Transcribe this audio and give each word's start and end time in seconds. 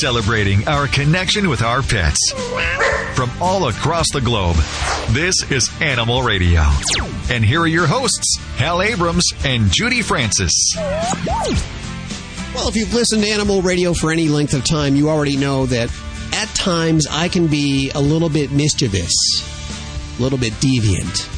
celebrating 0.00 0.66
our 0.68 0.86
connection 0.88 1.48
with 1.48 1.62
our 1.62 1.82
pets. 1.82 2.18
From 3.14 3.30
all 3.40 3.68
across 3.68 4.06
the 4.12 4.20
globe, 4.20 4.56
this 5.10 5.34
is 5.50 5.70
Animal 5.80 6.22
Radio. 6.22 6.62
And 7.30 7.44
here 7.44 7.60
are 7.60 7.66
your 7.66 7.86
hosts, 7.86 8.38
Hal 8.56 8.82
Abrams 8.82 9.24
and 9.44 9.70
Judy 9.70 10.02
Francis. 10.02 10.52
Well, 10.76 12.68
if 12.68 12.76
you've 12.76 12.94
listened 12.94 13.22
to 13.22 13.28
Animal 13.30 13.62
Radio 13.62 13.94
for 13.94 14.10
any 14.12 14.28
length 14.28 14.54
of 14.54 14.64
time, 14.64 14.96
you 14.96 15.08
already 15.08 15.36
know 15.36 15.66
that 15.66 15.90
at 16.32 16.48
times 16.54 17.06
I 17.08 17.28
can 17.28 17.46
be 17.46 17.90
a 17.94 18.00
little 18.00 18.28
bit 18.28 18.50
mischievous, 18.52 19.12
a 20.18 20.22
little 20.22 20.38
bit 20.38 20.52
deviant. 20.54 21.30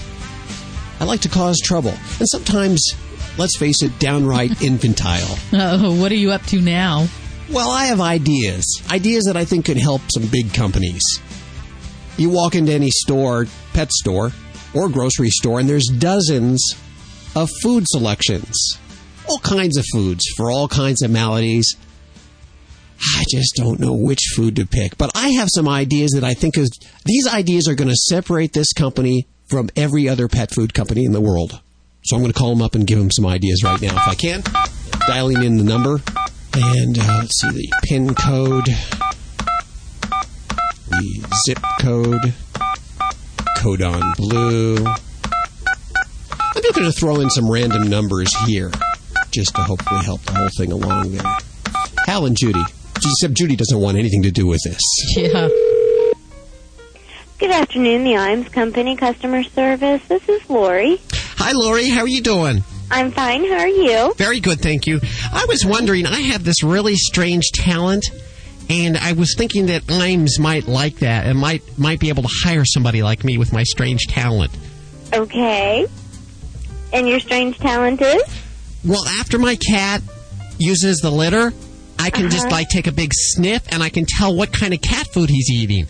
I 1.01 1.05
like 1.05 1.21
to 1.23 1.29
cause 1.29 1.59
trouble. 1.63 1.95
And 2.19 2.29
sometimes, 2.29 2.83
let's 3.39 3.57
face 3.59 3.83
it, 3.83 3.99
downright 3.99 4.63
infantile. 4.63 5.39
Oh, 5.53 5.99
what 6.01 6.11
are 6.13 6.17
you 6.17 6.31
up 6.33 6.43
to 6.47 6.61
now? 6.61 7.07
Well, 7.51 7.71
I 7.71 7.87
have 7.87 8.01
ideas. 8.01 8.65
Ideas 8.91 9.25
that 9.25 9.37
I 9.37 9.45
think 9.45 9.67
could 9.67 9.77
help 9.77 10.03
some 10.13 10.27
big 10.27 10.53
companies. 10.53 11.03
You 12.17 12.31
walk 12.31 12.55
into 12.57 12.73
any 12.73 12.91
store, 12.91 13.47
pet 13.73 13.93
store, 13.93 14.33
or 14.75 14.89
grocery 14.89 15.31
store, 15.31 15.61
and 15.61 15.69
there's 15.69 15.87
dozens 15.87 16.75
of 17.37 17.49
food 17.63 17.85
selections. 17.87 18.79
All 19.29 19.39
kinds 19.39 19.77
of 19.77 19.85
foods 19.93 20.25
for 20.37 20.51
all 20.51 20.67
kinds 20.67 21.03
of 21.03 21.11
maladies. 21.11 21.77
I 23.17 23.25
just 23.31 23.55
don't 23.57 23.79
know 23.79 23.95
which 23.95 24.33
food 24.35 24.57
to 24.57 24.67
pick. 24.67 24.99
But 24.99 25.13
I 25.15 25.29
have 25.31 25.49
some 25.55 25.69
ideas 25.69 26.13
that 26.13 26.25
I 26.25 26.35
think 26.35 26.59
is 26.59 26.71
these 27.05 27.29
ideas 27.29 27.69
are 27.69 27.75
going 27.75 27.91
to 27.91 27.97
separate 27.97 28.55
this 28.55 28.73
company 28.73 29.27
from 29.49 29.69
every 29.77 30.09
other 30.09 30.27
pet 30.27 30.53
food 30.53 30.75
company 30.75 31.05
in 31.05 31.13
the 31.13 31.21
world. 31.21 31.61
So 32.05 32.17
I'm 32.17 32.23
going 32.23 32.33
to 32.33 32.39
call 32.39 32.51
them 32.51 32.63
up 32.63 32.75
and 32.75 32.87
give 32.87 32.99
them 32.99 33.11
some 33.11 33.27
ideas 33.27 33.63
right 33.63 33.81
now 33.81 33.97
if 33.97 34.09
I 34.09 34.15
can. 34.15 34.43
Dialing 35.07 35.43
in 35.43 35.59
the 35.59 35.65
number 35.65 36.01
and 36.57 36.99
uh, 36.99 37.19
let's 37.21 37.41
see 37.41 37.51
the 37.51 37.71
pin 37.83 38.15
code, 38.15 38.67
the 40.89 41.37
zip 41.45 41.59
code, 41.81 42.33
codon 43.59 44.17
blue. 44.17 44.77
I'm 44.79 46.63
just 46.63 46.75
going 46.75 46.91
to 46.91 46.99
throw 46.99 47.21
in 47.21 47.29
some 47.31 47.51
random 47.51 47.91
numbers 47.91 48.35
here 48.47 48.71
just 49.31 49.55
to 49.57 49.63
hopefully 49.63 50.03
help 50.05 50.23
the 50.23 50.33
whole 50.33 50.49
thing 50.57 50.73
along 50.73 51.13
there. 51.13 51.37
Hal 52.07 52.25
and 52.27 52.37
Judy. 52.37 52.63
Except 52.97 53.35
Judy 53.35 53.57
doesn't 53.57 53.79
want 53.79 53.99
anything 53.99 54.23
to 54.23 54.31
do 54.31 54.47
with 54.47 54.63
this. 54.65 54.81
Yeah. 55.17 55.49
Good 57.39 57.51
afternoon, 57.51 58.05
the 58.05 58.17
Iams 58.17 58.49
Company 58.49 58.97
customer 58.97 59.43
service. 59.43 60.03
This 60.09 60.27
is 60.29 60.49
Lori. 60.49 61.01
Hi, 61.13 61.53
Lori. 61.53 61.89
How 61.89 62.01
are 62.01 62.09
you 62.09 62.23
doing? 62.23 62.65
I'm 62.91 63.11
fine. 63.11 63.45
How 63.45 63.59
are 63.59 63.69
you? 63.69 64.15
Very 64.17 64.41
good, 64.41 64.61
thank 64.61 64.87
you. 64.87 65.01
I 65.33 65.45
was 65.49 65.65
wondering, 65.67 66.07
I 66.07 66.21
have 66.21 66.45
this 66.45 66.63
really 66.63 66.95
strange 66.95 67.51
talent, 67.53 68.05
and 68.71 68.97
I 68.97 69.13
was 69.13 69.35
thinking 69.37 69.67
that 69.67 69.91
Iams 69.91 70.39
might 70.39 70.69
like 70.69 70.97
that 71.01 71.27
and 71.27 71.39
might 71.39 71.63
might 71.79 71.99
be 72.01 72.09
able 72.11 72.23
to 72.23 72.29
hire 72.45 72.65
somebody 72.65 73.03
like 73.03 73.25
me 73.25 73.39
with 73.39 73.53
my 73.53 73.63
strange 73.65 74.07
talent. 74.07 74.53
Okay. 75.13 75.87
And 76.93 77.09
your 77.09 77.21
strange 77.21 77.59
talent 77.59 78.01
is? 78.01 78.23
Well, 78.85 79.05
after 79.21 79.39
my 79.39 79.57
cat 79.57 80.03
uses 80.59 80.99
the 80.99 81.11
litter, 81.11 81.53
I 81.99 82.11
can 82.11 82.31
just 82.31 82.47
Uh-huh. 82.47 82.55
like 82.57 82.69
take 82.69 82.87
a 82.87 82.93
big 82.93 83.11
sniff 83.13 83.63
and 83.73 83.83
I 83.83 83.89
can 83.89 84.07
tell 84.07 84.35
what 84.35 84.53
kind 84.53 84.73
of 84.73 84.81
cat 84.81 85.13
food 85.13 85.29
he's 85.31 85.51
eating. 85.51 85.87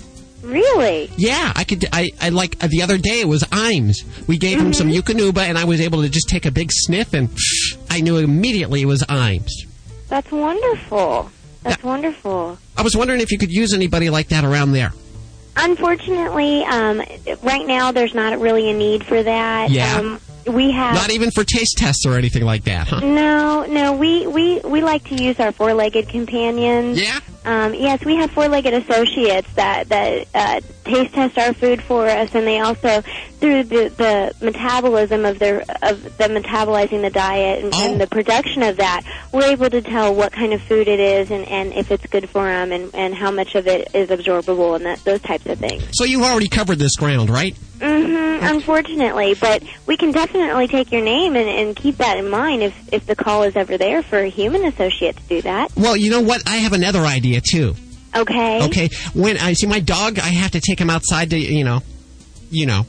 Really? 0.47 1.11
Yeah, 1.17 1.53
I 1.57 1.65
could. 1.65 1.87
I, 1.93 2.11
I 2.21 2.29
like 2.29 2.63
uh, 2.63 2.69
the 2.69 2.83
other 2.83 2.99
day 2.99 3.21
it 3.21 3.29
was 3.29 3.45
Iams. 3.51 4.05
We 4.29 4.39
gave 4.39 4.61
him 4.61 4.73
some 4.73 4.89
Eukanuba, 4.89 5.39
and 5.39 5.59
I 5.59 5.65
was 5.65 5.81
able 5.81 6.03
to 6.03 6.09
just 6.09 6.29
take 6.29 6.47
a 6.47 6.53
big 6.53 6.71
sniff, 6.73 7.15
and 7.15 7.29
I 7.91 8.01
knew 8.01 8.19
immediately 8.19 8.83
it 8.83 8.87
was 8.87 9.03
Iams. 9.09 9.67
That's 10.09 10.31
wonderful. 10.31 11.31
That's 11.65 11.83
wonderful. 11.83 12.59
I 12.77 12.83
was 12.83 12.97
wondering 12.97 13.21
if 13.21 13.33
you 13.33 13.39
could 13.39 13.51
use 13.51 13.75
anybody 13.75 14.09
like 14.09 14.29
that 14.29 14.45
around 14.45 14.71
there. 14.71 14.93
Unfortunately, 15.57 16.63
um, 16.65 17.03
right 17.43 17.67
now 17.67 17.91
there's 17.91 18.15
not 18.15 18.39
really 18.39 18.71
a 18.71 18.75
need 18.75 19.05
for 19.05 19.21
that. 19.21 19.71
Yeah. 19.71 19.97
Um, 19.97 20.21
we 20.49 20.71
have 20.73 20.95
Not 20.95 21.11
even 21.11 21.31
for 21.31 21.45
taste 21.45 21.77
tests 21.79 22.07
or 22.07 22.15
anything 22.17 22.45
like 22.45 22.65
that, 22.65 22.89
huh? 22.89 23.01
no, 23.01 23.65
no. 23.67 23.93
We 23.93 24.27
we 24.27 24.61
we 24.61 24.81
like 24.83 25.05
to 25.09 25.23
use 25.23 25.39
our 25.41 25.53
four-legged 25.53 26.09
companions. 26.09 27.01
Yeah. 27.01 27.21
Um, 27.45 27.75
yes, 27.75 28.05
we 28.05 28.17
have 28.17 28.31
four-legged 28.33 28.75
associates 28.75 29.53
that 29.55 29.89
that 29.89 30.27
uh, 30.35 30.61
taste 30.87 31.13
test 31.15 31.37
our 31.39 31.53
food 31.53 31.83
for 31.83 32.07
us, 32.09 32.35
and 32.35 32.47
they 32.47 32.61
also, 32.61 33.03
through 33.41 33.65
the, 33.65 33.89
the 33.97 34.35
metabolism 34.45 35.25
of 35.25 35.39
their 35.39 35.61
of 35.83 36.17
them 36.17 36.31
metabolizing 36.31 37.03
the 37.03 37.11
diet 37.11 37.65
and, 37.65 37.75
Oh. 37.75 37.85
and 37.91 38.01
the 38.01 38.07
production 38.07 38.63
of 38.63 38.77
that, 38.79 39.03
we're 39.33 39.45
able 39.51 39.69
to 39.71 39.83
tell 39.83 40.15
what 40.15 40.33
kind 40.33 40.53
of 40.53 40.63
food 40.63 40.89
it 40.89 41.01
is 41.01 41.31
and, 41.31 41.47
and 41.49 41.73
if 41.75 41.91
it's 41.91 42.07
good 42.07 42.29
for 42.31 42.45
them 42.45 42.73
and, 42.73 42.95
and 42.95 43.15
how 43.15 43.31
much 43.31 43.55
of 43.55 43.67
it 43.67 43.89
is 43.95 44.09
absorbable 44.09 44.77
and 44.77 44.87
that 44.87 45.05
those 45.05 45.21
types 45.21 45.47
of 45.47 45.59
things. 45.59 45.83
So 45.93 46.05
you've 46.05 46.23
already 46.23 46.49
covered 46.49 46.79
this 46.79 46.97
ground, 46.97 47.29
right? 47.31 47.55
Mm-hmm, 47.79 48.47
unfortunately, 48.47 49.35
but 49.35 49.63
we 49.87 49.97
can 49.99 50.11
definitely 50.13 50.67
take 50.67 50.91
your 50.93 51.03
name 51.03 51.37
and, 51.37 51.49
and 51.49 51.77
keep 51.77 51.99
that 51.99 52.17
in 52.17 52.31
mind 52.31 52.63
if 52.63 52.75
if 52.93 53.05
the 53.07 53.15
call 53.15 53.43
is 53.43 53.55
ever 53.55 53.77
there 53.77 54.03
for 54.03 54.19
a 54.19 54.29
human 54.29 54.65
associate 54.65 55.17
to 55.17 55.23
do 55.25 55.43
that. 55.43 55.71
Well, 55.77 55.95
you 55.97 56.11
know 56.11 56.23
what? 56.23 56.43
I 56.49 56.57
have 56.57 56.73
another 56.73 57.01
idea 57.01 57.43
too. 57.43 57.75
Okay. 58.17 58.63
Okay, 58.65 58.89
when 59.15 59.37
I 59.39 59.53
see 59.53 59.67
my 59.67 59.81
dog, 59.81 60.19
I 60.19 60.29
have 60.29 60.53
to 60.53 60.61
take 60.61 60.81
him 60.81 60.91
outside 60.91 61.31
to, 61.31 61.39
you 61.39 61.65
know, 61.65 61.83
you 62.51 62.67
know, 62.67 62.87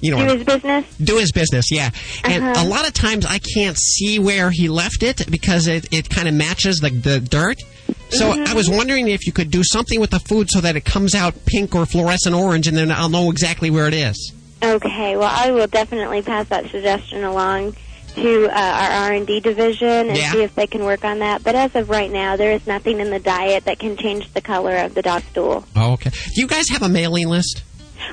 you 0.00 0.10
know, 0.10 0.18
Do 0.26 0.34
his 0.36 0.44
business. 0.44 0.96
do 0.98 1.16
his 1.18 1.32
business, 1.32 1.70
yeah. 1.70 1.90
And 2.24 2.44
Uh-huh. 2.44 2.64
a 2.64 2.68
lot 2.68 2.86
of 2.86 2.92
times 2.92 3.24
I 3.26 3.38
can't 3.38 3.76
see 3.78 4.18
where 4.18 4.50
he 4.50 4.68
left 4.68 5.02
it 5.02 5.28
because 5.30 5.66
it, 5.66 5.86
it 5.92 6.08
kind 6.10 6.28
of 6.28 6.34
matches 6.34 6.80
the, 6.80 6.90
the 6.90 7.18
dirt. 7.20 7.60
So 8.10 8.30
Mm-hmm. 8.32 8.44
I 8.46 8.54
was 8.54 8.68
wondering 8.68 9.08
if 9.08 9.26
you 9.26 9.32
could 9.32 9.50
do 9.50 9.62
something 9.64 9.98
with 9.98 10.10
the 10.10 10.20
food 10.20 10.48
so 10.50 10.60
that 10.60 10.76
it 10.76 10.84
comes 10.84 11.14
out 11.14 11.34
pink 11.46 11.74
or 11.74 11.86
fluorescent 11.86 12.34
orange, 12.34 12.66
and 12.68 12.76
then 12.76 12.92
I'll 12.92 13.08
know 13.08 13.30
exactly 13.30 13.70
where 13.70 13.88
it 13.88 13.94
is. 13.94 14.32
Okay. 14.62 15.16
Well, 15.16 15.30
I 15.32 15.50
will 15.50 15.66
definitely 15.66 16.22
pass 16.22 16.46
that 16.48 16.70
suggestion 16.70 17.24
along 17.24 17.74
to 18.16 18.46
uh, 18.46 18.50
our 18.60 18.90
R 19.08 19.12
and 19.12 19.26
D 19.26 19.40
division 19.40 20.08
and 20.08 20.16
Yeah. 20.16 20.32
see 20.32 20.42
if 20.42 20.54
they 20.54 20.66
can 20.66 20.84
work 20.84 21.04
on 21.04 21.20
that. 21.20 21.42
But 21.44 21.54
as 21.54 21.74
of 21.76 21.88
right 21.90 22.10
now, 22.10 22.36
there 22.36 22.52
is 22.52 22.66
nothing 22.66 23.00
in 23.00 23.10
the 23.10 23.18
diet 23.20 23.64
that 23.64 23.78
can 23.78 23.96
change 23.96 24.32
the 24.34 24.40
color 24.40 24.76
of 24.76 24.94
the 24.94 25.02
dog 25.02 25.22
stool. 25.30 25.64
Oh, 25.76 25.92
okay. 25.92 26.10
Do 26.10 26.40
you 26.40 26.46
guys 26.46 26.68
have 26.70 26.82
a 26.82 26.88
mailing 26.88 27.28
list? 27.28 27.62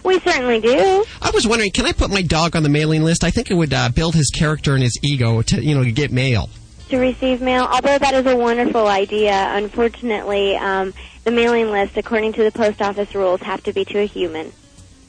We 0.04 0.20
certainly 0.22 0.60
do. 0.60 1.06
I 1.22 1.30
was 1.34 1.48
wondering, 1.48 1.72
can 1.72 1.86
I 1.86 1.92
put 1.92 2.10
my 2.10 2.22
dog 2.22 2.56
on 2.56 2.64
the 2.64 2.70
mailing 2.70 3.04
list? 3.04 3.24
I 3.24 3.32
think 3.32 3.52
it 3.52 3.54
would 3.56 3.74
uh, 3.74 3.90
build 3.90 4.16
his 4.16 4.30
character 4.30 4.74
and 4.74 4.82
his 4.84 4.98
ego 5.04 5.42
to, 5.44 5.64
you 5.64 5.76
know, 5.76 5.84
to 5.84 5.92
get 5.92 6.12
mail. 6.12 6.50
to 6.90 6.98
receive 6.98 7.42
mail. 7.42 7.64
Although 7.72 7.98
that 8.00 8.14
is 8.14 8.26
a 8.26 8.36
wonderful 8.36 8.88
idea, 8.88 9.50
unfortunately, 9.56 10.56
um, 10.58 10.94
the 11.24 11.32
mailing 11.32 11.72
list, 11.72 11.96
according 11.98 12.34
to 12.34 12.44
the 12.44 12.52
post 12.52 12.82
office 12.82 13.14
rules, 13.16 13.42
have 13.42 13.64
to 13.64 13.74
be 13.74 13.86
to 13.86 14.00
a 14.00 14.06
human. 14.06 14.52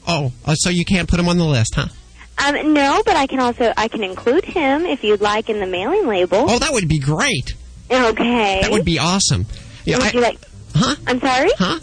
Oh, 0.07 0.31
uh, 0.45 0.53
so 0.55 0.69
you 0.69 0.85
can't 0.85 1.07
put 1.09 1.19
him 1.19 1.27
on 1.29 1.37
the 1.37 1.45
list, 1.45 1.75
huh? 1.75 1.87
Um, 2.37 2.73
no, 2.73 3.01
but 3.05 3.15
I 3.15 3.27
can 3.27 3.39
also 3.39 3.73
I 3.77 3.87
can 3.87 4.03
include 4.03 4.43
him 4.45 4.85
if 4.85 5.03
you'd 5.03 5.21
like 5.21 5.49
in 5.49 5.59
the 5.59 5.65
mailing 5.65 6.07
label. 6.07 6.45
Oh, 6.49 6.59
that 6.59 6.73
would 6.73 6.87
be 6.87 6.99
great. 6.99 7.53
Okay. 7.89 8.59
That 8.61 8.71
would 8.71 8.85
be 8.85 8.99
awesome. 8.99 9.45
Yeah, 9.85 9.97
Would 9.97 10.05
I- 10.07 10.11
you 10.11 10.21
like? 10.21 10.39
huh? 10.75 10.95
I'm 11.07 11.19
sorry. 11.19 11.49
Huh? 11.57 11.79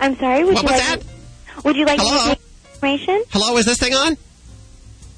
I'm 0.00 0.16
sorry. 0.18 0.44
Would 0.44 0.54
What 0.54 0.62
you 0.64 0.68
was 0.70 0.80
like? 0.88 1.00
that? 1.00 1.64
Would 1.64 1.76
you 1.76 1.86
like 1.86 2.00
Hello? 2.00 2.34
information? 2.74 3.22
Hello, 3.30 3.56
is 3.56 3.64
this 3.66 3.78
thing 3.78 3.94
on? 3.94 4.16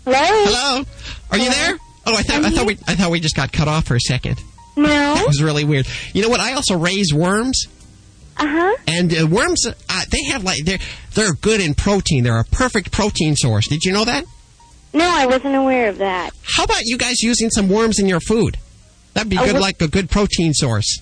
Hello. 0.05 0.17
Hello? 0.21 0.85
Are 1.31 1.39
you 1.39 1.51
there? 1.51 1.79
Oh, 2.07 2.15
I 2.17 2.23
thought 2.23 2.45
I'm 2.45 2.53
thought 2.53 2.67
we 2.67 2.79
I 2.87 2.95
thought 2.95 3.11
we 3.11 3.21
just 3.21 3.37
got 3.37 3.53
cut 3.53 3.69
off 3.69 3.87
for 3.87 3.95
a 3.97 4.01
second. 4.01 4.41
No. 4.77 4.89
That 4.89 5.27
was 5.27 5.43
really 5.43 5.65
weird. 5.65 5.87
You 6.15 6.23
know 6.23 6.29
what? 6.29 6.41
I 6.41 6.55
also 6.55 6.79
raise 6.79 7.13
worms, 7.13 7.67
Uh 8.39 8.47
huh. 8.49 8.77
and 8.87 9.15
uh, 9.15 9.27
worms 9.27 9.67
uh, 9.67 9.73
they 10.11 10.23
have 10.33 10.43
like 10.43 10.65
they're 10.65 10.79
they're 11.15 11.35
good 11.35 11.61
in 11.61 11.75
protein. 11.75 12.25
They're 12.25 12.41
a 12.41 12.45
perfect 12.45 12.91
protein 12.91 13.37
source. 13.37 13.69
Did 13.69 13.85
you 13.85 13.93
know 13.93 14.05
that? 14.07 14.25
No, 14.93 15.09
I 15.09 15.27
wasn't 15.27 15.55
aware 15.55 15.89
of 15.89 15.99
that. 15.99 16.31
How 16.43 16.65
about 16.65 16.83
you 16.85 16.99
guys 16.99 17.23
using 17.23 17.49
some 17.51 17.69
worms 17.69 17.99
in 17.99 18.07
your 18.07 18.21
food? 18.21 18.57
That'd 19.15 19.31
be 19.31 19.37
good, 19.37 19.59
like 19.61 19.81
a 19.83 19.89
good 19.89 20.11
protein 20.11 20.53
source. 20.55 21.01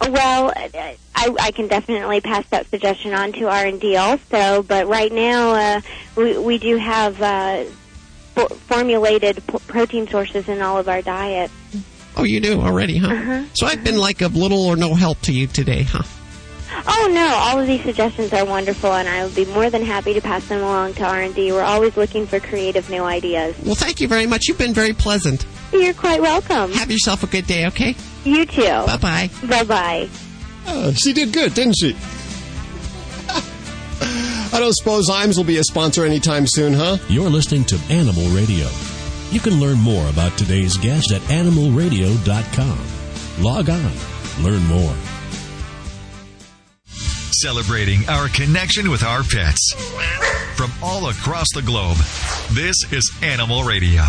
Well, 0.00 0.52
I, 0.56 0.96
I 1.14 1.50
can 1.50 1.68
definitely 1.68 2.20
pass 2.20 2.46
that 2.48 2.66
suggestion 2.68 3.12
on 3.12 3.32
to 3.32 3.48
R 3.48 3.66
and 3.66 3.80
D 3.80 3.96
also. 3.96 4.62
But 4.62 4.86
right 4.88 5.12
now, 5.12 5.50
uh, 5.50 5.80
we 6.16 6.38
we 6.38 6.58
do 6.58 6.76
have 6.76 7.20
uh, 7.20 7.64
for- 8.34 8.48
formulated 8.48 9.42
p- 9.46 9.58
protein 9.66 10.08
sources 10.08 10.48
in 10.48 10.62
all 10.62 10.78
of 10.78 10.88
our 10.88 11.02
diet. 11.02 11.50
Oh, 12.16 12.24
you 12.24 12.40
do 12.40 12.60
already, 12.60 12.96
huh? 12.98 13.08
Uh-huh. 13.12 13.44
So 13.54 13.66
I've 13.66 13.84
been 13.84 13.98
like 13.98 14.20
of 14.22 14.36
little 14.36 14.64
or 14.66 14.76
no 14.76 14.94
help 14.94 15.20
to 15.22 15.32
you 15.32 15.46
today, 15.46 15.82
huh? 15.82 16.02
Oh 16.86 17.10
no, 17.12 17.26
all 17.26 17.60
of 17.60 17.66
these 17.66 17.82
suggestions 17.82 18.32
are 18.32 18.44
wonderful, 18.44 18.92
and 18.92 19.08
I 19.08 19.24
would 19.24 19.34
be 19.34 19.44
more 19.46 19.70
than 19.70 19.82
happy 19.84 20.14
to 20.14 20.20
pass 20.20 20.46
them 20.48 20.60
along 20.62 20.94
to 20.94 21.04
R 21.04 21.20
and 21.20 21.34
D. 21.34 21.52
We're 21.52 21.62
always 21.62 21.96
looking 21.96 22.26
for 22.26 22.40
creative 22.40 22.88
new 22.90 23.02
ideas. 23.04 23.56
Well, 23.64 23.74
thank 23.74 24.00
you 24.00 24.08
very 24.08 24.26
much. 24.26 24.46
You've 24.48 24.58
been 24.58 24.74
very 24.74 24.92
pleasant. 24.92 25.46
You're 25.72 25.94
quite 25.94 26.20
welcome. 26.20 26.72
Have 26.72 26.90
yourself 26.90 27.22
a 27.22 27.26
good 27.26 27.46
day, 27.46 27.66
okay? 27.66 27.94
You 28.24 28.44
too. 28.46 28.62
Bye 28.62 28.96
bye. 28.96 29.30
Bye 29.48 29.64
bye. 29.64 30.08
Uh, 30.66 30.92
she 30.92 31.12
did 31.12 31.32
good, 31.32 31.54
didn't 31.54 31.74
she? 31.78 31.96
I 34.52 34.58
don't 34.58 34.74
suppose 34.74 35.08
Iams 35.08 35.36
will 35.36 35.44
be 35.44 35.58
a 35.58 35.64
sponsor 35.64 36.04
anytime 36.04 36.46
soon, 36.46 36.72
huh? 36.72 36.98
You're 37.08 37.30
listening 37.30 37.64
to 37.66 37.78
Animal 37.90 38.28
Radio. 38.30 38.68
You 39.30 39.40
can 39.40 39.60
learn 39.60 39.78
more 39.78 40.08
about 40.08 40.36
today's 40.36 40.76
guest 40.76 41.12
at 41.12 41.20
animalradio.com. 41.22 42.78
Log 43.42 43.70
on, 43.70 43.92
learn 44.42 44.64
more. 44.66 44.94
Celebrating 47.34 48.08
our 48.08 48.28
connection 48.28 48.90
with 48.90 49.02
our 49.02 49.22
pets. 49.22 49.72
From 50.56 50.70
all 50.82 51.08
across 51.08 51.46
the 51.54 51.62
globe, 51.62 51.96
this 52.52 52.76
is 52.92 53.10
Animal 53.22 53.64
Radio. 53.64 54.02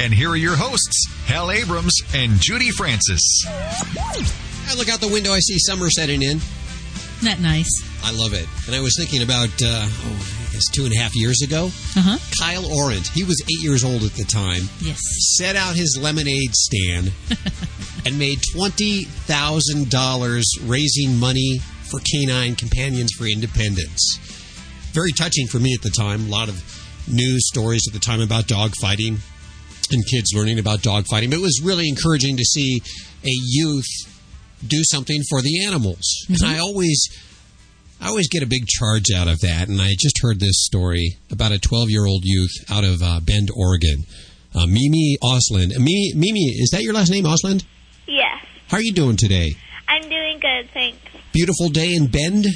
And 0.00 0.12
here 0.12 0.30
are 0.30 0.36
your 0.36 0.56
hosts, 0.56 1.06
Hal 1.26 1.50
Abrams 1.50 1.94
and 2.14 2.32
Judy 2.40 2.70
Francis. 2.70 3.22
I 3.46 4.74
look 4.76 4.88
out 4.88 5.00
the 5.00 5.08
window, 5.08 5.32
I 5.32 5.38
see 5.40 5.58
summer 5.58 5.88
setting 5.90 6.22
in. 6.22 6.36
Isn't 6.38 7.24
that 7.24 7.40
nice? 7.40 7.70
I 8.04 8.12
love 8.12 8.32
it. 8.34 8.46
And 8.66 8.76
I 8.76 8.80
was 8.80 8.94
thinking 8.96 9.22
about, 9.22 9.48
uh, 9.62 9.88
oh, 9.88 10.46
I 10.48 10.52
guess 10.52 10.68
two 10.70 10.84
and 10.84 10.92
a 10.94 10.98
half 10.98 11.16
years 11.16 11.40
ago, 11.42 11.70
Uh 11.96 12.00
huh. 12.02 12.18
Kyle 12.38 12.62
Orant, 12.64 13.08
he 13.08 13.24
was 13.24 13.40
eight 13.42 13.62
years 13.62 13.82
old 13.82 14.04
at 14.04 14.12
the 14.12 14.24
time, 14.24 14.68
Yes. 14.80 15.00
set 15.36 15.56
out 15.56 15.74
his 15.74 15.98
lemonade 16.00 16.54
stand 16.54 17.12
and 18.06 18.18
made 18.18 18.38
$20,000 18.54 20.42
raising 20.68 21.18
money 21.18 21.60
for 21.90 22.00
Canine 22.00 22.54
Companions 22.56 23.12
for 23.12 23.26
Independence. 23.26 24.18
Very 24.92 25.12
touching 25.12 25.46
for 25.46 25.58
me 25.58 25.74
at 25.74 25.82
the 25.82 25.90
time. 25.90 26.26
A 26.26 26.30
lot 26.30 26.48
of 26.48 26.56
news 27.06 27.48
stories 27.48 27.82
at 27.88 27.94
the 27.94 28.00
time 28.00 28.20
about 28.20 28.46
dog 28.46 28.72
fighting 28.80 29.18
and 29.90 30.06
kids 30.06 30.32
learning 30.34 30.58
about 30.58 30.82
dog 30.82 31.06
fighting. 31.06 31.30
But 31.30 31.38
it 31.38 31.42
was 31.42 31.60
really 31.64 31.88
encouraging 31.88 32.36
to 32.36 32.44
see 32.44 32.82
a 33.24 33.32
youth 33.32 33.86
do 34.66 34.82
something 34.84 35.22
for 35.30 35.40
the 35.40 35.64
animals. 35.64 36.26
And 36.28 36.42
I 36.44 36.58
always 36.58 37.08
I 38.00 38.08
always 38.08 38.28
get 38.28 38.42
a 38.42 38.46
big 38.46 38.66
charge 38.66 39.10
out 39.14 39.28
of 39.28 39.40
that. 39.40 39.68
And 39.68 39.80
I 39.80 39.94
just 39.98 40.20
heard 40.22 40.40
this 40.40 40.64
story 40.64 41.16
about 41.30 41.52
a 41.52 41.58
12 41.58 41.90
year 41.90 42.06
old 42.06 42.22
youth 42.24 42.52
out 42.70 42.84
of 42.84 43.02
uh, 43.02 43.20
Bend, 43.20 43.50
Oregon. 43.54 44.04
Uh, 44.54 44.66
Mimi 44.66 45.16
Ausland. 45.22 45.76
Mimi, 45.78 46.12
Mimi, 46.14 46.56
is 46.58 46.70
that 46.70 46.82
your 46.82 46.94
last 46.94 47.10
name, 47.10 47.24
Ausland? 47.24 47.64
Yes. 48.06 48.44
How 48.68 48.78
are 48.78 48.82
you 48.82 48.92
doing 48.92 49.16
today? 49.16 49.54
I'm 49.86 50.02
doing 50.02 50.38
good, 50.40 50.70
thanks. 50.72 50.98
Beautiful 51.38 51.68
day 51.68 51.94
in 51.94 52.08
Bend. 52.08 52.46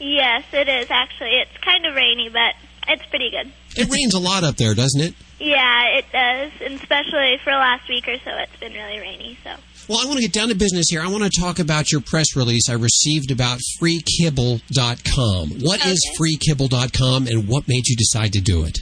Yes, 0.00 0.42
it 0.52 0.68
is 0.68 0.90
actually. 0.90 1.30
It's 1.40 1.56
kind 1.64 1.86
of 1.86 1.94
rainy, 1.94 2.28
but 2.28 2.54
it's 2.88 3.06
pretty 3.06 3.30
good. 3.30 3.52
It 3.76 3.88
rains 3.88 4.14
a 4.14 4.18
lot 4.18 4.42
up 4.42 4.56
there, 4.56 4.74
doesn't 4.74 5.00
it? 5.00 5.14
Yeah, 5.38 5.84
it 5.98 6.06
does, 6.10 6.50
and 6.60 6.74
especially 6.74 7.38
for 7.44 7.52
the 7.52 7.58
last 7.58 7.88
week 7.88 8.08
or 8.08 8.16
so, 8.18 8.30
it's 8.42 8.56
been 8.58 8.72
really 8.72 8.98
rainy. 8.98 9.38
So, 9.44 9.50
Well, 9.88 10.00
I 10.02 10.06
want 10.06 10.16
to 10.16 10.22
get 10.22 10.32
down 10.32 10.48
to 10.48 10.56
business 10.56 10.86
here. 10.90 11.00
I 11.02 11.06
want 11.06 11.22
to 11.22 11.30
talk 11.40 11.60
about 11.60 11.92
your 11.92 12.00
press 12.00 12.34
release 12.34 12.68
I 12.68 12.72
received 12.74 13.30
about 13.30 13.60
freekibble.com. 13.80 15.50
What 15.60 15.86
is 15.86 16.00
Okay. 16.10 16.16
freekibble.com 16.18 17.28
and 17.28 17.46
what 17.46 17.68
made 17.68 17.86
you 17.86 17.94
decide 17.96 18.32
to 18.32 18.40
do 18.40 18.64
it? 18.64 18.78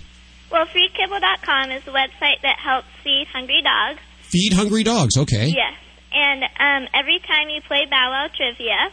well, 0.51 0.65
FreeKibble.com 0.67 1.71
is 1.73 1.83
a 1.87 1.91
website 1.91 2.41
that 2.43 2.57
helps 2.65 2.89
feed 3.05 3.27
hungry 3.31 3.61
dogs. 3.63 4.01
Feed 4.23 4.55
hungry 4.55 4.85
dogs, 4.85 5.19
okay. 5.19 5.49
Yes, 5.49 5.75
and 6.13 6.45
um, 6.59 6.89
every 6.95 7.19
time 7.29 7.51
you 7.51 7.61
play 7.69 7.85
Bow 7.91 8.09
Wow 8.11 8.29
Trivia, 8.35 8.89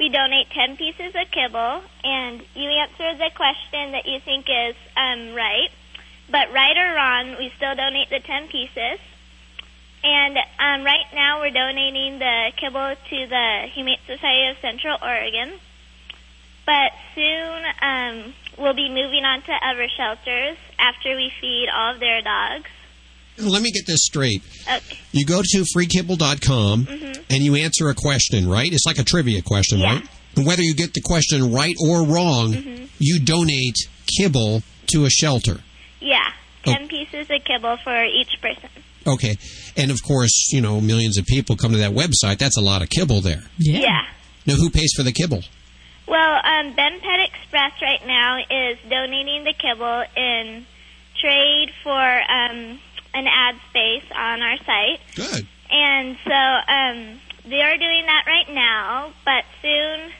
we 0.00 0.08
donate 0.08 0.48
10 0.50 0.78
pieces 0.78 1.14
of 1.14 1.30
kibble, 1.30 1.82
and 2.02 2.42
you 2.54 2.70
answer 2.70 3.18
the 3.18 3.30
question 3.36 3.92
that 3.92 4.06
you 4.06 4.18
think 4.18 4.46
is 4.48 4.74
um, 4.96 5.34
right. 5.34 5.68
But 6.30 6.50
right 6.54 6.76
or 6.76 6.94
wrong, 6.94 7.36
we 7.38 7.52
still 7.54 7.74
donate 7.74 8.08
the 8.08 8.20
10 8.20 8.48
pieces. 8.48 8.98
And 10.02 10.38
um, 10.58 10.84
right 10.84 11.04
now, 11.12 11.40
we're 11.40 11.50
donating 11.50 12.18
the 12.18 12.50
kibble 12.56 12.94
to 12.96 13.26
the 13.26 13.68
Humane 13.74 13.98
Society 14.06 14.48
of 14.48 14.56
Central 14.62 14.96
Oregon. 15.02 15.60
But 16.64 16.92
soon, 17.14 17.62
um, 17.82 18.32
we'll 18.56 18.72
be 18.72 18.88
moving 18.88 19.26
on 19.26 19.42
to 19.42 19.52
other 19.52 19.86
shelters 19.88 20.56
after 20.78 21.14
we 21.14 21.30
feed 21.42 21.68
all 21.68 21.92
of 21.92 22.00
their 22.00 22.22
dogs. 22.22 22.70
Let 23.48 23.62
me 23.62 23.70
get 23.72 23.86
this 23.86 24.04
straight. 24.04 24.42
Okay. 24.62 24.98
You 25.12 25.24
go 25.24 25.42
to 25.42 25.64
freekibble.com 25.76 26.86
and 27.30 27.42
you 27.42 27.54
answer 27.56 27.88
a 27.88 27.94
question, 27.94 28.48
right? 28.48 28.72
It's 28.72 28.86
like 28.86 28.98
a 28.98 29.04
trivia 29.04 29.42
question, 29.42 29.78
Yeah. 29.78 29.94
right? 29.94 30.04
And 30.36 30.46
whether 30.46 30.62
you 30.62 30.74
get 30.74 30.94
the 30.94 31.00
question 31.00 31.52
right 31.52 31.74
or 31.80 32.04
wrong, 32.06 32.88
you 32.98 33.20
donate 33.20 33.76
kibble 34.18 34.62
to 34.88 35.04
a 35.04 35.10
shelter. 35.10 35.60
Yeah, 36.00 36.30
Oh. 36.66 36.72
10 36.74 36.88
pieces 36.88 37.26
of 37.30 37.44
kibble 37.44 37.76
for 37.82 38.04
each 38.04 38.40
person. 38.40 38.68
Okay. 39.06 39.36
And 39.76 39.90
of 39.90 40.02
course, 40.02 40.50
you 40.52 40.60
know, 40.60 40.80
millions 40.80 41.16
of 41.18 41.24
people 41.26 41.56
come 41.56 41.72
to 41.72 41.78
that 41.78 41.92
website. 41.92 42.38
That's 42.38 42.56
a 42.58 42.60
lot 42.60 42.82
of 42.82 42.90
kibble 42.90 43.20
there. 43.22 43.42
Yeah. 43.58 43.80
Yeah. 43.80 44.00
Now, 44.46 44.54
who 44.54 44.70
pays 44.70 44.92
for 44.96 45.02
the 45.02 45.12
kibble? 45.12 45.42
Well, 46.06 46.40
um, 46.44 46.74
Bend 46.74 47.00
Pet 47.02 47.20
Express 47.32 47.72
right 47.80 48.04
now 48.06 48.38
is 48.38 48.78
donating 48.90 49.44
the 49.44 49.54
kibble 49.54 50.04
in 50.16 50.66
trade 51.20 51.70
for 51.82 52.20
um, 52.30 52.78
an 53.14 53.26
ad 53.26 53.56
space 53.70 54.04
on 54.14 54.42
our 54.42 54.56
site. 54.58 55.00
Good. 55.16 55.46
And 55.70 56.16
so 56.24 56.34
um, 56.34 57.20
they 57.48 57.60
are 57.62 57.76
doing 57.76 58.04
that 58.06 58.24
right 58.26 58.52
now, 58.54 59.12
but 59.24 59.44
soon 59.62 60.10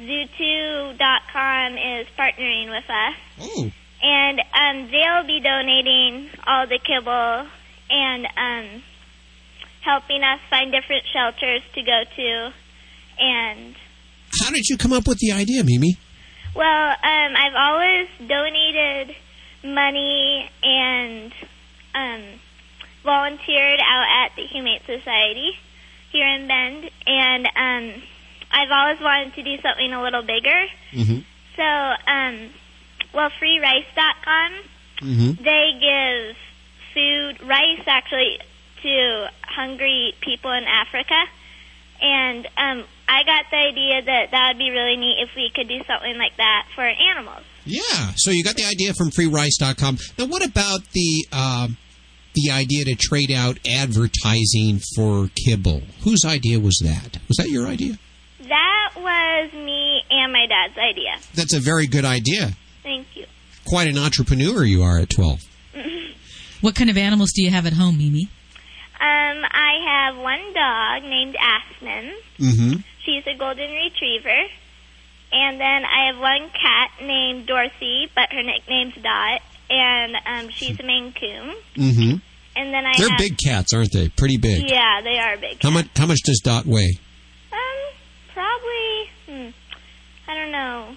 Zootoo.com 0.00 1.72
is 1.78 2.06
partnering 2.18 2.70
with 2.70 2.88
us. 2.88 3.16
Oh, 3.40 3.70
And 4.02 4.40
um, 4.40 4.90
they'll 4.90 5.26
be 5.26 5.40
donating 5.40 6.30
all 6.46 6.66
the 6.66 6.78
kibble 6.78 7.46
and 7.90 8.26
um, 8.36 8.82
helping 9.82 10.22
us 10.22 10.40
find 10.48 10.72
different 10.72 11.04
shelters 11.12 11.62
to 11.74 11.82
go 11.82 12.02
to. 12.16 12.52
And 13.18 13.74
how 14.40 14.50
did 14.50 14.68
you 14.68 14.76
come 14.78 14.92
up 14.92 15.06
with 15.06 15.18
the 15.18 15.32
idea, 15.32 15.62
Mimi? 15.64 15.98
Well, 16.54 16.90
um, 16.90 17.36
I've 17.36 17.54
always 17.54 18.08
donated 18.26 19.16
money 19.64 20.50
and 20.62 21.32
um, 21.94 22.22
volunteered 23.04 23.80
out 23.80 24.24
at 24.24 24.36
the 24.36 24.42
Humane 24.46 24.80
Society 24.86 25.52
here 26.10 26.26
in 26.26 26.46
Bend, 26.48 26.90
and 27.06 27.46
um, 27.56 28.02
I've 28.50 28.70
always 28.70 29.00
wanted 29.00 29.34
to 29.34 29.42
do 29.42 29.56
something 29.62 29.92
a 29.92 30.02
little 30.02 30.22
bigger. 30.22 30.66
Mhm. 30.92 31.24
So, 31.56 31.62
um, 32.10 32.50
well, 33.14 33.30
freerice.com, 33.40 34.52
Mm-hmm. 35.02 35.42
they 35.42 35.72
give 35.80 36.36
food, 36.92 37.48
rice 37.48 37.80
actually, 37.86 38.38
to 38.82 39.28
hungry 39.42 40.14
people 40.20 40.50
in 40.52 40.64
Africa. 40.64 41.16
And 42.02 42.46
um, 42.56 42.84
I 43.08 43.22
got 43.24 43.46
the 43.50 43.56
idea 43.56 44.02
that 44.02 44.30
that 44.30 44.48
would 44.48 44.58
be 44.58 44.70
really 44.70 44.96
neat 44.96 45.20
if 45.22 45.30
we 45.36 45.50
could 45.54 45.68
do 45.68 45.82
something 45.86 46.16
like 46.18 46.36
that 46.36 46.66
for 46.74 46.82
animals. 46.84 47.44
Yeah. 47.70 48.12
So 48.16 48.30
you 48.30 48.42
got 48.44 48.56
the 48.56 48.64
idea 48.64 48.94
from 48.94 49.10
freerice.com. 49.10 49.98
Now, 50.18 50.26
what 50.26 50.44
about 50.44 50.80
the 50.92 51.26
um, 51.32 51.76
the 52.34 52.50
idea 52.50 52.84
to 52.86 52.94
trade 52.94 53.30
out 53.30 53.58
advertising 53.66 54.80
for 54.96 55.28
kibble? 55.34 55.82
Whose 56.04 56.24
idea 56.24 56.60
was 56.60 56.80
that? 56.84 57.18
Was 57.28 57.36
that 57.38 57.48
your 57.48 57.66
idea? 57.66 57.98
That 58.40 58.92
was 58.96 59.52
me 59.52 60.02
and 60.10 60.32
my 60.32 60.46
dad's 60.46 60.76
idea. 60.78 61.16
That's 61.34 61.54
a 61.54 61.60
very 61.60 61.86
good 61.86 62.04
idea. 62.04 62.52
Thank 62.82 63.06
you. 63.14 63.26
Quite 63.66 63.88
an 63.88 63.98
entrepreneur 63.98 64.64
you 64.64 64.82
are 64.82 64.98
at 64.98 65.10
12. 65.10 65.40
What 66.60 66.74
kind 66.74 66.90
of 66.90 66.98
animals 66.98 67.32
do 67.34 67.42
you 67.42 67.50
have 67.50 67.64
at 67.64 67.72
home, 67.72 67.96
Mimi? 67.96 68.28
Um, 69.00 69.44
I 69.50 69.72
have 69.86 70.16
one 70.18 70.52
dog 70.52 71.02
named 71.08 71.34
Aspen. 71.40 72.12
Mm-hmm. 72.38 72.80
She's 73.02 73.26
a 73.26 73.34
golden 73.38 73.70
retriever. 73.72 74.44
And 75.32 75.60
then 75.60 75.84
I 75.84 76.06
have 76.10 76.18
one 76.18 76.50
cat 76.50 76.90
named 77.06 77.46
Dorothy, 77.46 78.10
but 78.14 78.32
her 78.32 78.42
nickname's 78.42 78.94
Dot, 78.94 79.40
and 79.68 80.16
um, 80.26 80.48
she's 80.50 80.78
a 80.80 80.82
Maine 80.82 81.12
Coon. 81.12 81.54
Mm-hmm. 81.76 82.16
And 82.56 82.74
then 82.74 82.84
I 82.84 82.92
They're 82.98 83.08
have, 83.10 83.18
big 83.18 83.38
cats, 83.38 83.72
aren't 83.72 83.92
they? 83.92 84.08
Pretty 84.08 84.36
big. 84.38 84.68
Yeah, 84.68 85.00
they 85.02 85.18
are 85.18 85.36
big. 85.36 85.62
How 85.62 85.70
much? 85.70 85.86
How 85.96 86.06
much 86.06 86.18
does 86.24 86.40
Dot 86.40 86.66
weigh? 86.66 86.98
Um, 87.52 87.94
probably, 88.34 89.10
hmm, 89.26 89.50
I 90.28 90.34
don't 90.34 90.50
know, 90.50 90.96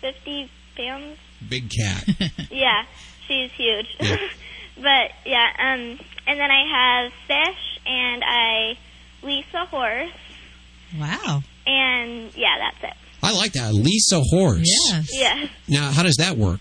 fifty 0.00 0.48
pounds. 0.76 1.18
Big 1.48 1.70
cat. 1.70 2.04
Yeah, 2.50 2.84
she's 3.26 3.50
huge. 3.52 3.86
Yeah. 4.00 4.16
but 4.76 5.10
yeah, 5.24 5.48
um, 5.58 5.98
and 6.26 6.38
then 6.38 6.50
I 6.50 6.64
have 6.70 7.12
fish, 7.26 7.80
and 7.86 8.22
I 8.24 8.78
lease 9.22 9.46
a 9.54 9.66
horse, 9.66 10.10
Wow. 10.98 11.42
And 11.70 12.34
yeah, 12.36 12.56
that's 12.58 12.92
it. 12.92 12.96
I 13.22 13.32
like 13.36 13.52
that. 13.52 13.72
Lisa 13.74 14.20
Horse. 14.20 14.66
Yes. 14.90 15.08
Yeah. 15.12 15.46
Now, 15.68 15.90
how 15.90 16.02
does 16.02 16.16
that 16.16 16.36
work? 16.36 16.60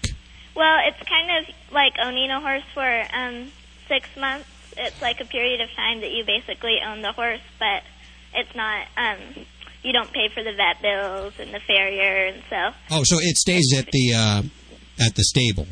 Well, 0.56 0.78
it's 0.88 1.02
kind 1.10 1.30
of 1.40 1.56
like 1.72 1.94
owning 2.04 2.30
a 2.32 2.40
horse 2.42 2.64
for 2.74 3.04
um, 3.14 3.52
six 3.88 4.08
months. 4.18 4.48
It's 4.78 5.02
like 5.02 5.22
a 5.22 5.26
period 5.26 5.62
of 5.62 5.70
time 5.76 6.02
that 6.02 6.12
you 6.12 6.24
basically 6.26 6.78
own 6.86 7.02
the 7.02 7.12
horse, 7.14 7.42
but 7.60 7.84
it's 8.36 8.54
not. 8.56 8.88
Um, 8.98 9.46
you 9.84 9.94
don't 9.94 10.12
pay 10.12 10.28
for 10.34 10.44
the 10.44 10.52
vet 10.54 10.82
bills 10.82 11.34
and 11.40 11.54
the 11.54 11.62
farrier, 11.62 12.28
and 12.28 12.44
so 12.50 12.72
Oh, 12.92 13.04
so 13.06 13.18
it 13.20 13.38
stays 13.38 13.74
at 13.78 13.86
the 13.92 14.14
uh, 14.14 14.42
at 15.00 15.16
the 15.16 15.24
stable. 15.24 15.68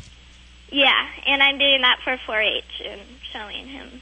yeah. 0.72 1.06
And 1.26 1.42
I'm 1.42 1.58
doing 1.58 1.82
that 1.82 1.98
for 2.02 2.16
4-H 2.26 2.64
and 2.90 3.00
showing 3.32 3.66
him. 3.68 4.00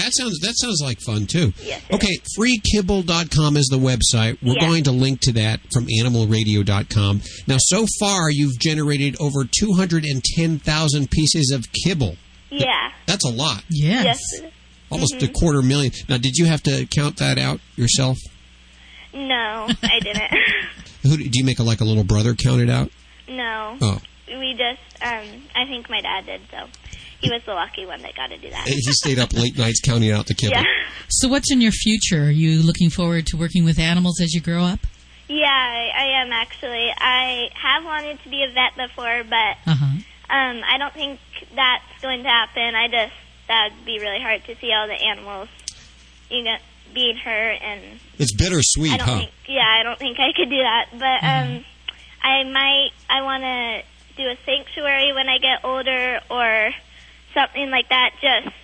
So 0.00 0.04
That 0.04 0.12
sounds 0.14 0.38
that 0.40 0.54
sounds 0.56 0.80
like 0.82 1.00
fun 1.00 1.26
too. 1.26 1.52
Yes, 1.62 1.82
it 1.88 1.94
Okay, 1.94 2.18
freekibble.com 2.38 3.56
is 3.56 3.66
the 3.66 3.78
website. 3.78 4.38
We're 4.42 4.54
Yeah. 4.54 4.60
going 4.66 4.84
to 4.84 4.92
link 4.92 5.20
to 5.22 5.32
that 5.32 5.60
from 5.72 5.86
animalradio.com. 5.86 7.20
Now, 7.46 7.56
so 7.58 7.86
far 8.00 8.30
you've 8.30 8.58
generated 8.58 9.16
over 9.20 9.44
210,000 9.44 11.10
pieces 11.10 11.50
of 11.54 11.66
kibble. 11.84 12.16
yeah. 12.50 12.92
That's 13.06 13.24
a 13.24 13.30
lot. 13.30 13.64
Yes. 13.68 14.18
Yes. 14.40 14.52
Almost 14.90 15.22
a 15.22 15.28
quarter 15.28 15.62
million. 15.62 15.92
Now, 16.08 16.16
did 16.16 16.36
you 16.36 16.46
have 16.46 16.62
to 16.64 16.86
count 16.86 17.16
that 17.18 17.38
out 17.38 17.60
yourself? 17.76 18.18
No, 19.12 19.68
I 19.82 19.98
didn't. 20.00 20.30
who 21.02 21.16
do 21.16 21.30
you 21.32 21.44
make 21.44 21.58
a, 21.58 21.62
like 21.62 21.80
a 21.80 21.84
little 21.84 22.04
brother 22.04 22.34
count 22.34 22.60
it 22.60 22.70
out? 22.70 22.90
No. 23.28 23.76
Oh. 23.80 24.00
We 24.28 24.52
just, 24.52 25.02
um, 25.02 25.42
I 25.56 25.64
think 25.66 25.90
my 25.90 26.00
dad 26.00 26.26
did, 26.26 26.40
so 26.50 26.68
he 27.20 27.30
was 27.30 27.42
the 27.46 27.52
lucky 27.54 27.86
one 27.86 28.00
that 28.02 28.14
got 28.16 28.28
to 28.30 28.38
do 28.38 28.50
that. 28.50 28.66
He 28.66 28.80
stayed 28.92 29.18
up 29.18 29.32
late 29.32 29.56
nights 29.58 29.80
counting 29.80 30.10
out 30.10 30.26
the 30.26 30.34
kibble. 30.34 30.56
Yeah. 30.56 30.64
So, 31.08 31.28
what's 31.28 31.50
in 31.52 31.60
your 31.60 31.72
future? 31.72 32.24
Are 32.24 32.30
you 32.30 32.62
looking 32.62 32.90
forward 32.90 33.26
to 33.28 33.36
working 33.36 33.64
with 33.64 33.78
animals 33.78 34.20
as 34.20 34.32
you 34.32 34.40
grow 34.40 34.62
up? 34.64 34.80
Yeah, 35.28 35.46
I, 35.46 35.90
I 35.96 36.22
am 36.24 36.32
actually. 36.32 36.88
I 36.96 37.48
have 37.54 37.84
wanted 37.84 38.20
to 38.24 38.28
be 38.28 38.42
a 38.42 38.52
vet 38.52 38.76
before, 38.88 39.22
but 39.24 39.56
Uh 39.70 39.74
huh. 39.76 39.86
um, 40.34 40.62
I 40.66 40.76
don't 40.78 40.92
think 40.94 41.20
that's 41.54 42.02
going 42.02 42.22
to 42.24 42.28
happen. 42.28 42.74
I 42.74 42.88
just 42.88 43.12
that 43.48 43.70
would 43.76 43.84
be 43.84 43.98
really 44.00 44.20
hard 44.20 44.44
to 44.46 44.56
see 44.56 44.70
all 44.72 44.86
the 44.86 44.94
animals, 44.94 45.48
you 46.30 46.42
know, 46.42 46.56
being 46.94 47.16
hurt, 47.16 47.58
and 47.62 47.80
It's 48.18 48.32
bittersweet, 48.34 48.92
I 48.92 48.96
don't 48.96 49.06
huh? 49.08 49.18
think. 49.18 49.30
Yeah, 49.48 49.66
I 49.66 49.82
don't 49.84 49.98
think 49.98 50.18
I 50.18 50.32
could 50.34 50.48
do 50.50 50.58
that. 50.58 50.86
But 50.92 51.24
um, 51.26 51.64
I 52.22 52.44
might. 52.44 52.90
I 53.08 53.22
want 53.22 53.42
to 53.42 53.82
do 54.16 54.28
a 54.28 54.36
sanctuary 54.44 55.12
when 55.12 55.28
I 55.28 55.38
get 55.38 55.64
older, 55.64 56.20
or 56.30 56.70
something 57.34 57.70
like 57.70 57.88
that. 57.88 58.10
Just, 58.20 58.54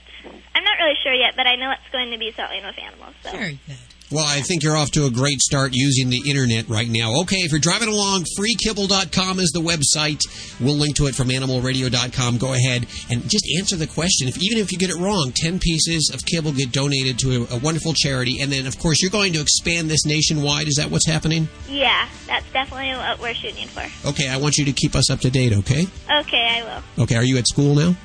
I'm 0.54 0.64
not 0.64 0.78
really 0.78 0.96
sure 1.02 1.14
yet, 1.14 1.34
but 1.36 1.46
I 1.46 1.56
know 1.56 1.70
it's 1.70 1.92
going 1.92 2.10
to 2.10 2.18
be 2.18 2.32
something 2.32 2.64
with 2.64 2.78
animals. 2.78 3.14
So. 3.22 3.30
Very 3.32 3.60
good. 3.66 3.76
Well, 4.10 4.24
I 4.24 4.40
think 4.40 4.62
you're 4.62 4.76
off 4.76 4.92
to 4.92 5.06
a 5.06 5.10
great 5.10 5.40
start 5.40 5.72
using 5.74 6.10
the 6.10 6.30
internet 6.30 6.68
right 6.68 6.88
now. 6.88 7.22
Okay, 7.22 7.38
if 7.38 7.50
you're 7.50 7.58
driving 7.58 7.88
along, 7.88 8.24
freekibble.com 8.38 9.40
is 9.40 9.50
the 9.50 9.60
website. 9.60 10.20
We'll 10.60 10.76
link 10.76 10.94
to 10.96 11.06
it 11.06 11.16
from 11.16 11.28
animalradio.com. 11.28 12.38
Go 12.38 12.54
ahead 12.54 12.86
and 13.10 13.28
just 13.28 13.44
answer 13.58 13.74
the 13.74 13.88
question. 13.88 14.28
If, 14.28 14.40
even 14.40 14.58
if 14.58 14.70
you 14.70 14.78
get 14.78 14.90
it 14.90 14.96
wrong, 14.96 15.32
10 15.34 15.58
pieces 15.58 16.12
of 16.14 16.24
kibble 16.24 16.52
get 16.52 16.70
donated 16.70 17.18
to 17.20 17.46
a, 17.50 17.56
a 17.56 17.58
wonderful 17.58 17.94
charity. 17.94 18.38
And 18.40 18.52
then, 18.52 18.68
of 18.68 18.78
course, 18.78 19.02
you're 19.02 19.10
going 19.10 19.32
to 19.32 19.40
expand 19.40 19.90
this 19.90 20.06
nationwide. 20.06 20.68
Is 20.68 20.76
that 20.76 20.88
what's 20.88 21.06
happening? 21.06 21.48
Yeah, 21.68 22.06
that's 22.28 22.48
definitely 22.52 22.92
what 22.92 23.18
we're 23.18 23.34
shooting 23.34 23.66
for. 23.66 23.82
Okay, 24.08 24.28
I 24.28 24.36
want 24.36 24.56
you 24.56 24.66
to 24.66 24.72
keep 24.72 24.94
us 24.94 25.10
up 25.10 25.18
to 25.20 25.30
date, 25.30 25.52
okay? 25.52 25.88
Okay, 26.20 26.46
I 26.48 26.62
will. 26.62 27.02
Okay, 27.02 27.16
are 27.16 27.24
you 27.24 27.38
at 27.38 27.48
school 27.48 27.74
now? 27.74 27.96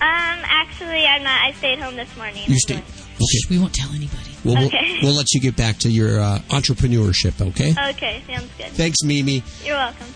Um, 0.00 0.38
actually, 0.44 1.04
I'm 1.06 1.22
not. 1.24 1.40
I 1.42 1.52
stayed 1.52 1.78
home 1.78 1.96
this 1.96 2.14
morning. 2.16 2.36
You 2.46 2.54
I'm 2.54 2.58
stay. 2.58 2.74
going- 2.74 2.84
Okay. 3.20 3.38
We 3.50 3.58
won't 3.58 3.74
tell 3.74 3.90
anybody. 3.90 4.30
Well, 4.44 4.54
we'll, 4.54 4.66
Okay. 4.66 5.00
we'll 5.02 5.14
let 5.14 5.26
you 5.32 5.40
get 5.40 5.56
back 5.56 5.78
to 5.78 5.90
your 5.90 6.20
uh, 6.20 6.38
entrepreneurship, 6.50 7.40
okay? 7.48 7.74
Okay, 7.90 8.22
sounds 8.28 8.48
good. 8.56 8.68
Thanks, 8.68 9.02
Mimi. 9.02 9.42
You're 9.64 9.74
welcome. 9.74 10.06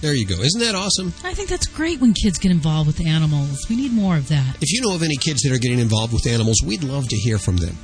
There 0.00 0.14
you 0.14 0.24
go. 0.26 0.36
Isn't 0.40 0.60
that 0.60 0.76
awesome? 0.76 1.12
I 1.24 1.34
think 1.34 1.48
that's 1.48 1.66
great 1.66 1.98
when 2.00 2.14
kids 2.14 2.38
get 2.38 2.52
involved 2.52 2.86
with 2.86 3.00
animals. 3.04 3.66
We 3.68 3.74
need 3.74 3.92
more 3.92 4.16
of 4.16 4.28
that. 4.28 4.58
If 4.60 4.70
you 4.72 4.80
know 4.80 4.94
of 4.94 5.02
any 5.02 5.16
kids 5.16 5.42
that 5.42 5.50
are 5.52 5.58
getting 5.58 5.80
involved 5.80 6.12
with 6.12 6.24
animals, 6.28 6.62
we'd 6.64 6.84
love 6.84 7.08
to 7.08 7.16
hear 7.16 7.38
from 7.38 7.56
them. 7.56 7.76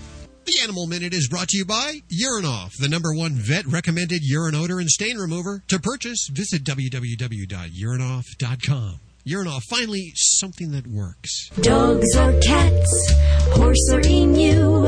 The 0.44 0.60
Animal 0.62 0.86
Minute 0.86 1.12
is 1.12 1.26
brought 1.28 1.48
to 1.48 1.56
you 1.58 1.64
by 1.64 2.02
Urinoff, 2.24 2.70
the 2.78 2.86
number 2.88 3.12
one 3.12 3.32
vet 3.34 3.66
recommended 3.66 4.20
urine 4.22 4.54
odor 4.54 4.78
and 4.78 4.88
stain 4.88 5.16
remover. 5.18 5.64
To 5.68 5.80
purchase, 5.80 6.28
visit 6.32 6.62
www.urinoff.com. 6.64 9.00
Urinoff, 9.28 9.64
finally 9.68 10.12
something 10.14 10.70
that 10.70 10.86
works. 10.86 11.50
Dogs 11.60 12.16
or 12.16 12.32
cats, 12.40 13.12
horse 13.52 13.90
or 13.92 14.00
emu, 14.06 14.86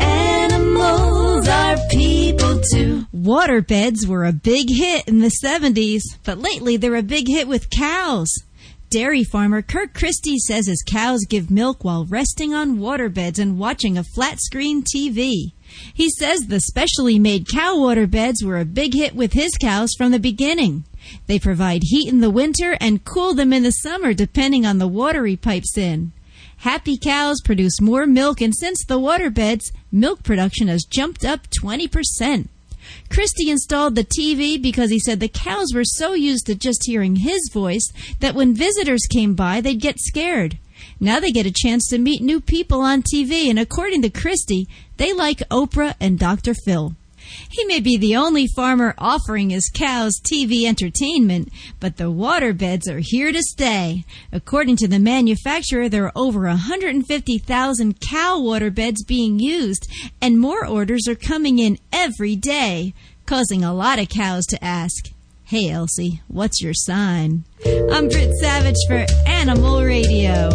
animals 0.00 1.46
are 1.46 1.76
people 1.90 2.60
too. 2.72 3.04
Waterbeds 3.14 4.06
were 4.06 4.24
a 4.24 4.32
big 4.32 4.68
hit 4.70 5.06
in 5.06 5.18
the 5.18 5.30
70s, 5.44 6.00
but 6.24 6.38
lately 6.38 6.78
they're 6.78 6.94
a 6.94 7.02
big 7.02 7.28
hit 7.28 7.46
with 7.46 7.68
cows. 7.68 8.32
Dairy 8.88 9.24
farmer 9.24 9.60
Kirk 9.60 9.92
Christie 9.92 10.38
says 10.38 10.66
his 10.66 10.82
cows 10.86 11.26
give 11.28 11.50
milk 11.50 11.84
while 11.84 12.06
resting 12.06 12.54
on 12.54 12.78
waterbeds 12.78 13.38
and 13.38 13.58
watching 13.58 13.98
a 13.98 14.04
flat 14.14 14.38
screen 14.40 14.82
TV. 14.82 15.52
He 15.92 16.08
says 16.08 16.42
the 16.42 16.60
specially 16.60 17.18
made 17.18 17.48
cow 17.48 17.74
waterbeds 17.74 18.42
were 18.42 18.58
a 18.58 18.64
big 18.64 18.94
hit 18.94 19.14
with 19.14 19.32
his 19.32 19.50
cows 19.60 19.90
from 19.98 20.12
the 20.12 20.20
beginning. 20.20 20.84
They 21.26 21.38
provide 21.38 21.82
heat 21.84 22.08
in 22.08 22.20
the 22.20 22.30
winter 22.30 22.76
and 22.80 23.04
cool 23.04 23.34
them 23.34 23.52
in 23.52 23.62
the 23.62 23.70
summer 23.70 24.12
depending 24.12 24.66
on 24.66 24.78
the 24.78 24.88
water 24.88 25.26
he 25.26 25.36
pipes 25.36 25.76
in. 25.76 26.12
Happy 26.58 26.96
cows 26.96 27.40
produce 27.44 27.80
more 27.80 28.06
milk, 28.06 28.40
and 28.40 28.54
since 28.56 28.84
the 28.84 28.98
waterbeds, 28.98 29.72
milk 29.92 30.22
production 30.22 30.68
has 30.68 30.84
jumped 30.84 31.24
up 31.24 31.48
20%. 31.50 32.48
Christie 33.10 33.50
installed 33.50 33.94
the 33.94 34.04
TV 34.04 34.60
because 34.60 34.90
he 34.90 34.98
said 34.98 35.20
the 35.20 35.28
cows 35.28 35.72
were 35.74 35.84
so 35.84 36.14
used 36.14 36.46
to 36.46 36.54
just 36.54 36.84
hearing 36.86 37.16
his 37.16 37.50
voice 37.52 37.86
that 38.20 38.34
when 38.34 38.54
visitors 38.54 39.06
came 39.10 39.34
by, 39.34 39.60
they'd 39.60 39.80
get 39.80 39.98
scared. 39.98 40.58
Now 41.00 41.20
they 41.20 41.32
get 41.32 41.46
a 41.46 41.52
chance 41.52 41.88
to 41.88 41.98
meet 41.98 42.22
new 42.22 42.40
people 42.40 42.80
on 42.80 43.02
TV, 43.02 43.48
and 43.50 43.58
according 43.58 44.02
to 44.02 44.10
Christie, 44.10 44.68
they 44.96 45.12
like 45.12 45.48
Oprah 45.50 45.94
and 46.00 46.18
Dr. 46.18 46.54
Phil. 46.54 46.94
He 47.50 47.64
may 47.64 47.80
be 47.80 47.96
the 47.96 48.16
only 48.16 48.46
farmer 48.46 48.94
offering 48.98 49.50
his 49.50 49.70
cows 49.72 50.20
TV 50.20 50.64
entertainment, 50.64 51.50
but 51.80 51.96
the 51.96 52.12
waterbeds 52.12 52.88
are 52.88 53.00
here 53.02 53.32
to 53.32 53.42
stay. 53.42 54.04
According 54.32 54.76
to 54.76 54.88
the 54.88 54.98
manufacturer, 54.98 55.88
there 55.88 56.06
are 56.06 56.12
over 56.16 56.42
150,000 56.42 58.00
cow 58.00 58.38
waterbeds 58.40 59.06
being 59.06 59.38
used, 59.38 59.86
and 60.20 60.38
more 60.38 60.66
orders 60.66 61.06
are 61.08 61.14
coming 61.14 61.58
in 61.58 61.78
every 61.92 62.36
day, 62.36 62.94
causing 63.26 63.64
a 63.64 63.74
lot 63.74 63.98
of 63.98 64.08
cows 64.08 64.44
to 64.46 64.64
ask, 64.64 65.10
Hey 65.46 65.68
Elsie, 65.68 66.22
what's 66.28 66.62
your 66.62 66.72
sign? 66.74 67.44
I'm 67.92 68.08
Britt 68.08 68.32
Savage 68.40 68.76
for 68.88 69.04
Animal 69.26 69.84
Radio. 69.84 70.48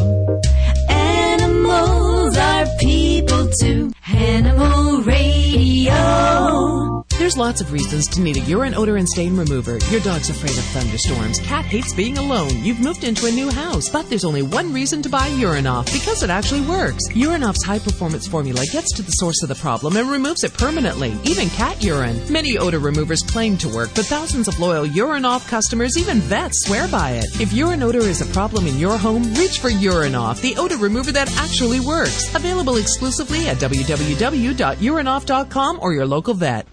Animals 2.29 2.37
are 2.37 2.77
people 2.77 3.49
too. 3.59 3.91
Animal 4.07 5.01
Radio. 5.01 7.05
There's 7.19 7.35
lots 7.35 7.59
of 7.59 7.73
reasons 7.73 8.07
to 8.15 8.21
need 8.21 8.37
a 8.37 8.39
urine 8.39 8.73
odor 8.73 8.95
and 8.95 9.05
stain 9.05 9.35
remover. 9.35 9.77
Your 9.91 9.99
dog's 9.99 10.29
afraid 10.29 10.57
of 10.57 10.63
thunderstorms. 10.63 11.41
Cat 11.41 11.65
hates 11.65 11.93
being 11.93 12.17
alone. 12.17 12.63
You've 12.63 12.79
moved 12.79 13.03
into 13.03 13.25
a 13.25 13.31
new 13.31 13.51
house. 13.51 13.89
But 13.89 14.07
there's 14.07 14.23
only 14.23 14.41
one 14.41 14.71
reason 14.71 15.01
to 15.01 15.09
buy 15.09 15.27
Urinoff 15.31 15.91
because 15.91 16.23
it 16.23 16.29
actually 16.29 16.61
works. 16.61 17.09
Urinoff's 17.09 17.65
high 17.65 17.79
performance 17.79 18.25
formula 18.25 18.65
gets 18.71 18.93
to 18.93 19.01
the 19.01 19.11
source 19.11 19.43
of 19.43 19.49
the 19.49 19.55
problem 19.55 19.97
and 19.97 20.09
removes 20.09 20.45
it 20.45 20.53
permanently, 20.53 21.13
even 21.25 21.49
cat 21.49 21.83
urine. 21.83 22.21
Many 22.31 22.57
odor 22.57 22.79
removers 22.79 23.21
claim 23.21 23.57
to 23.57 23.67
work, 23.67 23.89
but 23.95 24.05
thousands 24.05 24.47
of 24.47 24.57
loyal 24.57 24.85
Urinoff 24.85 25.45
customers, 25.49 25.97
even 25.97 26.21
vets, 26.21 26.67
swear 26.67 26.87
by 26.87 27.11
it. 27.11 27.25
If 27.41 27.51
urine 27.51 27.83
odor 27.83 27.99
is 27.99 28.21
a 28.21 28.33
problem 28.33 28.65
in 28.65 28.79
your 28.79 28.97
home, 28.97 29.23
reach 29.33 29.59
for 29.59 29.69
Urinoff, 29.69 30.39
the 30.39 30.55
odor 30.55 30.77
remover 30.77 31.11
that 31.11 31.29
actually 31.35 31.81
works. 31.81 32.33
Available 32.33 32.77
exclusively 32.77 33.49
at 33.49 33.57
www.urinoff.com 33.57 35.79
or 35.81 35.91
your 35.91 36.05
local 36.05 36.33
vet. 36.33 36.65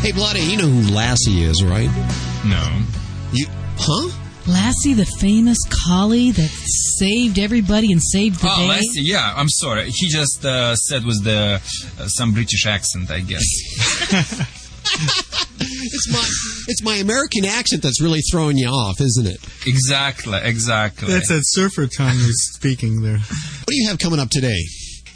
Hey, 0.00 0.12
Bloody, 0.12 0.40
you 0.40 0.56
know 0.56 0.68
who 0.68 0.94
Lassie 0.94 1.42
is, 1.42 1.62
right? 1.64 1.90
No. 2.46 2.82
You, 3.32 3.46
huh? 3.76 4.08
Lassie, 4.46 4.94
the 4.94 5.04
famous 5.18 5.58
collie 5.86 6.30
that 6.30 6.50
saved 6.98 7.38
everybody 7.38 7.90
and 7.90 8.00
saved 8.00 8.40
the 8.40 8.48
oh, 8.48 8.60
day. 8.60 8.68
Lassie, 8.68 9.02
yeah, 9.02 9.34
I'm 9.36 9.48
sorry. 9.48 9.90
He 9.90 10.08
just 10.08 10.44
uh, 10.44 10.76
said 10.76 11.04
with 11.04 11.24
the 11.24 11.60
uh, 11.98 12.06
some 12.06 12.32
British 12.32 12.64
accent, 12.64 13.10
I 13.10 13.20
guess. 13.20 13.42
it's 15.60 16.12
my 16.12 16.28
it's 16.68 16.82
my 16.82 16.94
American 16.94 17.44
accent 17.44 17.82
that's 17.82 18.00
really 18.00 18.20
throwing 18.30 18.56
you 18.56 18.68
off, 18.68 19.00
isn't 19.00 19.26
it? 19.26 19.38
exactly, 19.66 20.38
exactly. 20.42 21.08
That's 21.08 21.28
that 21.28 21.42
surfer 21.44 21.88
tongue 21.88 22.14
he's 22.14 22.52
speaking 22.52 23.02
there. 23.02 23.18
What 23.18 23.66
do 23.66 23.76
you 23.76 23.88
have 23.88 23.98
coming 23.98 24.20
up 24.20 24.30
today? 24.30 24.62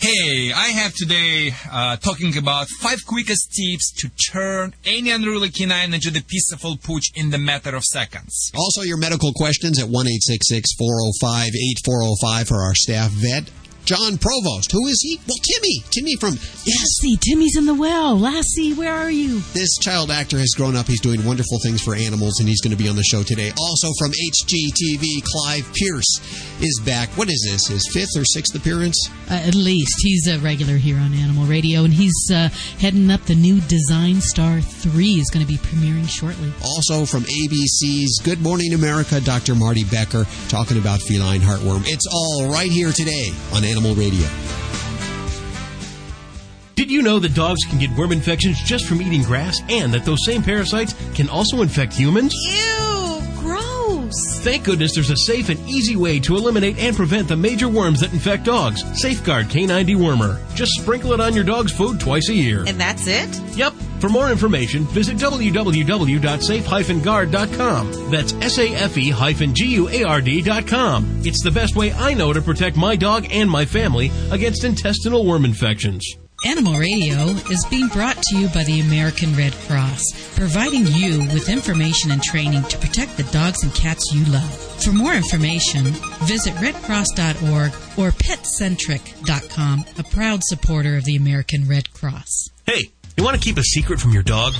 Hey, 0.02 0.50
I 0.52 0.70
have 0.82 0.94
today 0.94 1.52
uh, 1.70 1.96
talking 1.96 2.36
about 2.36 2.66
five 2.80 3.06
quickest 3.06 3.54
tips 3.54 3.92
to 3.98 4.08
turn 4.32 4.74
any 4.84 5.12
unruly 5.12 5.48
canine 5.48 5.94
into 5.94 6.10
the 6.10 6.22
peaceful 6.22 6.76
pooch 6.76 7.04
in 7.14 7.30
the 7.30 7.38
matter 7.38 7.76
of 7.76 7.84
seconds. 7.84 8.50
Also, 8.56 8.82
your 8.82 8.96
medical 8.96 9.32
questions 9.32 9.78
at 9.78 9.86
1 9.86 9.92
405 9.94 11.46
8405 11.46 12.48
for 12.48 12.56
our 12.62 12.74
staff 12.74 13.12
vet, 13.12 13.48
Jon 13.84 14.18
Provost. 14.18 14.72
Who 14.72 14.86
is 14.86 15.00
he? 15.02 15.18
Well, 15.26 15.38
Timmy. 15.42 15.82
Timmy 15.90 16.16
from. 16.16 16.34
Lassie, 16.34 17.16
Timmy's 17.20 17.56
in 17.56 17.66
the 17.66 17.74
well. 17.74 18.18
Lassie, 18.18 18.74
where 18.74 18.94
are 18.94 19.10
you? 19.10 19.40
This 19.52 19.76
child 19.80 20.10
actor 20.10 20.38
has 20.38 20.54
grown 20.56 20.76
up. 20.76 20.86
He's 20.86 21.00
doing 21.00 21.24
wonderful 21.24 21.58
things 21.62 21.82
for 21.82 21.94
animals, 21.94 22.38
and 22.38 22.48
he's 22.48 22.60
going 22.60 22.76
to 22.76 22.82
be 22.82 22.88
on 22.88 22.96
the 22.96 23.02
show 23.02 23.22
today. 23.22 23.50
Also 23.58 23.88
from 23.98 24.12
HGTV, 24.12 25.24
Clive 25.24 25.66
Pearce 25.74 26.20
is 26.60 26.80
back. 26.84 27.08
What 27.10 27.28
is 27.28 27.46
this? 27.50 27.66
His 27.66 27.88
fifth 27.92 28.16
or 28.16 28.24
sixth 28.24 28.54
appearance? 28.54 28.96
Uh, 29.30 29.34
at 29.34 29.54
least 29.54 29.94
he's 30.02 30.28
a 30.28 30.38
regular 30.38 30.76
here 30.76 30.96
on 30.96 31.12
Animal 31.14 31.46
Radio, 31.46 31.84
and 31.84 31.92
he's 31.92 32.30
uh, 32.32 32.48
heading 32.78 33.10
up 33.10 33.22
the 33.22 33.34
new 33.34 33.60
Design 33.62 34.20
Star 34.20 34.60
3 34.60 35.06
is 35.14 35.30
going 35.30 35.44
to 35.44 35.50
be 35.50 35.58
premiering 35.58 36.08
shortly. 36.08 36.52
Also 36.64 37.04
from 37.04 37.22
ABC's 37.24 38.20
Good 38.22 38.40
Morning 38.40 38.74
America, 38.74 39.20
Dr. 39.20 39.54
Marty 39.54 39.84
Becker 39.84 40.26
talking 40.48 40.78
about 40.78 41.00
feline 41.00 41.40
heartworm. 41.40 41.82
It's 41.86 42.06
all 42.12 42.48
right 42.50 42.70
here 42.70 42.92
today 42.92 43.30
on 43.54 43.64
Animal 43.72 43.94
Radio. 43.94 44.28
Did 46.74 46.90
you 46.90 47.00
know 47.00 47.18
that 47.20 47.34
dogs 47.34 47.64
can 47.70 47.78
get 47.78 47.90
worm 47.96 48.12
infections 48.12 48.60
just 48.62 48.84
from 48.84 49.00
eating 49.00 49.22
grass 49.22 49.62
and 49.70 49.94
that 49.94 50.04
those 50.04 50.18
same 50.26 50.42
parasites 50.42 50.94
can 51.14 51.30
also 51.30 51.62
infect 51.62 51.94
humans? 51.94 52.34
Ew, 52.34 53.01
Thank 54.42 54.64
goodness 54.64 54.94
there's 54.94 55.10
a 55.10 55.16
safe 55.16 55.48
and 55.48 55.58
easy 55.68 55.96
way 55.96 56.20
to 56.20 56.36
eliminate 56.36 56.78
and 56.78 56.94
prevent 56.96 57.26
the 57.28 57.36
major 57.36 57.68
worms 57.68 58.00
that 58.00 58.12
infect 58.12 58.44
dogs. 58.44 58.82
Safeguard 59.00 59.46
K90 59.46 59.96
Wormer. 59.96 60.38
Just 60.54 60.72
sprinkle 60.80 61.12
it 61.12 61.20
on 61.20 61.34
your 61.34 61.44
dog's 61.44 61.72
food 61.72 62.00
twice 62.00 62.28
a 62.28 62.34
year. 62.34 62.64
And 62.66 62.80
that's 62.80 63.06
it? 63.06 63.40
Yep. 63.56 63.72
For 64.00 64.08
more 64.08 64.30
information, 64.30 64.84
visit 64.84 65.16
www.safe-guard.com. 65.16 68.10
That's 68.10 68.32
S-A-F-E-G-U-A-R-D.com. 68.32 71.20
It's 71.24 71.44
the 71.44 71.52
best 71.52 71.76
way 71.76 71.92
I 71.92 72.14
know 72.14 72.32
to 72.32 72.42
protect 72.42 72.76
my 72.76 72.96
dog 72.96 73.28
and 73.30 73.48
my 73.48 73.64
family 73.64 74.10
against 74.32 74.64
intestinal 74.64 75.24
worm 75.24 75.44
infections. 75.44 76.16
Animal 76.44 76.76
Radio 76.76 77.28
is 77.50 77.64
being 77.70 77.86
brought 77.88 78.20
to 78.20 78.36
you 78.36 78.48
by 78.48 78.64
the 78.64 78.80
American 78.80 79.36
Red 79.36 79.52
Cross, 79.68 80.02
providing 80.34 80.86
you 80.88 81.20
with 81.32 81.48
information 81.48 82.10
and 82.10 82.20
training 82.20 82.64
to 82.64 82.78
protect 82.78 83.16
the 83.16 83.22
dogs 83.24 83.62
and 83.62 83.72
cats 83.74 84.12
you 84.12 84.24
love. 84.24 84.82
For 84.82 84.90
more 84.90 85.14
information, 85.14 85.84
visit 86.24 86.52
redcross.org 86.54 87.72
or 87.96 88.10
petcentric.com, 88.10 89.84
a 89.98 90.02
proud 90.02 90.42
supporter 90.42 90.96
of 90.96 91.04
the 91.04 91.14
American 91.14 91.68
Red 91.68 91.92
Cross. 91.92 92.50
Hey, 92.66 92.90
you 93.16 93.22
want 93.22 93.40
to 93.40 93.42
keep 93.42 93.56
a 93.56 93.62
secret 93.62 94.00
from 94.00 94.10
your 94.12 94.24
dog? 94.24 94.54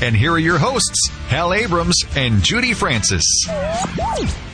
And 0.00 0.16
here 0.16 0.32
are 0.32 0.38
your 0.38 0.56
hosts, 0.58 1.10
Hal 1.28 1.52
Abrams 1.52 2.02
and 2.16 2.42
Judy 2.42 2.72
Francis. 2.72 3.22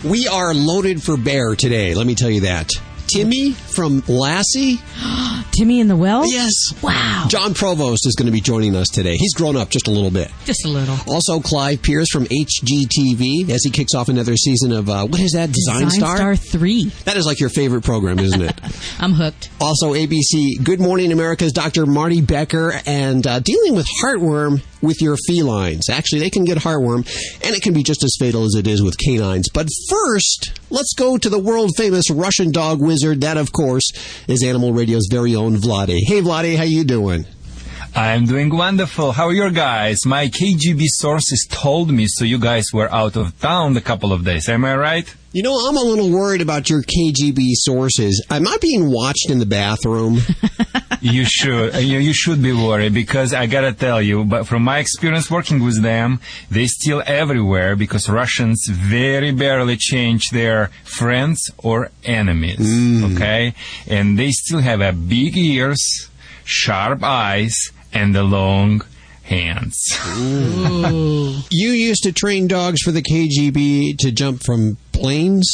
We 0.05 0.27
are 0.27 0.53
loaded 0.53 1.03
for 1.03 1.17
bear 1.17 1.55
today, 1.55 1.95
let 1.95 2.07
me 2.07 2.17
tell 2.17 2.31
you 2.31 2.41
that. 2.43 2.71
Timmy 3.13 3.53
from 3.53 4.03
Lassie. 4.09 4.79
Timmy 5.53 5.81
in 5.81 5.89
the 5.89 5.97
well? 5.97 6.27
Yes. 6.27 6.53
Wow. 6.83 7.27
Jon 7.29 7.55
Provost 7.55 8.07
is 8.07 8.15
going 8.17 8.27
to 8.27 8.33
be 8.33 8.41
joining 8.41 8.77
us 8.77 8.89
today. 8.89 9.17
He's 9.17 9.35
grown 9.35 9.57
up 9.57 9.69
just 9.69 9.89
a 9.89 9.91
little 9.91 10.11
bit. 10.11 10.31
Just 10.45 10.65
a 10.65 10.69
little. 10.69 10.97
Also, 11.09 11.41
Clive 11.41 11.83
Pearce 11.83 12.09
from 12.11 12.25
HGTV 12.27 13.51
as 13.51 13.63
he 13.65 13.71
kicks 13.71 13.95
off 13.95 14.09
another 14.09 14.37
season 14.37 14.73
of, 14.73 14.89
uh, 14.89 15.07
what 15.07 15.21
is 15.21 15.33
that, 15.33 15.51
Design, 15.53 15.91
star? 15.91 16.17
Star 16.17 16.37
3. 16.37 16.85
That 17.05 17.17
is 17.17 17.27
like 17.27 17.41
your 17.41 17.51
favorite 17.51 17.83
program, 17.83 18.19
isn't 18.19 18.41
it? 18.41 18.59
I'm 19.01 19.13
hooked. 19.13 19.51
Also, 19.61 19.93
ABC 19.95 20.63
Good 20.63 20.81
Morning 20.81 21.13
America's 21.13 21.53
Dr. 21.53 21.87
Marty 21.87 22.21
Becker 22.21 22.73
and 22.87 23.27
uh, 23.27 23.41
dealing 23.41 23.75
with 23.75 23.87
heartworm 24.03 24.63
with 24.83 25.01
your 25.01 25.17
felines. 25.27 25.89
Actually, 25.91 26.21
they 26.21 26.31
can 26.31 26.45
get 26.45 26.59
heartworm, 26.59 27.07
and 27.45 27.55
it 27.55 27.63
can 27.63 27.75
be 27.75 27.83
just 27.83 28.05
as 28.05 28.17
fatal 28.19 28.45
as 28.45 28.55
it 28.55 28.67
is 28.67 28.83
with 28.83 28.99
canines. 28.99 29.49
But 29.53 29.69
first, 29.89 30.61
let's 30.71 30.95
go 30.95 31.19
to 31.19 31.29
the 31.29 31.39
world 31.39 31.71
famous 31.77 32.11
Russian 32.11 32.51
dog 32.51 32.81
wizard. 32.81 33.21
That, 33.21 33.37
of 33.37 33.53
course, 33.53 33.91
is 34.29 34.43
Animal 34.43 34.73
Radio's 34.73 35.09
very 35.11 35.35
own 35.35 35.57
Vladi. 35.57 35.99
Hey, 36.07 36.21
Vladi, 36.21 36.57
how 36.57 36.65
you 36.65 36.85
doing? 36.85 37.27
I'm 37.95 38.25
doing 38.27 38.55
wonderful. 38.55 39.11
How 39.13 39.27
are 39.27 39.33
you 39.33 39.51
guys? 39.51 40.07
My 40.07 40.29
KGB 40.29 40.85
sources 40.87 41.47
told 41.51 41.91
me 41.91 42.07
so 42.09 42.25
you 42.25 42.39
guys 42.39 42.67
were 42.73 42.93
out 42.93 43.17
of 43.17 43.39
town 43.41 43.77
a 43.77 43.81
couple 43.81 44.13
of 44.13 44.25
days. 44.25 44.49
Am 44.49 44.65
I 44.65 44.77
right? 44.77 45.15
You 45.33 45.45
know, 45.45 45.55
I'm 45.55 45.77
a 45.77 45.83
little 45.83 46.11
worried 46.11 46.43
about 46.43 46.69
your 46.69 46.83
KGB 46.83 47.53
sources. 47.53 48.27
Am 48.31 48.49
I 48.49 48.57
being 48.61 48.91
watched 48.91 49.31
in 49.31 49.39
the 49.39 49.47
bathroom? 49.47 50.19
you 51.01 51.25
should. 51.25 51.73
Uh, 51.77 51.79
you, 51.79 51.99
you 51.99 52.13
should 52.13 52.43
be 52.43 52.53
worried 52.53 52.95
because 52.95 53.33
I 53.33 53.47
gotta 53.47 53.73
tell 53.73 54.03
you, 54.03 54.25
but 54.25 54.49
from 54.49 54.65
my 54.65 54.79
experience 54.79 55.31
working 55.31 55.63
with 55.63 55.81
them, 55.83 56.19
they 56.51 56.67
steal 56.67 57.01
everywhere 57.07 57.77
because 57.77 58.09
Russians 58.09 58.67
very 58.69 59.31
barely 59.31 59.77
change 59.77 60.31
their 60.31 60.67
friends 60.83 61.49
or 61.59 61.93
enemies. 62.03 62.59
Mm. 62.59 63.15
Okay? 63.15 63.55
And 63.87 64.19
they 64.19 64.33
still 64.33 64.59
have 64.61 64.81
a 64.81 64.93
big 64.93 65.37
ears, 65.37 66.09
sharp 66.45 67.05
eyes, 67.05 67.55
and 67.93 68.17
the 68.17 68.25
long 68.25 68.83
hands. 69.23 69.81
you 71.51 71.71
used 71.71 72.03
to 72.03 72.11
train 72.13 72.49
dogs 72.49 72.83
for 72.83 72.91
the 72.91 73.01
KGB 73.01 73.97
to 73.99 74.11
jump 74.11 74.43
from 74.43 74.77
planes? 75.01 75.47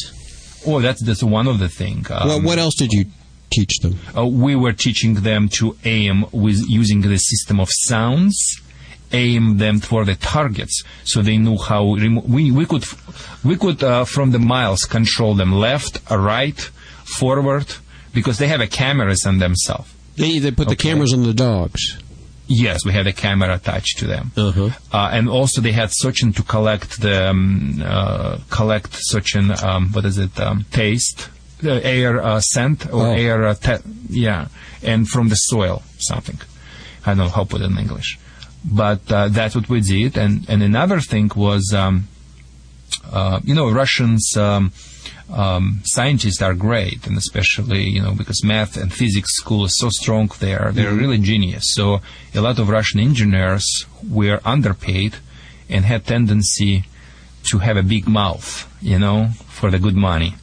Oh, 0.67 0.81
that's 0.81 1.03
that's 1.03 1.23
one 1.23 1.47
of 1.47 1.59
the 1.59 1.69
things. 1.69 2.11
what, 2.11 2.43
what 2.43 2.59
else 2.59 2.75
did 2.75 2.93
you 2.93 3.05
teach 3.51 3.79
them? 3.81 3.99
Uh, 4.17 4.27
we 4.27 4.57
were 4.57 4.73
teaching 4.73 5.15
them 5.15 5.49
to 5.59 5.77
aim 5.85 6.27
with 6.33 6.59
using 6.69 7.01
the 7.03 7.17
system 7.19 7.61
of 7.61 7.69
sounds, 7.71 8.37
aim 9.13 9.59
them 9.59 9.81
for 9.81 10.05
the 10.05 10.17
targets, 10.17 10.83
so 11.05 11.23
they 11.23 11.39
knew 11.39 11.57
how. 11.57 11.95
Remo- 11.95 12.23
we 12.23 12.51
we 12.51 12.67
could 12.67 12.85
we 13.45 13.57
could 13.57 13.83
uh, 13.83 14.05
from 14.05 14.33
the 14.33 14.39
miles 14.41 14.81
control 14.81 15.35
them 15.35 15.53
left, 15.53 15.99
uh, 16.11 16.19
right, 16.19 16.59
forward, 17.19 17.67
because 18.13 18.39
they 18.39 18.49
have 18.49 18.61
a 18.61 18.67
cameras 18.67 19.25
on 19.25 19.39
themselves. 19.39 19.93
They 20.17 20.39
they 20.41 20.51
put 20.51 20.69
the 20.69 20.77
cameras 20.77 21.13
on 21.13 21.23
the 21.23 21.35
dogs. 21.35 21.99
Yes, 22.49 22.85
we 22.85 22.93
had 22.93 23.07
a 23.09 23.13
camera 23.13 23.55
attached 23.55 23.99
to 23.99 24.07
them, 24.07 24.31
Uh-huh. 24.37 24.71
uh, 24.93 25.11
and 25.13 25.29
also 25.29 25.61
they 25.61 25.73
had 25.73 25.91
Sochin 25.91 26.33
to 26.37 26.43
collect 26.45 27.01
the 27.01 27.31
um, 27.31 27.83
uh, 27.85 28.39
collect 28.51 28.93
Sochin. 29.11 29.51
Um, 29.65 29.93
what 29.93 30.05
is 30.05 30.17
it? 30.19 30.39
Um, 30.39 30.65
taste, 30.71 31.29
the 31.61 31.85
air 31.85 32.23
uh, 32.23 32.41
scent 32.41 32.87
or 32.93 33.09
Oh. 33.09 33.13
air. 33.13 33.45
Uh, 33.47 33.55
te- 33.55 33.83
yeah, 34.09 34.47
and 34.83 35.09
from 35.09 35.29
the 35.29 35.35
soil 35.35 35.83
something. 35.99 36.39
I 37.05 37.11
don't 37.11 37.19
know 37.19 37.29
how 37.29 37.43
to 37.45 37.49
put 37.49 37.61
it 37.63 37.65
in 37.71 37.79
English, 37.79 38.19
but 38.65 39.01
uh, 39.11 39.27
that's 39.29 39.55
what 39.57 39.69
we 39.69 39.81
did. 39.81 40.17
And 40.17 40.45
and 40.49 40.63
another 40.63 41.01
thing 41.01 41.31
was, 41.35 41.73
um, 41.75 42.07
uh, 43.13 43.41
you 43.45 43.55
know, 43.55 43.69
Russians. 43.71 44.37
Um, 45.33 45.81
scientists 45.85 46.41
are 46.41 46.55
great, 46.55 47.07
and 47.07 47.17
especially 47.17 47.83
you 47.85 48.01
know 48.01 48.15
because 48.15 48.45
math 48.45 48.77
and 48.77 48.93
physics 48.93 49.35
school 49.37 49.65
is 49.65 49.77
so 49.79 49.89
strong 49.91 50.31
there, 50.39 50.71
they're 50.73 50.93
really 50.93 51.19
genius. 51.19 51.65
So 51.75 52.01
a 52.35 52.41
lot 52.41 52.59
of 52.59 52.69
Russian 52.69 53.01
engineers 53.01 53.87
were 54.09 54.41
underpaid 54.45 55.17
and 55.69 55.85
had 55.85 56.07
tendency 56.07 56.85
to 57.51 57.59
have 57.59 57.77
a 57.77 57.83
big 57.83 58.07
mouth, 58.09 58.69
you 58.81 58.99
know, 58.99 59.29
for 59.49 59.71
the 59.71 59.79
good 59.79 59.97
money. 59.97 60.35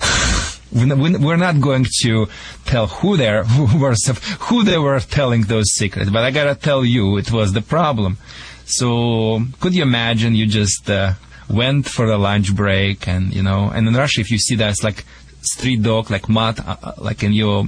We're 0.72 1.36
not- 1.36 1.60
going 1.60 1.86
to 2.02 2.26
tell 2.64 2.86
who 2.86 3.16
they 3.16 3.42
who 4.48 4.62
they 4.62 4.78
were 4.78 5.00
telling 5.00 5.42
those 5.42 5.70
secrets, 5.72 6.10
but 6.10 6.22
I 6.22 6.30
gotta 6.30 6.54
tell 6.54 6.84
you, 6.84 7.16
it 7.16 7.32
was 7.32 7.52
the 7.52 7.62
problem. 7.62 8.18
So 8.66 9.40
could 9.58 9.74
you 9.74 9.82
imagine? 9.82 10.34
You 10.34 10.46
just 10.46 10.88
uh, 10.88 11.14
went 11.50 11.88
for 11.88 12.06
the 12.06 12.18
lunch 12.18 12.54
break, 12.54 13.08
and 13.08 13.34
you 13.34 13.42
know, 13.42 13.70
and 13.74 13.88
in 13.88 13.94
Russia, 13.94 14.20
if 14.20 14.30
you 14.30 14.38
see 14.38 14.54
that, 14.56 14.70
it's 14.70 14.84
like 14.84 15.04
street 15.42 15.82
dog, 15.82 16.10
like 16.10 16.28
mud, 16.28 16.60
uh, 16.60 16.76
uh, 16.82 16.92
like 16.98 17.22
in 17.22 17.32
your 17.32 17.66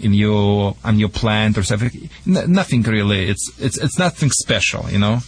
in 0.00 0.12
your 0.14 0.76
on 0.84 0.98
your 0.98 1.08
plant 1.08 1.58
or 1.58 1.62
something. 1.62 2.10
N- 2.26 2.52
nothing 2.52 2.82
really. 2.82 3.28
It's 3.28 3.50
it's 3.58 3.78
it's 3.78 3.98
nothing 3.98 4.30
special, 4.30 4.88
you 4.90 4.98
know. 4.98 5.20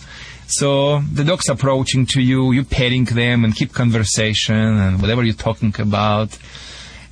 So 0.46 1.00
the 1.00 1.22
dog's 1.24 1.48
approaching 1.48 2.06
to 2.06 2.20
you, 2.20 2.50
you 2.52 2.64
petting 2.64 3.04
them 3.04 3.44
and 3.44 3.54
keep 3.54 3.72
conversation 3.72 4.56
and 4.56 5.00
whatever 5.00 5.22
you're 5.22 5.34
talking 5.34 5.72
about. 5.78 6.36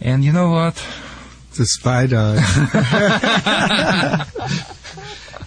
And 0.00 0.24
you 0.24 0.33
know 0.33 0.50
what? 0.50 0.85
It's 1.50 1.61
a 1.61 1.66
spy 1.66 2.07
dog. 2.07 2.38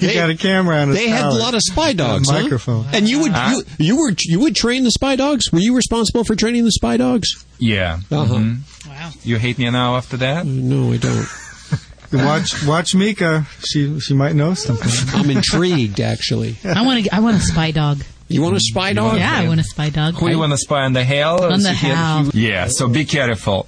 He 0.01 0.07
They- 0.07 0.13
got 0.15 0.29
a 0.29 0.35
camera 0.35 0.77
on 0.81 0.89
his 0.89 0.97
They 0.97 1.07
had 1.07 1.23
a 1.25 1.29
lot 1.31 1.53
of 1.53 1.61
spy 1.63 1.91
And 1.91 1.99
a 2.01 2.03
dogs. 2.03 2.29
huh? 2.29 2.41
microphone. 2.41 2.85
And 2.91 3.07
you 3.07 3.19
would 3.21 3.31
you, 3.33 3.63
you 3.77 3.95
were 3.97 4.13
you 4.25 4.39
would 4.41 4.55
train 4.55 4.83
the 4.83 4.91
spy 4.91 5.15
dogs? 5.15 5.49
Were 5.53 5.59
you 5.59 5.73
responsible 5.75 6.23
for 6.25 6.35
training 6.35 6.65
the 6.65 6.71
spy 6.73 6.97
dogs? 6.97 7.45
Yeah. 7.59 7.99
Uh-huh. 8.11 8.33
mhm. 8.35 8.57
Wow. 8.89 9.11
You 9.23 9.37
hate 9.37 9.57
me 9.57 9.69
now 9.69 9.95
after 9.95 10.17
that? 10.17 10.45
No, 10.45 10.91
I 10.91 10.97
don't. 10.97 11.27
Watch, 12.13 12.65
watch 12.65 12.93
Mika. 12.93 13.45
She, 13.65 13.97
she 14.01 14.13
might 14.13 14.35
know 14.35 14.53
something. 14.53 14.91
I'm 15.17 15.29
intrigued, 15.29 16.01
actually. 16.01 16.57
I 16.65 16.81
want 16.85 17.05
to. 17.05 17.15
I 17.15 17.21
want 17.21 17.37
a 17.37 17.39
spy 17.39 17.71
dog. 17.71 18.03
You 18.27 18.41
want 18.41 18.57
a 18.57 18.59
spy 18.59 18.91
dog? 18.91 19.17
Yeah, 19.17 19.33
I 19.33 19.47
want 19.47 19.61
a 19.61 19.63
spy 19.63 19.89
dog. 19.91 20.15
Who 20.15 20.29
you 20.29 20.37
want 20.37 20.51
to 20.51 20.57
spy 20.57 20.81
on 20.83 20.91
the 20.91 21.03
hell? 21.05 21.41
On 21.45 21.51
the 21.61 21.69
So 21.69 21.73
hell. 21.73 22.29
Yeah, 22.33 22.67
so 22.67 22.89
be 22.89 23.05
careful. 23.05 23.65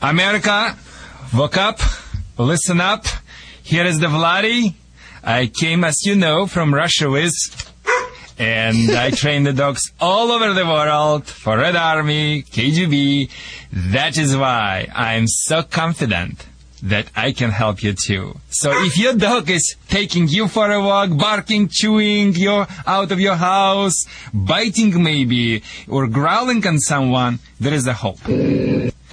America, 0.00 0.76
wake 1.34 1.56
up, 1.58 1.78
listen 2.38 2.80
up. 2.80 3.04
Here 3.62 3.84
is 3.84 3.98
the 3.98 4.06
Vladi. 4.08 4.74
I 5.26 5.46
came, 5.46 5.84
as 5.84 6.04
you 6.04 6.16
know, 6.16 6.46
from 6.46 6.74
Russia 6.74 7.08
with, 7.08 7.34
and 8.38 8.90
I 8.90 9.10
train 9.10 9.44
the 9.44 9.54
dogs 9.54 9.90
all 9.98 10.30
over 10.30 10.52
the 10.52 10.66
world 10.66 11.26
for 11.26 11.56
Red 11.56 11.76
Army, 11.76 12.42
KGB. 12.42 13.30
That 13.92 14.18
is 14.18 14.36
why 14.36 14.88
I'm 14.94 15.26
so 15.26 15.62
confident 15.62 16.46
that 16.82 17.08
I 17.16 17.32
can 17.32 17.50
help 17.50 17.82
you 17.82 17.94
too. 17.94 18.38
So 18.50 18.70
if 18.84 18.98
your 18.98 19.14
dog 19.14 19.48
is 19.48 19.76
taking 19.88 20.28
you 20.28 20.46
for 20.48 20.70
a 20.70 20.82
walk, 20.82 21.16
barking, 21.16 21.68
chewing 21.70 22.34
you 22.34 22.66
out 22.86 23.10
of 23.10 23.18
your 23.18 23.36
house, 23.36 24.04
biting 24.34 25.02
maybe, 25.02 25.62
or 25.88 26.06
growling 26.06 26.66
on 26.66 26.78
someone, 26.78 27.38
there 27.58 27.72
is 27.72 27.86
a 27.86 27.94
hope. 27.94 28.20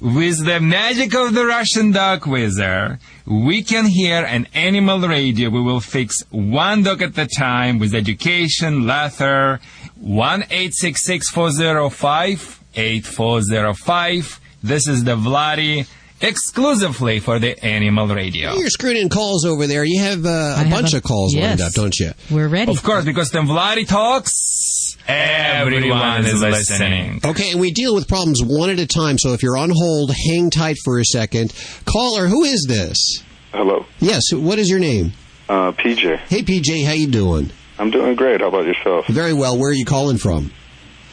With 0.02 0.44
the 0.44 0.58
magic 0.58 1.14
of 1.14 1.32
the 1.32 1.46
Russian 1.46 1.92
dog 1.92 2.26
wizard, 2.26 2.98
we 3.24 3.62
can 3.62 3.86
hear 3.86 4.24
an 4.24 4.48
animal 4.52 4.98
radio. 4.98 5.48
We 5.48 5.60
will 5.60 5.78
fix 5.78 6.24
one 6.30 6.82
dog 6.82 7.02
at 7.02 7.16
a 7.16 7.28
time 7.28 7.78
with 7.78 7.94
education, 7.94 8.84
laughter. 8.84 9.60
One 9.94 10.42
eight 10.50 10.74
six 10.74 11.06
six 11.06 11.30
four 11.30 11.52
zero 11.52 11.88
five 11.88 12.60
eight 12.74 13.06
four 13.06 13.42
zero 13.42 13.74
five. 13.74 14.40
This 14.60 14.88
is 14.88 15.04
the 15.04 15.14
Vladi 15.14 15.86
exclusively 16.22 17.20
for 17.20 17.38
the 17.38 17.62
animal 17.64 18.06
radio. 18.08 18.54
You're 18.54 18.70
screwing 18.70 18.96
in 18.96 19.08
calls 19.08 19.44
over 19.44 19.66
there. 19.66 19.84
You 19.84 20.00
have 20.02 20.24
uh, 20.24 20.28
a 20.28 20.54
I 20.56 20.62
have 20.64 20.70
bunch 20.70 20.94
a- 20.94 20.98
of 20.98 21.02
calls 21.02 21.34
lined 21.36 21.60
up, 21.60 21.72
don't 21.72 21.94
you? 21.98 22.12
We're 22.30 22.48
ready. 22.48 22.70
Of 22.70 22.82
course, 22.82 23.04
because 23.04 23.32
when 23.32 23.46
Vladi 23.46 23.86
talks, 23.86 24.96
everyone 25.08 26.24
is 26.24 26.40
listening. 26.40 27.20
Okay, 27.24 27.50
and 27.50 27.60
we 27.60 27.72
deal 27.72 27.94
with 27.94 28.08
problems 28.08 28.42
one 28.42 28.70
at 28.70 28.78
a 28.78 28.86
time. 28.86 29.18
So 29.18 29.32
if 29.32 29.42
you're 29.42 29.56
on 29.56 29.70
hold, 29.74 30.10
hang 30.28 30.50
tight 30.50 30.76
for 30.84 30.98
a 30.98 31.04
second. 31.04 31.52
Caller, 31.84 32.26
who 32.28 32.44
is 32.44 32.64
this? 32.68 33.22
Hello, 33.52 33.84
Yes, 34.00 34.32
what 34.32 34.58
is 34.58 34.70
your 34.70 34.78
name? 34.78 35.12
uh, 35.48 35.72
PJ. 35.72 36.16
Hey, 36.20 36.42
PJ, 36.42 36.86
how 36.86 36.92
you 36.92 37.06
doing? 37.06 37.50
I'm 37.78 37.90
doing 37.90 38.14
great. 38.14 38.40
How 38.40 38.48
about 38.48 38.64
yourself? 38.64 39.06
Very 39.08 39.34
well. 39.34 39.58
Where 39.58 39.70
are 39.70 39.74
you 39.74 39.84
calling 39.84 40.16
from? 40.16 40.50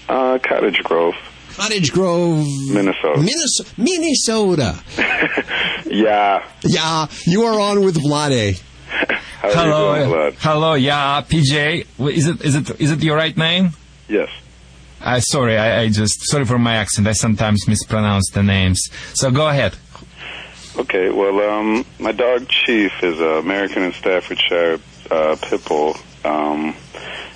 Uh, 0.08 0.40
Cottage 0.42 0.80
Grove, 0.84 1.16
Cottage 1.60 1.92
Grove, 1.92 2.46
Minnesota. 2.72 3.20
Minnesota. 3.20 3.70
Minnesota. 3.78 4.80
yeah. 5.86 6.48
Yeah, 6.64 7.08
you 7.26 7.44
are 7.44 7.60
on 7.60 7.84
with 7.84 7.98
Vlade. 7.98 8.62
How 8.88 9.50
hello, 9.54 9.94
you 9.94 10.06
doing, 10.06 10.12
Vlad? 10.12 10.36
hello, 10.40 10.74
yeah, 10.76 11.22
PJ. 11.22 11.86
Is 12.14 12.28
it 12.28 12.42
is 12.42 12.56
it 12.56 12.82
is 12.82 12.92
it 12.92 13.04
your 13.04 13.18
right 13.18 13.36
name? 13.36 13.72
Yes. 14.08 14.30
I 15.02 15.20
sorry, 15.20 15.58
I, 15.58 15.82
I 15.82 15.90
just 15.90 16.30
sorry 16.30 16.46
for 16.46 16.58
my 16.58 16.76
accent. 16.76 17.08
I 17.08 17.12
sometimes 17.14 17.68
mispronounce 17.68 18.30
the 18.34 18.42
names. 18.44 18.82
So 19.14 19.30
go 19.30 19.50
ahead. 19.50 19.76
Okay. 20.78 21.10
Well, 21.10 21.40
um, 21.50 21.86
my 22.00 22.14
dog 22.14 22.48
Chief 22.48 22.92
is 23.04 23.20
an 23.20 23.38
American 23.40 23.84
and 23.84 23.94
Staffordshire 23.94 24.80
uh, 25.12 25.36
pit 25.42 25.66
bull. 25.66 25.98
Um, 26.24 26.74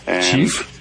and 0.08 0.24
Chief? 0.24 0.73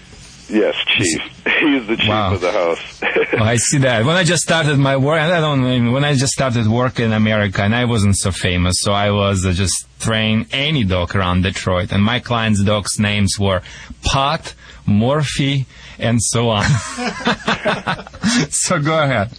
Yes, 0.52 0.74
Chief. 0.86 1.20
He's 1.60 1.86
the 1.86 1.96
chief 1.96 2.08
Wow. 2.08 2.34
of 2.34 2.40
the 2.40 2.52
house. 2.52 3.00
Oh, 3.34 3.42
I 3.42 3.56
see 3.56 3.78
that. 3.78 4.04
When 4.04 4.14
I 4.14 4.24
just 4.24 4.42
started 4.42 4.76
my 4.76 4.98
work, 4.98 5.18
I 5.18 5.40
don't 5.40 5.62
know, 5.62 5.92
when 5.92 6.04
I 6.04 6.12
just 6.14 6.32
started 6.34 6.66
work 6.66 7.00
in 7.00 7.12
America, 7.14 7.62
and 7.62 7.74
I 7.74 7.86
wasn't 7.86 8.16
so 8.18 8.30
famous, 8.30 8.74
so 8.80 8.92
I 8.92 9.10
was 9.10 9.46
uh, 9.46 9.52
just 9.52 9.86
train 10.00 10.46
any 10.52 10.84
dog 10.84 11.16
around 11.16 11.42
Detroit, 11.42 11.92
and 11.92 12.02
my 12.04 12.20
clients' 12.20 12.62
dogs' 12.62 12.98
names 12.98 13.38
were 13.40 13.62
Pot, 14.04 14.52
Morphe, 14.86 15.64
and 15.98 16.18
so 16.22 16.50
on. 16.50 16.64
so 18.50 18.78
go 18.80 19.02
ahead. 19.02 19.30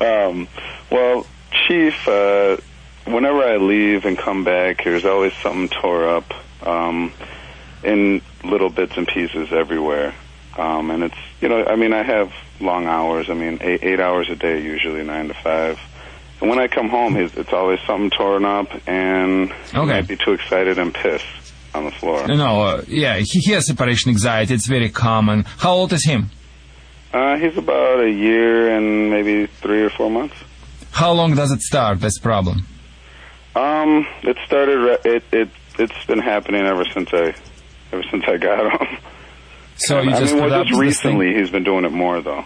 Um, 0.00 0.48
well, 0.90 1.26
Chief, 1.66 2.06
uh, 2.06 2.58
whenever 3.06 3.42
I 3.42 3.56
leave 3.56 4.04
and 4.04 4.18
come 4.18 4.44
back, 4.44 4.84
there's 4.84 5.06
always 5.06 5.32
something 5.42 5.68
tore 5.70 6.08
up 6.08 6.30
um, 6.66 7.12
in 7.84 8.22
little 8.44 8.70
bits 8.70 8.96
and 8.96 9.06
pieces 9.06 9.52
everywhere. 9.52 10.14
Um, 10.56 10.90
and 10.90 11.02
it's, 11.04 11.16
you 11.40 11.48
know, 11.48 11.64
I 11.64 11.76
mean, 11.76 11.92
I 11.92 12.02
have 12.02 12.32
long 12.60 12.86
hours. 12.86 13.30
I 13.30 13.34
mean, 13.34 13.58
eight, 13.62 13.82
eight 13.82 14.00
hours 14.00 14.28
a 14.28 14.36
day, 14.36 14.62
usually 14.62 15.02
nine 15.02 15.28
to 15.28 15.34
five. 15.34 15.78
And 16.40 16.50
when 16.50 16.58
I 16.58 16.66
come 16.68 16.88
home, 16.88 17.16
it's, 17.16 17.34
it's 17.36 17.52
always 17.52 17.80
something 17.86 18.10
torn 18.10 18.44
up, 18.44 18.68
and 18.88 19.50
Okay. 19.74 19.86
might 19.86 20.08
be 20.08 20.16
too 20.16 20.32
excited 20.32 20.78
and 20.78 20.92
pissed 20.92 21.24
on 21.74 21.84
the 21.84 21.90
floor. 21.92 22.26
No, 22.26 22.62
uh, 22.62 22.82
yeah, 22.88 23.16
he, 23.18 23.24
he 23.40 23.52
has 23.52 23.66
separation 23.66 24.10
anxiety. 24.10 24.52
It's 24.54 24.66
very 24.66 24.90
common. 24.90 25.44
How 25.58 25.72
old 25.72 25.92
is 25.92 26.04
him? 26.04 26.30
Uh, 27.14 27.36
he's 27.36 27.56
about 27.56 28.00
a 28.04 28.10
year 28.10 28.76
and 28.76 29.10
maybe 29.10 29.46
three 29.46 29.82
or 29.82 29.90
four 29.90 30.10
months. 30.10 30.34
How 30.90 31.12
long 31.12 31.34
does 31.34 31.50
it 31.52 31.62
start, 31.62 32.00
this 32.00 32.18
problem? 32.18 32.66
Um, 33.54 34.06
it 34.22 34.36
started. 34.46 34.98
It 35.04 35.24
it 35.32 35.48
it's 35.78 36.04
been 36.06 36.18
happening 36.18 36.62
ever 36.66 36.84
since 36.86 37.10
I, 37.12 37.34
ever 37.92 38.02
since 38.10 38.24
I 38.26 38.36
got 38.36 38.80
him. 38.80 38.98
So 39.76 39.98
I 39.98 40.02
you 40.02 40.10
just 40.10 40.34
mean, 40.34 40.42
put 40.42 40.50
well, 40.50 40.64
just 40.64 40.78
recently 40.78 41.34
he's 41.34 41.50
been 41.50 41.64
doing 41.64 41.84
it 41.84 41.92
more 41.92 42.20
though. 42.20 42.44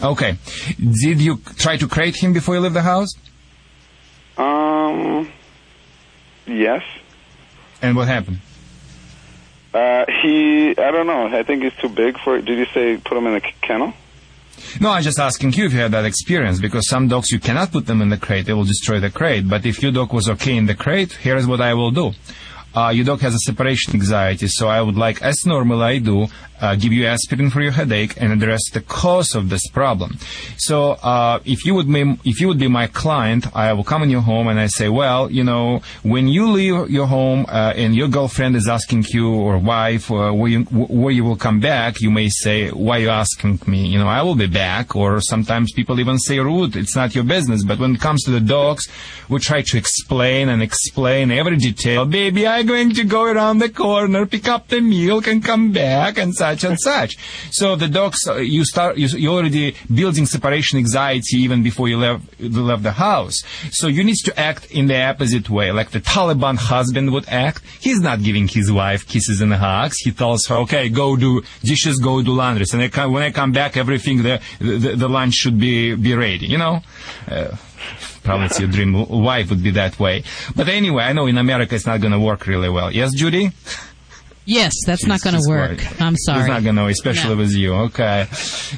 Okay. 0.00 0.36
Did 0.78 1.20
you 1.20 1.38
try 1.56 1.76
to 1.76 1.88
crate 1.88 2.16
him 2.16 2.32
before 2.32 2.54
you 2.54 2.60
leave 2.60 2.72
the 2.72 2.82
house? 2.82 3.10
Um, 4.36 5.30
yes. 6.46 6.82
And 7.80 7.96
what 7.96 8.08
happened? 8.08 8.38
Uh, 9.74 10.04
he. 10.22 10.70
I 10.70 10.90
don't 10.90 11.06
know. 11.06 11.26
I 11.26 11.42
think 11.42 11.62
he's 11.62 11.74
too 11.74 11.88
big 11.88 12.18
for. 12.20 12.40
Did 12.40 12.58
you 12.58 12.66
say 12.66 12.98
put 12.98 13.16
him 13.16 13.26
in 13.26 13.36
a 13.36 13.40
kennel? 13.40 13.94
No, 14.80 14.90
I'm 14.90 15.02
just 15.02 15.18
asking 15.18 15.54
you 15.54 15.66
if 15.66 15.72
you 15.72 15.80
had 15.80 15.92
that 15.92 16.04
experience 16.04 16.60
because 16.60 16.88
some 16.88 17.08
dogs 17.08 17.30
you 17.30 17.40
cannot 17.40 17.72
put 17.72 17.86
them 17.86 18.02
in 18.02 18.10
the 18.10 18.18
crate; 18.18 18.46
they 18.46 18.52
will 18.52 18.64
destroy 18.64 19.00
the 19.00 19.10
crate. 19.10 19.48
But 19.48 19.64
if 19.64 19.82
your 19.82 19.92
dog 19.92 20.12
was 20.12 20.28
okay 20.28 20.56
in 20.56 20.66
the 20.66 20.74
crate, 20.74 21.12
here's 21.12 21.46
what 21.46 21.60
I 21.60 21.74
will 21.74 21.90
do. 21.90 22.12
Uh, 22.74 22.88
your 22.88 23.04
dog 23.04 23.20
has 23.20 23.34
a 23.34 23.38
separation 23.38 23.94
anxiety, 23.94 24.46
so 24.48 24.68
I 24.68 24.80
would 24.80 24.96
like, 24.96 25.20
as 25.22 25.44
normal 25.44 25.82
I 25.82 25.98
do, 25.98 26.28
uh, 26.62 26.76
give 26.76 26.92
you 26.92 27.06
aspirin 27.06 27.50
for 27.50 27.60
your 27.60 27.72
headache 27.72 28.14
and 28.18 28.32
address 28.32 28.60
the 28.72 28.80
cause 28.80 29.34
of 29.34 29.50
this 29.50 29.66
problem. 29.68 30.16
So, 30.56 30.92
uh, 30.92 31.40
if 31.44 31.66
you 31.66 31.74
would 31.74 31.92
be, 31.92 32.16
if 32.24 32.40
you 32.40 32.46
would 32.48 32.60
be 32.60 32.68
my 32.68 32.86
client, 32.86 33.54
I 33.54 33.72
will 33.72 33.82
come 33.82 34.04
in 34.04 34.10
your 34.10 34.20
home 34.20 34.46
and 34.46 34.60
I 34.60 34.68
say, 34.68 34.88
well, 34.88 35.30
you 35.30 35.42
know, 35.42 35.82
when 36.04 36.28
you 36.28 36.48
leave 36.50 36.88
your 36.88 37.06
home 37.06 37.46
uh, 37.48 37.72
and 37.74 37.96
your 37.96 38.08
girlfriend 38.08 38.54
is 38.54 38.68
asking 38.68 39.06
you 39.08 39.28
or 39.34 39.58
wife 39.58 40.10
uh, 40.10 40.30
where 40.32 40.48
you 40.48 40.62
where 40.62 41.10
you 41.12 41.24
will 41.24 41.36
come 41.36 41.58
back, 41.58 42.00
you 42.00 42.10
may 42.10 42.28
say, 42.28 42.70
why 42.70 42.98
are 42.98 43.00
you 43.00 43.10
asking 43.10 43.60
me? 43.66 43.86
You 43.88 43.98
know, 43.98 44.08
I 44.08 44.22
will 44.22 44.36
be 44.36 44.46
back. 44.46 44.94
Or 44.94 45.20
sometimes 45.20 45.72
people 45.72 45.98
even 45.98 46.18
say 46.18 46.38
rude. 46.38 46.76
It's 46.76 46.94
not 46.94 47.14
your 47.14 47.24
business. 47.24 47.64
But 47.64 47.80
when 47.80 47.96
it 47.96 48.00
comes 48.00 48.22
to 48.24 48.30
the 48.30 48.40
dogs, 48.40 48.86
we 49.28 49.40
try 49.40 49.62
to 49.62 49.76
explain 49.76 50.48
and 50.48 50.62
explain 50.62 51.32
every 51.32 51.56
detail. 51.56 52.06
Baby, 52.06 52.46
I'm 52.62 52.68
going 52.68 52.94
to 52.94 53.02
go 53.02 53.24
around 53.24 53.58
the 53.58 53.68
corner, 53.68 54.24
pick 54.24 54.46
up 54.46 54.68
the 54.68 54.80
milk, 54.80 55.26
and 55.26 55.44
come 55.44 55.72
back, 55.72 56.16
and 56.16 56.32
such 56.32 56.62
and 56.62 56.78
such. 56.78 57.16
So 57.50 57.74
the 57.74 57.88
dogs, 57.88 58.18
uh, 58.28 58.36
you 58.36 58.64
start, 58.64 58.96
you, 58.96 59.08
you 59.08 59.32
already 59.32 59.74
building 59.92 60.26
separation 60.26 60.78
anxiety 60.78 61.38
even 61.38 61.64
before 61.64 61.88
you 61.88 61.98
left, 61.98 62.40
left 62.40 62.84
the 62.84 62.92
house. 62.92 63.42
So 63.72 63.88
you 63.88 64.04
need 64.04 64.14
to 64.26 64.38
act 64.38 64.70
in 64.70 64.86
the 64.86 65.02
opposite 65.02 65.50
way, 65.50 65.72
like 65.72 65.90
the 65.90 66.00
Taliban 66.00 66.56
husband 66.56 67.12
would 67.12 67.28
act. 67.28 67.64
He's 67.80 68.00
not 68.00 68.22
giving 68.22 68.46
his 68.46 68.70
wife 68.70 69.08
kisses 69.08 69.40
and 69.40 69.52
hugs. 69.52 69.98
He 69.98 70.12
tells 70.12 70.46
her, 70.46 70.54
okay, 70.58 70.88
go 70.88 71.16
do 71.16 71.42
dishes, 71.64 71.98
go 71.98 72.22
do 72.22 72.30
laundry. 72.30 72.64
And 72.72 72.80
I 72.80 72.90
come, 72.90 73.12
when 73.12 73.24
I 73.24 73.32
come 73.32 73.50
back, 73.50 73.76
everything, 73.76 74.22
the, 74.22 74.40
the, 74.60 74.94
the 74.94 75.08
lunch 75.08 75.34
should 75.34 75.58
be, 75.58 75.96
be 75.96 76.14
ready, 76.14 76.46
you 76.46 76.58
know? 76.58 76.80
Uh, 77.26 77.56
Probably 78.24 78.46
it's 78.46 78.60
your 78.60 78.68
dream 78.68 78.92
wife 79.08 79.50
would 79.50 79.62
be 79.62 79.70
that 79.72 79.98
way. 79.98 80.22
But 80.54 80.68
anyway, 80.68 81.04
I 81.04 81.12
know 81.12 81.26
in 81.26 81.38
America 81.38 81.74
it's 81.74 81.86
not 81.86 82.00
going 82.00 82.12
to 82.12 82.20
work 82.20 82.46
really 82.46 82.68
well. 82.68 82.90
Yes, 82.92 83.12
Judy? 83.14 83.50
Yes, 84.44 84.72
that's 84.86 85.06
not 85.06 85.20
going 85.22 85.40
to 85.40 85.48
work. 85.48 85.78
I'm 86.00 86.16
sorry. 86.16 86.40
It's 86.40 86.48
not 86.48 86.64
going 86.64 86.74
to, 86.76 86.86
especially 86.86 87.30
No. 87.34 87.36
with 87.36 87.52
you. 87.52 87.74
Okay. 87.74 88.26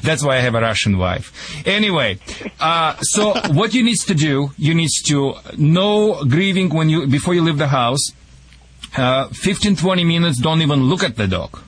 That's 0.03 0.23
why 0.23 0.37
I 0.37 0.39
have 0.41 0.53
a 0.53 0.61
Russian 0.61 0.97
wife. 0.99 1.33
Anyway, 1.65 2.19
uh, 2.59 2.95
so 3.01 3.33
what 3.51 3.73
you 3.73 3.83
need 3.83 3.97
to 4.05 4.13
do, 4.13 4.51
you 4.57 4.75
need 4.75 4.89
to 5.07 5.33
no 5.57 6.23
grieving 6.25 6.69
when 6.69 6.89
you, 6.89 7.07
before 7.07 7.33
you 7.33 7.41
leave 7.41 7.57
the 7.57 7.67
house. 7.69 8.11
Uh, 8.95 9.27
15, 9.29 9.75
20 9.75 10.03
minutes, 10.05 10.39
don't 10.39 10.61
even 10.61 10.83
look 10.83 11.03
at 11.03 11.17
the 11.17 11.27
dog. 11.27 11.59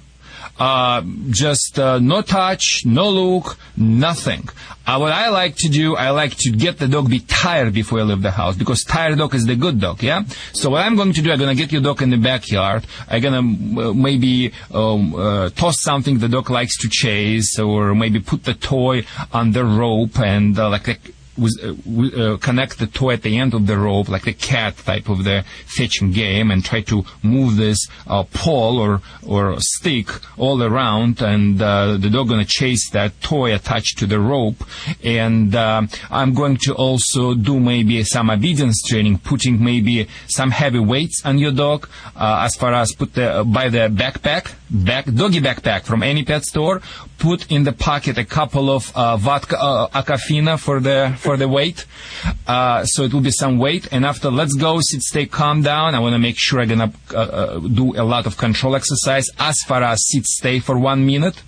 Uh, 0.59 1.03
just 1.29 1.77
uh, 1.77 1.99
no 1.99 2.21
touch, 2.21 2.81
no 2.85 3.09
look, 3.09 3.57
nothing. 3.75 4.49
Uh, 4.87 4.97
what 4.97 5.11
I 5.11 5.29
like 5.29 5.55
to 5.57 5.69
do, 5.69 5.95
I 5.95 6.11
like 6.11 6.35
to 6.37 6.49
get 6.49 6.79
the 6.79 6.87
dog 6.87 7.09
be 7.09 7.19
tired 7.19 7.73
before 7.73 7.99
I 7.99 8.03
leave 8.03 8.21
the 8.21 8.31
house 8.31 8.55
because 8.55 8.83
tired 8.83 9.17
dog 9.17 9.35
is 9.35 9.45
the 9.45 9.55
good 9.55 9.79
dog, 9.79 10.01
yeah? 10.01 10.23
So 10.53 10.69
what 10.69 10.85
I'm 10.85 10.95
going 10.95 11.13
to 11.13 11.21
do, 11.21 11.31
I'm 11.31 11.39
going 11.39 11.55
to 11.55 11.61
get 11.61 11.71
your 11.71 11.81
dog 11.81 12.01
in 12.01 12.09
the 12.09 12.17
backyard. 12.17 12.85
I'm 13.07 13.21
going 13.21 13.33
to 13.75 13.81
uh, 13.81 13.93
maybe 13.93 14.53
um, 14.73 15.13
uh, 15.13 15.49
toss 15.49 15.81
something 15.81 16.19
the 16.19 16.29
dog 16.29 16.49
likes 16.49 16.77
to 16.79 16.89
chase 16.89 17.59
or 17.59 17.93
maybe 17.93 18.19
put 18.19 18.45
the 18.45 18.53
toy 18.53 19.05
on 19.33 19.51
the 19.51 19.65
rope 19.65 20.19
and 20.19 20.57
like 20.57 20.87
a, 20.87 20.97
uh, 21.37 22.33
uh, 22.33 22.37
connect 22.37 22.79
the 22.79 22.87
toy 22.87 23.13
at 23.13 23.21
the 23.21 23.37
end 23.37 23.53
of 23.53 23.67
the 23.67 23.77
rope, 23.77 24.09
like 24.09 24.23
the 24.23 24.33
cat 24.33 24.77
type 24.77 25.09
of 25.09 25.23
the 25.23 25.43
fetching 25.65 26.11
game, 26.11 26.51
and 26.51 26.63
try 26.63 26.81
to 26.81 27.03
move 27.23 27.57
this 27.57 27.87
uh, 28.07 28.23
pole 28.33 28.79
or 28.79 29.01
or 29.25 29.55
stick 29.59 30.09
all 30.37 30.63
around, 30.63 31.21
and 31.21 31.61
uh, 31.61 31.97
the 31.97 32.09
dog 32.09 32.29
gonna 32.29 32.45
chase 32.45 32.89
that 32.91 33.19
toy 33.21 33.53
attached 33.53 33.97
to 33.99 34.05
the 34.05 34.19
rope. 34.19 34.63
And 35.03 35.55
um 35.55 35.89
I'm 36.09 36.33
going 36.33 36.57
to 36.65 36.73
also 36.73 37.33
do 37.33 37.59
maybe 37.59 38.03
some 38.03 38.29
obedience 38.29 38.81
training, 38.87 39.19
putting 39.19 39.63
maybe 39.63 40.07
some 40.27 40.51
heavy 40.51 40.79
weights 40.79 41.21
on 41.25 41.37
your 41.37 41.51
dog, 41.51 41.87
uh, 42.15 42.41
as 42.45 42.55
far 42.55 42.73
as 42.73 42.93
put 42.93 43.13
the 43.13 43.43
by 43.45 43.69
the 43.69 43.89
backpack, 43.89 44.53
back 44.69 45.05
doggy 45.05 45.41
backpack 45.41 45.83
from 45.83 46.03
any 46.03 46.23
pet 46.23 46.43
store. 46.45 46.81
Put 47.19 47.51
in 47.51 47.63
the 47.63 47.73
pocket 47.73 48.17
a 48.19 48.25
couple 48.25 48.69
of 48.69 48.91
uh, 48.95 49.17
vodka 49.17 49.57
uh, 49.59 49.87
Aquafina 49.89 50.59
for 50.59 50.79
the 50.79 51.17
for 51.27 51.35
the 51.35 51.49
weight. 51.49 51.85
Uh, 52.47 52.85
so 52.85 53.03
it 53.03 53.13
will 53.13 53.27
be 53.31 53.31
some 53.43 53.57
weight. 53.57 53.85
And 53.91 54.05
after 54.05 54.31
let's 54.31 54.55
go, 54.55 54.79
sit, 54.79 55.01
stay, 55.01 55.25
calm 55.25 55.61
down. 55.61 55.93
I 55.93 55.99
want 55.99 56.13
to 56.13 56.19
make 56.19 56.37
sure 56.37 56.61
I'm 56.61 56.69
gonna 56.69 56.93
uh, 57.11 57.17
uh, 57.17 57.59
do 57.59 57.85
a 58.03 58.05
lot 58.13 58.25
of 58.27 58.37
control 58.37 58.77
exercise 58.77 59.27
as 59.37 59.57
far 59.67 59.83
as 59.83 59.97
sit, 60.07 60.25
stay 60.25 60.59
for 60.59 60.79
one 60.79 61.05
minute. 61.05 61.43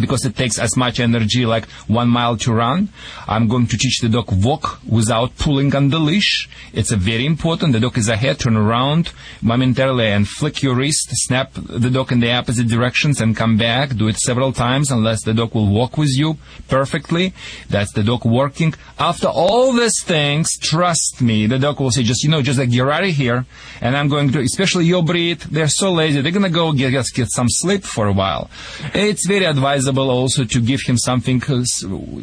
Because 0.00 0.24
it 0.24 0.36
takes 0.36 0.58
as 0.58 0.76
much 0.76 1.00
energy 1.00 1.46
like 1.46 1.66
one 1.86 2.08
mile 2.08 2.36
to 2.38 2.52
run. 2.52 2.88
I'm 3.28 3.48
going 3.48 3.66
to 3.68 3.76
teach 3.76 4.00
the 4.00 4.08
dog 4.08 4.32
walk 4.44 4.80
without 4.88 5.36
pulling 5.36 5.74
on 5.74 5.90
the 5.90 5.98
leash. 5.98 6.48
It's 6.72 6.90
very 6.92 7.26
important. 7.26 7.72
The 7.72 7.80
dog 7.80 7.98
is 7.98 8.08
ahead, 8.08 8.38
turn 8.38 8.56
around 8.56 9.12
momentarily 9.42 10.08
and 10.08 10.26
flick 10.26 10.62
your 10.62 10.74
wrist, 10.74 11.08
snap 11.12 11.52
the 11.54 11.90
dog 11.90 12.12
in 12.12 12.20
the 12.20 12.32
opposite 12.32 12.68
directions 12.68 13.20
and 13.20 13.36
come 13.36 13.56
back. 13.56 13.96
Do 13.96 14.08
it 14.08 14.16
several 14.16 14.52
times 14.52 14.90
unless 14.90 15.22
the 15.24 15.34
dog 15.34 15.54
will 15.54 15.68
walk 15.68 15.98
with 15.98 16.10
you 16.16 16.38
perfectly. 16.68 17.34
That's 17.68 17.92
the 17.92 18.02
dog 18.02 18.24
working. 18.24 18.74
After 18.98 19.28
all 19.28 19.72
these 19.72 20.02
things, 20.04 20.56
trust 20.58 21.20
me, 21.20 21.46
the 21.46 21.58
dog 21.58 21.80
will 21.80 21.90
say, 21.90 22.02
just, 22.02 22.22
you 22.24 22.30
know, 22.30 22.42
just 22.42 22.58
like, 22.58 22.70
get 22.70 22.88
out 22.88 23.04
of 23.04 23.10
here. 23.10 23.44
And 23.80 23.96
I'm 23.96 24.08
going 24.08 24.32
to, 24.32 24.40
especially 24.40 24.86
your 24.86 25.02
breed, 25.02 25.40
they're 25.40 25.68
so 25.68 25.92
lazy. 25.92 26.20
They're 26.20 26.32
going 26.32 26.44
to 26.44 26.48
go 26.48 26.72
get, 26.72 26.92
get 27.14 27.28
some 27.30 27.48
sleep 27.48 27.84
for 27.84 28.06
a 28.06 28.12
while. 28.12 28.50
It's 28.94 29.26
very 29.26 29.44
advisable 29.44 29.81
also 30.10 30.44
to 30.44 30.60
give 30.60 30.80
him 30.86 30.96
something 30.98 31.40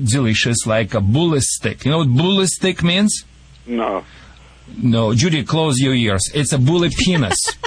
delicious 0.03 0.65
like 0.65 0.93
a 0.93 1.01
bully 1.01 1.41
stick. 1.41 1.85
You 1.85 1.91
know 1.91 1.99
what 1.99 2.09
bully 2.09 2.47
stick 2.47 2.83
means? 2.83 3.23
No. 3.65 4.03
No, 4.77 5.13
Judy, 5.13 5.43
close 5.43 5.79
your 5.79 5.93
ears. 5.93 6.29
It's 6.33 6.53
a 6.53 6.57
bully 6.57 6.89
penis. 6.89 7.57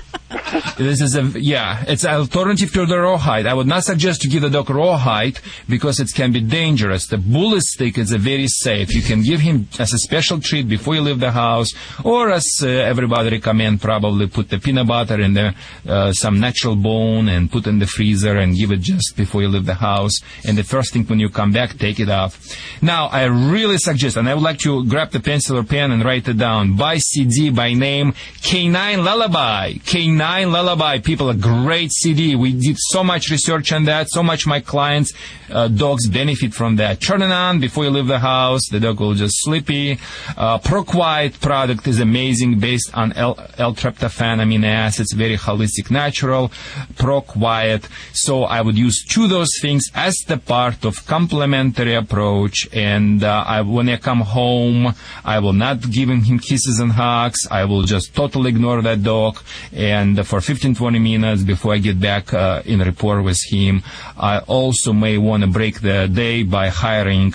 this 0.77 1.01
is 1.01 1.17
a 1.17 1.23
yeah. 1.39 1.85
It's 1.87 2.05
an 2.05 2.15
alternative 2.15 2.73
to 2.73 2.87
the 2.87 3.01
rawhide. 3.01 3.47
I 3.47 3.55
would 3.55 3.67
not 3.67 3.85
suggest 3.85 4.23
to 4.23 4.29
give 4.29 4.43
the 4.43 4.51
dog 4.51 4.71
rawhide 4.71 5.39
because 5.69 6.01
it 6.01 6.09
can 6.15 6.33
be 6.33 6.41
dangerous. 6.41 7.07
The 7.07 7.19
bully 7.19 7.61
stick 7.61 7.99
is 7.99 8.13
a 8.13 8.19
very 8.19 8.49
safe. 8.49 8.95
You 8.95 9.03
can 9.03 9.23
give 9.23 9.41
him 9.41 9.69
as 9.79 9.93
a 9.93 9.99
special 9.99 10.41
treat 10.41 10.69
before 10.69 10.95
you 10.95 11.01
leave 11.01 11.21
the 11.21 11.33
house, 11.33 11.69
or 12.05 12.31
as 12.31 12.47
uh, 12.63 12.69
everybody 12.69 13.31
recommend, 13.31 13.81
probably 13.81 14.27
put 14.27 14.49
the 14.49 14.59
peanut 14.59 14.87
butter 14.87 15.21
in 15.21 15.35
there, 15.35 15.55
uh, 15.89 16.13
some 16.13 16.41
natural 16.41 16.77
bone, 16.77 17.29
and 17.29 17.51
put 17.51 17.67
in 17.67 17.79
the 17.79 17.87
freezer 17.87 18.37
and 18.37 18.57
give 18.57 18.73
it 18.73 18.81
just 18.81 19.17
before 19.17 19.43
you 19.43 19.49
leave 19.49 19.67
the 19.67 19.75
house. 19.75 20.19
And 20.47 20.57
the 20.57 20.65
first 20.65 20.93
thing 20.93 21.05
when 21.07 21.21
you 21.21 21.29
come 21.29 21.53
back, 21.53 21.79
take 21.79 22.01
it 22.01 22.09
off. 22.09 22.39
Now, 22.83 23.07
I 23.07 23.25
really 23.25 23.79
suggest, 23.79 24.17
and 24.17 24.29
I 24.29 24.35
would 24.35 24.43
like 24.43 24.59
to 24.61 24.85
grab 24.87 25.11
the 25.11 25.21
pencil 25.21 25.59
or 25.59 25.65
pen 25.65 25.93
and 25.93 26.05
write 26.05 26.29
it 26.29 26.39
down. 26.39 26.77
Buy 26.77 26.92
CD 26.99 27.51
by 27.51 27.75
name 27.75 28.13
K9 28.13 29.05
Lullaby. 29.05 29.75
K9 29.75 30.53
Lullaby. 30.53 30.99
People, 30.99 31.31
a 31.31 31.35
great 31.35 31.93
CD. 31.93 32.35
We 32.35 32.53
did 32.53 32.77
so 32.79 33.03
much 33.05 33.31
research 33.31 33.73
on 33.73 33.85
that. 33.85 34.09
So 34.11 34.23
much 34.23 34.47
my 34.47 34.61
clients, 34.61 35.13
uh, 35.51 35.69
dogs 35.69 36.09
benefit 36.09 36.55
from 36.55 36.77
that. 36.77 37.01
Turn 37.01 37.23
it 37.23 37.31
on 37.31 37.61
before 37.61 37.85
you 37.85 37.91
leave 37.91 38.07
the 38.07 38.19
house. 38.19 38.69
The 38.71 38.81
dog 38.81 39.01
will 39.01 39.15
just 39.15 39.35
sleepy. 39.43 39.99
Uh, 40.37 40.59
ProQuiet 40.59 41.41
product 41.41 41.87
is 41.87 42.01
amazing 42.01 42.59
based 42.59 42.91
on 42.95 43.13
L- 43.13 43.39
L-tryptophan 43.59 44.41
amino 44.41 44.67
acids. 44.67 45.13
Very 45.13 45.37
holistic, 45.37 45.91
natural. 45.91 46.49
ProQuiet. 46.95 47.89
So 48.13 48.45
I 48.45 48.61
would 48.61 48.77
use 48.77 49.05
two 49.05 49.25
of 49.25 49.31
those 49.31 49.51
things 49.61 49.91
as 49.95 50.15
the 50.27 50.39
part 50.39 50.85
of 50.85 51.07
complementary 51.07 51.95
approach. 51.95 52.69
And 52.73 53.23
uh, 53.23 53.45
I, 53.47 53.63
when 53.63 53.89
I 53.89 53.97
come 53.97 54.21
home, 54.21 54.95
I 55.25 55.39
will 55.39 55.53
not 55.53 55.91
give 55.91 56.09
him 56.09 56.39
kisses 56.39 56.81
and 56.83 56.93
hugs. 56.93 57.47
I 57.51 57.65
will 57.65 57.83
just 57.83 58.15
totally 58.15 58.51
ignore 58.51 58.83
that 58.83 59.03
dog. 59.03 59.39
And 59.73 60.27
for 60.27 60.41
15, 60.41 60.75
20 60.75 60.99
minutes 60.99 61.43
before 61.43 61.73
I 61.75 61.79
get 61.79 61.99
back 62.01 62.35
uh, 62.35 62.63
in 62.67 62.81
rapport 62.81 63.23
with 63.23 63.41
him, 63.49 63.83
I 64.19 64.41
also 64.41 64.93
may 64.93 65.17
want 65.17 65.43
to 65.43 65.49
break 65.49 65.81
the 65.81 66.09
day 66.09 66.43
by 66.43 66.69
hiring 66.69 67.35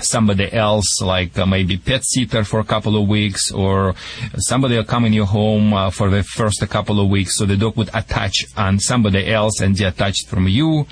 somebody 0.00 0.52
else, 0.52 1.00
like 1.00 1.38
uh, 1.38 1.46
maybe 1.46 1.76
pet 1.76 2.04
sitter 2.04 2.44
for 2.44 2.60
a 2.60 2.64
couple 2.64 3.00
of 3.00 3.08
weeks, 3.08 3.50
or 3.52 3.94
somebody 4.36 4.76
will 4.76 4.84
come 4.84 5.04
in 5.04 5.12
your 5.12 5.26
home 5.26 5.72
uh, 5.72 5.90
for 5.90 6.10
the 6.10 6.22
first 6.22 6.66
couple 6.68 7.00
of 7.00 7.08
weeks, 7.08 7.36
so 7.36 7.44
the 7.44 7.56
dog 7.56 7.76
would 7.76 7.90
attach 7.94 8.44
on 8.56 8.78
somebody 8.78 9.30
else 9.30 9.60
and 9.60 9.76
detached 9.76 10.28
from 10.28 10.48
you. 10.48 10.86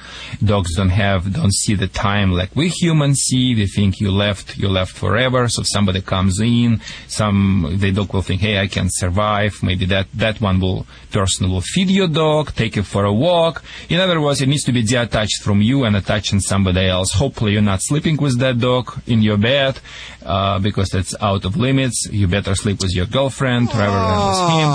Dogs 0.45 0.75
don't 0.77 0.91
have, 0.91 1.33
don't 1.33 1.53
see 1.53 1.75
the 1.75 1.89
time 1.89 2.33
like 2.33 2.55
we 2.55 2.69
humans 2.69 3.19
see. 3.21 3.55
They 3.55 3.67
think 3.67 4.01
you 4.01 4.11
left, 4.11 4.57
you 4.57 4.69
left 4.69 4.93
forever. 4.93 5.49
So 5.49 5.63
if 5.63 5.69
somebody 5.69 6.01
comes 6.01 6.41
in, 6.41 6.81
some 7.09 7.77
the 7.79 7.93
dog 7.93 8.13
will 8.13 8.23
think, 8.23 8.41
hey, 8.41 8.59
I 8.59 8.67
can 8.67 8.89
survive. 8.91 9.63
Maybe 9.63 9.87
that 9.87 10.07
that 10.15 10.41
one 10.41 10.61
will 10.61 10.87
person 11.11 11.51
will 11.51 11.61
feed 11.61 11.91
your 11.91 12.09
dog, 12.09 12.55
take 12.55 12.77
it 12.77 12.85
for 12.85 13.05
a 13.05 13.13
walk. 13.13 13.63
In 13.89 14.01
other 14.01 14.21
words, 14.21 14.41
it 14.41 14.49
needs 14.49 14.65
to 14.65 14.73
be 14.73 14.83
detached 14.83 15.43
from 15.43 15.61
you 15.61 15.85
and 15.85 15.97
attached 15.97 16.33
on 16.33 16.41
somebody 16.41 16.87
else. 16.87 17.13
Hopefully, 17.13 17.53
you're 17.53 17.63
not 17.63 17.81
sleeping 17.83 18.17
with 18.17 18.39
that 18.39 18.59
dog 18.59 18.92
in 19.07 19.23
your 19.23 19.37
bed 19.37 19.81
uh, 20.25 20.59
because 20.59 20.89
that's 20.91 21.15
out 21.21 21.45
of 21.45 21.57
limits. 21.57 22.09
You 22.11 22.27
better 22.29 22.55
sleep 22.55 22.81
with 22.81 22.95
your 22.95 23.07
girlfriend 23.07 23.69
rather 23.75 24.01
than 24.09 24.21
with 24.29 24.41
him. 24.57 24.69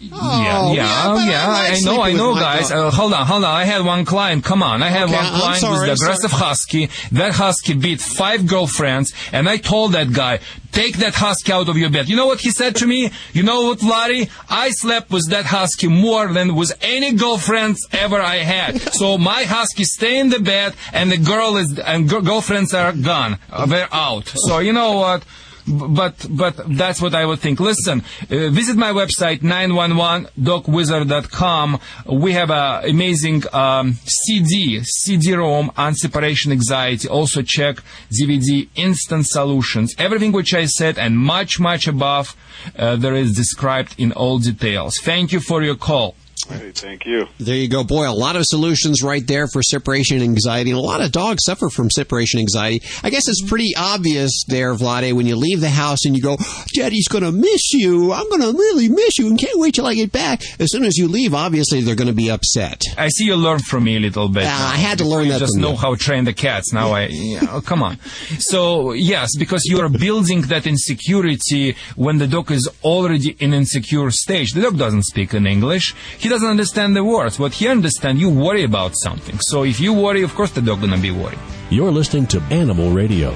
yeah, 0.00 0.72
yeah, 0.72 0.72
yeah, 0.72 1.30
yeah. 1.30 1.46
I 1.46 1.76
I, 1.76 1.80
know, 1.84 2.00
I 2.02 2.12
know, 2.12 2.34
guys. 2.34 2.70
Uh, 2.70 2.90
hold 2.90 3.12
on, 3.12 3.26
hold 3.26 3.44
on. 3.44 3.50
I 3.54 3.64
had 3.64 3.84
one 3.84 4.04
client. 4.04 4.44
Come 4.44 4.62
on, 4.62 4.82
I 4.82 4.88
had 4.88 5.04
Okay, 5.04 5.14
one 5.16 5.24
I'm 5.26 5.40
client 5.40 5.60
sorry, 5.60 5.72
with 5.72 5.86
the 5.86 5.90
I'm 5.92 5.96
sorry. 5.96 6.10
aggressive 6.12 6.30
husky. 6.32 6.88
That 7.12 7.32
husky 7.32 7.74
beat 7.74 8.00
five 8.00 8.46
girlfriends, 8.46 9.12
and 9.32 9.48
I 9.48 9.56
told 9.56 9.92
that 9.92 10.12
guy, 10.12 10.40
take 10.72 10.98
that 10.98 11.14
husky 11.14 11.52
out 11.52 11.68
of 11.68 11.76
your 11.76 11.90
bed. 11.90 12.08
You 12.08 12.16
know 12.16 12.26
what 12.26 12.40
he 12.40 12.50
said 12.50 12.76
to 12.76 12.86
me? 12.86 13.10
You 13.32 13.42
know 13.42 13.66
what, 13.66 13.82
Larry? 13.82 14.28
I 14.48 14.70
slept 14.70 15.10
with 15.10 15.28
that 15.30 15.46
husky 15.46 15.88
more 15.88 16.32
than 16.32 16.54
with 16.54 16.72
any 16.82 17.12
girlfriends 17.14 17.86
ever 17.92 18.20
I 18.20 18.36
had. 18.36 18.80
So 18.96 19.18
my 19.18 19.44
husky 19.44 19.84
stay 19.84 20.18
in 20.18 20.30
the 20.30 20.38
bed, 20.40 20.74
and 20.92 21.10
the 21.12 21.18
girl 21.18 21.56
is 21.58 21.78
and 21.78 22.08
gir- 22.08 22.22
girlfriends 22.22 22.72
are 22.72 22.92
gone. 22.92 23.38
Uh, 23.52 23.66
They're 23.66 23.88
out. 23.92 24.26
So 24.34 24.58
you 24.66 24.72
know 24.72 24.96
what? 24.96 25.24
But 25.68 26.26
but 26.30 26.54
that's 26.78 27.02
what 27.02 27.12
I 27.14 27.26
would 27.26 27.40
think. 27.40 27.58
Listen, 27.58 28.04
uh, 28.30 28.50
visit 28.50 28.76
my 28.76 28.92
website 28.92 29.40
911dogwizard.com. 29.40 31.80
We 32.06 32.34
have 32.34 32.50
a 32.50 32.82
amazing 32.88 33.42
um, 33.52 33.94
CD 34.04 34.84
CD-ROM 34.84 35.72
on 35.76 35.96
separation 35.96 36.52
anxiety. 36.52 37.08
Also 37.08 37.42
check 37.42 37.78
DVD 38.12 38.68
Instant 38.76 39.26
Solutions. 39.26 39.92
Everything 39.98 40.30
which 40.30 40.54
I 40.54 40.66
said 40.66 40.98
and 40.98 41.18
much 41.18 41.58
much 41.58 41.88
above 41.88 42.36
uh, 42.78 42.94
there 42.94 43.16
is 43.16 43.34
described 43.34 43.96
in 43.98 44.12
all 44.12 44.38
details. 44.38 45.00
Thank 45.02 45.32
you 45.32 45.40
for 45.40 45.64
your 45.64 45.76
call. 45.76 46.14
Hey, 46.48 46.70
thank 46.72 47.04
you. 47.06 47.26
There 47.40 47.56
you 47.56 47.68
go. 47.68 47.82
Boy, 47.82 48.08
a 48.08 48.12
lot 48.14 48.36
of 48.36 48.44
solutions 48.44 49.02
right 49.02 49.26
there 49.26 49.48
for 49.48 49.62
separation 49.62 50.22
anxiety. 50.22 50.70
And 50.70 50.78
a 50.78 50.82
lot 50.82 51.00
of 51.00 51.10
dogs 51.10 51.44
suffer 51.44 51.68
from 51.68 51.90
separation 51.90 52.38
anxiety. 52.38 52.82
I 53.02 53.10
guess 53.10 53.28
it's 53.28 53.42
pretty 53.48 53.72
obvious 53.76 54.44
there, 54.46 54.74
Vlade, 54.74 55.12
when 55.14 55.26
you 55.26 55.34
leave 55.36 55.60
the 55.60 55.68
house 55.70 56.04
and 56.04 56.16
you 56.16 56.22
go, 56.22 56.36
Daddy's 56.74 57.08
going 57.08 57.24
to 57.24 57.32
miss 57.32 57.72
you. 57.72 58.12
I'm 58.12 58.28
going 58.28 58.42
to 58.42 58.52
really 58.56 58.88
miss 58.88 59.18
you 59.18 59.26
and 59.28 59.38
can't 59.38 59.58
wait 59.58 59.74
till 59.74 59.86
I 59.86 59.94
get 59.94 60.12
back. 60.12 60.42
As 60.60 60.70
soon 60.70 60.84
as 60.84 60.96
you 60.96 61.08
leave, 61.08 61.34
obviously 61.34 61.80
they're 61.80 61.96
going 61.96 62.06
to 62.08 62.14
be 62.14 62.30
upset. 62.30 62.82
I 62.96 63.08
see 63.08 63.24
you 63.24 63.34
learned 63.36 63.64
from 63.64 63.84
me 63.84 63.96
a 63.96 64.00
little 64.00 64.28
bit. 64.28 64.44
Yeah, 64.44 64.56
now. 64.58 64.66
I 64.68 64.76
had 64.76 64.98
to 64.98 65.04
Before 65.04 65.18
learn 65.18 65.26
you 65.26 65.32
that 65.32 65.40
Just 65.40 65.54
from 65.54 65.62
know 65.62 65.70
you. 65.72 65.76
how 65.76 65.94
to 65.94 66.00
train 66.00 66.24
the 66.24 66.32
cats. 66.32 66.72
Now 66.72 66.92
I, 66.92 67.06
yeah, 67.10 67.40
oh, 67.50 67.60
come 67.60 67.82
on. 67.82 67.98
So 68.38 68.92
yes, 68.92 69.30
because 69.36 69.62
you 69.64 69.80
are 69.80 69.88
building 69.88 70.42
that 70.42 70.66
insecurity 70.66 71.74
when 71.96 72.18
the 72.18 72.26
dog 72.26 72.50
is 72.52 72.68
already 72.84 73.36
in 73.40 73.52
insecure 73.52 74.10
stage. 74.10 74.52
The 74.52 74.60
dog 74.62 74.78
doesn't 74.78 75.04
speak 75.04 75.34
in 75.34 75.46
English. 75.46 75.94
He 76.18 76.28
doesn't 76.28 76.35
understand 76.42 76.96
the 76.96 77.04
words. 77.04 77.38
What 77.38 77.54
he 77.54 77.68
understands, 77.68 78.20
you 78.20 78.30
worry 78.30 78.64
about 78.64 78.92
something. 78.96 79.38
So 79.40 79.64
if 79.64 79.80
you 79.80 79.92
worry, 79.92 80.22
of 80.22 80.34
course 80.34 80.50
the 80.50 80.62
dog 80.62 80.80
gonna 80.80 80.98
be 80.98 81.10
worried. 81.10 81.38
You're 81.70 81.90
listening 81.90 82.26
to 82.28 82.40
Animal 82.50 82.90
Radio. 82.90 83.34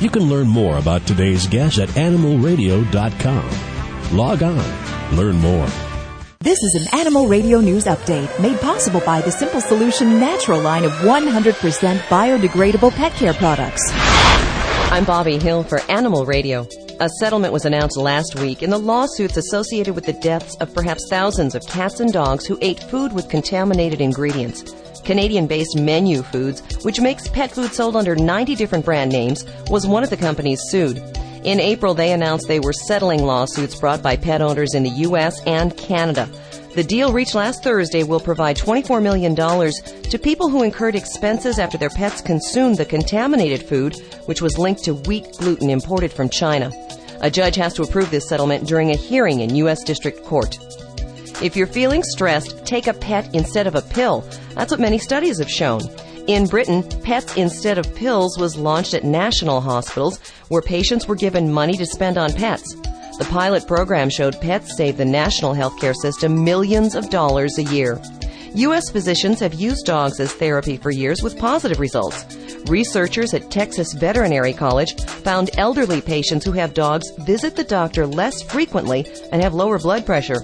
You 0.00 0.10
can 0.10 0.24
learn 0.24 0.48
more 0.48 0.78
about 0.78 1.06
today's 1.06 1.46
guest 1.46 1.78
at 1.78 1.88
animalradio.com. 1.90 4.16
Log 4.16 4.42
on, 4.42 5.16
learn 5.16 5.36
more. 5.36 5.66
This 6.40 6.62
is 6.62 6.74
an 6.74 7.00
Animal 7.00 7.26
Radio 7.26 7.60
News 7.60 7.86
Update 7.86 8.28
made 8.38 8.60
possible 8.60 9.00
by 9.00 9.22
the 9.22 9.30
Simple 9.30 9.62
Solution 9.62 10.20
Natural 10.20 10.60
line 10.60 10.84
of 10.84 10.92
100% 10.92 11.98
biodegradable 12.08 12.92
pet 12.92 13.12
care 13.12 13.32
products. 13.32 13.80
I'm 14.92 15.04
Bobby 15.04 15.38
Hill 15.38 15.64
for 15.64 15.80
Animal 15.90 16.26
Radio. 16.26 16.66
A 17.00 17.08
settlement 17.18 17.52
was 17.52 17.64
announced 17.64 17.96
last 17.96 18.38
week 18.38 18.62
in 18.62 18.70
the 18.70 18.78
lawsuits 18.78 19.36
associated 19.36 19.96
with 19.96 20.06
the 20.06 20.12
deaths 20.12 20.56
of 20.60 20.72
perhaps 20.72 21.04
thousands 21.10 21.56
of 21.56 21.66
cats 21.66 21.98
and 21.98 22.12
dogs 22.12 22.46
who 22.46 22.56
ate 22.62 22.78
food 22.78 23.12
with 23.12 23.28
contaminated 23.28 24.00
ingredients. 24.00 24.72
Canadian 25.04 25.48
based 25.48 25.76
Menu 25.76 26.22
Foods, 26.22 26.62
which 26.84 27.00
makes 27.00 27.26
pet 27.26 27.50
food 27.50 27.72
sold 27.72 27.96
under 27.96 28.14
90 28.14 28.54
different 28.54 28.84
brand 28.84 29.10
names, 29.10 29.44
was 29.68 29.88
one 29.88 30.04
of 30.04 30.10
the 30.10 30.16
companies 30.16 30.62
sued. 30.68 30.98
In 31.42 31.58
April, 31.58 31.94
they 31.94 32.12
announced 32.12 32.46
they 32.46 32.60
were 32.60 32.72
settling 32.72 33.24
lawsuits 33.24 33.74
brought 33.74 34.00
by 34.00 34.16
pet 34.16 34.40
owners 34.40 34.72
in 34.72 34.84
the 34.84 34.90
U.S. 34.90 35.42
and 35.46 35.76
Canada. 35.76 36.28
The 36.74 36.82
deal 36.82 37.12
reached 37.12 37.36
last 37.36 37.62
Thursday 37.62 38.02
will 38.02 38.18
provide 38.18 38.56
$24 38.56 39.00
million 39.00 39.36
to 39.36 40.18
people 40.18 40.48
who 40.48 40.64
incurred 40.64 40.96
expenses 40.96 41.60
after 41.60 41.78
their 41.78 41.88
pets 41.88 42.20
consumed 42.20 42.78
the 42.78 42.84
contaminated 42.84 43.62
food, 43.62 43.94
which 44.26 44.42
was 44.42 44.58
linked 44.58 44.82
to 44.84 44.94
wheat 44.94 45.24
gluten 45.38 45.70
imported 45.70 46.12
from 46.12 46.28
China. 46.28 46.72
A 47.20 47.30
judge 47.30 47.54
has 47.54 47.74
to 47.74 47.82
approve 47.82 48.10
this 48.10 48.28
settlement 48.28 48.66
during 48.66 48.90
a 48.90 48.96
hearing 48.96 49.38
in 49.38 49.54
U.S. 49.54 49.84
District 49.84 50.24
Court. 50.24 50.58
If 51.40 51.54
you're 51.54 51.68
feeling 51.68 52.02
stressed, 52.02 52.66
take 52.66 52.88
a 52.88 52.92
pet 52.92 53.32
instead 53.36 53.68
of 53.68 53.76
a 53.76 53.82
pill. 53.82 54.28
That's 54.56 54.72
what 54.72 54.80
many 54.80 54.98
studies 54.98 55.38
have 55.38 55.50
shown. 55.50 55.80
In 56.26 56.46
Britain, 56.46 56.82
Pets 57.02 57.36
Instead 57.36 57.78
of 57.78 57.94
Pills 57.94 58.36
was 58.36 58.56
launched 58.56 58.94
at 58.94 59.04
national 59.04 59.60
hospitals 59.60 60.18
where 60.48 60.62
patients 60.62 61.06
were 61.06 61.14
given 61.14 61.52
money 61.52 61.76
to 61.76 61.86
spend 61.86 62.18
on 62.18 62.32
pets. 62.32 62.74
The 63.16 63.28
pilot 63.30 63.68
program 63.68 64.10
showed 64.10 64.40
pets 64.40 64.76
save 64.76 64.96
the 64.96 65.04
national 65.04 65.54
healthcare 65.54 65.94
system 65.94 66.42
millions 66.42 66.96
of 66.96 67.10
dollars 67.10 67.58
a 67.58 67.62
year. 67.62 68.00
U.S. 68.54 68.90
physicians 68.90 69.38
have 69.38 69.54
used 69.54 69.86
dogs 69.86 70.18
as 70.18 70.32
therapy 70.32 70.76
for 70.76 70.90
years 70.90 71.22
with 71.22 71.38
positive 71.38 71.78
results. 71.78 72.24
Researchers 72.66 73.32
at 73.32 73.52
Texas 73.52 73.92
Veterinary 73.92 74.52
College 74.52 75.00
found 75.04 75.50
elderly 75.58 76.00
patients 76.00 76.44
who 76.44 76.52
have 76.52 76.74
dogs 76.74 77.08
visit 77.20 77.54
the 77.54 77.62
doctor 77.62 78.04
less 78.04 78.42
frequently 78.42 79.06
and 79.30 79.40
have 79.40 79.54
lower 79.54 79.78
blood 79.78 80.04
pressure. 80.04 80.40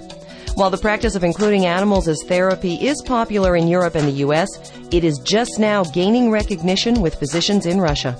While 0.55 0.69
the 0.69 0.77
practice 0.77 1.15
of 1.15 1.23
including 1.25 1.65
animals 1.65 2.07
as 2.07 2.23
therapy 2.23 2.75
is 2.75 3.01
popular 3.05 3.55
in 3.57 3.67
Europe 3.67 3.95
and 3.95 4.07
the 4.07 4.23
U.S., 4.25 4.49
it 4.91 5.03
is 5.03 5.19
just 5.19 5.59
now 5.59 5.83
gaining 5.83 6.31
recognition 6.31 7.01
with 7.01 7.15
physicians 7.15 7.65
in 7.65 7.81
Russia. 7.81 8.17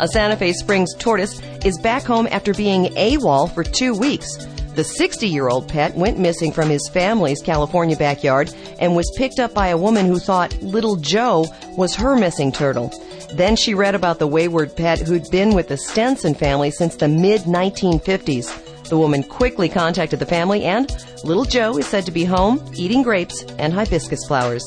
A 0.00 0.06
Santa 0.06 0.36
Fe 0.36 0.52
Springs 0.52 0.94
tortoise 0.94 1.40
is 1.64 1.76
back 1.78 2.04
home 2.04 2.28
after 2.30 2.54
being 2.54 2.84
AWOL 2.94 3.52
for 3.52 3.64
two 3.64 3.94
weeks. 3.94 4.46
The 4.76 4.84
60 4.84 5.26
year 5.26 5.48
old 5.48 5.66
pet 5.66 5.96
went 5.96 6.20
missing 6.20 6.52
from 6.52 6.68
his 6.68 6.88
family's 6.88 7.42
California 7.42 7.96
backyard 7.96 8.54
and 8.78 8.94
was 8.94 9.12
picked 9.16 9.40
up 9.40 9.52
by 9.54 9.68
a 9.68 9.76
woman 9.76 10.06
who 10.06 10.20
thought 10.20 10.62
Little 10.62 10.94
Joe 10.94 11.46
was 11.76 11.96
her 11.96 12.14
missing 12.14 12.52
turtle. 12.52 12.92
Then 13.32 13.56
she 13.56 13.74
read 13.74 13.96
about 13.96 14.20
the 14.20 14.28
wayward 14.28 14.76
pet 14.76 15.00
who'd 15.00 15.28
been 15.32 15.52
with 15.52 15.66
the 15.66 15.76
Stenson 15.76 16.34
family 16.34 16.70
since 16.70 16.94
the 16.94 17.08
mid 17.08 17.40
1950s. 17.42 18.84
The 18.84 18.98
woman 18.98 19.24
quickly 19.24 19.68
contacted 19.68 20.20
the 20.20 20.26
family, 20.26 20.64
and 20.64 20.88
Little 21.24 21.44
Joe 21.44 21.76
is 21.76 21.86
said 21.86 22.06
to 22.06 22.12
be 22.12 22.24
home 22.24 22.64
eating 22.74 23.02
grapes 23.02 23.42
and 23.58 23.72
hibiscus 23.72 24.24
flowers. 24.26 24.62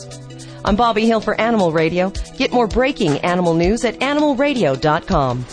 I'm 0.63 0.75
Bobby 0.75 1.05
Hill 1.05 1.21
for 1.21 1.39
Animal 1.39 1.71
Radio. 1.71 2.11
Get 2.37 2.51
more 2.51 2.67
breaking 2.67 3.17
animal 3.19 3.53
news 3.55 3.83
at 3.83 3.99
animalradio.com. 3.99 5.45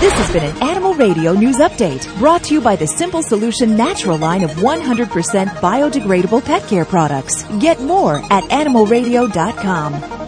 This 0.00 0.12
has 0.12 0.32
been 0.32 0.44
an 0.44 0.62
Animal 0.62 0.94
Radio 0.94 1.32
News 1.32 1.56
Update 1.58 2.06
brought 2.18 2.44
to 2.44 2.54
you 2.54 2.60
by 2.60 2.76
the 2.76 2.86
Simple 2.86 3.22
Solution 3.22 3.76
Natural 3.76 4.18
line 4.18 4.42
of 4.42 4.50
100% 4.52 5.46
biodegradable 5.60 6.44
pet 6.44 6.62
care 6.68 6.84
products. 6.84 7.44
Get 7.58 7.80
more 7.80 8.18
at 8.32 8.44
animalradio.com. 8.44 10.23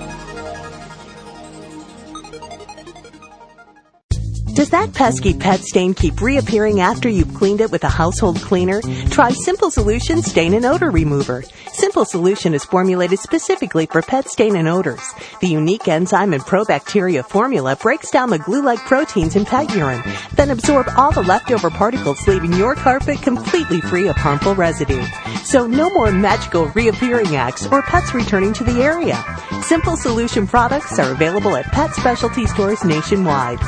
Does 4.66 4.72
that 4.72 4.94
pesky 4.94 5.32
pet 5.32 5.60
stain 5.60 5.94
keep 5.94 6.20
reappearing 6.20 6.80
after 6.80 7.08
you've 7.08 7.34
cleaned 7.34 7.60
it 7.60 7.70
with 7.70 7.84
a 7.84 7.88
household 7.88 8.40
cleaner? 8.40 8.80
Try 9.10 9.30
Simple 9.30 9.70
Solution 9.70 10.22
Stain 10.22 10.54
and 10.54 10.64
Odor 10.64 10.90
Remover. 10.90 11.44
Simple 11.72 12.04
Solution 12.04 12.52
is 12.52 12.64
formulated 12.64 13.20
specifically 13.20 13.86
for 13.86 14.02
pet 14.02 14.28
stain 14.28 14.56
and 14.56 14.66
odors. 14.66 15.14
The 15.40 15.46
unique 15.46 15.86
enzyme 15.86 16.32
and 16.32 16.42
probacteria 16.42 17.24
formula 17.24 17.76
breaks 17.76 18.10
down 18.10 18.30
the 18.30 18.40
glue-like 18.40 18.80
proteins 18.80 19.36
in 19.36 19.44
pet 19.44 19.72
urine, 19.72 20.02
then 20.34 20.50
absorb 20.50 20.88
all 20.96 21.12
the 21.12 21.22
leftover 21.22 21.70
particles, 21.70 22.26
leaving 22.26 22.52
your 22.52 22.74
carpet 22.74 23.22
completely 23.22 23.80
free 23.80 24.08
of 24.08 24.16
harmful 24.16 24.56
residue. 24.56 25.04
So 25.44 25.68
no 25.68 25.90
more 25.90 26.10
magical 26.10 26.66
reappearing 26.70 27.36
acts 27.36 27.68
or 27.68 27.82
pets 27.82 28.12
returning 28.14 28.52
to 28.54 28.64
the 28.64 28.82
area. 28.82 29.24
Simple 29.62 29.96
Solution 29.96 30.44
products 30.44 30.98
are 30.98 31.12
available 31.12 31.54
at 31.54 31.66
pet 31.66 31.94
specialty 31.94 32.46
stores 32.46 32.82
nationwide. 32.82 33.60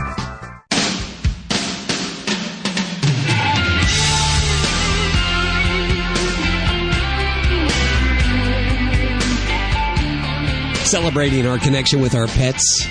Celebrating 10.88 11.46
our 11.46 11.58
connection 11.58 12.00
with 12.00 12.14
our 12.14 12.26
pets. 12.26 12.88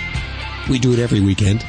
We 0.69 0.77
do 0.77 0.93
it 0.93 0.99
every 0.99 1.19
weekend. 1.19 1.65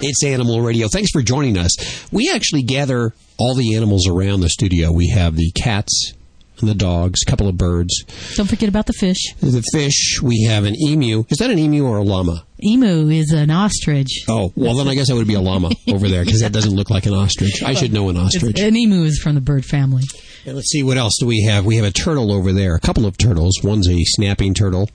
It's 0.00 0.24
Animal 0.24 0.60
Radio. 0.62 0.88
Thanks 0.88 1.10
for 1.12 1.22
joining 1.22 1.56
us. 1.56 1.70
We 2.10 2.28
actually 2.34 2.62
gather 2.62 3.14
all 3.38 3.54
the 3.54 3.76
animals 3.76 4.08
around 4.08 4.40
the 4.40 4.48
studio. 4.48 4.90
We 4.90 5.10
have 5.10 5.36
the 5.36 5.52
cats 5.52 6.12
and 6.58 6.68
the 6.68 6.74
dogs, 6.74 7.20
a 7.24 7.30
couple 7.30 7.46
of 7.46 7.56
birds, 7.56 8.02
Don't 8.34 8.48
forget 8.48 8.68
about 8.68 8.86
the 8.86 8.94
fish. 8.94 9.32
the 9.40 9.62
fish. 9.72 10.18
We 10.20 10.42
have 10.48 10.64
an 10.64 10.74
emu. 10.74 11.24
Is 11.28 11.38
that 11.38 11.50
an 11.50 11.58
emu 11.60 11.84
or 11.86 11.98
a 11.98 12.02
llama? 12.02 12.44
Emu 12.64 13.08
is 13.10 13.30
an 13.30 13.52
ostrich. 13.52 14.24
Oh, 14.28 14.52
well, 14.56 14.74
then 14.74 14.88
I 14.88 14.94
guess 14.96 15.08
that 15.08 15.14
would 15.14 15.28
be 15.28 15.34
a 15.34 15.40
llama 15.40 15.70
over 15.88 16.08
there 16.08 16.24
because 16.24 16.40
that 16.40 16.52
doesn't 16.52 16.74
look 16.74 16.90
like 16.90 17.06
an 17.06 17.14
ostrich. 17.14 17.62
I 17.62 17.74
should 17.74 17.92
know 17.92 18.08
an 18.08 18.16
ostrich. 18.16 18.58
An 18.58 18.74
emu 18.76 19.04
is 19.04 19.20
from 19.22 19.36
the 19.36 19.40
bird 19.40 19.64
family. 19.64 20.02
And 20.46 20.56
let's 20.56 20.70
see, 20.70 20.82
what 20.82 20.96
else 20.96 21.14
do 21.20 21.26
we 21.26 21.42
have? 21.48 21.64
We 21.64 21.76
have 21.76 21.86
a 21.86 21.92
turtle 21.92 22.32
over 22.32 22.52
there, 22.52 22.74
a 22.74 22.80
couple 22.80 23.06
of 23.06 23.16
turtles. 23.16 23.60
One's 23.62 23.88
a 23.88 23.98
snapping 24.16 24.52
turtle, 24.54 24.88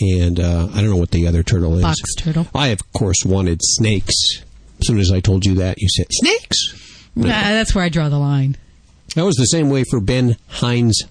and 0.00 0.40
uh, 0.40 0.68
I 0.72 0.80
don't 0.80 0.90
know 0.90 0.96
what 0.96 1.10
the 1.10 1.26
other 1.26 1.42
turtle 1.42 1.76
is. 1.76 1.82
Box 1.82 2.14
turtle. 2.16 2.46
I, 2.54 2.68
of 2.68 2.80
course, 2.92 3.24
wanted 3.24 3.60
snakes. 3.62 4.42
As 4.80 4.86
soon 4.86 4.98
as 4.98 5.10
I 5.10 5.20
told 5.20 5.46
you 5.46 5.54
that, 5.56 5.78
you 5.78 5.88
said, 5.88 6.06
Snakes! 6.10 7.10
Nah, 7.14 7.28
that's 7.28 7.74
where 7.74 7.84
I 7.84 7.88
draw 7.88 8.08
the 8.08 8.18
line. 8.18 8.56
That 9.14 9.24
was 9.24 9.36
the 9.36 9.46
same 9.46 9.70
way 9.70 9.84
for 9.88 10.00
Ben 10.00 10.36
Hines. 10.48 11.02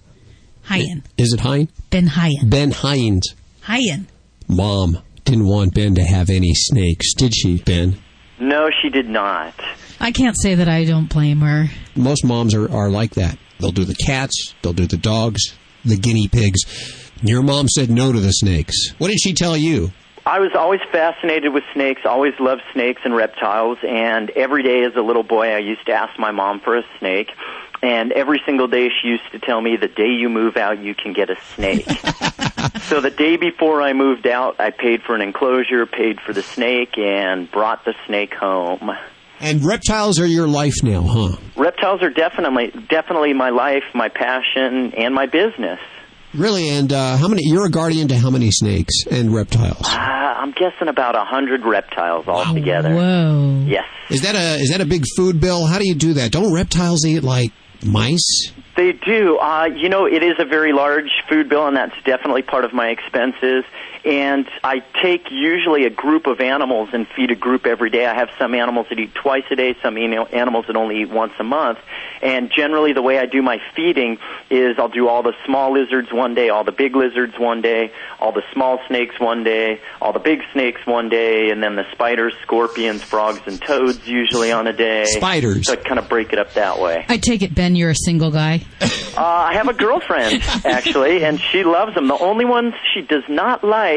Hian. 0.69 1.04
Is 1.17 1.34
it 1.34 1.39
Hine? 1.39 1.69
Ben 1.89 2.08
Hian. 2.08 2.50
Ben 2.50 2.71
Hines. 2.71 3.34
Hian. 3.67 4.06
Mom 4.48 5.00
didn't 5.24 5.48
want 5.48 5.74
Ben 5.74 5.95
to 5.95 6.04
have 6.04 6.30
any 6.30 6.54
snakes, 6.54 7.13
did 7.15 7.34
she, 7.34 7.58
Ben? 7.58 7.98
No, 8.39 8.69
she 8.69 8.89
did 8.89 9.10
not. 9.10 9.54
I 10.00 10.12
can't 10.12 10.39
say 10.39 10.56
that 10.56 10.67
I 10.67 10.86
don't 10.86 11.10
blame 11.10 11.39
her. 11.39 11.67
Most 11.95 12.24
moms 12.24 12.54
are, 12.54 12.71
are 12.71 12.89
like 12.89 13.15
that. 13.15 13.38
They'll 13.60 13.71
do 13.71 13.86
the 13.86 13.95
cats, 13.95 14.54
they'll 14.62 14.74
do 14.74 14.86
the 14.86 14.98
dogs, 14.98 15.56
the 15.84 15.98
guinea 15.98 16.28
pigs. 16.28 16.60
Your 17.21 17.41
mom 17.41 17.67
said 17.67 17.89
no 17.89 18.12
to 18.12 18.19
the 18.19 18.32
snakes. 18.32 18.91
What 18.97 19.08
did 19.08 19.19
she 19.19 19.34
tell 19.34 19.56
you? 19.56 19.91
I 20.25 20.39
was 20.39 20.51
always 20.58 20.82
fascinated 20.91 21.54
with 21.54 21.63
snakes, 21.73 22.01
always 22.04 22.34
loved 22.39 22.63
snakes 22.73 23.01
and 23.06 23.15
reptiles, 23.15 23.78
and 23.88 24.32
every 24.32 24.63
day 24.63 24.84
as 24.84 24.95
a 24.95 25.01
little 25.01 25.23
boy 25.23 25.49
I 25.54 25.60
used 25.60 25.86
to 25.86 25.91
ask 25.91 26.17
my 26.17 26.32
mom 26.32 26.62
for 26.62 26.75
a 26.75 26.84
snake. 26.99 27.30
And 27.84 28.12
every 28.12 28.41
single 28.45 28.67
day 28.67 28.89
she 28.89 29.10
used 29.10 29.32
to 29.34 29.39
tell 29.39 29.62
me, 29.62 29.78
the 29.78 29.88
day 29.88 30.10
you 30.10 30.30
move 30.30 30.58
out, 30.58 30.80
you 30.80 30.95
can 30.95 31.13
get 31.13 31.30
a 31.30 31.36
snake. 31.56 31.88
so 32.82 33.01
the 33.01 33.13
day 33.15 33.38
before 33.38 33.84
I 33.84 33.93
moved 33.93 34.25
out, 34.25 34.60
I 34.60 34.71
paid 34.71 35.04
for 35.04 35.13
an 35.13 35.21
enclosure, 35.21 35.86
paid 35.86 36.19
for 36.19 36.34
the 36.34 36.41
snake, 36.41 36.97
and 36.97 37.51
brought 37.51 37.86
the 37.86 37.93
snake 38.08 38.34
home. 38.34 38.89
And 39.39 39.63
reptiles 39.63 40.19
are 40.19 40.25
your 40.25 40.47
life 40.47 40.82
now, 40.82 41.04
huh? 41.04 41.38
Reptiles 41.56 42.01
are 42.01 42.10
definitely, 42.10 42.71
definitely 42.89 43.34
my 43.34 43.51
life, 43.51 43.84
my 43.93 44.10
passion, 44.10 44.93
and 44.95 45.13
my 45.13 45.28
business. 45.28 45.80
Really? 46.38 46.69
And 46.69 46.91
uh, 46.91 47.17
how 47.17 47.28
many? 47.28 47.41
You're 47.45 47.65
a 47.65 47.71
guardian 47.71 48.08
to 48.10 48.17
how 48.17 48.30
many 48.30 48.52
snakes 48.52 48.93
and 49.10 49.34
reptiles? 49.34 49.88
Uh, 49.88 49.98
I'm 49.98 50.52
guessing 50.52 50.88
about 50.88 51.15
a 51.15 51.24
hundred 51.24 51.65
reptiles 51.65 52.28
altogether. 52.28 52.93
Whoa. 52.93 53.63
Yes. 53.65 53.86
Is 54.10 54.21
that 54.21 54.36
a 54.36 54.62
is 54.62 54.69
that 54.69 54.82
a 54.82 54.86
big 54.86 55.06
food 55.15 55.39
bill? 55.39 55.65
How 55.65 55.80
do 55.80 55.88
you 55.88 55.95
do 55.95 56.13
that? 56.13 56.32
Don't 56.32 56.54
reptiles 56.54 57.06
eat 57.06 57.24
like 57.24 57.52
mice? 57.84 58.52
They 58.76 58.91
do. 58.91 59.38
Uh, 59.38 59.69
you 59.76 59.89
know, 59.89 60.06
it 60.06 60.21
is 60.21 60.36
a 60.38 60.45
very 60.45 60.74
large 60.74 61.10
food 61.30 61.50
bill, 61.50 61.65
and 61.67 61.78
that's 61.78 61.95
definitely 62.04 62.41
part 62.41 62.65
of 62.65 62.74
my 62.74 62.89
expenses. 62.89 63.63
And 64.06 64.48
I 64.63 64.84
take 65.02 65.32
usually 65.32 65.86
a 65.86 65.89
group 65.89 66.28
of 66.28 66.39
animals 66.39 66.89
and 66.94 67.08
feed 67.15 67.32
a 67.32 67.36
group 67.36 67.65
every 67.65 67.89
day. 67.89 68.06
I 68.06 68.13
have 68.13 68.30
some 68.38 68.54
animals 68.54 68.86
that 68.89 69.00
eat 69.00 69.15
twice 69.15 69.46
a 69.50 69.56
day, 69.56 69.76
some 69.82 69.98
animals 69.98 70.65
that 70.68 70.76
only 70.76 71.02
eat 71.02 71.10
once 71.10 71.34
a 71.39 71.44
month. 71.44 71.80
And 72.22 72.52
generally, 72.52 72.94
the 72.94 73.02
way 73.02 73.18
I 73.18 73.26
do 73.26 73.41
my 73.41 73.58
feeding 73.76 74.20
is 74.52 74.78
I'll 74.78 74.89
do 74.89 75.08
all 75.08 75.24
the 75.24 75.34
small 75.46 75.74
lizards 75.74 76.13
one 76.13 76.36
day, 76.36 76.50
all 76.50 76.63
the 76.63 76.72
big 76.72 76.96
lizards 76.96 77.34
one 77.39 77.62
day, 77.62 77.91
all 78.20 78.32
the 78.32 78.44
small 78.54 78.80
snakes 78.88 79.20
one 79.20 79.44
day, 79.44 79.82
all 80.00 80.13
the 80.13 80.20
big 80.20 80.41
snakes 80.54 80.82
one 80.86 81.10
day, 81.10 81.50
and 81.50 81.63
then 81.63 81.76
the 81.76 81.84
spiders, 81.91 82.34
scorpions, 82.44 83.02
frogs, 83.02 83.41
and 83.48 83.60
toads 83.60 84.08
usually 84.08 84.52
on 84.52 84.68
a 84.68 84.74
day. 84.74 85.06
Spiders. 85.06 85.65
So 85.65 85.74
I 85.74 85.78
kind 85.78 85.98
of 85.98 86.08
break 86.10 86.32
it 86.32 86.38
up 86.38 86.54
that 86.54 86.80
way. 86.80 87.06
I 87.10 87.18
take 87.18 87.41
it, 87.41 87.56
Ben, 87.56 87.76
you're 87.76 87.89
a 87.89 87.96
single 87.96 88.30
guy. 88.30 88.62
Uh, 88.82 89.22
I 89.24 89.54
have 89.54 89.68
a 89.68 89.74
girlfriend 89.74 90.44
actually, 90.65 91.24
and 91.24 91.39
she 91.39 91.63
loves 91.63 91.96
them. 91.96 92.08
The 92.08 92.18
only 92.18 92.46
ones 92.46 92.74
she 92.94 93.02
does 93.02 93.24
not 93.30 93.63
like 93.63 93.94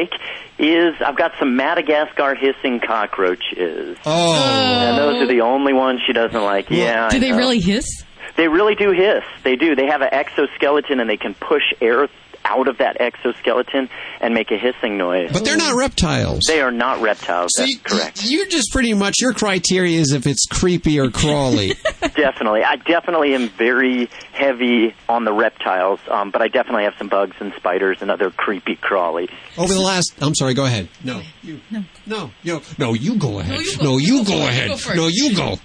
is 0.57 0.95
I've 1.05 1.17
got 1.17 1.31
some 1.39 1.55
Madagascar 1.55 2.35
hissing 2.35 2.79
cockroaches. 2.79 3.97
Oh, 4.05 4.33
and 4.35 4.97
those 4.97 5.21
are 5.23 5.27
the 5.27 5.41
only 5.41 5.73
ones 5.73 6.01
she 6.05 6.13
doesn't 6.13 6.41
like. 6.41 6.69
Yeah, 6.69 7.09
Do 7.09 7.17
I 7.17 7.19
they 7.19 7.31
know. 7.31 7.37
really 7.37 7.59
hiss? 7.59 8.03
They 8.35 8.47
really 8.47 8.75
do 8.75 8.91
hiss. 8.91 9.23
They 9.43 9.55
do. 9.55 9.75
They 9.75 9.87
have 9.87 10.01
an 10.01 10.09
exoskeleton, 10.13 10.99
and 10.99 11.09
they 11.09 11.17
can 11.17 11.33
push 11.33 11.63
air 11.81 12.07
out 12.49 12.67
of 12.67 12.79
that 12.79 12.99
exoskeleton 12.99 13.89
and 14.19 14.33
make 14.33 14.51
a 14.51 14.57
hissing 14.57 14.97
noise. 14.97 15.31
But 15.31 15.45
they're 15.45 15.57
not 15.57 15.75
reptiles. 15.75 16.41
They 16.47 16.61
are 16.61 16.71
not 16.71 17.01
reptiles. 17.01 17.51
That's 17.57 17.77
correct. 17.83 18.21
You're 18.25 18.47
just 18.47 18.71
pretty 18.71 18.93
much 18.93 19.15
your 19.19 19.33
criteria 19.33 19.99
is 19.99 20.11
if 20.11 20.25
it's 20.27 20.45
creepy 20.45 20.99
or 20.99 21.09
crawly. 21.11 21.69
definitely. 22.01 22.63
I 22.63 22.77
definitely 22.77 23.35
am 23.35 23.49
very 23.49 24.09
heavy 24.33 24.95
on 25.07 25.25
the 25.25 25.33
reptiles, 25.33 25.99
um, 26.09 26.31
but 26.31 26.41
I 26.41 26.47
definitely 26.47 26.83
have 26.83 26.95
some 26.97 27.09
bugs 27.09 27.35
and 27.39 27.53
spiders 27.55 28.01
and 28.01 28.09
other 28.11 28.31
creepy 28.31 28.75
crawlies. 28.75 29.31
Over 29.57 29.73
the 29.73 29.81
last, 29.81 30.13
I'm 30.21 30.35
sorry. 30.35 30.53
Go 30.53 30.65
ahead. 30.65 30.89
No, 31.03 31.21
you, 31.41 31.59
no, 31.69 31.83
no, 32.05 32.31
you, 32.43 32.61
no. 32.77 32.93
You 32.93 33.15
go 33.17 33.39
ahead. 33.39 33.59
No, 33.81 33.97
you 33.97 34.25
go, 34.25 34.37
ahead. 34.47 34.71
no, 34.95 35.07
you 35.07 35.35
go. 35.35 35.57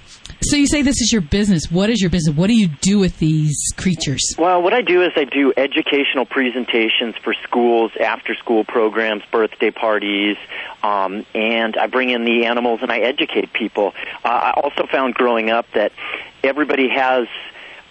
So 0.43 0.57
you 0.57 0.66
say 0.66 0.82
this 0.82 1.01
is 1.01 1.12
your 1.12 1.22
business. 1.22 1.70
What 1.70 1.91
is 1.91 2.01
your 2.01 2.11
business? 2.11 2.37
What 2.37 2.49
do 2.49 2.55
you 2.55 2.68
do 2.68 2.99
with 2.99 3.18
these 3.18 3.57
creatures? 3.76 4.35
Well, 4.39 4.62
what 4.62 4.72
I 4.72 4.82
do 4.82 5.03
is 5.03 5.12
I 5.16 5.24
do 5.24 5.53
educational 5.57 6.26
presentations 6.26 7.14
for 7.22 7.35
schools, 7.43 7.93
after 8.01 8.35
school 8.35 8.64
programs, 8.64 9.22
birthday 9.30 9.70
parties, 9.70 10.37
um, 10.82 11.24
and 11.35 11.76
I 11.76 11.87
bring 11.87 12.11
in 12.11 12.24
the 12.24 12.47
animals 12.47 12.80
and 12.82 12.93
I 12.93 13.01
educate 13.01 13.53
people. 13.53 13.95
Uh, 14.24 14.28
I 14.28 14.51
also 14.53 14.87
found 14.87 15.14
growing 15.14 15.51
up 15.51 15.66
that 15.72 15.93
everybody 16.43 16.89
has 16.89 17.26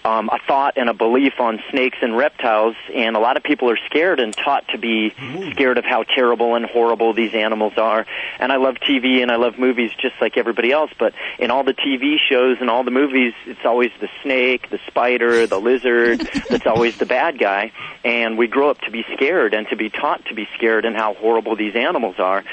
um, 0.06 0.30
a 0.30 0.40
thought 0.48 0.78
and 0.78 0.90
a 0.90 0.94
belief 0.94 1.40
on 1.40 1.62
snakes 1.72 1.98
and 2.02 2.18
reptiles, 2.18 2.76
and 2.94 3.16
a 3.16 3.20
lot 3.20 3.38
of 3.38 3.44
people 3.44 3.70
are 3.70 3.78
scared 3.86 4.20
and 4.20 4.36
taught 4.36 4.68
to 4.70 4.78
be 4.78 5.14
scared 5.52 5.78
of 5.78 5.86
how 5.86 6.04
terrible 6.04 6.56
and 6.56 6.66
horrible 6.66 7.14
these 7.14 7.34
animals 7.34 7.74
are. 7.78 8.06
And 8.40 8.52
I 8.52 8.58
love 8.58 8.76
TV 8.76 9.22
and 9.22 9.32
I 9.32 9.38
love 9.38 9.58
movies 9.58 9.92
just 9.98 10.16
like 10.20 10.38
everybody 10.38 10.72
else, 10.72 10.92
but 10.98 11.14
in 11.40 11.52
all 11.52 11.64
the 11.64 11.74
TV 11.74 12.18
shows 12.18 12.58
and 12.60 12.70
all 12.70 12.84
the 12.84 12.92
movies, 12.92 13.34
it's 13.46 13.66
always 13.66 13.92
the 14.00 14.10
snake, 14.22 14.70
the 14.70 14.80
spider, 14.88 15.48
the 15.48 15.60
lizard 15.60 16.20
that's 16.50 16.68
always 16.68 16.98
the 16.98 17.06
bad 17.06 17.40
guy. 17.40 17.72
And 18.04 18.38
we 18.38 18.48
grow 18.48 18.70
up 18.70 18.82
to 18.82 18.92
be 18.92 19.06
scared 19.14 19.54
and 19.54 19.68
to 19.70 19.76
be 19.76 19.90
taught 19.90 20.26
to 20.26 20.34
be 20.34 20.48
scared 20.56 20.86
and 20.86 20.96
how 20.96 21.14
horrible 21.14 21.56
these 21.56 21.76
animals 21.76 22.16
are. 22.20 22.44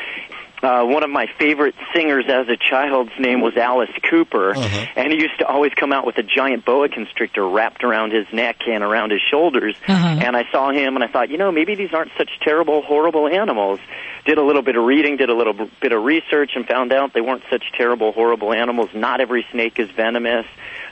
Uh, 0.62 0.84
one 0.84 1.02
of 1.02 1.08
my 1.08 1.26
favorite 1.38 1.74
singers 1.94 2.26
as 2.28 2.46
a 2.48 2.56
child's 2.56 3.12
name 3.18 3.40
was 3.40 3.56
Alice 3.56 3.88
Cooper, 4.10 4.52
and 4.94 5.10
he 5.12 5.18
used 5.18 5.38
to 5.38 5.46
always 5.46 5.72
come 5.72 5.90
out 5.90 6.04
with 6.04 6.18
a 6.18 6.22
giant 6.22 6.66
boa 6.66 6.88
constrictor 6.90 7.48
wrapped 7.48 7.82
around 7.82 8.12
his 8.12 8.26
neck 8.32 8.56
and 8.68 8.84
around 8.84 9.10
his 9.10 9.22
shoulders. 9.30 9.74
And 10.20 10.36
I 10.36 10.44
saw 10.52 10.70
him, 10.70 10.96
and 10.96 11.02
I 11.04 11.08
thought, 11.08 11.30
you 11.30 11.38
know, 11.38 11.50
maybe 11.50 11.76
these 11.76 11.94
aren't 11.94 12.10
such 12.18 12.30
terrible, 12.42 12.82
horrible 12.82 13.26
animals. 13.26 13.80
Did 14.26 14.36
a 14.36 14.44
little 14.44 14.60
bit 14.60 14.76
of 14.76 14.84
reading, 14.84 15.16
did 15.16 15.30
a 15.30 15.34
little 15.34 15.54
bit 15.80 15.92
of 15.92 16.04
research, 16.04 16.50
and 16.54 16.66
found 16.66 16.92
out 16.92 17.14
they 17.14 17.22
weren't 17.22 17.42
such 17.50 17.64
terrible, 17.76 18.12
horrible 18.12 18.52
animals. 18.52 18.90
Not 18.94 19.22
every 19.22 19.46
snake 19.52 19.78
is 19.78 19.88
venomous. 19.96 20.44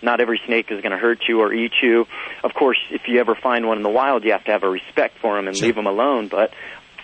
Not 0.03 0.21
every 0.21 0.41
snake 0.47 0.71
is 0.71 0.81
going 0.81 0.93
to 0.93 0.99
hurt 0.99 1.25
you 1.29 1.41
or 1.41 1.53
eat 1.53 1.73
you. 1.83 2.07
Of 2.43 2.55
course, 2.55 2.79
if 2.91 3.03
you 3.07 3.21
ever 3.21 3.35
find 3.35 3.67
one 3.67 3.77
in 3.77 3.83
the 3.83 3.91
wild, 3.91 4.25
you 4.25 4.33
have 4.33 4.45
to 4.45 4.53
have 4.53 4.63
a 4.63 4.69
respect 4.71 5.19
for 5.21 5.37
them 5.37 5.47
and 5.47 5.61
leave 5.61 5.75
them 5.75 5.87
alone. 5.87 6.29
But 6.29 6.53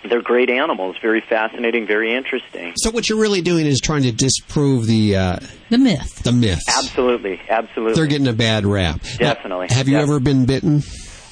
they're 0.09 0.21
great 0.21 0.49
animals, 0.49 0.95
very 1.01 1.21
fascinating, 1.21 1.87
very 1.87 2.13
interesting. 2.13 2.73
So 2.77 2.91
what 2.91 3.09
you're 3.09 3.19
really 3.19 3.41
doing 3.41 3.65
is 3.65 3.79
trying 3.79 4.03
to 4.03 4.11
disprove 4.11 4.85
the 4.85 5.15
uh, 5.15 5.39
the 5.69 5.77
myth. 5.77 6.23
The 6.23 6.31
myths. 6.31 6.65
Absolutely, 6.67 7.41
absolutely. 7.49 7.95
They're 7.95 8.07
getting 8.07 8.27
a 8.27 8.33
bad 8.33 8.65
rap. 8.65 9.01
Definitely. 9.17 9.67
Have 9.69 9.87
you 9.87 9.97
ever 9.97 10.19
been 10.19 10.45
bitten? 10.45 10.83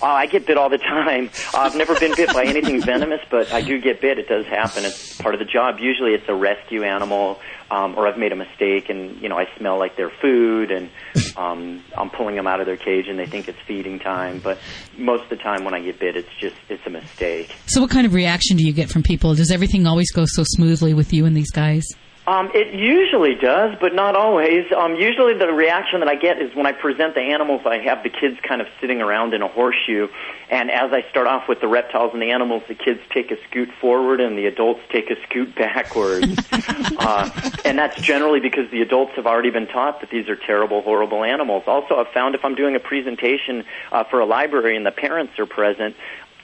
Oh, 0.02 0.08
I 0.08 0.26
get 0.26 0.46
bit 0.46 0.58
all 0.58 0.70
the 0.70 0.78
time. 0.78 1.30
Uh, 1.54 1.60
I've 1.60 1.78
never 1.78 1.98
been 1.98 2.14
bit 2.14 2.34
by 2.34 2.44
anything 2.44 2.82
venomous, 2.82 3.22
but 3.32 3.54
I 3.54 3.62
do 3.62 3.80
get 3.80 4.02
bit. 4.02 4.20
It 4.20 4.28
does 4.28 4.46
happen. 4.46 4.84
It's 4.84 5.18
part 5.18 5.34
of 5.34 5.40
the 5.40 5.46
job. 5.46 5.80
Usually, 5.80 6.14
it's 6.14 6.28
a 6.28 6.36
rescue 6.36 6.84
animal, 6.84 7.40
um, 7.74 7.96
or 7.98 8.08
I've 8.08 8.20
made 8.20 8.32
a 8.32 8.36
mistake, 8.36 8.90
and 8.90 9.20
you 9.20 9.30
know 9.30 9.38
I 9.38 9.48
smell 9.58 9.80
like 9.80 9.98
their 9.98 10.12
food, 10.22 10.70
and 10.70 10.90
um, 11.38 11.84
I'm 11.98 12.12
pulling 12.12 12.36
them 12.36 12.46
out 12.46 12.60
of 12.60 12.68
their 12.68 12.78
cage, 12.78 13.08
and 13.08 13.18
they 13.18 13.26
think 13.26 13.48
it's 13.48 13.60
feeding 13.68 14.00
time. 14.00 14.40
But 14.40 14.60
most 14.96 15.24
of 15.24 15.30
the 15.30 15.38
time, 15.38 15.66
when 15.66 15.74
I 15.74 15.80
get 15.80 16.00
bit, 16.00 16.16
it's 16.16 16.30
just 16.40 16.56
it's 16.70 16.86
a 16.86 16.92
mistake. 16.92 17.56
So, 17.66 17.82
what 17.82 17.90
kind 17.90 18.06
of 18.06 18.14
reaction 18.14 18.58
do 18.58 18.66
you 18.66 18.74
get 18.74 18.90
from 18.90 19.02
people? 19.02 19.34
Does 19.34 19.52
everything 19.52 19.88
always 19.88 20.12
go 20.12 20.26
so 20.28 20.44
smoothly 20.46 20.94
with 20.94 21.12
you 21.14 21.26
and 21.26 21.36
these 21.36 21.52
guys? 21.52 21.84
Um, 22.26 22.52
it 22.54 22.74
usually 22.74 23.36
does, 23.36 23.78
but 23.82 23.94
not 23.94 24.16
always. 24.16 24.72
Um, 24.72 24.96
usually, 24.96 25.38
the 25.38 25.52
reaction 25.52 26.00
that 26.00 26.08
I 26.08 26.16
get 26.16 26.42
is 26.42 26.56
when 26.56 26.66
I 26.66 26.72
present 26.72 27.16
the 27.16 27.22
animals, 27.22 27.64
I 27.66 27.80
have 27.80 28.02
the 28.02 28.10
kids 28.10 28.40
kind 28.42 28.62
of 28.62 28.68
sitting 28.80 29.02
around 29.02 29.34
in 29.34 29.42
a 29.42 29.50
horseshoe, 29.50 30.08
and 30.50 30.72
as 30.72 30.94
I 30.94 31.04
start 31.10 31.28
off 31.28 31.50
with 31.50 31.60
the 31.60 31.68
reptiles 31.68 32.12
and 32.14 32.22
the 32.22 32.32
animals, 32.32 32.64
the 32.70 32.76
kids 32.76 33.02
take 33.10 33.32
a 33.32 33.44
scoot 33.50 33.70
forward 33.82 34.22
and 34.22 34.38
the 34.38 34.46
adults 34.46 34.80
take 34.90 35.10
a 35.10 35.22
scoot 35.24 35.54
backwards. 35.58 36.38
uh, 36.98 37.52
and 37.66 37.78
that's 37.78 38.00
generally 38.00 38.40
because 38.40 38.72
the 38.72 38.82
adults 38.82 39.14
have 39.18 39.28
already 39.28 39.50
been 39.50 39.68
taught 39.68 40.00
that 40.00 40.10
these 40.10 40.30
are 40.30 40.38
terrible, 40.38 40.82
horrible 40.82 41.26
animals. 41.26 41.64
Also, 41.68 41.96
I've 41.96 42.14
found 42.14 42.36
if 42.36 42.46
I'm 42.46 42.56
doing 42.56 42.78
a 42.78 42.80
presentation 42.80 43.66
uh, 43.92 44.06
for 44.06 44.22
a 44.22 44.26
library 44.26 44.78
and 44.78 44.86
the 44.86 44.92
parents 44.92 45.38
are 45.40 45.46
present, 45.46 45.98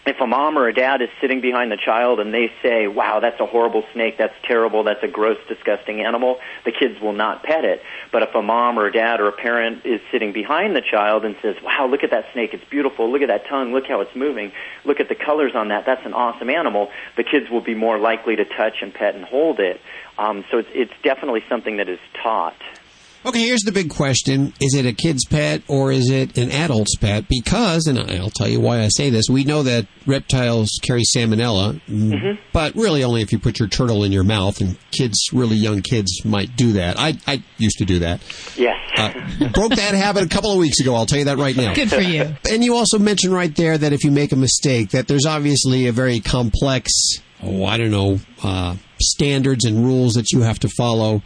if 0.10 0.20
a 0.20 0.28
mom 0.28 0.58
or 0.58 0.68
a 0.68 0.74
dad 0.74 1.02
is 1.04 1.10
sitting 1.22 1.40
behind 1.40 1.72
the 1.72 1.78
child 1.78 2.20
and 2.20 2.34
they 2.34 2.52
say, 2.64 2.88
wow, 2.88 3.20
that's 3.20 3.40
a 3.40 3.46
horrible 3.46 3.84
snake, 3.94 4.18
that's 4.18 4.34
terrible, 4.44 4.84
that's 4.84 5.04
a 5.04 5.08
gross, 5.08 5.38
disgusting 5.48 6.02
animal, 6.02 6.40
the 6.66 6.72
kids 6.72 7.00
will 7.00 7.14
not 7.14 7.44
pet 7.44 7.64
it. 7.64 7.84
But 8.12 8.24
if 8.24 8.34
a 8.34 8.42
mom 8.42 8.80
or 8.80 8.88
a 8.88 8.92
dad 8.92 9.20
or 9.22 9.28
a 9.28 9.32
parent 9.32 9.86
is 9.86 10.02
sitting 10.12 10.34
behind 10.34 10.76
the 10.76 10.82
child 10.82 11.26
and 11.26 11.36
says, 11.44 11.56
wow, 11.62 11.88
look 11.88 12.04
at 12.04 12.10
that 12.10 12.26
snake, 12.34 12.54
it's 12.54 12.64
beautiful, 12.66 13.12
look 13.12 13.22
at 13.22 13.28
that 13.28 13.46
tongue, 13.48 13.72
look 13.72 13.86
how 13.86 14.02
it's 14.02 14.16
moving, 14.16 14.52
look 14.84 15.00
at 15.00 15.10
the 15.10 15.16
colors 15.16 15.54
on 15.54 15.68
that, 15.68 15.86
that's 15.86 16.06
an 16.06 16.14
awesome 16.14 16.50
animal, 16.50 16.90
the 17.16 17.24
kids 17.24 17.48
will 17.50 17.62
be 17.62 17.76
more 17.76 18.00
likely 18.00 18.36
to 18.36 18.46
touch 18.46 18.82
and 18.82 18.92
pet 18.92 19.14
and 19.14 19.24
hold 19.24 19.60
it. 19.60 19.80
Um, 20.18 20.44
so 20.50 20.58
it's, 20.58 20.70
it's 20.74 20.94
definitely 21.04 21.44
something 21.48 21.78
that 21.78 21.88
is 21.88 22.00
taught. 22.22 22.58
Okay, 23.26 23.48
here's 23.48 23.64
the 23.64 23.74
big 23.74 23.90
question. 23.90 24.54
Is 24.62 24.74
it 24.74 24.86
a 24.86 24.94
kid's 24.94 25.26
pet 25.26 25.62
or 25.68 25.92
is 25.92 26.10
it 26.10 26.38
an 26.38 26.52
adult's 26.52 26.96
pet? 26.96 27.28
Because, 27.28 27.86
and 27.86 28.00
I'll 28.00 28.30
tell 28.30 28.48
you 28.48 28.62
why 28.62 28.82
I 28.82 28.88
say 28.88 29.10
this, 29.10 29.26
we 29.30 29.44
know 29.44 29.62
that 29.64 29.88
reptiles 30.08 30.70
carry 30.82 31.04
salmonella, 31.16 31.82
mm, 31.90 32.40
but 32.54 32.76
really 32.76 33.04
only 33.04 33.22
if 33.22 33.34
you 33.34 33.40
put 33.40 33.60
your 33.60 33.68
turtle 33.68 34.06
in 34.06 34.14
your 34.14 34.24
mouth, 34.24 34.62
and 34.62 34.78
kids, 34.92 35.20
really 35.34 35.58
young 35.58 35.82
kids, 35.82 36.24
might 36.24 36.56
do 36.56 36.74
that. 36.74 36.98
I, 36.98 37.18
I 37.28 37.44
used 37.58 37.80
to 37.80 37.86
do 37.86 38.00
that. 38.00 38.22
Yes. 38.56 38.78
Uh, 38.96 39.50
broke 39.50 39.76
that 39.76 39.94
habit 39.96 40.24
a 40.24 40.30
couple 40.30 40.54
of 40.54 40.58
weeks 40.58 40.80
ago, 40.80 40.96
I'll 40.96 41.06
tell 41.06 41.20
you 41.20 41.26
that 41.26 41.38
right 41.38 41.58
now. 41.58 41.74
Good 41.74 41.90
for 41.90 42.00
you. 42.00 42.36
And 42.50 42.64
you 42.64 42.76
also 42.76 43.00
mentioned 43.00 43.34
right 43.34 43.54
there 43.54 43.78
that 43.78 43.92
if 43.92 44.06
you 44.06 44.12
make 44.12 44.32
a 44.32 44.38
mistake, 44.38 44.92
that 44.92 45.10
there's 45.10 45.26
obviously 45.26 45.88
a 45.88 45.92
very 45.92 46.22
complex, 46.22 46.90
oh, 47.44 47.66
I 47.66 47.76
don't 47.76 47.92
know, 47.92 48.20
uh, 48.44 48.78
standards 49.02 49.66
and 49.66 49.86
rules 49.86 50.14
that 50.14 50.32
you 50.32 50.42
have 50.42 50.60
to 50.60 50.70
follow 50.70 51.22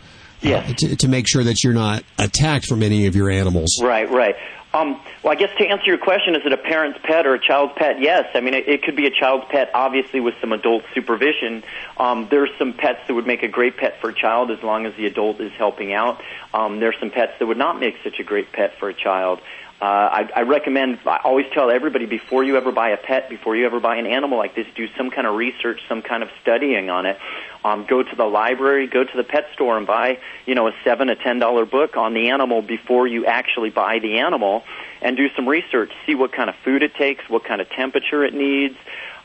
uh, 0.46 0.74
to, 0.74 0.96
to 0.96 1.08
make 1.08 1.28
sure 1.28 1.44
that 1.44 1.64
you're 1.64 1.74
not 1.74 2.04
attacked 2.18 2.66
from 2.66 2.84
any 2.84 3.08
of 3.08 3.16
your 3.16 3.30
animals. 3.30 3.80
Right, 3.82 4.10
right. 4.10 4.36
Um, 4.74 5.00
well, 5.22 5.32
I 5.32 5.36
guess 5.36 5.56
to 5.60 5.68
answer 5.68 5.86
your 5.86 6.00
question, 6.00 6.36
is 6.36 6.42
it 6.46 6.52
a 6.52 6.58
parent's 6.58 6.98
pet 7.04 7.28
or 7.28 7.36
a 7.36 7.40
child's 7.40 7.74
pet? 7.76 8.02
Yes. 8.02 8.26
I 8.34 8.42
mean, 8.42 8.56
it, 8.56 8.68
it 8.68 8.82
could 8.82 8.96
be 8.96 9.06
a 9.06 9.12
child's 9.12 9.46
pet, 9.52 9.70
obviously, 9.76 10.20
with 10.20 10.34
some 10.42 10.52
adult 10.52 10.84
supervision. 10.96 11.64
Um, 11.98 12.28
there's 12.32 12.50
some 12.58 12.74
pets 12.74 13.02
that 13.08 13.14
would 13.14 13.28
make 13.28 13.44
a 13.44 13.48
great 13.48 13.78
pet 13.78 14.02
for 14.02 14.10
a 14.10 14.14
child 14.14 14.50
as 14.50 14.64
long 14.64 14.88
as 14.88 14.96
the 14.96 15.06
adult 15.06 15.40
is 15.40 15.52
helping 15.52 15.94
out. 15.94 16.22
Um, 16.56 16.80
there's 16.80 16.96
some 17.00 17.12
pets 17.12 17.34
that 17.38 17.46
would 17.46 17.58
not 17.58 17.80
make 17.80 17.98
such 18.04 18.20
a 18.20 18.24
great 18.24 18.52
pet 18.52 18.80
for 18.80 18.90
a 18.90 18.96
child. 18.96 19.42
Uh, 19.84 19.86
I, 19.86 20.30
I 20.34 20.42
recommend, 20.44 21.00
I 21.06 21.20
always 21.26 21.46
tell 21.54 21.70
everybody 21.70 22.06
before 22.06 22.42
you 22.42 22.56
ever 22.56 22.72
buy 22.72 22.92
a 22.92 22.98
pet, 22.98 23.28
before 23.30 23.54
you 23.58 23.66
ever 23.66 23.82
buy 23.82 23.98
an 23.98 24.06
animal 24.08 24.38
like 24.38 24.56
this, 24.56 24.66
do 24.78 24.88
some 24.96 25.12
kind 25.12 25.28
of 25.28 25.36
research, 25.36 25.82
some 25.90 26.02
kind 26.02 26.24
of 26.24 26.30
studying 26.42 26.90
on 26.90 27.06
it. 27.06 27.18
Um, 27.66 27.86
go 27.86 28.02
to 28.02 28.16
the 28.16 28.24
library, 28.24 28.88
go 28.88 29.04
to 29.04 29.18
the 29.18 29.26
pet 29.26 29.48
store 29.56 29.78
and 29.78 29.86
buy, 29.86 30.20
you 30.46 30.56
know, 30.56 30.70
a 30.70 30.72
seven, 30.86 31.10
a 31.10 31.18
ten 31.18 31.40
dollar 31.40 31.66
book 31.66 31.98
on 31.98 32.14
the 32.14 32.30
animal 32.30 32.62
before 32.62 33.08
you 33.08 33.26
actually 33.26 33.72
buy 33.72 34.00
the 34.00 34.20
animal 34.20 34.64
and 35.02 35.18
do 35.18 35.28
some 35.36 35.50
research. 35.50 35.92
See 36.06 36.16
what 36.16 36.32
kind 36.32 36.50
of 36.50 36.56
food 36.64 36.82
it 36.82 36.96
takes, 36.96 37.28
what 37.28 37.44
kind 37.44 37.60
of 37.60 37.70
temperature 37.70 38.24
it 38.24 38.34
needs. 38.34 38.78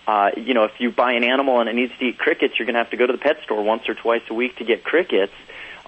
Uh, 0.09 0.30
you 0.36 0.54
know, 0.54 0.64
if 0.64 0.72
you 0.80 0.90
buy 0.90 1.12
an 1.12 1.22
animal 1.22 1.61
and 1.61 1.68
it 1.68 1.76
needs 1.76 1.92
to 2.00 2.04
eat 2.04 2.18
crickets, 2.18 2.59
you're 2.59 2.66
going 2.66 2.74
to 2.74 2.80
have 2.80 2.90
to 2.90 2.96
go 2.96 3.06
to 3.06 3.12
the 3.12 3.20
pet 3.20 3.36
store 3.44 3.62
once 3.62 3.88
or 3.88 3.94
twice 3.94 4.22
a 4.28 4.34
week 4.34 4.56
to 4.56 4.64
get 4.64 4.82
crickets. 4.82 5.34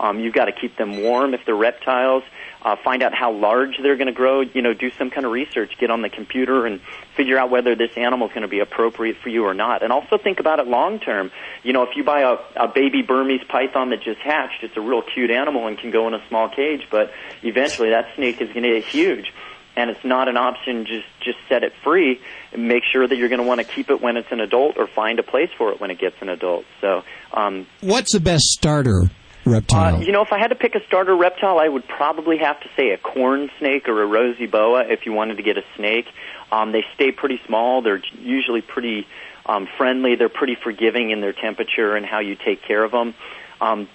Um, 0.01 0.19
you've 0.19 0.35
got 0.35 0.47
to 0.47 0.53
keep 0.53 0.79
them 0.79 1.03
warm 1.03 1.35
if 1.35 1.41
they're 1.45 1.55
reptiles. 1.55 2.23
Uh, 2.63 2.77
find 2.83 3.03
out 3.03 3.15
how 3.15 3.33
large 3.33 3.79
they're 3.83 3.97
going 3.97 4.07
to 4.07 4.13
grow. 4.13 4.41
You 4.41 4.63
know, 4.63 4.73
do 4.73 4.91
some 4.99 5.11
kind 5.11 5.27
of 5.27 5.33
research. 5.33 5.73
Get 5.79 5.91
on 5.91 6.01
the 6.01 6.09
computer 6.09 6.65
and 6.67 6.81
figure 7.17 7.39
out 7.39 7.51
whether 7.51 7.77
this 7.77 7.91
animal 7.97 8.29
is 8.29 8.33
going 8.33 8.43
to 8.43 8.49
be 8.49 8.61
appropriate 8.61 9.17
for 9.23 9.29
you 9.29 9.45
or 9.45 9.55
not. 9.55 9.83
And 9.83 9.93
also 9.93 10.17
think 10.17 10.41
about 10.41 10.59
it 10.59 10.67
long 10.67 11.01
term. 11.01 11.31
You 11.63 11.75
know, 11.75 11.83
if 11.83 11.91
you 11.97 12.05
buy 12.05 12.21
a, 12.23 12.65
a 12.65 12.69
baby 12.69 13.03
Burmese 13.03 13.45
python 13.49 13.91
that 13.91 14.03
just 14.03 14.21
hatched, 14.21 14.63
it's 14.63 14.77
a 14.77 14.81
real 14.81 15.03
cute 15.03 15.31
animal 15.31 15.67
and 15.67 15.79
can 15.79 15.91
go 15.91 16.09
in 16.09 16.15
a 16.15 16.27
small 16.29 16.49
cage. 16.49 16.89
But 16.91 17.13
eventually, 17.43 17.91
that 17.91 18.07
snake 18.17 18.41
is 18.41 18.49
going 18.49 18.63
to 18.63 18.81
get 18.81 18.85
huge 18.85 19.33
and 19.77 19.89
it's 19.89 20.05
not 20.05 20.29
an 20.29 20.37
option 20.37 20.85
just 20.85 21.07
just 21.21 21.39
set 21.49 21.63
it 21.63 21.73
free 21.85 22.21
make 22.57 22.83
sure 22.93 23.07
that 23.07 23.17
you're 23.17 23.29
going 23.29 23.41
to 23.41 23.47
want 23.47 23.61
to 23.61 23.67
keep 23.67 23.89
it 23.89 24.01
when 24.01 24.17
it's 24.17 24.31
an 24.33 24.41
adult 24.41 24.77
or 24.77 24.89
find 24.89 25.21
a 25.21 25.23
place 25.23 25.51
for 25.57 25.71
it 25.71 25.81
when 25.81 25.91
it 25.91 25.99
gets 25.99 26.17
an 26.21 26.29
adult 26.29 26.65
so 26.81 27.03
um 27.33 27.67
What's 27.81 28.13
the 28.13 28.21
best 28.21 28.45
starter 28.47 29.11
reptile? 29.51 29.97
uh, 29.97 30.01
you 30.01 30.13
know 30.13 30.23
if 30.23 30.33
i 30.33 30.39
had 30.39 30.49
to 30.49 30.55
pick 30.55 30.75
a 30.75 30.85
starter 30.87 31.15
reptile 31.17 31.59
i 31.59 31.69
would 31.69 31.87
probably 31.87 32.39
have 32.39 32.61
to 32.61 32.69
say 32.77 32.91
a 32.91 32.99
corn 32.99 33.51
snake 33.59 33.89
or 33.89 34.03
a 34.03 34.07
rosy 34.07 34.47
boa 34.47 34.85
if 34.87 35.07
you 35.07 35.13
wanted 35.13 35.37
to 35.37 35.43
get 35.43 35.57
a 35.59 35.65
snake 35.77 36.07
um 36.53 36.73
they 36.73 36.85
stay 36.95 37.11
pretty 37.13 37.41
small 37.47 37.83
they're 37.83 38.03
usually 38.19 38.63
pretty 38.63 39.07
um 39.47 39.69
friendly 39.77 40.15
they're 40.17 40.29
pretty 40.29 40.55
forgiving 40.55 41.11
in 41.11 41.21
their 41.21 41.33
temperature 41.33 41.97
and 41.97 42.07
how 42.07 42.21
you 42.21 42.37
take 42.37 42.63
care 42.63 42.83
of 42.85 42.93
them 42.93 43.15
um 43.61 43.89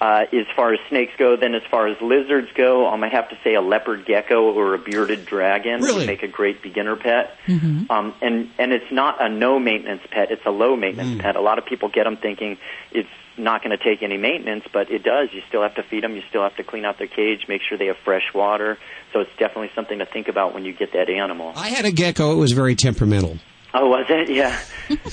uh, 0.00 0.26
as 0.32 0.46
far 0.54 0.72
as 0.72 0.78
snakes 0.88 1.12
go, 1.18 1.36
then 1.36 1.54
as 1.54 1.62
far 1.70 1.88
as 1.88 2.00
lizards 2.00 2.48
go, 2.54 2.86
um, 2.86 3.02
I 3.02 3.08
have 3.08 3.30
to 3.30 3.38
say 3.42 3.54
a 3.54 3.60
leopard 3.60 4.06
gecko 4.06 4.52
or 4.52 4.74
a 4.74 4.78
bearded 4.78 5.26
dragon 5.26 5.80
Really? 5.80 5.98
would 5.98 6.06
make 6.06 6.22
a 6.22 6.28
great 6.28 6.62
beginner 6.62 6.94
pet. 6.94 7.36
Mm-hmm. 7.46 7.90
Um, 7.90 8.14
and 8.22 8.48
and 8.58 8.72
it's 8.72 8.92
not 8.92 9.20
a 9.20 9.28
no 9.28 9.58
maintenance 9.58 10.02
pet; 10.10 10.30
it's 10.30 10.46
a 10.46 10.50
low 10.50 10.76
maintenance 10.76 11.20
pet. 11.20 11.34
A 11.34 11.40
lot 11.40 11.58
of 11.58 11.66
people 11.66 11.88
get 11.88 12.04
them 12.04 12.16
thinking 12.16 12.58
it's 12.92 13.08
not 13.38 13.62
going 13.62 13.76
to 13.76 13.82
take 13.82 14.02
any 14.02 14.16
maintenance, 14.16 14.64
but 14.72 14.90
it 14.90 15.02
does. 15.02 15.28
You 15.32 15.40
still 15.48 15.62
have 15.62 15.74
to 15.76 15.82
feed 15.82 16.02
them. 16.04 16.14
You 16.16 16.22
still 16.28 16.42
have 16.42 16.56
to 16.56 16.64
clean 16.64 16.84
out 16.84 16.98
their 16.98 17.06
cage, 17.06 17.46
make 17.48 17.60
sure 17.68 17.78
they 17.78 17.86
have 17.86 17.96
fresh 18.04 18.32
water. 18.34 18.78
So 19.12 19.20
it's 19.20 19.30
definitely 19.38 19.70
something 19.74 19.98
to 19.98 20.06
think 20.06 20.28
about 20.28 20.54
when 20.54 20.64
you 20.64 20.72
get 20.72 20.92
that 20.92 21.08
animal. 21.08 21.52
I 21.56 21.68
had 21.68 21.84
a 21.84 21.90
gecko. 21.92 22.32
It 22.32 22.36
was 22.36 22.52
very 22.52 22.74
temperamental. 22.74 23.38
Oh, 23.74 23.88
was 23.88 24.06
it? 24.08 24.28
Yeah, 24.34 24.58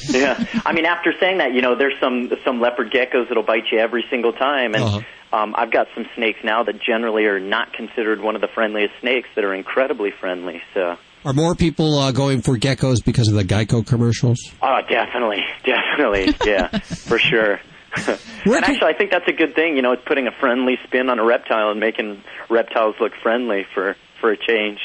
yeah. 0.09 0.45
I 0.65 0.71
mean, 0.73 0.85
after 0.85 1.13
saying 1.19 1.39
that, 1.39 1.53
you 1.53 1.61
know, 1.61 1.75
there's 1.77 1.99
some 1.99 2.31
some 2.45 2.61
leopard 2.61 2.91
geckos 2.91 3.27
that'll 3.27 3.43
bite 3.43 3.63
you 3.71 3.79
every 3.79 4.05
single 4.09 4.31
time, 4.31 4.73
and 4.75 4.83
Uh-huh. 4.83 5.37
um, 5.37 5.53
I've 5.57 5.71
got 5.71 5.87
some 5.93 6.05
snakes 6.15 6.39
now 6.43 6.63
that 6.63 6.81
generally 6.81 7.25
are 7.25 7.39
not 7.39 7.73
considered 7.73 8.21
one 8.21 8.35
of 8.35 8.41
the 8.41 8.47
friendliest 8.47 8.93
snakes 9.01 9.27
that 9.35 9.43
are 9.43 9.53
incredibly 9.53 10.11
friendly. 10.21 10.61
So, 10.73 10.95
Are 11.25 11.33
more 11.33 11.53
people 11.55 11.97
uh, 11.99 12.11
going 12.13 12.41
for 12.41 12.57
geckos 12.57 13.03
because 13.03 13.27
of 13.27 13.33
the 13.35 13.43
Geico 13.43 13.85
commercials? 13.85 14.39
oh, 14.61 14.79
definitely, 14.89 15.43
definitely, 15.65 16.33
yeah, 16.45 16.67
for 16.79 17.19
sure. 17.19 17.59
and 18.45 18.65
actually, 18.65 18.93
I 18.93 18.97
think 18.97 19.11
that's 19.11 19.27
a 19.27 19.33
good 19.33 19.55
thing. 19.55 19.75
You 19.75 19.81
know, 19.81 19.93
it's 19.93 20.03
putting 20.05 20.27
a 20.27 20.31
friendly 20.39 20.77
spin 20.85 21.09
on 21.09 21.19
a 21.19 21.25
reptile 21.25 21.71
and 21.71 21.79
making 21.79 22.23
reptiles 22.49 22.95
look 22.99 23.13
friendly 23.21 23.65
for 23.73 23.95
for 24.21 24.31
a 24.31 24.37
change. 24.37 24.79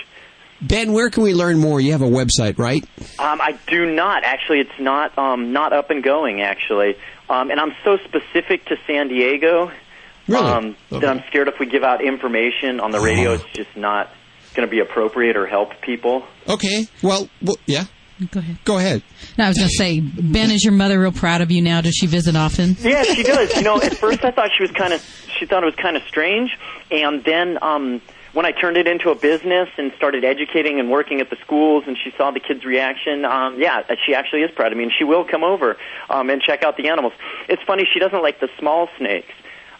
Ben, 0.62 0.92
where 0.92 1.08
can 1.08 1.22
we 1.22 1.32
learn 1.32 1.58
more? 1.58 1.80
You 1.80 1.92
have 1.92 2.02
a 2.02 2.08
website, 2.08 2.58
right? 2.58 2.84
Um, 3.18 3.40
I 3.40 3.58
do 3.66 3.86
not 3.86 4.24
actually. 4.24 4.61
It's 4.61 4.78
not 4.78 5.16
um, 5.18 5.52
not 5.52 5.72
up 5.72 5.90
and 5.90 6.02
going 6.02 6.42
actually, 6.42 6.96
um, 7.28 7.50
and 7.50 7.58
I'm 7.58 7.72
so 7.84 7.96
specific 8.06 8.66
to 8.66 8.76
San 8.86 9.08
Diego 9.08 9.70
um, 10.38 10.76
that 10.90 11.04
I'm 11.04 11.22
scared 11.28 11.48
if 11.48 11.58
we 11.58 11.66
give 11.66 11.82
out 11.82 12.04
information 12.04 12.80
on 12.80 12.90
the 12.90 13.00
radio, 13.00 13.32
it's 13.32 13.44
just 13.52 13.76
not 13.76 14.11
going 14.54 14.66
to 14.66 14.70
be 14.70 14.80
appropriate 14.80 15.36
or 15.36 15.46
help 15.46 15.80
people. 15.80 16.24
Okay. 16.48 16.88
Well, 17.02 17.28
well 17.42 17.56
yeah. 17.66 17.84
Go 18.30 18.40
ahead. 18.40 18.58
Go 18.64 18.78
ahead. 18.78 19.02
No, 19.38 19.44
I 19.44 19.48
was 19.48 19.56
going 19.56 19.68
to 19.68 19.76
say, 19.76 20.00
Ben, 20.00 20.50
is 20.50 20.62
your 20.62 20.72
mother 20.74 21.00
real 21.00 21.12
proud 21.12 21.40
of 21.40 21.50
you 21.50 21.62
now? 21.62 21.80
Does 21.80 21.94
she 21.94 22.06
visit 22.06 22.36
often? 22.36 22.76
Yeah, 22.80 23.02
she 23.02 23.22
does. 23.22 23.54
You 23.56 23.62
know, 23.62 23.80
at 23.80 23.94
first 23.94 24.24
I 24.24 24.30
thought 24.30 24.50
she 24.56 24.62
was 24.62 24.72
kind 24.72 24.92
of, 24.92 25.00
she 25.38 25.46
thought 25.46 25.62
it 25.62 25.66
was 25.66 25.74
kind 25.76 25.96
of 25.96 26.02
strange, 26.08 26.50
and 26.90 27.24
then 27.24 27.58
um, 27.62 28.02
when 28.32 28.46
I 28.46 28.52
turned 28.52 28.76
it 28.76 28.86
into 28.86 29.10
a 29.10 29.14
business 29.14 29.68
and 29.78 29.92
started 29.96 30.24
educating 30.24 30.78
and 30.78 30.90
working 30.90 31.20
at 31.20 31.30
the 31.30 31.36
schools, 31.36 31.84
and 31.86 31.96
she 31.96 32.12
saw 32.16 32.30
the 32.30 32.40
kids' 32.40 32.64
reaction, 32.64 33.24
um, 33.24 33.58
yeah, 33.60 33.82
she 34.06 34.14
actually 34.14 34.42
is 34.42 34.50
proud 34.50 34.70
of 34.72 34.78
me, 34.78 34.84
and 34.84 34.92
she 34.96 35.04
will 35.04 35.24
come 35.24 35.42
over 35.42 35.76
um, 36.08 36.30
and 36.30 36.42
check 36.42 36.62
out 36.62 36.76
the 36.76 36.88
animals. 36.88 37.12
It's 37.48 37.62
funny, 37.62 37.88
she 37.90 37.98
doesn't 37.98 38.22
like 38.22 38.40
the 38.40 38.48
small 38.58 38.88
snakes. 38.98 39.32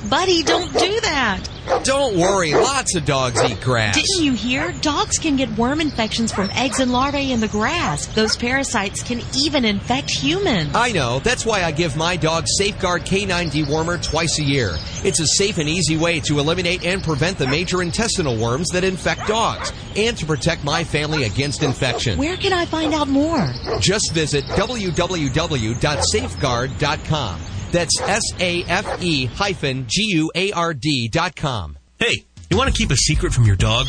Buddy, 0.10 0.44
don't 0.44 0.74
do 0.74 1.00
that. 1.00 1.55
Don't 1.84 2.16
worry, 2.18 2.54
lots 2.54 2.96
of 2.96 3.06
dogs 3.06 3.42
eat 3.44 3.60
grass. 3.62 3.96
Didn't 3.96 4.24
you 4.24 4.34
hear? 4.34 4.72
Dogs 4.82 5.18
can 5.18 5.36
get 5.36 5.50
worm 5.58 5.82
infections 5.82 6.32
from 6.32 6.50
eggs 6.52 6.80
and 6.80 6.92
larvae 6.92 7.32
in 7.32 7.40
the 7.40 7.48
grass. 7.48 8.06
Those 8.08 8.36
parasites 8.36 9.02
can 9.04 9.22
even 9.36 9.66
infect 9.66 10.10
humans. 10.12 10.76
I 10.76 10.92
know. 10.92 11.20
That's 11.20 11.46
why 11.46 11.64
I 11.64 11.72
give 11.72 11.96
my 11.96 12.16
dog 12.18 12.46
Safeguard 12.48 13.06
Canine 13.06 13.50
Dewormer 13.50 14.02
twice 14.04 14.38
a 14.40 14.44
year. 14.44 14.72
It's 15.04 15.20
a 15.20 15.28
safe 15.38 15.58
and 15.58 15.68
easy 15.68 15.98
way 15.98 16.20
to 16.22 16.40
eliminate 16.40 16.86
and 16.86 17.04
prevent 17.04 17.38
the 17.38 17.48
major 17.48 17.82
intestinal 17.82 18.38
worms 18.38 18.70
that 18.70 18.84
infect 18.84 19.28
dogs 19.28 19.74
and 19.96 20.16
to 20.18 20.26
protect 20.26 20.64
my 20.64 20.84
family 20.84 21.24
against 21.24 21.64
infection. 21.64 22.18
Where 22.20 22.38
can 22.38 22.54
I 22.54 22.66
find 22.66 22.94
out 22.94 23.08
more? 23.08 23.52
Just 23.80 24.14
visit 24.14 24.46
www.safeguard.com. 24.46 27.42
That's 27.72 28.00
S 28.02 28.24
A 28.40 28.64
F 28.64 29.02
E 29.02 29.26
hyphen 29.26 29.86
G 29.88 30.04
U 30.16 30.32
A 30.36 30.52
R 30.52 30.74
D 30.74 31.08
dot 31.08 31.36
com. 31.36 31.78
Hey, 32.00 32.24
you 32.50 32.58
want 32.58 32.74
to 32.74 32.78
keep 32.78 32.92
a 32.92 32.98
secret 32.98 33.34
from 33.34 33.46
your 33.46 33.56
dog? 33.56 33.88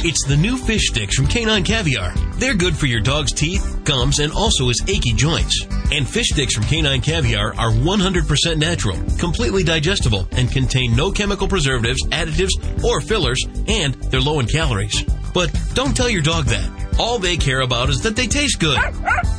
It's 0.00 0.24
the 0.26 0.36
new 0.36 0.56
fish 0.56 0.90
sticks 0.90 1.16
from 1.16 1.26
Canine 1.26 1.64
Caviar. 1.64 2.14
They're 2.34 2.54
good 2.54 2.76
for 2.76 2.86
your 2.86 3.00
dog's 3.00 3.32
teeth, 3.32 3.80
gums, 3.82 4.20
and 4.20 4.32
also 4.32 4.68
his 4.68 4.80
achy 4.86 5.12
joints. 5.12 5.66
And 5.90 6.08
fish 6.08 6.28
sticks 6.28 6.54
from 6.54 6.64
Canine 6.64 7.00
Caviar 7.00 7.52
are 7.56 7.72
100% 7.72 8.58
natural, 8.58 8.96
completely 9.18 9.64
digestible, 9.64 10.28
and 10.32 10.52
contain 10.52 10.94
no 10.94 11.10
chemical 11.10 11.48
preservatives, 11.48 12.04
additives, 12.06 12.84
or 12.84 13.00
fillers, 13.00 13.44
and 13.66 13.94
they're 13.94 14.20
low 14.20 14.38
in 14.38 14.46
calories. 14.46 15.02
But 15.34 15.50
don't 15.74 15.96
tell 15.96 16.08
your 16.08 16.22
dog 16.22 16.44
that. 16.46 16.70
All 17.00 17.18
they 17.18 17.36
care 17.36 17.62
about 17.62 17.90
is 17.90 18.00
that 18.02 18.14
they 18.14 18.28
taste 18.28 18.60
good. 18.60 18.78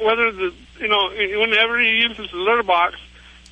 whether 0.00 0.32
the 0.32 0.52
you 0.80 0.88
know 0.88 1.10
whenever 1.40 1.78
he 1.78 1.90
uses 2.08 2.30
the 2.30 2.38
litter 2.38 2.62
box, 2.62 2.96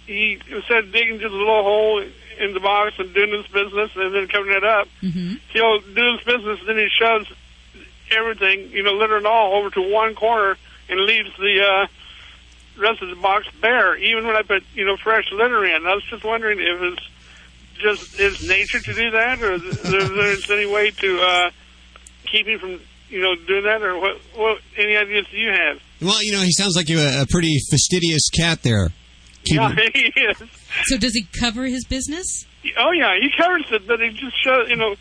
he 0.07 0.41
instead 0.51 0.85
of 0.85 0.93
digging 0.93 1.21
just 1.21 1.33
a 1.33 1.37
little 1.37 1.63
hole 1.63 2.03
in 2.41 2.53
the 2.55 2.61
box 2.61 2.95
and 2.99 3.15
doing 3.15 3.31
his 3.31 3.47
business 3.49 3.91
and 3.95 4.15
then 4.15 4.27
covering 4.29 4.57
it 4.57 4.65
up, 4.65 4.89
Mm-hmm. 5.03 5.35
he'll 5.53 5.81
do 5.81 6.13
his 6.17 6.25
business. 6.25 6.59
Then 6.67 6.79
he 6.79 6.89
shoves 6.89 7.31
everything, 8.11 8.71
you 8.71 8.83
know, 8.83 8.93
litter 8.95 9.17
and 9.19 9.27
all, 9.27 9.55
over 9.59 9.71
to 9.71 9.93
one 9.93 10.15
corner 10.15 10.57
and 10.89 11.01
leaves 11.01 11.31
the 11.39 11.61
uh, 11.63 11.87
rest 12.81 13.01
of 13.03 13.09
the 13.11 13.17
box 13.17 13.47
bare. 13.61 13.97
Even 13.97 14.27
when 14.27 14.37
I 14.37 14.43
put 14.43 14.65
you 14.75 14.85
know 14.87 14.97
fresh 14.97 15.31
litter 15.33 15.65
in, 15.65 15.87
I 15.87 15.95
was 15.95 16.05
just 16.05 16.25
wondering 16.25 16.59
if 16.61 16.81
it's 16.83 17.09
just 17.85 18.17
his 18.17 18.49
nature 18.49 18.81
to 18.81 18.93
do 18.95 19.11
that, 19.13 19.43
or 19.43 19.53
is 19.53 19.83
there's 19.83 20.51
any 20.51 20.67
way 20.67 20.91
to 20.91 21.21
uh, 21.21 21.51
keep 22.27 22.47
him 22.49 22.59
from 22.59 22.81
you 23.11 23.21
know 23.21 23.35
doing 23.47 23.65
that, 23.65 23.83
or 23.83 23.99
what? 24.01 24.17
What 24.35 24.59
any 24.77 24.97
ideas 24.97 25.27
do 25.31 25.37
you 25.37 25.51
have? 25.51 25.79
Well, 26.01 26.23
you 26.25 26.33
know, 26.33 26.41
he 26.41 26.51
sounds 26.53 26.75
like 26.77 26.89
a, 26.91 27.23
a 27.23 27.27
pretty 27.29 27.57
fastidious 27.71 28.29
cat 28.31 28.63
there. 28.63 28.89
Keep 29.45 29.57
Yeah, 29.57 29.69
him- 29.71 29.91
he 29.95 30.13
is. 30.21 30.43
So 30.85 30.97
does 30.99 31.13
he 31.13 31.23
cover 31.39 31.65
his 31.65 31.85
business? 31.85 32.45
Oh 32.79 32.93
yeah, 32.93 33.15
he 33.21 33.29
covers 33.37 33.67
it, 33.71 33.87
but 33.87 34.01
he 34.01 34.09
just 34.11 34.43
shows 34.43 34.69
you 34.69 34.77
know 34.77 34.97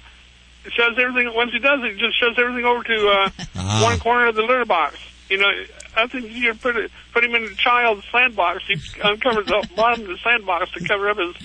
shows 0.70 0.98
everything. 1.00 1.34
Once 1.34 1.52
he 1.54 1.60
does 1.60 1.80
it, 1.84 1.94
he 1.96 2.00
just 2.00 2.20
shows 2.20 2.36
everything 2.38 2.66
over 2.66 2.84
to 2.84 3.08
uh, 3.10 3.30
Ah. 3.56 3.82
one 3.84 4.00
corner 4.00 4.28
of 4.28 4.36
the 4.36 4.42
litter 4.44 4.66
box. 4.66 4.98
You 5.30 5.38
know, 5.40 5.50
I 5.96 6.06
think 6.08 6.30
you 6.32 6.54
put 6.54 6.76
it, 6.76 6.92
put 7.14 7.24
him 7.24 7.34
in 7.34 7.44
a 7.44 7.56
child's 7.56 8.04
sandbox. 8.12 8.64
He 8.68 8.76
uncovers 9.02 9.46
the 9.48 9.68
bottom 9.76 10.02
of 10.02 10.08
the 10.10 10.18
sandbox 10.24 10.72
to 10.74 10.84
cover 10.86 11.10
up 11.10 11.18
his 11.18 11.36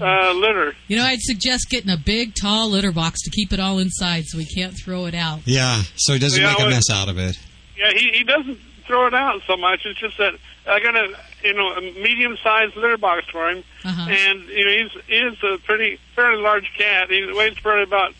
uh, 0.00 0.32
litter. 0.32 0.74
You 0.88 0.96
know, 0.96 1.04
I'd 1.04 1.20
suggest 1.20 1.68
getting 1.70 1.90
a 1.90 1.96
big, 1.96 2.34
tall 2.40 2.70
litter 2.70 2.92
box 2.92 3.20
to 3.22 3.30
keep 3.30 3.52
it 3.52 3.60
all 3.60 3.78
inside 3.78 4.24
so 4.26 4.38
he 4.38 4.46
can't 4.46 4.74
throw 4.74 5.06
it 5.06 5.14
out. 5.14 5.40
Yeah, 5.44 5.82
so 5.96 6.12
he 6.14 6.18
doesn't 6.18 6.40
Yeah, 6.40 6.52
make 6.52 6.60
a 6.66 6.70
mess 6.70 6.90
out 6.90 7.08
of 7.08 7.18
it. 7.18 7.38
Yeah, 7.76 7.90
he 7.94 8.10
he 8.12 8.24
doesn't 8.24 8.58
throw 8.86 9.06
it 9.06 9.14
out 9.14 9.40
so 9.46 9.56
much. 9.56 9.80
It's 9.84 9.98
just 10.00 10.18
that 10.18 10.34
I 10.66 10.80
got 10.80 10.96
a 10.96 11.14
you 11.44 11.54
know 11.54 11.72
a 11.74 11.80
medium 11.80 12.36
sized 12.42 12.76
litter 12.76 12.98
box 12.98 13.24
for 13.30 13.48
him, 13.50 13.62
Uh-huh. 13.84 14.10
and 14.10 14.42
you 14.48 14.64
know 14.64 14.70
he's 14.88 15.02
he 15.06 15.16
is 15.16 15.36
a 15.42 15.58
pretty 15.64 15.98
fairly 16.14 16.42
large 16.42 16.70
cat. 16.76 17.08
He 17.10 17.24
weighs 17.32 17.58
probably 17.60 17.84
about 17.84 18.12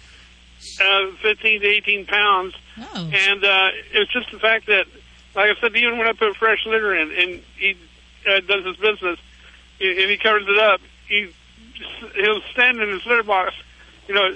uh, 0.81 1.11
fifteen 1.23 1.61
to 1.61 1.67
eighteen 1.67 2.07
pounds, 2.07 2.55
Oh. 2.79 3.11
and 3.13 3.45
uh, 3.45 3.69
it's 3.93 4.13
just 4.13 4.31
the 4.31 4.39
fact 4.39 4.67
that, 4.67 4.87
like 5.35 5.57
I 5.57 5.61
said, 5.61 5.75
even 5.77 5.99
when 5.99 6.07
I 6.07 6.13
put 6.13 6.37
fresh 6.37 6.65
litter 6.67 6.95
in 6.95 7.11
and 7.11 7.43
he 7.59 7.77
uh, 8.29 8.41
does 8.41 8.65
his 8.65 8.77
business 8.77 9.19
and 9.81 10.11
he 10.11 10.17
covers 10.19 10.45
it 10.47 10.59
up, 10.59 10.81
he 11.09 11.31
he'll 12.15 12.41
stand 12.53 12.81
in 12.81 12.89
his 12.91 13.05
litter 13.07 13.23
box 13.23 13.55
you 14.09 14.15
know, 14.17 14.27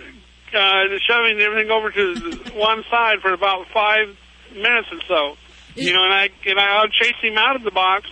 uh, 0.55 0.84
shoving 1.05 1.40
everything 1.40 1.70
over 1.72 1.90
to 1.90 2.14
one 2.55 2.84
side 2.88 3.18
for 3.20 3.32
about 3.32 3.66
five 3.74 4.16
minutes 4.55 4.86
or 4.92 5.01
so. 5.09 5.36
You 5.74 5.92
know, 5.92 6.05
and 6.05 6.14
I 6.14 6.28
and 6.47 6.61
I'll 6.61 6.86
chase 6.86 7.16
him 7.20 7.36
out 7.36 7.57
of 7.57 7.64
the 7.64 7.72
box 7.72 8.07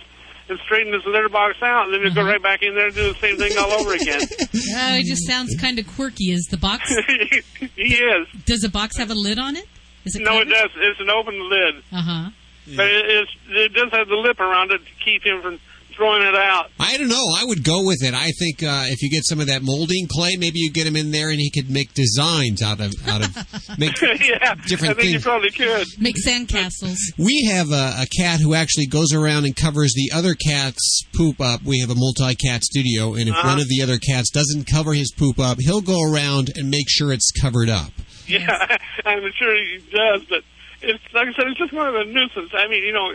and 0.49 0.59
straighten 0.65 0.91
his 0.91 1.05
litter 1.05 1.29
box 1.29 1.55
out, 1.61 1.85
and 1.85 1.93
then 1.93 2.01
he'd 2.03 2.15
go 2.15 2.25
right 2.25 2.43
back 2.43 2.61
in 2.61 2.75
there 2.75 2.87
and 2.87 2.95
do 2.95 3.13
the 3.13 3.19
same 3.19 3.37
thing 3.37 3.57
all 3.57 3.71
over 3.71 3.93
again. 3.93 4.19
Oh, 4.75 4.95
it 4.97 5.05
just 5.05 5.25
sounds 5.25 5.55
kind 5.61 5.79
of 5.79 5.87
quirky. 5.87 6.31
Is 6.31 6.45
the 6.51 6.57
box? 6.57 6.93
he 7.75 7.93
is. 7.95 8.27
Does 8.45 8.59
the 8.61 8.69
box 8.69 8.97
have 8.97 9.09
a 9.09 9.13
lid 9.15 9.39
on 9.39 9.55
it? 9.55 9.65
Is 10.03 10.15
it 10.17 10.23
No, 10.23 10.39
it 10.41 10.45
does. 10.49 10.69
It's 10.75 10.99
an 10.99 11.09
open 11.09 11.49
lid, 11.49 11.75
Uh 11.93 12.01
huh. 12.01 12.29
but 12.75 12.87
it, 12.87 13.05
it's, 13.07 13.31
it 13.49 13.73
does 13.73 13.89
have 13.93 14.09
the 14.09 14.15
lip 14.15 14.39
around 14.41 14.71
it 14.71 14.79
to 14.79 14.91
keep 15.05 15.23
him 15.25 15.41
from 15.41 15.59
throwing 15.95 16.21
it 16.21 16.35
out. 16.35 16.69
I 16.79 16.97
don't 16.97 17.07
know. 17.07 17.25
I 17.37 17.45
would 17.45 17.63
go 17.63 17.85
with 17.85 18.03
it. 18.03 18.13
I 18.13 18.31
think 18.39 18.63
uh, 18.63 18.85
if 18.87 19.01
you 19.01 19.09
get 19.09 19.23
some 19.25 19.39
of 19.39 19.47
that 19.47 19.61
molding 19.63 20.07
clay, 20.09 20.35
maybe 20.37 20.59
you 20.59 20.71
get 20.71 20.85
him 20.87 20.95
in 20.95 21.11
there 21.11 21.29
and 21.29 21.39
he 21.39 21.49
could 21.49 21.69
make 21.69 21.93
designs 21.93 22.61
out 22.61 22.79
of 22.79 22.93
out 23.07 23.21
of 23.23 23.77
make 23.79 23.99
yeah, 24.01 24.55
different 24.67 24.97
I 24.97 25.01
think 25.01 25.13
you 25.13 25.19
probably 25.19 25.51
could. 25.51 25.87
Make 25.99 26.15
sandcastles. 26.25 26.97
We 27.17 27.45
have 27.51 27.71
a, 27.71 28.03
a 28.03 28.07
cat 28.17 28.39
who 28.39 28.53
actually 28.53 28.87
goes 28.87 29.13
around 29.13 29.45
and 29.45 29.55
covers 29.55 29.93
the 29.95 30.11
other 30.15 30.33
cat's 30.35 31.03
poop 31.15 31.39
up. 31.39 31.61
We 31.63 31.79
have 31.79 31.89
a 31.89 31.95
multi-cat 31.95 32.63
studio, 32.63 33.13
and 33.13 33.29
if 33.29 33.35
Uh-huh. 33.35 33.47
one 33.47 33.59
of 33.59 33.67
the 33.69 33.81
other 33.81 33.97
cats 33.97 34.29
doesn't 34.29 34.65
cover 34.71 34.93
his 34.93 35.11
poop 35.11 35.39
up, 35.39 35.57
he'll 35.59 35.81
go 35.81 36.01
around 36.01 36.51
and 36.55 36.69
make 36.69 36.89
sure 36.89 37.11
it's 37.11 37.31
covered 37.31 37.69
up. 37.69 37.91
Yeah, 38.27 38.77
I'm 39.05 39.23
sure 39.37 39.55
he 39.55 39.79
does, 39.91 40.23
but 40.29 40.43
it's 40.81 41.03
like 41.13 41.27
I 41.29 41.33
said, 41.33 41.47
it's 41.47 41.57
just 41.59 41.73
more 41.73 41.87
of 41.87 41.95
a 41.95 42.05
nuisance. 42.05 42.51
I 42.53 42.67
mean, 42.67 42.83
you 42.83 42.93
know, 42.93 43.11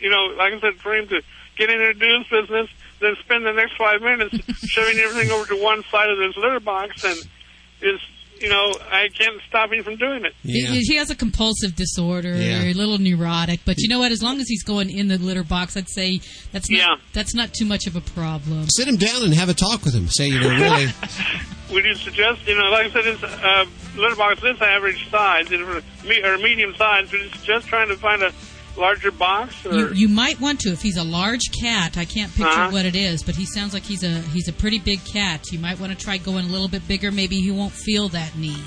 you 0.00 0.10
know, 0.10 0.34
like 0.36 0.52
I 0.54 0.60
said, 0.60 0.74
for 0.80 0.94
him 0.94 1.06
to 1.08 1.22
get 1.56 1.70
in 1.70 1.78
there 1.78 1.90
and 1.90 2.00
do 2.00 2.18
his 2.18 2.26
business, 2.28 2.68
then 3.00 3.14
spend 3.24 3.44
the 3.46 3.52
next 3.52 3.76
five 3.76 4.00
minutes 4.02 4.36
shoving 4.68 4.98
everything 4.98 5.30
over 5.30 5.46
to 5.46 5.62
one 5.62 5.82
side 5.90 6.10
of 6.10 6.18
his 6.18 6.36
litter 6.36 6.60
box, 6.60 7.04
and 7.04 7.18
is 7.82 8.00
you 8.40 8.48
know, 8.48 8.74
I 8.90 9.06
can't 9.16 9.40
stop 9.48 9.72
him 9.72 9.84
from 9.84 9.94
doing 9.98 10.24
it. 10.24 10.32
He- 10.42 10.66
He 10.80 10.96
has 10.96 11.10
a 11.10 11.14
compulsive 11.14 11.76
disorder, 11.76 12.34
Yeah. 12.34 12.64
a 12.64 12.72
little 12.72 12.98
neurotic, 12.98 13.60
but 13.64 13.76
you 13.78 13.88
know 13.88 14.00
what? 14.00 14.10
As 14.10 14.20
long 14.20 14.40
as 14.40 14.48
he's 14.48 14.64
going 14.64 14.90
in 14.90 15.06
the 15.06 15.16
litter 15.16 15.44
box, 15.44 15.76
I'd 15.76 15.88
say 15.88 16.20
that's 16.50 16.68
not 16.68 16.76
Yeah. 16.76 16.96
that's 17.12 17.36
not 17.36 17.54
too 17.54 17.64
much 17.66 17.86
of 17.86 17.94
a 17.94 18.00
problem. 18.00 18.66
Sit 18.68 18.88
him 18.88 18.96
down 18.96 19.22
and 19.22 19.32
have 19.34 19.48
a 19.48 19.54
talk 19.54 19.84
with 19.84 19.94
him. 19.94 20.08
Say, 20.08 20.26
you 20.26 20.40
know, 20.40 20.48
really. 20.48 20.88
Would 21.70 21.84
you 21.84 21.94
suggest, 21.94 22.40
you 22.48 22.56
know, 22.56 22.64
like 22.68 22.86
I 22.86 22.90
said, 22.90 23.04
his 23.04 23.22
uh, 23.22 23.64
litter 23.96 24.16
box 24.16 24.42
is 24.42 24.60
average 24.60 25.08
size, 25.08 25.48
you 25.48 25.58
know, 25.58 25.80
me- 26.04 26.22
or 26.24 26.36
medium 26.38 26.74
size, 26.74 27.12
but 27.12 27.20
it's 27.20 27.40
just 27.44 27.68
trying 27.68 27.88
to 27.88 27.96
find 27.96 28.24
a 28.24 28.32
larger 28.76 29.10
box, 29.10 29.64
or 29.66 29.74
You, 29.74 29.92
you 29.92 30.08
might 30.08 30.40
want 30.40 30.60
to 30.60 30.70
if 30.72 30.82
he's 30.82 30.96
a 30.96 31.04
large 31.04 31.50
cat. 31.52 31.96
I 31.98 32.04
can't 32.04 32.30
picture 32.34 32.48
Uh-huh. 32.48 32.70
what 32.70 32.84
it 32.84 32.96
is, 32.96 33.22
but 33.22 33.34
he 33.36 33.44
sounds 33.46 33.74
like 33.74 33.82
he's 33.84 34.02
a 34.02 34.20
he's 34.34 34.48
a 34.48 34.52
pretty 34.52 34.78
big 34.78 35.04
cat. 35.04 35.52
You 35.52 35.58
might 35.58 35.78
want 35.78 35.92
to 35.92 35.98
try 36.04 36.16
going 36.18 36.46
a 36.46 36.48
little 36.48 36.68
bit 36.68 36.86
bigger. 36.88 37.10
Maybe 37.10 37.36
he 37.40 37.50
won't 37.50 37.72
feel 37.72 38.08
that 38.10 38.36
need. 38.36 38.64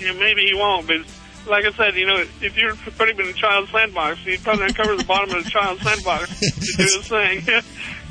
Yeah, 0.00 0.12
maybe 0.12 0.42
he 0.46 0.54
won't. 0.54 0.86
But 0.86 0.98
like 1.46 1.64
I 1.66 1.72
said, 1.72 1.94
you 1.94 2.06
know, 2.06 2.24
if 2.40 2.56
you're 2.56 2.74
putting 2.96 3.16
him 3.16 3.26
in 3.26 3.30
a 3.30 3.32
child's 3.34 3.70
sandbox, 3.70 4.24
you'd 4.24 4.42
probably 4.42 4.64
uncover 4.64 4.96
the 4.96 5.04
bottom 5.04 5.34
of 5.36 5.44
the 5.44 5.50
child's 5.50 5.82
sandbox 5.82 6.40
to 6.40 6.60
do 6.76 6.82
his 6.82 7.06
thing. 7.08 7.44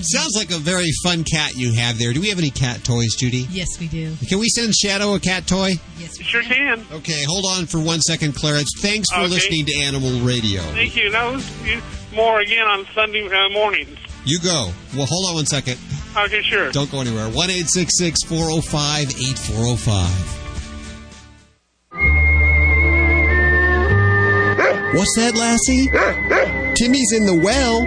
Sounds 0.01 0.35
like 0.35 0.51
a 0.51 0.57
very 0.57 0.89
fun 1.03 1.23
cat 1.23 1.55
you 1.55 1.73
have 1.73 1.97
there. 1.97 2.13
Do 2.13 2.19
we 2.21 2.29
have 2.29 2.37
any 2.39 2.49
cat 2.49 2.83
toys, 2.83 3.15
Judy? 3.15 3.47
Yes, 3.49 3.67
we 3.79 3.87
do. 3.87 4.15
Can 4.27 4.39
we 4.39 4.49
send 4.49 4.73
Shadow 4.75 5.13
a 5.15 5.19
cat 5.19 5.47
toy? 5.47 5.73
Yes, 5.97 6.17
we 6.17 6.23
sure 6.25 6.41
can. 6.43 6.85
Okay, 6.91 7.23
hold 7.25 7.45
on 7.45 7.65
for 7.67 7.79
one 7.79 8.01
second, 8.01 8.35
Clarence. 8.35 8.69
Thanks 8.79 9.09
for 9.11 9.19
Okay. 9.21 9.27
listening 9.29 9.65
to 9.67 9.75
Animal 9.81 10.19
Radio. 10.21 10.61
Thank 10.73 10.95
you. 10.95 11.09
Now 11.09 11.29
let's 11.29 11.49
more 12.13 12.39
again 12.41 12.67
on 12.67 12.85
Sunday 12.93 13.25
uh, 13.27 13.49
mornings. 13.49 13.97
You 14.25 14.39
go. 14.39 14.71
Well, 14.95 15.05
hold 15.09 15.27
on 15.29 15.35
one 15.35 15.45
second. 15.45 15.77
Okay, 16.17 16.41
sure. 16.41 16.71
Don't 16.71 16.91
go 16.91 16.99
anywhere. 17.01 17.27
1 17.29 17.49
405 17.49 19.09
8405. 19.09 20.39
What's 24.95 25.15
that, 25.17 25.33
Lassie? 25.35 25.89
Timmy's 26.75 27.11
in 27.13 27.25
the 27.25 27.33
well. 27.43 27.81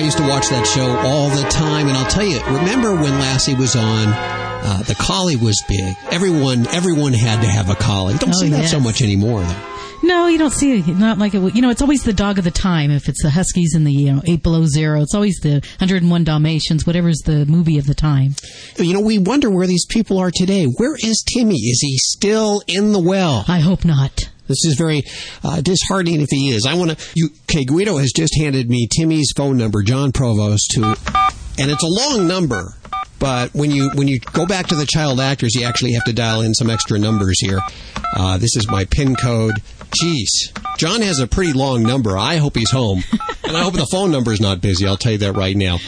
I 0.00 0.02
used 0.02 0.16
to 0.16 0.26
watch 0.26 0.48
that 0.48 0.66
show 0.66 0.88
all 1.06 1.28
the 1.28 1.46
time, 1.50 1.86
and 1.86 1.94
I'll 1.94 2.10
tell 2.10 2.24
you. 2.24 2.40
Remember 2.46 2.94
when 2.94 3.18
Lassie 3.18 3.54
was 3.54 3.76
on? 3.76 4.08
Uh, 4.08 4.82
the 4.88 4.94
collie 4.94 5.36
was 5.36 5.62
big. 5.68 5.94
Everyone, 6.10 6.66
everyone 6.68 7.12
had 7.12 7.42
to 7.42 7.46
have 7.46 7.68
a 7.68 7.74
collie. 7.74 8.14
Don't 8.16 8.30
Oh, 8.30 8.40
see 8.40 8.48
that 8.48 8.66
so 8.66 8.80
much 8.80 9.02
anymore. 9.02 9.42
Though. 9.42 9.76
No, 10.02 10.26
you 10.26 10.38
don't 10.38 10.54
see 10.54 10.78
it. 10.78 10.86
Not 10.86 11.18
like 11.18 11.34
it. 11.34 11.54
You 11.54 11.60
know, 11.60 11.68
it's 11.68 11.82
always 11.82 12.02
the 12.02 12.14
dog 12.14 12.38
of 12.38 12.44
the 12.44 12.50
time. 12.50 12.90
If 12.90 13.10
it's 13.10 13.22
the 13.22 13.28
Huskies 13.28 13.74
and 13.74 13.86
the 13.86 13.92
you 13.92 14.10
know 14.14 14.22
eight 14.24 14.42
below 14.42 14.64
zero, 14.64 15.02
it's 15.02 15.14
always 15.14 15.38
the 15.40 15.60
101 15.80 16.24
Dalmatians. 16.24 16.86
Whatever's 16.86 17.18
the 17.26 17.44
movie 17.44 17.76
of 17.76 17.86
the 17.86 17.94
time. 17.94 18.36
You 18.78 18.94
know, 18.94 19.02
we 19.02 19.18
wonder 19.18 19.50
where 19.50 19.66
these 19.66 19.84
people 19.84 20.16
are 20.18 20.30
today. 20.30 20.64
Where 20.64 20.94
is 20.96 21.22
Timmy? 21.30 21.56
Is 21.56 21.80
he 21.82 21.98
still 21.98 22.62
in 22.66 22.92
the 22.92 23.00
well? 23.00 23.44
I 23.48 23.60
hope 23.60 23.84
not. 23.84 24.30
This 24.50 24.64
is 24.64 24.76
very 24.76 25.02
uh, 25.42 25.60
disheartening 25.62 26.20
if 26.20 26.28
he 26.30 26.50
is. 26.50 26.66
I 26.66 26.74
want 26.74 26.98
to. 26.98 27.06
You, 27.14 27.30
okay, 27.50 27.64
Guido 27.64 27.96
has 27.96 28.12
just 28.14 28.36
handed 28.38 28.68
me 28.68 28.86
Timmy's 28.86 29.32
phone 29.36 29.56
number, 29.56 29.82
Jon 29.82 30.12
Provost, 30.12 30.72
to, 30.72 30.84
and 31.58 31.70
it's 31.70 31.82
a 31.82 31.88
long 31.88 32.28
number. 32.28 32.74
But 33.18 33.54
when 33.54 33.70
you 33.70 33.90
when 33.94 34.08
you 34.08 34.18
go 34.18 34.46
back 34.46 34.66
to 34.68 34.74
the 34.74 34.86
child 34.86 35.20
actors, 35.20 35.54
you 35.54 35.64
actually 35.64 35.92
have 35.92 36.04
to 36.04 36.12
dial 36.12 36.40
in 36.40 36.54
some 36.54 36.70
extra 36.70 36.98
numbers 36.98 37.38
here. 37.40 37.60
Uh, 38.16 38.38
this 38.38 38.56
is 38.56 38.68
my 38.68 38.84
pin 38.86 39.14
code. 39.14 39.56
Jeez, 40.02 40.28
John 40.78 41.02
has 41.02 41.20
a 41.20 41.26
pretty 41.26 41.52
long 41.52 41.82
number. 41.82 42.16
I 42.16 42.36
hope 42.36 42.56
he's 42.56 42.70
home, 42.70 43.02
and 43.44 43.56
I 43.56 43.62
hope 43.62 43.74
the 43.74 43.88
phone 43.90 44.10
number 44.10 44.32
is 44.32 44.40
not 44.40 44.60
busy. 44.60 44.86
I'll 44.86 44.96
tell 44.96 45.12
you 45.12 45.18
that 45.18 45.34
right 45.34 45.56
now. 45.56 45.78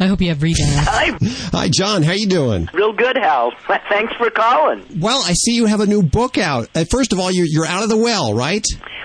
I 0.00 0.06
hope 0.06 0.22
you 0.22 0.28
have 0.30 0.38
redial. 0.38 0.64
Hi. 0.64 1.10
Hi, 1.52 1.68
Jon. 1.68 2.02
How 2.02 2.12
you 2.12 2.26
doing? 2.26 2.70
Real 2.72 2.94
good, 2.94 3.18
Hal. 3.18 3.52
Thanks 3.90 4.14
for 4.14 4.30
calling. 4.30 4.82
Well, 4.98 5.22
I 5.22 5.34
see 5.34 5.54
you 5.54 5.66
have 5.66 5.80
a 5.80 5.86
new 5.86 6.02
book 6.02 6.38
out. 6.38 6.70
Uh, 6.74 6.84
first 6.90 7.12
of 7.12 7.20
all, 7.20 7.30
you're 7.30 7.46
you're 7.46 7.66
out 7.66 7.82
of 7.82 7.90
the 7.90 7.98
well, 7.98 8.32
right? 8.32 8.64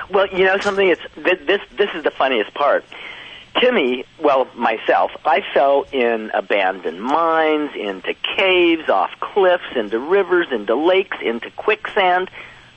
Well, 0.10 0.28
you 0.28 0.46
know 0.46 0.58
something. 0.60 0.88
It's 0.88 1.02
this. 1.16 1.60
This 1.78 1.90
is 1.96 2.04
the 2.06 2.12
funniest 2.12 2.54
part. 2.54 2.86
Timmy, 3.60 4.06
well, 4.22 4.48
myself, 4.56 5.12
I 5.24 5.42
fell 5.54 5.86
in 5.92 6.30
abandoned 6.34 7.02
mines, 7.02 7.72
into 7.76 8.14
caves, 8.38 8.90
off 8.90 9.12
cliffs, 9.20 9.64
into 9.76 9.98
rivers, 9.98 10.48
into 10.52 10.76
lakes, 10.76 11.18
into 11.22 11.50
quicksand, 11.52 12.30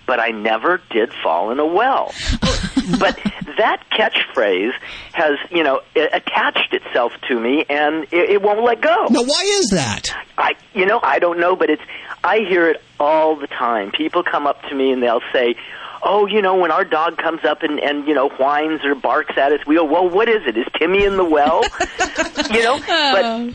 but 0.07 0.21
I 0.21 0.31
never 0.31 0.81
did 0.91 1.13
fall 1.23 1.51
in 1.51 1.59
a 1.59 1.67
well. 1.67 2.15
but 3.01 3.19
that 3.59 3.83
catchphrase 3.91 4.73
has, 5.13 5.39
you 5.51 5.63
know, 5.63 5.81
attached 5.95 6.73
itself 6.73 7.13
to 7.29 7.39
me, 7.39 7.65
and 7.69 8.05
it, 8.05 8.31
it 8.31 8.43
won't 8.43 8.63
let 8.65 8.81
go. 8.81 9.07
Now, 9.11 9.23
why 9.23 9.43
is 9.59 9.71
that? 9.71 10.11
I, 10.37 10.55
you 10.75 10.87
know, 10.87 11.01
I 11.03 11.19
don't 11.19 11.39
know, 11.39 11.57
but 11.57 11.71
it's. 11.71 11.83
I 12.25 12.39
hear 12.49 12.69
it 12.71 12.83
all 12.99 13.37
the 13.37 13.47
time. 13.47 13.93
People 13.93 14.23
come 14.23 14.47
up 14.47 14.63
to 14.63 14.75
me 14.75 14.93
and 14.93 15.03
they'll 15.03 15.23
say, 15.33 15.55
"Oh, 16.03 16.27
you 16.27 16.43
know, 16.43 16.57
when 16.57 16.71
our 16.71 16.85
dog 16.85 17.17
comes 17.17 17.45
up 17.45 17.63
and 17.63 17.79
and 17.79 18.07
you 18.09 18.15
know 18.15 18.29
whines 18.29 18.81
or 18.85 18.95
barks 18.95 19.37
at 19.37 19.53
us, 19.53 19.61
we 19.67 19.77
go, 19.77 19.85
well, 19.85 20.09
what 20.09 20.29
is 20.29 20.43
it? 20.47 20.57
Is 20.57 20.67
Timmy 20.79 21.05
in 21.05 21.17
the 21.17 21.25
well?" 21.25 21.63
you 22.51 22.63
know, 22.63 22.81
but 22.87 23.55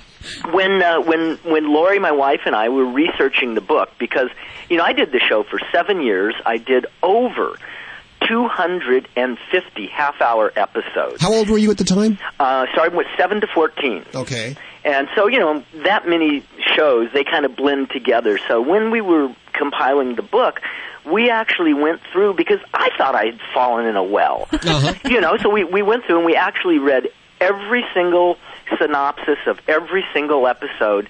when 0.54 0.82
uh, 0.82 1.02
when 1.02 1.38
when 1.44 1.74
Lori, 1.74 2.00
my 2.00 2.12
wife, 2.12 2.42
and 2.46 2.56
I 2.56 2.70
were 2.70 2.86
researching 2.86 3.56
the 3.56 3.62
book 3.62 3.90
because 4.00 4.30
you 4.70 4.78
know 4.78 4.84
I 4.84 4.94
did 4.94 5.12
the 5.12 5.20
show 5.20 5.44
for 5.44 5.60
seven 5.72 6.02
years. 6.02 6.36
I 6.46 6.58
did 6.58 6.86
over. 7.02 7.58
250 8.28 9.88
half 9.88 10.22
hour 10.22 10.52
episodes. 10.56 11.22
How 11.22 11.34
old 11.34 11.50
were 11.50 11.58
you 11.58 11.72
at 11.72 11.78
the 11.78 11.84
time? 11.84 12.18
Uh, 12.40 12.66
starting 12.74 12.98
with 12.98 13.08
7 13.18 13.42
to 13.42 13.48
14. 13.48 14.06
Okay. 14.16 14.56
And 14.86 15.08
so, 15.16 15.28
you 15.28 15.40
know, 15.40 15.64
that 15.86 16.08
many 16.08 16.44
shows, 16.76 17.10
they 17.14 17.24
kind 17.24 17.46
of 17.46 17.56
blend 17.56 17.90
together. 17.92 18.38
So 18.48 18.62
when 18.62 18.92
we 18.92 19.02
were 19.02 19.34
compiling 19.54 20.16
the 20.16 20.22
book, 20.22 20.60
we 21.06 21.30
actually 21.30 21.74
went 21.74 22.02
through 22.12 22.34
because 22.36 22.60
I 22.74 22.90
thought 22.98 23.16
I 23.16 23.26
had 23.26 23.40
fallen 23.54 23.86
in 23.86 23.96
a 23.96 24.04
well. 24.04 24.48
You 25.06 25.22
know, 25.22 25.38
so 25.38 25.50
we, 25.50 25.64
we 25.64 25.82
went 25.82 26.06
through 26.06 26.18
and 26.18 26.26
we 26.26 26.36
actually 26.36 26.80
read 26.80 27.10
every 27.40 27.84
single 27.94 28.38
synopsis 28.80 29.38
of 29.48 29.60
every 29.68 30.04
single 30.14 30.48
episode. 30.48 31.10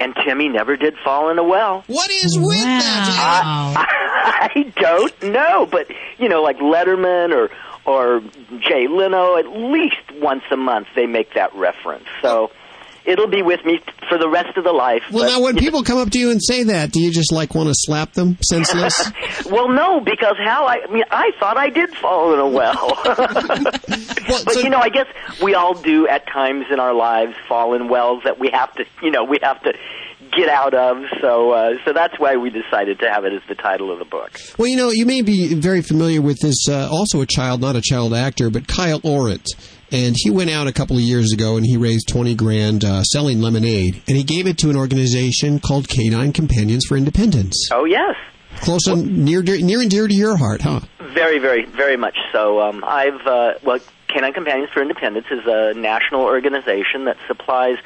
And 0.00 0.16
Timmy 0.24 0.48
never 0.48 0.76
did 0.76 0.94
fall 1.04 1.30
in 1.30 1.38
a 1.38 1.44
well. 1.44 1.84
What 1.86 2.10
is 2.10 2.38
with 2.40 2.64
that? 2.64 3.76
I, 3.76 4.50
I 4.54 4.72
don't 4.76 5.22
know, 5.24 5.66
but 5.66 5.88
you 6.18 6.28
know, 6.28 6.42
like 6.42 6.56
Letterman 6.58 7.32
or 7.34 7.50
or 7.84 8.20
Jay 8.60 8.88
Leno, 8.88 9.36
at 9.36 9.46
least 9.48 9.96
once 10.20 10.42
a 10.50 10.56
month 10.56 10.88
they 10.96 11.06
make 11.06 11.34
that 11.34 11.54
reference. 11.54 12.06
So 12.22 12.50
it'll 13.04 13.28
be 13.28 13.42
with 13.42 13.64
me 13.64 13.80
for 14.08 14.18
the 14.18 14.28
rest 14.28 14.56
of 14.56 14.64
the 14.64 14.72
life. 14.72 15.02
Well, 15.10 15.24
but- 15.24 15.30
now 15.30 15.42
when 15.42 15.56
people 15.56 15.82
come 15.82 15.98
up 15.98 16.10
to 16.10 16.18
you 16.18 16.30
and 16.30 16.40
say 16.42 16.64
that, 16.64 16.92
do 16.92 17.00
you 17.00 17.10
just 17.10 17.32
like 17.32 17.54
want 17.54 17.68
to 17.68 17.74
slap 17.74 18.12
them 18.12 18.36
senseless? 18.42 19.10
well, 19.50 19.68
no, 19.68 20.00
because 20.00 20.36
how 20.42 20.66
I, 20.66 20.80
I 20.88 20.92
mean, 20.92 21.04
I 21.10 21.30
thought 21.38 21.56
I 21.56 21.70
did 21.70 21.90
fall 21.96 22.34
in 22.34 22.40
a 22.40 22.48
well. 22.48 22.98
but 23.04 24.56
you 24.56 24.70
know, 24.70 24.78
I 24.78 24.88
guess 24.88 25.06
we 25.42 25.54
all 25.54 25.74
do 25.74 26.06
at 26.08 26.26
times 26.26 26.66
in 26.70 26.80
our 26.80 26.94
lives 26.94 27.34
fall 27.48 27.74
in 27.74 27.88
wells 27.88 28.22
that 28.24 28.38
we 28.38 28.50
have 28.52 28.72
to, 28.74 28.84
you 29.02 29.10
know, 29.10 29.24
we 29.24 29.38
have 29.42 29.62
to 29.62 29.72
get 30.36 30.48
out 30.48 30.74
of. 30.74 31.02
So, 31.20 31.50
uh, 31.50 31.70
so 31.84 31.92
that's 31.92 32.18
why 32.18 32.36
we 32.36 32.50
decided 32.50 32.98
to 33.00 33.10
have 33.10 33.24
it 33.24 33.32
as 33.32 33.42
the 33.48 33.54
title 33.54 33.90
of 33.92 33.98
the 33.98 34.04
book. 34.04 34.38
Well, 34.58 34.68
you 34.68 34.76
know, 34.76 34.90
you 34.90 35.06
may 35.06 35.22
be 35.22 35.54
very 35.54 35.82
familiar 35.82 36.22
with 36.22 36.38
this, 36.40 36.68
uh, 36.68 36.88
also 36.90 37.20
a 37.20 37.26
child, 37.26 37.60
not 37.60 37.76
a 37.76 37.80
child 37.80 38.14
actor, 38.14 38.50
but 38.50 38.68
Kyle 38.68 39.00
Orant. 39.00 39.46
And 39.92 40.14
he 40.16 40.30
went 40.30 40.50
out 40.50 40.66
a 40.66 40.72
couple 40.72 40.96
of 40.96 41.02
years 41.02 41.32
ago 41.32 41.56
and 41.56 41.66
he 41.66 41.76
raised 41.76 42.08
20 42.08 42.34
grand 42.34 42.84
uh, 42.84 43.02
selling 43.02 43.40
lemonade. 43.40 44.02
And 44.06 44.16
he 44.16 44.22
gave 44.22 44.46
it 44.46 44.58
to 44.58 44.70
an 44.70 44.76
organization 44.76 45.58
called 45.58 45.88
Canine 45.88 46.32
Companions 46.32 46.84
for 46.86 46.96
Independence. 46.96 47.68
Oh, 47.72 47.84
yes. 47.84 48.14
Close 48.60 48.86
and 48.86 49.24
near, 49.24 49.42
near 49.42 49.80
and 49.80 49.90
dear 49.90 50.06
to 50.06 50.14
your 50.14 50.36
heart, 50.36 50.60
huh? 50.60 50.80
Very, 51.14 51.38
very, 51.38 51.64
very 51.64 51.96
much 51.96 52.16
so. 52.32 52.60
Um, 52.60 52.84
I've, 52.86 53.26
uh, 53.26 53.54
well, 53.62 53.78
Canine 54.08 54.32
Companions 54.32 54.70
for 54.72 54.82
Independence 54.82 55.26
is 55.30 55.40
a 55.46 55.74
national 55.74 56.22
organization 56.22 57.04
that 57.06 57.16
supplies 57.26 57.76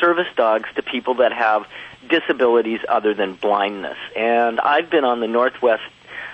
service 0.00 0.26
dogs 0.36 0.68
to 0.76 0.82
people 0.82 1.14
that 1.16 1.32
have 1.32 1.66
disabilities 2.08 2.80
other 2.88 3.14
than 3.14 3.34
blindness. 3.34 3.96
And 4.16 4.60
I've 4.60 4.90
been 4.90 5.04
on 5.04 5.20
the 5.20 5.28
Northwest 5.28 5.82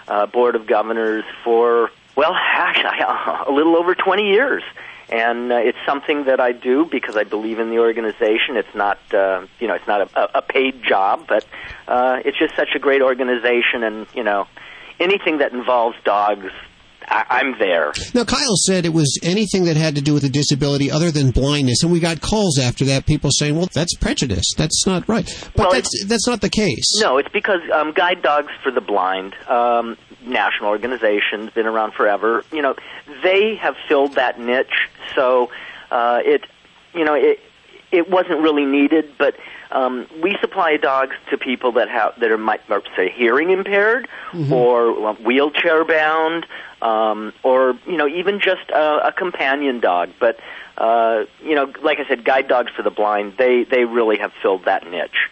uh, 0.09 0.27
Board 0.27 0.55
of 0.55 0.67
Governors 0.67 1.25
for, 1.45 1.91
well, 2.17 2.35
actually, 2.55 3.01
a 3.47 3.53
little 3.53 3.77
over 3.77 3.95
20 3.95 4.23
years. 4.25 4.63
And 5.15 5.53
uh, 5.53 5.57
it's 5.59 5.79
something 5.87 6.25
that 6.25 6.41
I 6.41 6.51
do 6.53 6.87
because 6.91 7.17
I 7.17 7.23
believe 7.23 7.61
in 7.61 7.71
the 7.71 7.79
organization. 7.79 8.57
It's 8.57 8.75
not, 8.75 8.99
uh, 9.15 9.47
you 9.61 9.69
know, 9.69 9.75
it's 9.75 9.87
not 9.87 10.01
a, 10.03 10.39
a 10.39 10.43
paid 10.43 10.83
job, 10.83 11.27
but 11.29 11.45
uh, 11.87 12.17
it's 12.25 12.37
just 12.39 12.57
such 12.57 12.71
a 12.75 12.81
great 12.81 13.01
organization. 13.01 13.85
And 13.85 14.07
you 14.13 14.25
know, 14.25 14.47
anything 14.99 15.39
that 15.39 15.53
involves 15.53 15.97
dogs, 16.05 16.47
I- 17.07 17.27
I'm 17.31 17.59
there. 17.61 17.93
Now, 18.13 18.25
Kyle 18.25 18.57
said 18.67 18.85
it 18.87 18.93
was 18.93 19.19
anything 19.23 19.67
that 19.67 19.77
had 19.77 19.95
to 19.95 20.01
do 20.03 20.15
with 20.15 20.25
a 20.25 20.29
disability 20.31 20.91
other 20.91 21.11
than 21.13 21.31
blindness, 21.31 21.83
and 21.85 21.93
we 21.93 22.01
got 22.01 22.21
calls 22.21 22.59
after 22.59 22.85
that, 22.87 23.07
people 23.07 23.31
saying, 23.33 23.57
"Well, 23.57 23.69
that's 23.73 23.95
prejudice. 23.95 24.47
That's 24.57 24.85
not 24.87 25.09
right." 25.09 25.27
But 25.55 25.65
Well, 25.67 25.73
that's 25.73 25.91
that's 26.07 26.27
not 26.27 26.41
the 26.41 26.49
case. 26.51 26.89
No, 27.01 27.19
it's 27.19 27.29
because 27.33 27.61
um, 27.73 27.93
Guide 27.93 28.21
Dogs 28.23 28.51
for 28.65 28.73
the 28.73 28.81
Blind, 28.81 29.35
um, 29.49 29.97
national 30.27 30.71
organization's 30.71 31.51
been 31.51 31.67
around 31.67 31.93
forever. 31.95 32.45
You 32.53 32.63
know, 32.63 32.75
they 33.23 33.57
have 33.57 33.77
filled 33.89 34.15
that 34.15 34.41
niche, 34.41 34.89
so 35.15 35.51
uh, 35.91 36.21
it, 36.25 36.45
you 36.95 37.05
know, 37.05 37.15
it 37.15 37.41
it 37.93 38.11
wasn't 38.11 38.41
really 38.41 38.65
needed, 38.67 39.13
but. 39.19 39.37
Um, 39.73 40.07
we 40.23 40.37
supply 40.41 40.77
dogs 40.77 41.17
to 41.31 41.39
people 41.39 41.73
that 41.73 41.89
have 41.89 42.21
that 42.21 42.31
are, 42.31 42.39
might 42.39 42.61
or 42.71 42.83
say 42.95 43.11
hearing 43.11 43.51
impaired 43.51 44.07
Mm-hmm. 44.33 44.53
or 44.53 45.09
uh, 45.09 45.15
wheelchair 45.15 45.85
bound, 45.85 46.47
um, 46.81 47.33
or 47.43 47.77
you 47.87 47.97
know 47.97 48.07
even 48.07 48.39
just 48.39 48.71
a, 48.71 49.09
a 49.09 49.13
companion 49.13 49.81
dog. 49.81 50.11
But 50.21 50.39
uh, 50.79 51.25
you 51.43 51.57
know, 51.57 51.73
like 51.83 51.99
I 51.99 52.07
said, 52.07 52.25
guide 52.25 52.47
dogs 52.47 52.71
for 52.77 52.83
the 52.83 52.91
blind. 52.91 53.35
They 53.37 53.65
they 53.65 53.85
really 53.85 54.19
have 54.19 54.33
filled 54.43 54.67
that 54.67 54.89
niche. 54.89 55.29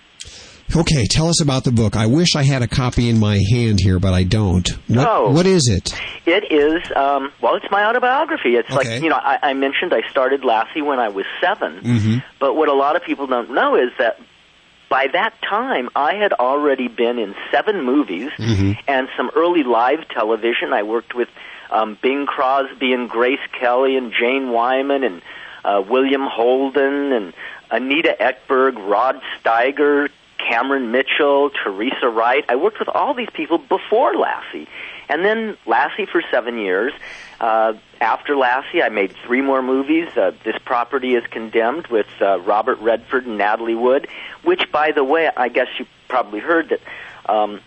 Okay, 0.74 1.04
tell 1.06 1.28
us 1.28 1.42
about 1.42 1.64
the 1.64 1.72
book. 1.72 1.96
I 1.96 2.06
wish 2.06 2.34
I 2.34 2.42
had 2.44 2.62
a 2.62 2.66
copy 2.68 3.08
in 3.10 3.18
my 3.18 3.38
hand 3.52 3.78
here, 3.80 3.98
but 3.98 4.14
I 4.14 4.24
don't. 4.24 4.66
What, 4.88 5.06
Oh. 5.06 5.30
what 5.30 5.44
is 5.46 5.68
it? 5.68 5.92
It 6.26 6.50
is, 6.50 6.82
um, 6.96 7.30
well, 7.42 7.56
it's 7.56 7.66
my 7.70 7.84
autobiography. 7.84 8.56
It's 8.56 8.70
Okay. 8.70 8.94
like, 8.94 9.02
you 9.02 9.10
know, 9.10 9.16
I, 9.20 9.38
I 9.42 9.52
mentioned 9.54 9.92
I 9.92 10.08
started 10.10 10.44
Lassie 10.44 10.80
when 10.82 10.98
I 10.98 11.08
was 11.08 11.26
7 11.40 11.80
Mm-hmm. 11.82 12.16
but 12.40 12.54
what 12.56 12.68
a 12.68 12.72
lot 12.74 12.96
of 12.96 13.02
people 13.04 13.26
don't 13.26 13.50
know 13.52 13.76
is 13.76 13.90
that 13.98 14.18
by 14.88 15.08
that 15.12 15.34
time, 15.48 15.88
I 15.96 16.14
had 16.14 16.32
already 16.34 16.88
been 16.88 17.18
in 17.18 17.34
seven 17.50 17.84
movies 17.84 18.30
Mm-hmm. 18.38 18.72
and 18.88 19.08
some 19.16 19.30
early 19.36 19.62
live 19.64 20.08
television. 20.08 20.72
I 20.72 20.82
worked 20.84 21.14
with 21.14 21.28
um, 21.70 21.98
Bing 22.02 22.26
Crosby 22.26 22.92
and 22.92 23.08
Grace 23.10 23.40
Kelly 23.58 23.96
and 23.96 24.12
Jane 24.12 24.50
Wyman 24.50 25.04
and 25.04 25.22
uh, 25.64 25.82
William 25.88 26.22
Holden 26.26 27.12
and 27.12 27.32
Anita 27.70 28.14
Ekberg, 28.20 28.76
Rod 28.88 29.20
Steiger, 29.42 30.08
Cameron 30.52 30.90
Mitchell, 30.90 31.50
Teresa 31.64 32.08
Wright. 32.08 32.44
I 32.48 32.56
worked 32.56 32.78
with 32.78 32.88
all 32.88 33.14
these 33.14 33.30
people 33.32 33.56
before 33.58 34.14
Lassie. 34.14 34.68
And 35.08 35.24
then 35.24 35.56
Lassie 35.66 36.06
for 36.06 36.22
seven 36.30 36.58
years. 36.58 36.92
Uh, 37.40 37.72
after 38.00 38.36
Lassie, 38.36 38.82
I 38.82 38.88
made 38.90 39.14
three 39.26 39.40
more 39.40 39.62
movies. 39.62 40.08
Uh, 40.16 40.32
this 40.44 40.56
Property 40.64 41.14
is 41.14 41.24
Condemned 41.30 41.86
with 41.86 42.06
uh, 42.20 42.38
Robert 42.40 42.78
Redford 42.80 43.24
and 43.26 43.38
Natalie 43.38 43.74
Wood, 43.74 44.08
which, 44.44 44.70
by 44.70 44.92
the 44.92 45.02
way, 45.04 45.30
I 45.34 45.48
guess 45.48 45.68
you 45.78 45.86
probably 46.08 46.40
heard 46.40 46.68
that 46.68 46.80
um, 47.32 47.60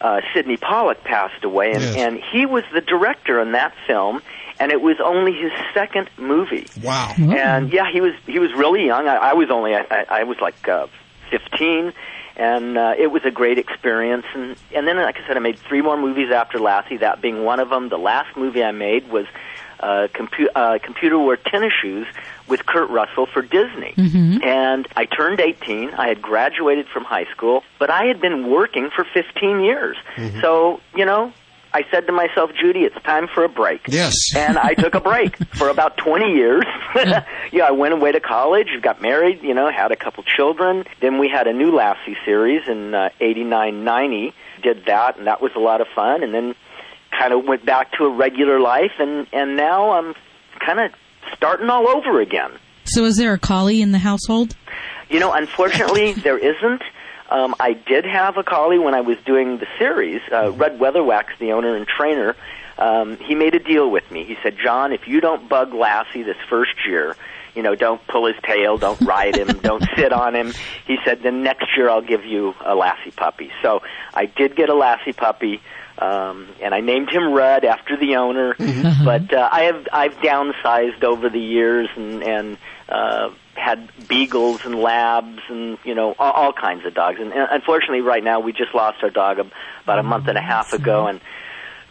uh, 0.00 0.20
Sydney 0.34 0.56
Pollack 0.56 1.04
passed 1.04 1.44
away, 1.44 1.72
and, 1.72 1.82
Yes. 1.82 1.96
and 1.96 2.20
he 2.32 2.46
was 2.46 2.64
the 2.72 2.80
director 2.80 3.40
in 3.40 3.52
that 3.52 3.74
film, 3.86 4.22
and 4.58 4.72
it 4.72 4.80
was 4.80 4.96
only 5.04 5.32
his 5.34 5.52
second 5.74 6.08
movie. 6.18 6.66
Wow. 6.82 7.14
And 7.18 7.72
yeah, 7.72 7.90
he 7.92 8.00
was 8.00 8.14
he 8.26 8.38
was 8.38 8.52
really 8.54 8.86
young. 8.86 9.06
I, 9.08 9.16
I 9.16 9.32
was 9.34 9.50
only 9.50 9.74
I, 9.74 9.84
I 9.90 10.04
I 10.20 10.24
was 10.24 10.38
like 10.40 10.68
uh, 10.68 10.86
fifteen, 11.30 11.92
and 12.36 12.76
uh, 12.76 12.94
it 12.98 13.08
was 13.08 13.24
a 13.24 13.30
great 13.30 13.58
experience. 13.58 14.26
And 14.34 14.56
and 14.74 14.86
then, 14.86 14.96
like 14.96 15.18
I 15.18 15.26
said, 15.26 15.36
I 15.36 15.40
made 15.40 15.58
three 15.58 15.82
more 15.82 15.96
movies 15.96 16.30
after 16.32 16.58
Lassie. 16.58 16.98
That 16.98 17.20
being 17.20 17.44
one 17.44 17.60
of 17.60 17.70
them. 17.70 17.88
The 17.88 17.98
last 17.98 18.36
movie 18.36 18.62
I 18.62 18.72
made 18.72 19.08
was 19.10 19.26
uh, 19.80 20.08
compu- 20.12 20.48
uh, 20.54 20.78
Computer 20.82 21.18
Wore 21.18 21.36
Tennis 21.36 21.72
Shoes 21.80 22.06
with 22.48 22.66
Kurt 22.66 22.90
Russell 22.90 23.26
for 23.26 23.42
Disney. 23.42 23.94
And 24.42 24.86
I 24.96 25.06
turned 25.06 25.40
18. 25.40 25.90
I 25.94 26.08
had 26.08 26.20
graduated 26.20 26.86
from 26.88 27.04
high 27.04 27.26
school, 27.26 27.62
but 27.78 27.88
I 27.90 28.04
had 28.04 28.20
been 28.20 28.50
working 28.50 28.90
for 28.94 29.04
15 29.04 29.60
years. 29.60 29.96
So, 30.40 30.80
you 30.94 31.04
know, 31.04 31.32
I 31.72 31.84
said 31.90 32.06
to 32.06 32.12
myself, 32.12 32.50
Judy, 32.60 32.80
it's 32.80 33.00
time 33.04 33.28
for 33.32 33.44
a 33.44 33.48
break. 33.48 33.82
Yes. 33.88 34.14
And 34.36 34.58
I 34.58 34.74
took 34.74 34.94
a 34.94 35.00
break 35.00 35.36
for 35.54 35.68
about 35.68 35.96
20 35.96 36.32
years. 36.32 36.64
yeah, 37.52 37.64
I 37.64 37.70
went 37.70 37.94
away 37.94 38.12
to 38.12 38.20
college, 38.20 38.68
got 38.82 39.00
married, 39.02 39.42
you 39.42 39.54
know, 39.54 39.70
had 39.70 39.92
a 39.92 39.96
couple 39.96 40.24
children. 40.24 40.84
Then 41.00 41.18
we 41.18 41.28
had 41.28 41.46
a 41.46 41.52
new 41.52 41.74
Lassie 41.74 42.16
series 42.24 42.62
in 42.68 42.94
uh, 42.94 43.10
89 43.20 43.84
90. 43.84 44.34
Did 44.62 44.86
that, 44.86 45.18
and 45.18 45.26
that 45.26 45.40
was 45.40 45.52
a 45.56 45.58
lot 45.60 45.80
of 45.80 45.86
fun. 45.94 46.22
And 46.22 46.34
then 46.34 46.54
kind 47.10 47.32
of 47.32 47.44
went 47.44 47.64
back 47.64 47.92
to 47.92 48.04
a 48.04 48.10
regular 48.10 48.60
life, 48.60 48.92
and, 48.98 49.26
and 49.32 49.56
now 49.56 49.92
I'm 49.92 50.14
kind 50.58 50.80
of 50.80 50.92
starting 51.34 51.68
all 51.68 51.88
over 51.88 52.20
again. 52.20 52.52
So, 52.84 53.04
is 53.04 53.16
there 53.16 53.32
a 53.32 53.38
collie 53.38 53.82
in 53.82 53.92
the 53.92 53.98
household? 53.98 54.56
You 55.08 55.20
know, 55.20 55.32
unfortunately, 55.32 56.12
there 56.24 56.38
isn't. 56.38 56.82
Um, 57.30 57.54
I 57.60 57.74
did 57.74 58.04
have 58.04 58.36
a 58.36 58.42
collie 58.42 58.78
when 58.78 58.94
I 58.94 59.02
was 59.02 59.16
doing 59.24 59.58
the 59.58 59.66
series. 59.78 60.20
Uh, 60.32 60.50
Rudd 60.50 60.78
Weatherwax, 60.78 61.26
the 61.38 61.52
owner 61.52 61.76
and 61.76 61.86
trainer, 61.86 62.34
um, 62.76 63.18
he 63.18 63.34
made 63.34 63.54
a 63.54 63.58
deal 63.58 63.90
with 63.90 64.10
me. 64.10 64.24
He 64.24 64.36
said, 64.42 64.56
"Jon, 64.62 64.92
if 64.92 65.06
you 65.06 65.20
don't 65.20 65.48
bug 65.48 65.72
Lassie 65.72 66.22
this 66.22 66.38
first 66.48 66.74
year, 66.86 67.14
you 67.54 67.62
know, 67.62 67.74
don't 67.74 68.04
pull 68.08 68.26
his 68.26 68.36
tail, 68.42 68.78
don't 68.78 69.00
ride 69.02 69.36
him, 69.36 69.48
don't 69.62 69.84
sit 69.96 70.12
on 70.12 70.34
him." 70.34 70.52
He 70.86 70.98
said, 71.04 71.22
"Then 71.22 71.42
next 71.42 71.76
year 71.76 71.88
I'll 71.88 72.00
give 72.02 72.24
you 72.24 72.54
a 72.64 72.74
Lassie 72.74 73.12
puppy." 73.12 73.52
So 73.62 73.82
I 74.12 74.26
did 74.26 74.56
get 74.56 74.68
a 74.68 74.74
Lassie 74.74 75.12
puppy. 75.12 75.60
Um, 75.98 76.48
and 76.62 76.74
I 76.74 76.80
named 76.80 77.10
him 77.10 77.34
Red 77.34 77.66
after 77.66 77.94
the 77.94 78.16
owner, 78.16 78.54
but 79.04 79.34
uh, 79.34 79.48
I 79.52 79.64
have 79.64 79.86
I've 79.92 80.14
downsized 80.14 81.04
over 81.04 81.28
the 81.28 81.38
years 81.38 81.90
and 81.94 82.22
and 82.22 82.58
uh, 82.88 83.30
had 83.60 83.90
beagles 84.08 84.64
and 84.64 84.74
labs 84.74 85.40
and 85.48 85.78
you 85.84 85.94
know 85.94 86.14
all, 86.18 86.32
all 86.32 86.52
kinds 86.52 86.84
of 86.86 86.94
dogs. 86.94 87.18
And, 87.20 87.32
and 87.32 87.48
unfortunately, 87.50 88.00
right 88.00 88.22
now 88.22 88.40
we 88.40 88.52
just 88.52 88.74
lost 88.74 89.02
our 89.02 89.10
dog 89.10 89.38
about 89.38 89.98
a 89.98 90.02
month 90.02 90.28
and 90.28 90.38
a 90.38 90.42
half 90.42 90.72
ago, 90.72 91.06
and 91.06 91.20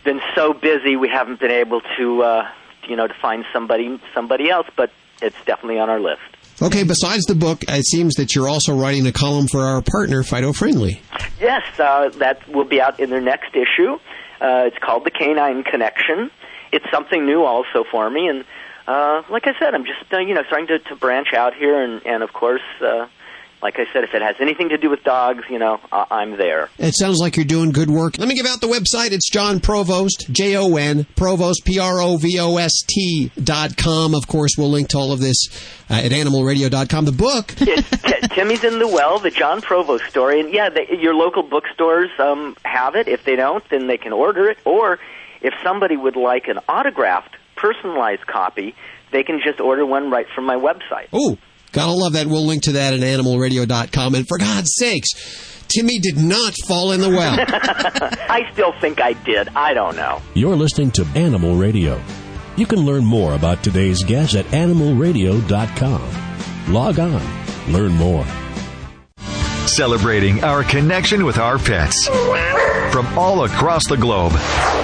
been 0.04 0.22
so 0.36 0.54
busy 0.54 0.96
we 0.96 1.10
haven't 1.10 1.40
been 1.40 1.52
able 1.52 1.82
to 1.98 2.24
uh, 2.24 2.48
you 2.88 2.96
know 2.96 3.08
to 3.08 3.14
find 3.22 3.46
somebody 3.54 4.00
somebody 4.14 4.50
else. 4.50 4.68
But 4.76 4.92
it's 5.22 5.38
definitely 5.46 5.80
on 5.80 5.90
our 5.90 6.00
list. 6.00 6.22
Okay, 6.62 6.84
besides 6.84 7.24
the 7.26 7.36
book, 7.36 7.64
it 7.70 7.86
seems 7.86 8.16
that 8.16 8.36
you're 8.36 8.50
also 8.50 8.76
writing 8.76 9.08
a 9.08 9.14
column 9.14 9.48
for 9.48 9.62
our 9.62 9.82
partner, 9.82 10.24
Fido 10.24 10.52
Friendly. 10.52 11.02
Yes, 11.40 11.64
uh, 11.80 12.10
that 12.18 12.46
will 12.50 12.66
be 12.66 12.82
out 12.82 13.00
in 13.00 13.10
their 13.10 13.22
next 13.22 13.56
issue. 13.56 13.94
Uh, 14.42 14.64
it's 14.66 14.78
called 14.78 15.06
The 15.06 15.12
Canine 15.12 15.64
Connection. 15.64 16.30
It's 16.74 16.86
something 16.92 17.26
new 17.26 17.44
also 17.44 17.86
for 17.90 18.10
me, 18.10 18.28
and 18.28 18.44
uh, 18.90 19.24
like 19.30 19.46
I 19.48 19.54
said, 19.60 19.74
I'm 19.76 19.86
just 19.86 20.12
uh, 20.12 20.18
you 20.20 20.34
know 20.34 20.44
starting 20.48 20.68
to, 20.68 20.80
to 20.90 20.96
branch 20.96 21.34
out 21.34 21.54
here, 21.54 21.82
and, 21.82 22.06
and 22.06 22.24
of 22.24 22.34
course, 22.34 22.62
uh, 22.82 23.08
like 23.62 23.76
I 23.78 23.86
said, 23.92 24.06
if 24.06 24.14
it 24.14 24.22
has 24.22 24.38
anything 24.40 24.70
to 24.70 24.78
do 24.78 24.90
with 24.90 25.04
dogs, 25.04 25.44
you 25.50 25.60
know, 25.60 25.80
I- 25.92 26.06
I'm 26.12 26.38
there. 26.38 26.70
It 26.78 26.96
sounds 26.96 27.20
like 27.20 27.36
you're 27.36 27.44
doing 27.46 27.72
good 27.72 27.90
work. 27.90 28.18
Let 28.18 28.28
me 28.30 28.36
give 28.36 28.46
out 28.46 28.62
the 28.62 28.68
website. 28.68 29.12
It's 29.12 29.30
Jon 29.30 29.60
Provost, 29.60 30.28
J 30.32 30.56
O 30.56 30.76
N, 30.78 31.06
Provost, 31.18 31.66
P 31.66 31.78
R 31.78 32.02
O 32.02 32.18
V 32.18 32.40
O 32.40 32.56
S 32.58 32.72
T 32.88 33.32
dot 33.44 33.76
com. 33.78 34.16
Of 34.16 34.28
course, 34.28 34.52
we'll 34.58 34.70
link 34.72 34.88
to 34.90 34.98
all 34.98 35.12
of 35.12 35.20
this 35.20 35.38
uh, 35.90 35.96
at 35.96 36.12
animalradio.com. 36.12 37.06
The 37.06 37.12
book. 37.12 37.48
T- 37.58 37.76
Timmy's 38.34 38.64
in 38.64 38.80
the 38.80 38.88
Well, 38.88 39.20
the 39.20 39.30
Jon 39.32 39.62
Provost 39.62 40.06
story, 40.06 40.40
and 40.40 40.54
yeah, 40.54 40.70
they, 40.70 40.88
your 40.98 41.14
local 41.14 41.44
bookstores 41.44 42.10
um, 42.18 42.56
have 42.64 42.96
it. 42.96 43.08
If 43.10 43.24
they 43.26 43.36
don't, 43.36 43.64
then 43.70 43.88
they 43.88 43.98
can 43.98 44.14
order 44.14 44.50
it. 44.50 44.58
Or 44.66 45.00
if 45.42 45.54
somebody 45.64 45.98
would 45.98 46.16
like 46.16 46.48
an 46.48 46.60
autographed, 46.70 47.36
personalized 47.60 48.26
copy, 48.28 48.76
they 49.12 49.24
can 49.24 49.40
just 49.44 49.60
order 49.60 49.86
one 49.86 50.10
right 50.10 50.26
from 50.36 50.46
my 50.46 50.56
website. 50.56 51.08
Oh, 51.14 51.38
gotta 51.72 51.92
love 51.92 52.14
that. 52.14 52.28
We'll 52.28 52.46
link 52.46 52.64
to 52.64 52.72
that 52.74 52.94
at 52.94 53.00
animalradio.com. 53.02 54.16
And 54.16 54.28
for 54.28 54.38
God's 54.38 54.72
sakes, 54.78 55.10
Timmy 55.68 56.00
did 56.00 56.18
not 56.18 56.54
fall 56.68 56.92
in 56.92 57.02
the 57.02 57.10
well. 57.10 57.38
I 58.30 58.50
still 58.54 58.74
think 58.82 59.02
I 59.02 59.14
did. 59.14 59.50
I 59.50 59.74
don't 59.74 59.96
know. 59.96 60.22
You're 60.34 60.56
listening 60.56 60.92
to 60.92 61.06
Animal 61.16 61.56
Radio. 61.56 62.02
You 62.58 62.66
can 62.66 62.80
learn 62.86 63.06
more 63.06 63.36
about 63.36 63.64
today's 63.64 64.04
guest 64.04 64.36
at 64.36 64.46
animalradio.com. 64.48 66.74
Log 66.74 67.00
on, 67.00 67.22
learn 67.72 67.92
more. 67.94 68.26
celebrating 69.68 70.44
our 70.44 70.64
connection 70.64 71.24
with 71.26 71.38
our 71.38 71.58
pets. 71.60 72.10
From 72.92 73.06
all 73.18 73.44
across 73.44 73.88
the 73.88 73.98
globe, 73.98 74.32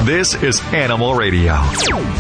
this 0.06 0.36
is 0.36 0.62
Animal 0.74 1.16
Radio. 1.16 1.54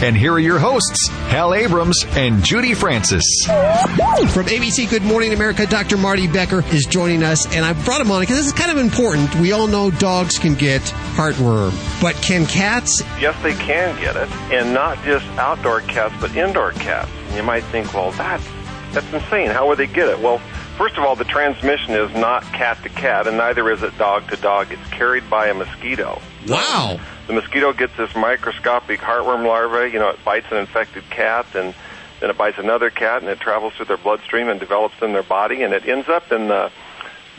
And 0.01 0.17
here 0.17 0.33
are 0.33 0.39
your 0.39 0.57
hosts, 0.57 1.07
Hal 1.29 1.53
Abrams 1.53 2.03
and 2.15 2.43
Judy 2.43 2.73
Francis. 2.73 3.23
From 3.45 4.45
ABC 4.47 4.89
Good 4.89 5.03
Morning 5.03 5.31
America, 5.31 5.67
Dr. 5.67 5.97
Marty 5.97 6.27
Becker 6.27 6.63
is 6.73 6.85
joining 6.85 7.21
us, 7.23 7.45
and 7.55 7.63
I 7.63 7.73
brought 7.85 8.01
him 8.01 8.09
on 8.09 8.21
because 8.21 8.37
this 8.37 8.47
is 8.47 8.53
kind 8.53 8.71
of 8.71 8.77
important. 8.77 9.35
We 9.35 9.51
all 9.51 9.67
know 9.67 9.91
dogs 9.91 10.39
can 10.39 10.55
get 10.55 10.81
heartworm, 11.15 11.71
but 12.01 12.15
can 12.15 12.47
cats? 12.47 13.01
Yes, 13.19 13.41
they 13.43 13.53
can 13.53 13.95
get 14.01 14.15
it, 14.15 14.29
and 14.51 14.73
not 14.73 15.01
just 15.03 15.25
outdoor 15.37 15.81
cats, 15.81 16.15
but 16.19 16.35
indoor 16.35 16.71
cats. 16.71 17.11
And 17.27 17.35
you 17.37 17.43
might 17.43 17.63
think, 17.65 17.93
well, 17.93 18.11
that's 18.11 18.45
that's 18.91 19.13
insane. 19.13 19.49
How 19.49 19.67
would 19.67 19.77
they 19.77 19.87
get 19.87 20.09
it? 20.09 20.19
Well, 20.19 20.41
first 20.77 20.97
of 20.97 21.03
all, 21.03 21.15
the 21.15 21.25
transmission 21.25 21.93
is 21.93 22.13
not 22.13 22.43
cat 22.43 22.81
to 22.83 22.89
cat, 22.89 23.27
and 23.27 23.37
neither 23.37 23.69
is 23.71 23.83
it 23.83 23.97
dog 23.97 24.29
to 24.29 24.37
dog. 24.37 24.71
It's 24.71 24.89
carried 24.89 25.29
by 25.29 25.47
a 25.47 25.53
mosquito. 25.53 26.21
Wow. 26.47 26.99
The 27.27 27.33
mosquito 27.33 27.73
gets 27.73 27.95
this 27.97 28.15
microscopic 28.15 28.99
heartworm 28.99 29.45
larva. 29.45 29.89
You 29.89 29.99
know, 29.99 30.09
it 30.09 30.23
bites 30.23 30.47
an 30.51 30.57
infected 30.57 31.09
cat, 31.09 31.47
and 31.55 31.73
then 32.19 32.29
it 32.29 32.37
bites 32.37 32.57
another 32.57 32.89
cat, 32.89 33.21
and 33.21 33.29
it 33.29 33.39
travels 33.39 33.73
through 33.73 33.85
their 33.85 33.97
bloodstream 33.97 34.49
and 34.49 34.59
develops 34.59 35.01
in 35.01 35.13
their 35.13 35.23
body, 35.23 35.63
and 35.63 35.73
it 35.73 35.87
ends 35.87 36.07
up 36.07 36.31
in 36.31 36.47
the 36.47 36.71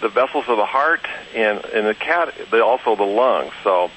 the 0.01 0.09
vessels 0.09 0.45
of 0.49 0.59
the 0.59 0.67
heart 0.67 1.07
and 1.35 1.65
in 1.67 1.87
the 1.87 1.95
cat, 1.95 2.35
but 2.51 2.61
also 2.61 2.97
the 2.97 3.03
lungs. 3.03 3.53
So, 3.65 3.91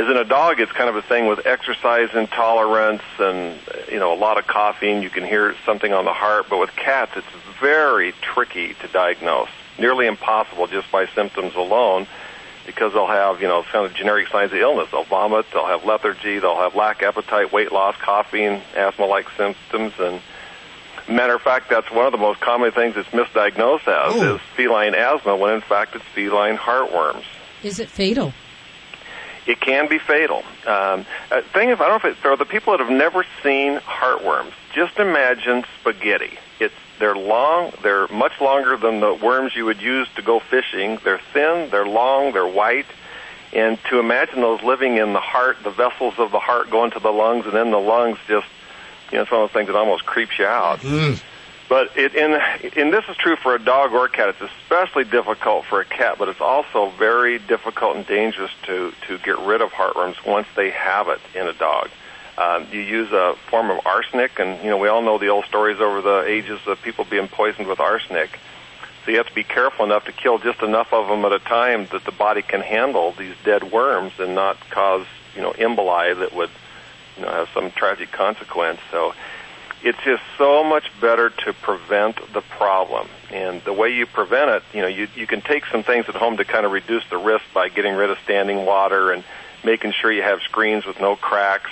is 0.00 0.08
in 0.10 0.16
a 0.16 0.24
dog, 0.24 0.60
it's 0.60 0.72
kind 0.72 0.88
of 0.88 0.96
a 0.96 1.02
thing 1.02 1.26
with 1.26 1.46
exercise 1.46 2.08
intolerance 2.14 3.02
and 3.18 3.58
you 3.90 3.98
know 3.98 4.12
a 4.12 4.18
lot 4.18 4.38
of 4.38 4.46
coughing. 4.46 5.02
You 5.02 5.10
can 5.10 5.24
hear 5.24 5.54
something 5.66 5.92
on 5.92 6.04
the 6.04 6.12
heart, 6.12 6.46
but 6.48 6.58
with 6.58 6.74
cats, 6.76 7.12
it's 7.16 7.26
very 7.60 8.12
tricky 8.20 8.74
to 8.74 8.88
diagnose. 8.88 9.48
Nearly 9.78 10.06
impossible 10.06 10.66
just 10.66 10.90
by 10.90 11.06
symptoms 11.14 11.54
alone, 11.54 12.06
because 12.66 12.92
they'll 12.92 13.06
have 13.06 13.40
you 13.42 13.48
know 13.48 13.62
kind 13.64 13.84
of 13.86 13.94
generic 13.94 14.28
signs 14.28 14.52
of 14.52 14.58
illness. 14.58 14.88
They'll 14.90 15.04
vomit, 15.04 15.46
they'll 15.52 15.66
have 15.66 15.84
lethargy, 15.84 16.38
they'll 16.38 16.56
have 16.56 16.74
lack 16.74 17.02
appetite, 17.02 17.52
weight 17.52 17.72
loss, 17.72 17.96
coughing, 17.96 18.62
asthma-like 18.76 19.26
symptoms, 19.36 19.92
and 19.98 20.20
matter 21.08 21.34
of 21.34 21.42
fact, 21.42 21.68
that's 21.68 21.90
one 21.90 22.06
of 22.06 22.12
the 22.12 22.18
most 22.18 22.40
common 22.40 22.70
things 22.72 22.96
it's 22.96 23.08
misdiagnosed 23.08 23.88
as 23.88 24.14
Oh. 24.22 24.34
is 24.36 24.40
feline 24.56 24.94
asthma, 24.94 25.36
when 25.36 25.54
in 25.54 25.60
fact 25.60 25.96
it's 25.96 26.04
feline 26.14 26.56
heartworms. 26.56 27.24
Is 27.62 27.78
it 27.80 27.88
fatal? 27.90 28.32
It 29.50 29.60
can 29.60 29.88
be 29.88 29.98
fatal. 29.98 30.44
Um, 30.64 31.04
uh, 31.28 31.42
thing 31.52 31.70
if 31.70 31.80
I 31.80 31.88
don't 31.88 32.04
know 32.04 32.08
if 32.08 32.16
it, 32.16 32.22
for 32.22 32.36
the 32.36 32.44
people 32.44 32.72
that 32.72 32.78
have 32.78 32.96
never 32.96 33.24
seen 33.42 33.78
heartworms, 33.78 34.52
just 34.72 35.00
imagine 35.00 35.64
spaghetti. 35.80 36.38
It's 36.60 36.74
they're 37.00 37.16
long, 37.16 37.72
they're 37.82 38.06
much 38.08 38.40
longer 38.40 38.76
than 38.76 39.00
the 39.00 39.12
worms 39.12 39.56
you 39.56 39.64
would 39.64 39.82
use 39.82 40.06
to 40.14 40.22
go 40.22 40.38
fishing. 40.38 41.00
They're 41.02 41.20
thin, 41.32 41.68
they're 41.70 41.88
long, 41.88 42.32
they're 42.32 42.46
white, 42.46 42.86
and 43.52 43.76
to 43.90 43.98
imagine 43.98 44.40
those 44.40 44.62
living 44.62 44.98
in 44.98 45.14
the 45.14 45.20
heart, 45.20 45.56
the 45.64 45.70
vessels 45.70 46.14
of 46.18 46.30
the 46.30 46.38
heart 46.38 46.70
going 46.70 46.92
to 46.92 47.00
the 47.00 47.10
lungs, 47.10 47.44
and 47.46 47.52
then 47.54 47.72
the 47.72 47.80
lungs 47.80 48.18
just, 48.28 48.46
you 49.10 49.16
know, 49.16 49.22
it's 49.22 49.32
one 49.32 49.42
of 49.42 49.48
those 49.48 49.54
things 49.54 49.66
that 49.66 49.74
almost 49.74 50.06
creeps 50.06 50.38
you 50.38 50.46
out. 50.46 50.84
But 51.70 51.96
it, 51.96 52.16
and, 52.16 52.34
and 52.76 52.92
this 52.92 53.04
is 53.08 53.16
true 53.16 53.36
for 53.36 53.54
a 53.54 53.58
dog 53.60 53.92
or 53.92 54.06
a 54.06 54.08
cat. 54.08 54.30
It's 54.30 54.52
especially 54.60 55.04
difficult 55.04 55.66
for 55.66 55.80
a 55.80 55.84
cat, 55.84 56.16
but 56.18 56.28
it's 56.28 56.40
also 56.40 56.90
very 56.98 57.38
difficult 57.38 57.94
and 57.94 58.04
dangerous 58.04 58.50
to, 58.64 58.92
to 59.06 59.18
get 59.18 59.38
rid 59.38 59.62
of 59.62 59.70
heartworms 59.70 60.16
once 60.26 60.48
they 60.56 60.70
have 60.70 61.06
it 61.06 61.20
in 61.32 61.46
a 61.46 61.52
dog. 61.52 61.88
Um, 62.36 62.66
you 62.72 62.80
use 62.80 63.12
a 63.12 63.36
form 63.50 63.70
of 63.70 63.86
arsenic, 63.86 64.40
and 64.40 64.60
you 64.64 64.70
know 64.70 64.78
we 64.78 64.88
all 64.88 65.00
know 65.00 65.18
the 65.18 65.28
old 65.28 65.44
stories 65.44 65.78
over 65.78 66.02
the 66.02 66.24
ages 66.26 66.58
of 66.66 66.82
people 66.82 67.04
being 67.04 67.28
poisoned 67.28 67.68
with 67.68 67.78
arsenic. 67.78 68.36
So 69.04 69.12
you 69.12 69.18
have 69.18 69.28
to 69.28 69.34
be 69.34 69.44
careful 69.44 69.84
enough 69.84 70.06
to 70.06 70.12
kill 70.12 70.38
just 70.38 70.62
enough 70.62 70.92
of 70.92 71.06
them 71.06 71.24
at 71.24 71.32
a 71.32 71.38
time 71.38 71.86
that 71.92 72.04
the 72.04 72.12
body 72.12 72.42
can 72.42 72.62
handle 72.62 73.12
these 73.12 73.34
dead 73.44 73.70
worms 73.70 74.12
and 74.18 74.34
not 74.34 74.58
cause 74.70 75.06
you 75.36 75.42
know 75.42 75.52
emboli 75.52 76.18
that 76.18 76.34
would 76.34 76.50
you 77.16 77.22
know 77.22 77.30
have 77.30 77.48
some 77.54 77.70
tragic 77.70 78.10
consequence. 78.10 78.80
So 78.90 79.14
it's 79.82 79.98
just 80.04 80.22
so 80.36 80.62
much 80.62 80.90
better 81.00 81.30
to 81.30 81.52
prevent 81.52 82.16
the 82.32 82.40
problem. 82.42 83.08
And 83.30 83.62
the 83.64 83.72
way 83.72 83.94
you 83.94 84.06
prevent 84.06 84.50
it, 84.50 84.62
you 84.74 84.82
know, 84.82 84.88
you 84.88 85.08
you 85.14 85.26
can 85.26 85.40
take 85.40 85.66
some 85.66 85.82
things 85.82 86.06
at 86.08 86.14
home 86.14 86.36
to 86.36 86.44
kind 86.44 86.66
of 86.66 86.72
reduce 86.72 87.04
the 87.08 87.18
risk 87.18 87.44
by 87.54 87.68
getting 87.68 87.94
rid 87.94 88.10
of 88.10 88.18
standing 88.24 88.66
water 88.66 89.12
and 89.12 89.24
making 89.64 89.92
sure 89.92 90.10
you 90.10 90.22
have 90.22 90.40
screens 90.42 90.84
with 90.86 91.00
no 91.00 91.16
cracks. 91.16 91.70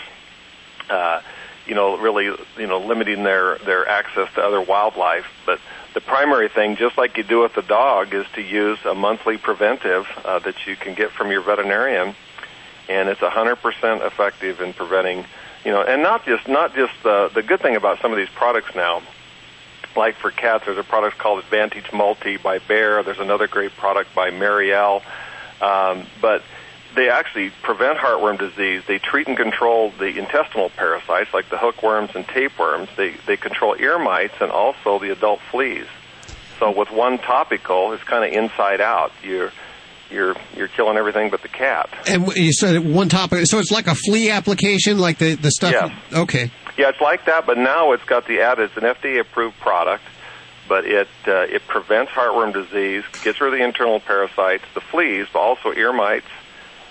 Uh, 0.88 1.20
you 1.66 1.74
know, 1.74 1.98
really, 1.98 2.24
you 2.24 2.66
know, 2.66 2.78
limiting 2.78 3.24
their 3.24 3.58
their 3.58 3.86
access 3.86 4.32
to 4.34 4.42
other 4.42 4.60
wildlife. 4.60 5.26
But 5.44 5.60
the 5.94 6.00
primary 6.00 6.48
thing, 6.48 6.76
just 6.76 6.96
like 6.96 7.16
you 7.16 7.24
do 7.24 7.40
with 7.40 7.54
the 7.54 7.62
dog, 7.62 8.14
is 8.14 8.26
to 8.34 8.42
use 8.42 8.78
a 8.84 8.94
monthly 8.94 9.36
preventive 9.36 10.06
uh, 10.24 10.38
that 10.40 10.66
you 10.66 10.76
can 10.76 10.94
get 10.94 11.10
from 11.10 11.30
your 11.30 11.42
veterinarian, 11.42 12.14
and 12.88 13.08
it's 13.08 13.20
100% 13.20 14.06
effective 14.06 14.60
in 14.60 14.72
preventing, 14.72 15.24
you 15.64 15.70
know, 15.72 15.82
and 15.82 16.02
not 16.02 16.24
just 16.24 16.48
not 16.48 16.74
just 16.74 16.92
the 17.02 17.30
the 17.34 17.42
good 17.42 17.60
thing 17.60 17.76
about 17.76 18.00
some 18.00 18.12
of 18.12 18.18
these 18.18 18.28
products 18.34 18.74
now. 18.74 19.02
Like 19.96 20.16
for 20.16 20.30
cats, 20.30 20.64
there's 20.66 20.78
a 20.78 20.84
product 20.84 21.18
called 21.18 21.40
Advantage 21.40 21.92
Multi 21.92 22.36
by 22.36 22.58
Bayer. 22.58 23.02
There's 23.02 23.18
another 23.18 23.48
great 23.48 23.72
product 23.72 24.14
by 24.14 24.30
Merial. 24.30 25.02
Um, 25.60 26.06
but 26.20 26.42
they 26.94 27.10
actually 27.10 27.50
prevent 27.62 27.98
heartworm 27.98 28.38
disease. 28.38 28.82
They 28.86 28.98
treat 28.98 29.28
and 29.28 29.36
control 29.36 29.90
the 29.98 30.18
intestinal 30.18 30.70
parasites 30.70 31.32
like 31.34 31.48
the 31.48 31.58
hookworms 31.58 32.10
and 32.14 32.26
tapeworms. 32.26 32.88
They 32.96 33.14
they 33.26 33.36
control 33.36 33.76
ear 33.78 33.98
mites 33.98 34.34
and 34.40 34.50
also 34.50 34.98
the 34.98 35.10
adult 35.10 35.40
fleas. 35.50 35.86
So 36.58 36.70
with 36.70 36.90
one 36.90 37.18
topical, 37.18 37.92
it's 37.92 38.02
kind 38.02 38.24
of 38.24 38.32
inside 38.32 38.80
out. 38.80 39.12
You're 39.22 39.52
you're 40.10 40.34
you're 40.56 40.68
killing 40.68 40.96
everything 40.96 41.30
but 41.30 41.42
the 41.42 41.48
cat. 41.48 41.88
And 42.06 42.26
you 42.36 42.52
said 42.52 42.84
one 42.84 43.08
topic, 43.08 43.46
so 43.46 43.58
it's 43.58 43.70
like 43.70 43.86
a 43.86 43.94
flea 43.94 44.30
application, 44.30 44.98
like 44.98 45.18
the 45.18 45.34
the 45.34 45.50
stuff. 45.50 45.72
Yes. 45.72 45.90
Okay. 46.12 46.50
Yeah, 46.76 46.90
it's 46.90 47.00
like 47.00 47.24
that, 47.26 47.44
but 47.44 47.58
now 47.58 47.92
it's 47.92 48.04
got 48.04 48.26
the 48.26 48.40
added. 48.40 48.70
It's 48.70 48.76
an 48.76 48.84
FDA-approved 48.84 49.58
product, 49.58 50.04
but 50.68 50.84
it 50.86 51.08
uh, 51.26 51.40
it 51.40 51.66
prevents 51.66 52.12
heartworm 52.12 52.52
disease, 52.52 53.04
gets 53.24 53.40
rid 53.40 53.52
of 53.52 53.58
the 53.58 53.64
internal 53.64 54.00
parasites, 54.00 54.64
the 54.74 54.80
fleas, 54.80 55.26
but 55.32 55.40
also 55.40 55.72
ear 55.72 55.92
mites, 55.92 56.28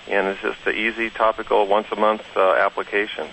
and 0.06 0.26
it's 0.28 0.42
just 0.42 0.66
an 0.66 0.74
easy 0.74 1.10
topical 1.10 1.66
once 1.66 1.86
a 1.90 1.96
month 1.96 2.22
uh, 2.36 2.52
application. 2.52 3.28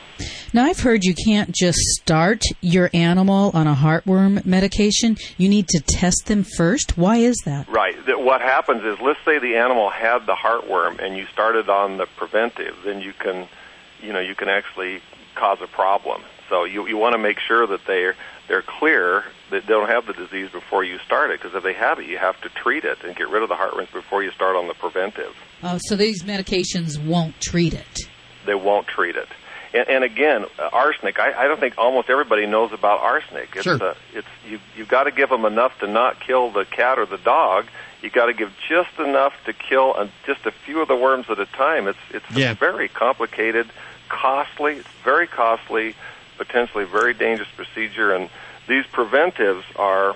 Now, 0.56 0.64
I've 0.64 0.80
heard 0.80 1.04
you 1.04 1.14
can't 1.14 1.52
just 1.52 1.78
start 2.00 2.42
your 2.62 2.90
animal 2.94 3.52
on 3.54 3.68
a 3.68 3.76
heartworm 3.76 4.46
medication. 4.46 5.18
You 5.38 5.50
need 5.50 5.68
to 5.68 5.82
test 5.86 6.28
them 6.28 6.46
first. 6.46 6.98
Why 6.98 7.18
is 7.18 7.36
that? 7.44 7.68
Right. 7.68 7.94
What 8.18 8.40
happens 8.40 8.86
is, 8.86 9.02
let's 9.02 9.20
say 9.26 9.38
the 9.38 9.58
animal 9.58 9.90
had 9.90 10.20
the 10.20 10.34
heartworm, 10.34 11.00
and 11.00 11.18
you 11.18 11.26
started 11.26 11.68
on 11.68 11.98
the 11.98 12.06
preventive, 12.06 12.78
then 12.86 13.02
you 13.02 13.12
can, 13.12 13.50
you 14.02 14.14
know, 14.14 14.22
you 14.22 14.34
can 14.34 14.48
actually 14.48 15.02
cause 15.36 15.58
a 15.62 15.68
problem. 15.68 16.22
So 16.48 16.64
you 16.64 16.88
you 16.88 16.96
want 16.96 17.16
to 17.16 17.20
make 17.20 17.40
sure 17.46 17.68
that 17.68 17.86
they're 17.86 18.16
they're 18.48 18.62
clear 18.62 19.26
that 19.50 19.64
they 19.64 19.74
don't 19.74 19.90
have 19.90 20.08
the 20.08 20.14
disease 20.14 20.52
before 20.52 20.86
you 20.86 21.00
start 21.00 21.32
it. 21.32 21.42
Because 21.42 21.54
if 21.54 21.64
they 21.64 21.74
have 21.74 22.00
it, 22.00 22.06
you 22.06 22.18
have 22.18 22.40
to 22.44 22.48
treat 22.48 22.86
it 22.86 23.04
and 23.04 23.14
get 23.14 23.28
rid 23.28 23.44
of 23.44 23.50
the 23.50 23.56
heartworms 23.56 23.92
before 23.92 24.24
you 24.24 24.32
start 24.32 24.56
on 24.56 24.70
the 24.70 24.74
preventive. 24.74 25.36
Oh, 25.64 25.80
so 25.82 25.98
these 25.98 26.24
medications 26.24 26.98
won't 26.98 27.42
treat 27.42 27.74
it. 27.74 28.04
They 28.46 28.56
won't 28.56 28.88
treat 28.88 29.18
it. 29.18 29.28
And, 29.76 29.90
and 29.90 30.04
again, 30.04 30.46
uh, 30.58 30.70
arsenic. 30.72 31.20
I, 31.20 31.44
I 31.44 31.48
don't 31.48 31.60
think 31.60 31.78
almost 31.78 32.10
everybody 32.10 32.46
knows 32.46 32.72
about 32.72 33.02
arsenic. 33.02 33.50
It's 33.56 33.64
Sure. 33.64 33.82
uh, 33.84 33.94
it's 34.14 34.28
you 34.48 34.60
you've 34.78 34.88
got 34.88 35.04
to 35.04 35.12
give 35.12 35.30
them 35.30 35.44
enough 35.46 35.78
to 35.80 35.88
not 35.88 36.20
kill 36.22 36.50
the 36.50 36.64
cat 36.66 36.98
or 36.98 37.06
the 37.06 37.18
dog. 37.18 37.66
You 38.02 38.10
got 38.10 38.28
to 38.28 38.34
give 38.34 38.54
just 38.70 38.98
enough 39.00 39.34
to 39.46 39.54
kill 39.54 39.96
uh, 39.98 40.08
just 40.26 40.46
a 40.46 40.52
few 40.52 40.82
of 40.82 40.88
the 40.88 40.96
worms 40.96 41.30
at 41.30 41.40
a 41.40 41.46
time. 41.46 41.88
It's 41.88 42.00
it's 42.12 42.26
Yeah. 42.32 42.54
very 42.54 42.88
complicated, 42.88 43.68
costly. 44.08 44.76
It's 44.78 44.88
very 45.04 45.28
costly, 45.28 45.96
potentially 46.38 46.86
very 46.86 47.14
dangerous 47.14 47.50
procedure. 47.56 48.14
And 48.14 48.30
these 48.68 48.86
preventives 48.88 49.66
are 49.76 50.16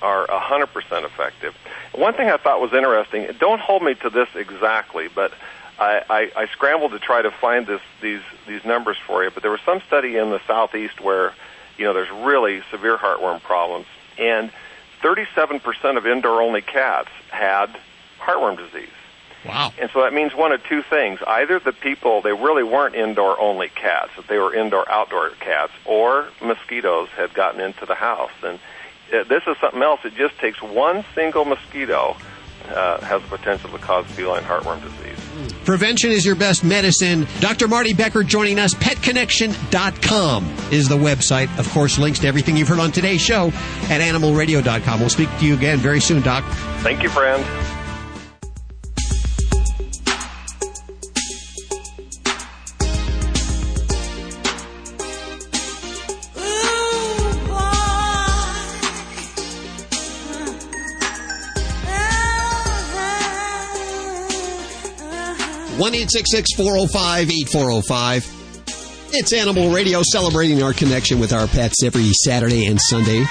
are 0.00 0.24
a 0.26 0.38
100% 0.38 1.04
effective. 1.04 1.56
One 1.92 2.14
thing 2.14 2.28
I 2.30 2.36
thought 2.36 2.60
was 2.60 2.72
interesting. 2.72 3.26
Don't 3.40 3.60
hold 3.60 3.82
me 3.82 3.94
to 3.96 4.10
this 4.10 4.28
exactly, 4.36 5.08
but 5.12 5.32
I, 5.78 6.02
I, 6.10 6.32
I 6.34 6.46
scrambled 6.48 6.92
to 6.92 6.98
try 6.98 7.22
to 7.22 7.30
find 7.30 7.66
this 7.66 7.80
these 8.00 8.22
these 8.46 8.64
numbers 8.64 8.96
for 9.06 9.22
you. 9.24 9.30
But 9.30 9.42
there 9.42 9.52
was 9.52 9.60
some 9.64 9.80
study 9.86 10.16
in 10.16 10.30
the 10.30 10.40
southeast 10.46 11.00
where 11.00 11.34
you 11.76 11.84
know 11.84 11.92
there's 11.92 12.10
really 12.10 12.62
severe 12.70 12.96
heartworm 12.96 13.42
problems, 13.42 13.86
and 14.18 14.50
37% 15.02 15.96
of 15.96 16.06
indoor-only 16.06 16.62
cats 16.62 17.10
had 17.30 17.68
heartworm 18.18 18.56
disease. 18.56 18.88
Wow. 19.46 19.72
And 19.78 19.88
so 19.92 20.02
that 20.02 20.12
means 20.12 20.34
one 20.34 20.50
of 20.50 20.64
two 20.64 20.82
things. 20.82 21.20
Either 21.24 21.60
the 21.60 21.72
people, 21.72 22.20
they 22.20 22.32
really 22.32 22.64
weren't 22.64 22.96
indoor 22.96 23.38
only 23.40 23.68
cats, 23.68 24.10
that 24.16 24.26
they 24.26 24.38
were 24.38 24.52
indoor 24.52 24.90
outdoor 24.90 25.30
cats, 25.40 25.72
or 25.84 26.28
mosquitoes 26.42 27.08
had 27.10 27.32
gotten 27.34 27.60
into 27.60 27.86
the 27.86 27.94
house. 27.94 28.32
And 28.42 28.58
uh, 29.14 29.22
this 29.24 29.44
is 29.46 29.56
something 29.58 29.82
else. 29.82 30.00
It 30.04 30.16
just 30.16 30.36
takes 30.38 30.60
one 30.60 31.04
single 31.14 31.44
mosquito 31.44 32.16
uh, 32.68 33.00
has 33.00 33.22
the 33.22 33.28
potential 33.28 33.70
to 33.70 33.78
cause 33.78 34.06
feline 34.06 34.42
heartworm 34.42 34.82
disease. 34.82 35.47
Prevention 35.68 36.10
is 36.10 36.24
your 36.24 36.34
best 36.34 36.64
medicine. 36.64 37.26
Dr. 37.40 37.68
Marty 37.68 37.92
Becker 37.92 38.22
joining 38.22 38.58
us. 38.58 38.72
PetConnection.com 38.72 40.56
is 40.72 40.88
the 40.88 40.96
website. 40.96 41.58
Of 41.58 41.68
course, 41.68 41.98
links 41.98 42.18
to 42.20 42.26
everything 42.26 42.56
you've 42.56 42.68
heard 42.68 42.78
on 42.78 42.90
today's 42.90 43.20
show 43.20 43.48
at 43.48 44.00
animalradio.com. 44.00 44.98
We'll 44.98 45.10
speak 45.10 45.28
to 45.40 45.44
you 45.44 45.52
again 45.52 45.76
very 45.76 46.00
soon, 46.00 46.22
Doc. 46.22 46.42
Thank 46.78 47.02
you, 47.02 47.10
friend. 47.10 47.44
1 65.78 65.92
405 65.92 67.30
8405. 67.30 69.08
It's 69.12 69.32
Animal 69.32 69.70
Radio 69.70 70.02
celebrating 70.02 70.62
our 70.62 70.72
connection 70.72 71.20
with 71.20 71.32
our 71.32 71.46
pets 71.46 71.84
every 71.84 72.10
Saturday 72.24 72.66
and 72.66 72.80
Sunday 72.80 73.24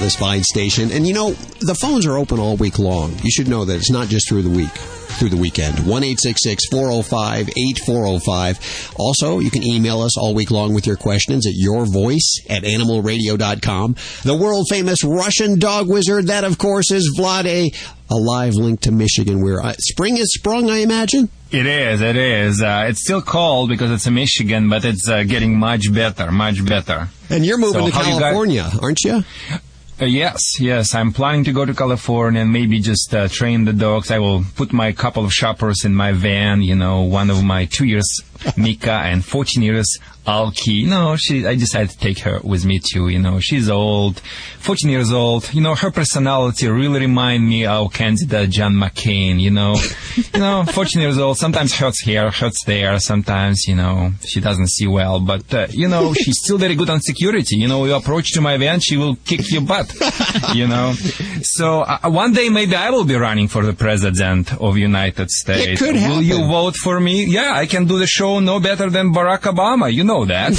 this 0.00 0.16
fine 0.16 0.42
station. 0.42 0.90
And 0.90 1.06
you 1.06 1.12
know, 1.12 1.32
the 1.60 1.74
phones 1.74 2.06
are 2.06 2.16
open 2.16 2.38
all 2.38 2.56
week 2.56 2.78
long. 2.78 3.12
You 3.22 3.30
should 3.30 3.48
know 3.48 3.64
that 3.64 3.76
it's 3.76 3.90
not 3.90 4.08
just 4.08 4.28
through 4.28 4.42
the 4.42 4.50
week. 4.50 4.70
Through 5.18 5.30
the 5.30 5.36
weekend. 5.36 5.84
1 5.84 6.02
405 6.04 7.48
8405. 7.48 8.94
Also, 8.96 9.40
you 9.40 9.50
can 9.50 9.64
email 9.64 10.00
us 10.00 10.16
all 10.16 10.32
week 10.32 10.52
long 10.52 10.74
with 10.74 10.86
your 10.86 10.94
questions 10.94 11.44
at 11.44 11.54
your 11.56 11.86
voice 11.86 12.40
at 12.48 12.62
animalradio.com. 12.62 13.96
The 14.22 14.36
world 14.36 14.66
famous 14.70 15.02
Russian 15.02 15.58
dog 15.58 15.88
wizard, 15.88 16.28
that 16.28 16.44
of 16.44 16.58
course 16.58 16.92
is 16.92 17.18
Vladae, 17.18 17.74
a 18.10 18.14
live 18.14 18.54
link 18.54 18.80
to 18.82 18.92
Michigan 18.92 19.42
where 19.42 19.60
uh, 19.60 19.74
spring 19.78 20.18
is 20.18 20.32
sprung, 20.34 20.70
I 20.70 20.78
imagine. 20.78 21.28
It 21.50 21.66
is, 21.66 22.00
it 22.00 22.16
is. 22.16 22.62
Uh, 22.62 22.86
it's 22.88 23.02
still 23.02 23.22
cold 23.22 23.70
because 23.70 23.90
it's 23.90 24.06
in 24.06 24.14
Michigan, 24.14 24.68
but 24.68 24.84
it's 24.84 25.08
uh, 25.08 25.24
getting 25.24 25.58
much 25.58 25.92
better, 25.92 26.30
much 26.30 26.64
better. 26.64 27.08
And 27.28 27.44
you're 27.44 27.58
moving 27.58 27.86
So 27.86 27.88
to 27.88 27.92
how 27.92 28.02
you 28.02 28.18
California, 28.20 28.70
aren't 28.80 29.02
you? 29.02 29.24
Uh, 30.00 30.04
yes, 30.04 30.60
yes. 30.60 30.94
I'm 30.94 31.12
planning 31.12 31.42
to 31.42 31.52
go 31.52 31.64
to 31.64 31.74
California 31.74 32.42
and 32.42 32.52
maybe 32.52 32.78
just 32.78 33.12
uh, 33.12 33.26
train 33.26 33.64
the 33.64 33.72
dogs. 33.72 34.12
I 34.12 34.20
will 34.20 34.44
put 34.54 34.72
my 34.72 34.92
couple 34.92 35.24
of 35.24 35.32
shoppers 35.32 35.84
in 35.84 35.92
my 35.92 36.12
van. 36.12 36.62
You 36.62 36.76
know, 36.76 37.02
one 37.02 37.30
of 37.30 37.42
my 37.42 37.64
two 37.64 37.84
years 37.84 38.06
Mika 38.56 38.92
and 38.92 39.24
14 39.24 39.62
years 39.62 39.98
Alki. 40.28 40.84
No, 40.84 41.16
she. 41.16 41.46
I 41.46 41.54
decided 41.54 41.90
to 41.90 41.98
take 41.98 42.18
her 42.20 42.40
with 42.44 42.64
me 42.64 42.78
too. 42.78 43.08
You 43.08 43.18
know, 43.18 43.40
she's 43.40 43.70
old, 43.70 44.20
14 44.20 44.90
years 44.90 45.10
old. 45.10 45.52
You 45.54 45.62
know, 45.62 45.74
her 45.74 45.90
personality 45.90 46.68
really 46.68 47.00
remind 47.00 47.48
me 47.48 47.64
of 47.64 47.92
candidate 47.94 48.50
John 48.50 48.74
McCain. 48.74 49.40
You 49.40 49.50
know, 49.50 49.74
you 50.34 50.40
know, 50.40 50.64
14 50.64 51.00
years 51.00 51.18
old. 51.18 51.38
Sometimes 51.38 51.74
hurts 51.74 52.02
here, 52.02 52.30
hurts 52.30 52.62
there. 52.64 52.98
Sometimes 53.00 53.64
you 53.66 53.74
know 53.74 54.12
she 54.26 54.40
doesn't 54.40 54.68
see 54.68 54.86
well, 54.86 55.18
but 55.18 55.52
uh, 55.54 55.66
you 55.70 55.88
know 55.88 56.12
she's 56.22 56.38
still 56.44 56.58
very 56.58 56.74
good 56.74 56.90
on 56.90 57.00
security. 57.00 57.56
You 57.56 57.68
know, 57.68 57.86
you 57.86 57.94
approach 57.94 58.32
to 58.32 58.42
my 58.42 58.58
van, 58.58 58.80
she 58.80 58.98
will 58.98 59.16
kick 59.24 59.50
your 59.50 59.62
butt. 59.62 59.90
you 60.54 60.68
know, 60.68 60.92
so 61.42 61.80
uh, 61.80 62.00
one 62.04 62.34
day 62.34 62.50
maybe 62.50 62.76
I 62.76 62.90
will 62.90 63.04
be 63.04 63.16
running 63.16 63.48
for 63.48 63.64
the 63.64 63.72
president 63.72 64.52
of 64.60 64.76
United 64.76 65.30
States. 65.30 65.80
could 65.80 65.94
Will 65.94 66.22
you 66.22 66.46
vote 66.46 66.76
for 66.76 67.00
me? 67.00 67.24
Yeah, 67.24 67.52
I 67.54 67.64
can 67.64 67.86
do 67.86 67.98
the 67.98 68.06
show 68.06 68.27
no 68.36 68.60
better 68.60 68.90
than 68.90 69.12
Barack 69.14 69.42
Obama. 69.52 69.92
You 69.92 70.04
know 70.04 70.24
that. 70.26 70.52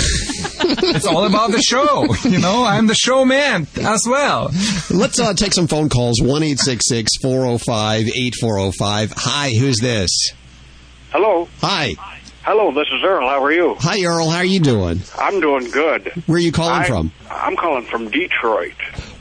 it's 0.95 1.05
all 1.05 1.25
about 1.25 1.51
the 1.51 1.61
show. 1.61 2.05
You 2.27 2.39
know, 2.39 2.63
I'm 2.63 2.87
the 2.87 2.95
showman 2.95 3.67
as 3.81 4.05
well. 4.07 4.49
Let's 4.89 5.19
uh, 5.19 5.33
take 5.33 5.53
some 5.53 5.67
phone 5.67 5.89
calls. 5.89 6.19
1 6.21 6.41
405 6.41 8.07
8405. 8.07 9.13
Hi, 9.15 9.51
who's 9.51 9.77
this? 9.77 10.09
Hello. 11.11 11.47
Hi. 11.61 11.93
Hello, 12.43 12.71
this 12.73 12.87
is 12.87 13.03
Earl. 13.03 13.27
How 13.29 13.43
are 13.43 13.51
you? 13.51 13.75
Hi, 13.79 14.03
Earl. 14.03 14.29
How 14.29 14.37
are 14.39 14.43
you 14.45 14.59
doing? 14.59 15.01
I'm 15.17 15.39
doing 15.39 15.69
good. 15.69 16.11
Where 16.25 16.37
are 16.37 16.39
you 16.39 16.51
calling 16.51 16.81
I- 16.81 16.87
from? 16.87 17.11
I'm 17.29 17.55
calling 17.55 17.85
from 17.85 18.09
Detroit. 18.09 18.73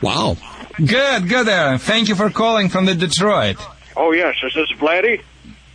Wow. 0.03 0.37
Good, 0.77 1.29
good, 1.29 1.49
Aaron. 1.49 1.79
Thank 1.79 2.09
you 2.09 2.15
for 2.15 2.31
calling 2.31 2.69
from 2.69 2.87
the 2.87 2.95
Detroit. 2.95 3.57
Oh, 3.97 4.13
yes. 4.13 4.35
Is 4.45 4.55
this 4.55 4.71
Vladdy? 4.79 5.23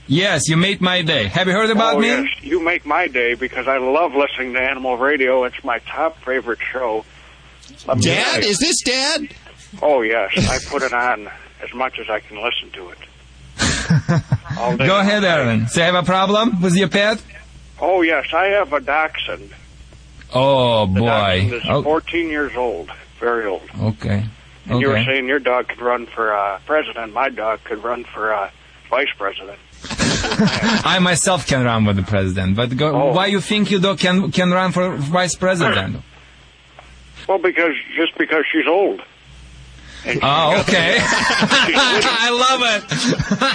Yes, 0.07 0.49
you 0.49 0.57
made 0.57 0.81
my 0.81 1.01
day. 1.01 1.25
Have 1.27 1.47
you 1.47 1.53
heard 1.53 1.69
about 1.69 1.95
oh, 1.95 1.99
me? 1.99 2.07
yes. 2.07 2.27
You 2.41 2.61
make 2.61 2.85
my 2.85 3.07
day 3.07 3.35
because 3.35 3.67
I 3.67 3.77
love 3.77 4.13
listening 4.13 4.53
to 4.53 4.59
Animal 4.61 4.97
Radio. 4.97 5.43
It's 5.45 5.63
my 5.63 5.79
top 5.79 6.17
favorite 6.23 6.59
show. 6.71 7.05
Let 7.87 8.01
Dad? 8.01 8.43
Is 8.43 8.59
this 8.59 8.81
Dad? 8.83 9.29
Oh, 9.81 10.01
yes. 10.01 10.31
I 10.49 10.59
put 10.69 10.83
it 10.83 10.93
on 10.93 11.29
as 11.61 11.73
much 11.73 11.99
as 11.99 12.09
I 12.09 12.19
can 12.19 12.37
listen 12.41 12.69
to 12.71 12.89
it. 12.89 12.97
Go 14.87 14.99
ahead, 14.99 15.23
Aaron. 15.23 15.67
So 15.67 15.79
you 15.79 15.85
have 15.85 15.95
a 15.95 16.05
problem 16.05 16.61
with 16.61 16.75
your 16.75 16.89
pet? 16.89 17.23
Oh, 17.79 18.01
yes. 18.01 18.33
I 18.33 18.45
have 18.47 18.73
a 18.73 18.81
dachshund. 18.81 19.51
Oh, 20.33 20.85
The 20.87 20.99
boy. 20.99 21.05
dachshund 21.07 21.53
is 21.53 21.61
Oh, 21.69 21.81
14 21.83 22.27
years 22.29 22.55
old. 22.57 22.91
Very 23.19 23.45
old. 23.45 23.63
okay. 23.81 24.25
And 24.65 24.79
you 24.81 24.89
were 24.89 25.03
saying 25.03 25.27
your 25.27 25.39
dog 25.39 25.67
could 25.69 25.81
run 25.81 26.05
for 26.07 26.33
uh, 26.33 26.59
president. 26.65 27.13
My 27.13 27.29
dog 27.29 27.63
could 27.63 27.83
run 27.83 28.03
for 28.05 28.33
uh, 28.33 28.49
vice 28.89 29.11
president. 29.17 29.59
I 30.85 30.99
myself 31.01 31.45
can 31.47 31.63
run 31.65 31.85
with 31.85 31.95
the 31.97 32.03
president, 32.03 32.55
but 32.55 32.75
go, 32.75 32.91
Oh. 32.93 33.13
why 33.13 33.27
you 33.27 33.41
think 33.41 33.69
you 33.71 33.79
do 33.79 33.95
can 33.95 34.31
can 34.31 34.51
run 34.51 34.71
for 34.71 34.95
vice 34.95 35.35
president? 35.35 35.97
Well, 37.25 37.37
because 37.39 37.71
just 37.95 38.17
because 38.17 38.43
she's 38.51 38.67
old. 38.67 38.99
Ah, 38.99 39.05
she's 40.03 40.19
Oh, 40.21 40.59
okay. 40.59 40.97
I 40.99 42.29
love 42.45 42.61
it. 42.75 42.83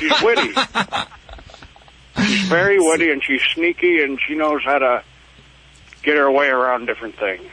She's 0.00 0.22
witty. 0.22 0.54
She's 2.26 2.48
very 2.48 2.78
witty 2.80 3.10
and 3.10 3.22
she's 3.22 3.42
sneaky 3.54 4.02
and 4.02 4.18
she 4.26 4.34
knows 4.36 4.62
how 4.64 4.78
to 4.78 5.02
get 6.02 6.16
her 6.16 6.30
way 6.30 6.48
around 6.48 6.86
different 6.86 7.16
things. 7.18 7.44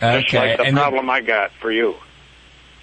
Just 0.00 0.28
Okay, 0.28 0.38
like 0.38 0.58
the 0.58 0.64
and 0.64 0.76
problem 0.76 1.10
I 1.10 1.22
got 1.22 1.50
for 1.60 1.72
you. 1.72 1.96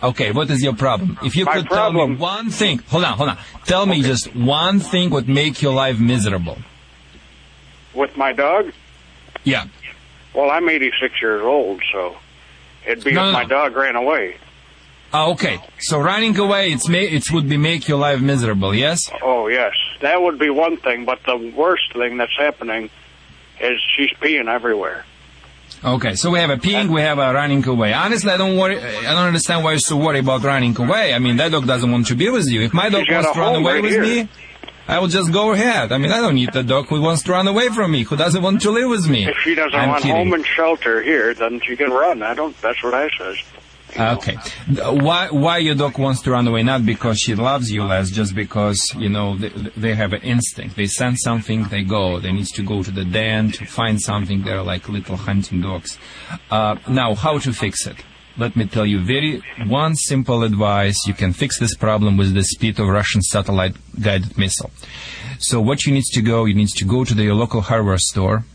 Okay, 0.03 0.31
what 0.31 0.49
is 0.49 0.61
your 0.63 0.73
problem? 0.75 1.17
If 1.23 1.35
you 1.35 1.45
My 1.45 1.53
could 1.53 1.69
tell 1.69 1.91
me 1.93 2.15
one 2.15 2.49
thing, 2.49 2.79
hold 2.87 3.03
on, 3.03 3.17
hold 3.17 3.29
on. 3.29 3.37
Tell 3.65 3.85
me 3.85 4.01
just 4.01 4.35
one 4.35 4.79
thing 4.79 5.09
would 5.11 5.27
make 5.27 5.61
your 5.61 5.73
life 5.73 5.99
miserable. 5.99 6.57
With 7.93 8.15
my 8.15 8.33
dog, 8.33 8.71
Yeah. 9.43 9.65
well, 10.33 10.51
I'm 10.51 10.69
86 10.69 11.21
years 11.21 11.41
old, 11.41 11.81
so 11.91 12.17
it'd 12.85 13.03
be 13.03 13.13
No, 13.13 13.27
if 13.27 13.33
my 13.33 13.43
no. 13.43 13.49
dog 13.49 13.75
ran 13.75 13.95
away. 13.95 14.35
Ah, 15.13 15.27
okay, 15.29 15.59
so 15.79 15.99
running 15.99 16.37
away, 16.37 16.69
it's 16.71 16.87
ma- 16.89 16.97
it 16.97 17.23
would 17.31 17.47
be 17.47 17.55
make 17.57 17.87
your 17.87 17.97
life 17.97 18.19
miserable. 18.19 18.75
Yes. 18.75 18.99
Oh, 19.21 19.47
yes. 19.47 19.73
That 20.01 20.21
would 20.21 20.37
be 20.37 20.49
one 20.49 20.75
thing, 20.77 21.05
but 21.05 21.19
the 21.25 21.37
worst 21.55 21.93
thing 21.93 22.17
that's 22.17 22.35
happening 22.37 22.89
is 23.59 23.79
she's 23.95 24.11
peeing 24.21 24.47
everywhere. 24.53 25.05
Okay, 25.83 26.15
so 26.15 26.31
we 26.31 26.39
have 26.39 26.49
a 26.49 26.57
peeing, 26.57 26.89
we 26.89 27.01
have 27.01 27.19
a 27.19 27.33
running 27.33 27.65
away. 27.67 27.93
Honestly, 27.93 28.31
I 28.31 28.37
don't 28.37 28.57
worry. 28.57 28.79
I 28.79 29.13
don't 29.13 29.27
understand 29.27 29.63
why 29.63 29.71
you're 29.71 29.79
so 29.79 29.95
worried 29.95 30.23
about 30.23 30.43
running 30.43 30.75
away. 30.79 31.13
I 31.13 31.19
mean, 31.19 31.37
that 31.37 31.51
dog 31.51 31.67
doesn't 31.67 31.91
want 31.91 32.07
to 32.07 32.15
be 32.15 32.29
with 32.29 32.49
you. 32.49 32.61
If 32.61 32.73
my 32.73 32.89
dog 32.89 33.05
wants 33.09 33.31
to 33.31 33.39
run 33.39 33.55
away 33.55 33.73
right 33.73 33.83
with 33.83 33.91
here. 33.91 34.01
me, 34.01 34.27
I 34.87 34.99
will 34.99 35.07
just 35.07 35.31
go 35.31 35.51
ahead. 35.51 35.91
I 35.91 35.97
mean, 35.99 36.11
I 36.11 36.17
don't 36.17 36.35
need 36.35 36.51
the 36.51 36.63
dog 36.63 36.87
who 36.87 36.99
wants 37.01 37.21
to 37.23 37.31
run 37.31 37.47
away 37.47 37.69
from 37.69 37.91
me, 37.91 38.03
who 38.03 38.15
doesn't 38.15 38.41
want 38.41 38.61
to 38.61 38.71
live 38.71 38.89
with 38.89 39.07
me. 39.07 39.27
If 39.27 39.37
she 39.43 39.53
doesn't 39.53 39.77
I'm 39.77 39.89
want 39.89 40.01
kidding. 40.01 40.17
home 40.17 40.33
and 40.33 40.45
shelter 40.45 41.03
here, 41.03 41.33
then 41.35 41.61
she 41.61 41.75
can 41.75 41.91
run. 41.91 42.23
I 42.23 42.33
don't. 42.33 42.59
That's 42.61 42.81
what 42.81 42.93
I 42.95 43.09
says. 43.17 43.37
Okay. 43.99 44.37
Why 44.79 45.29
why 45.29 45.57
your 45.57 45.75
dog 45.75 45.97
wants 45.97 46.21
to 46.21 46.31
run 46.31 46.47
away? 46.47 46.63
Not 46.63 46.85
because 46.85 47.19
she 47.19 47.33
loves 47.35 47.71
you 47.71 47.83
less, 47.83 48.11
just 48.11 48.35
because 48.35 48.79
you 48.95 49.09
know 49.09 49.35
they, 49.37 49.49
they 49.75 49.95
have 49.95 50.13
an 50.13 50.21
instinct. 50.21 50.75
They 50.75 50.87
sense 50.87 51.23
something, 51.23 51.63
they 51.65 51.83
go. 51.83 52.19
They 52.19 52.31
need 52.31 52.47
to 52.47 52.63
go 52.63 52.83
to 52.83 52.91
the 52.91 53.05
den 53.05 53.51
to 53.53 53.65
find 53.65 53.99
something. 53.99 54.43
They're 54.43 54.61
like 54.61 54.87
little 54.87 55.17
hunting 55.17 55.61
dogs. 55.61 55.97
Uh, 56.51 56.75
now, 56.87 57.15
how 57.15 57.39
to 57.39 57.51
fix 57.53 57.87
it? 57.87 57.97
Let 58.37 58.55
me 58.55 58.67
tell 58.67 58.85
you 58.85 58.99
very 58.99 59.41
one 59.65 59.95
simple 59.95 60.43
advice. 60.43 61.07
You 61.07 61.15
can 61.15 61.33
fix 61.33 61.57
this 61.59 61.75
problem 61.75 62.17
with 62.17 62.35
the 62.35 62.43
speed 62.43 62.79
of 62.79 62.87
Russian 62.87 63.21
satellite 63.21 63.75
guided 63.99 64.37
missile. 64.37 64.69
So 65.39 65.59
what 65.59 65.85
you 65.85 65.93
need 65.93 66.05
to 66.13 66.21
go, 66.21 66.45
you 66.45 66.53
need 66.53 66.69
to 66.69 66.85
go 66.85 67.03
to 67.03 67.15
the 67.15 67.31
local 67.31 67.61
hardware 67.61 67.97
store 67.97 68.45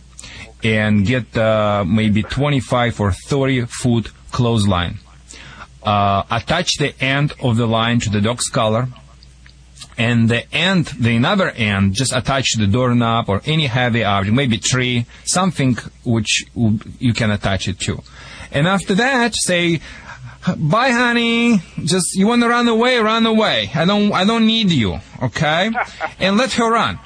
and 0.62 1.04
get 1.04 1.36
uh, 1.36 1.84
maybe 1.84 2.22
25 2.22 3.00
or 3.00 3.12
30 3.12 3.66
foot 3.66 4.12
clothesline 4.30 4.98
uh, 5.82 6.24
attach 6.30 6.78
the 6.78 6.94
end 7.02 7.32
of 7.40 7.56
the 7.56 7.66
line 7.66 8.00
to 8.00 8.10
the 8.10 8.20
dog's 8.20 8.48
collar 8.48 8.88
and 9.98 10.28
the 10.28 10.52
end, 10.54 10.86
the 10.98 11.16
another 11.16 11.50
end, 11.50 11.94
just 11.94 12.14
attach 12.14 12.52
to 12.52 12.60
the 12.60 12.66
doorknob 12.66 13.28
or 13.28 13.42
any 13.44 13.66
heavy 13.66 14.04
object, 14.04 14.34
maybe 14.34 14.58
tree, 14.58 15.06
something 15.24 15.76
which 16.04 16.44
you 16.98 17.12
can 17.12 17.30
attach 17.30 17.68
it 17.68 17.78
to. 17.80 18.02
And 18.50 18.66
after 18.66 18.94
that, 18.94 19.34
say, 19.34 19.80
bye 20.56 20.90
honey, 20.90 21.60
just, 21.84 22.14
you 22.14 22.26
want 22.26 22.42
to 22.42 22.48
run 22.48 22.68
away, 22.68 22.98
run 22.98 23.26
away. 23.26 23.70
I 23.74 23.84
don't, 23.84 24.12
I 24.12 24.24
don't 24.24 24.46
need 24.46 24.70
you, 24.70 24.98
okay? 25.22 25.70
and 26.18 26.36
let 26.36 26.52
her 26.54 26.70
run. 26.70 26.98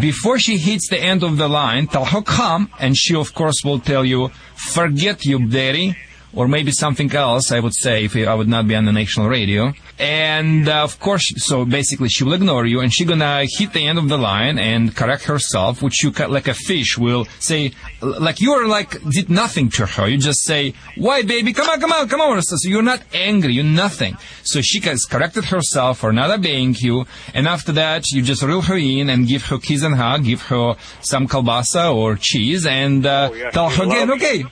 Before 0.00 0.38
she 0.38 0.58
hits 0.58 0.90
the 0.90 1.00
end 1.00 1.22
of 1.22 1.38
the 1.38 1.48
line, 1.48 1.86
tell 1.86 2.04
her 2.04 2.20
come, 2.20 2.70
and 2.78 2.94
she 2.94 3.14
of 3.14 3.32
course 3.34 3.62
will 3.64 3.80
tell 3.80 4.04
you, 4.04 4.28
forget 4.54 5.24
you, 5.24 5.48
daddy, 5.48 5.96
or 6.38 6.46
maybe 6.46 6.70
something 6.70 7.12
else, 7.12 7.50
I 7.50 7.58
would 7.58 7.74
say, 7.74 8.04
if 8.04 8.14
I 8.14 8.32
would 8.32 8.46
not 8.46 8.68
be 8.68 8.76
on 8.76 8.84
the 8.84 8.92
national 8.92 9.28
radio. 9.28 9.74
And 9.98 10.68
uh, 10.68 10.84
of 10.84 11.00
course, 11.00 11.26
so 11.48 11.64
basically 11.64 12.08
she 12.08 12.22
will 12.22 12.34
ignore 12.34 12.64
you 12.64 12.78
and 12.80 12.94
she 12.94 13.04
gonna 13.04 13.44
hit 13.58 13.72
the 13.72 13.84
end 13.84 13.98
of 13.98 14.08
the 14.08 14.16
line 14.16 14.56
and 14.56 14.94
correct 14.94 15.24
herself, 15.24 15.82
which 15.82 16.04
you 16.04 16.12
like 16.12 16.46
a 16.46 16.54
fish 16.54 16.96
will 16.96 17.26
say, 17.40 17.72
like 18.00 18.40
you're 18.40 18.68
like 18.68 19.02
did 19.10 19.28
nothing 19.28 19.68
to 19.70 19.86
her. 19.86 20.06
You 20.06 20.18
just 20.18 20.44
say, 20.44 20.74
why 20.96 21.22
baby, 21.22 21.52
come 21.52 21.68
on, 21.68 21.80
come 21.80 21.90
on, 21.90 22.08
come 22.08 22.20
on. 22.20 22.40
So 22.40 22.68
you're 22.68 22.82
not 22.82 23.02
angry, 23.12 23.54
you're 23.54 23.64
nothing. 23.64 24.16
So 24.44 24.60
she 24.60 24.78
has 24.82 25.06
corrected 25.06 25.46
herself 25.46 25.98
for 25.98 26.12
not 26.12 26.30
obeying 26.30 26.76
you. 26.78 27.04
And 27.34 27.48
after 27.48 27.72
that, 27.72 28.04
you 28.12 28.22
just 28.22 28.44
reel 28.44 28.62
her 28.62 28.76
in 28.76 29.10
and 29.10 29.26
give 29.26 29.46
her 29.46 29.58
kiss 29.58 29.82
and 29.82 29.96
hug, 29.96 30.22
give 30.22 30.42
her 30.42 30.76
some 31.00 31.26
kalbasa 31.26 31.92
or 31.92 32.14
cheese 32.14 32.64
and 32.64 33.04
uh, 33.04 33.30
yes, 33.34 33.52
tell 33.52 33.70
her 33.70 33.82
again, 33.82 34.12
okay. 34.12 34.44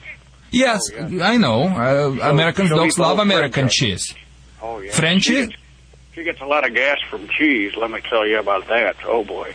Yes, 0.51 0.81
I 0.97 1.37
know. 1.37 1.63
Uh, 1.63 2.29
American 2.29 2.67
she'll 2.67 2.77
dogs 2.77 2.97
love 2.97 3.19
American 3.19 3.63
French 3.63 3.73
cheese. 3.73 4.15
Oh 4.61 4.79
yeah. 4.79 4.91
Frenchie? 4.91 5.33
She 5.33 5.47
gets, 5.47 5.61
she 6.13 6.23
gets 6.23 6.41
a 6.41 6.45
lot 6.45 6.65
of 6.67 6.73
gas 6.73 6.97
from 7.09 7.27
cheese. 7.27 7.75
Let 7.75 7.91
me 7.91 7.99
tell 8.01 8.25
you 8.27 8.39
about 8.39 8.67
that. 8.67 8.95
Oh 9.05 9.23
boy. 9.23 9.53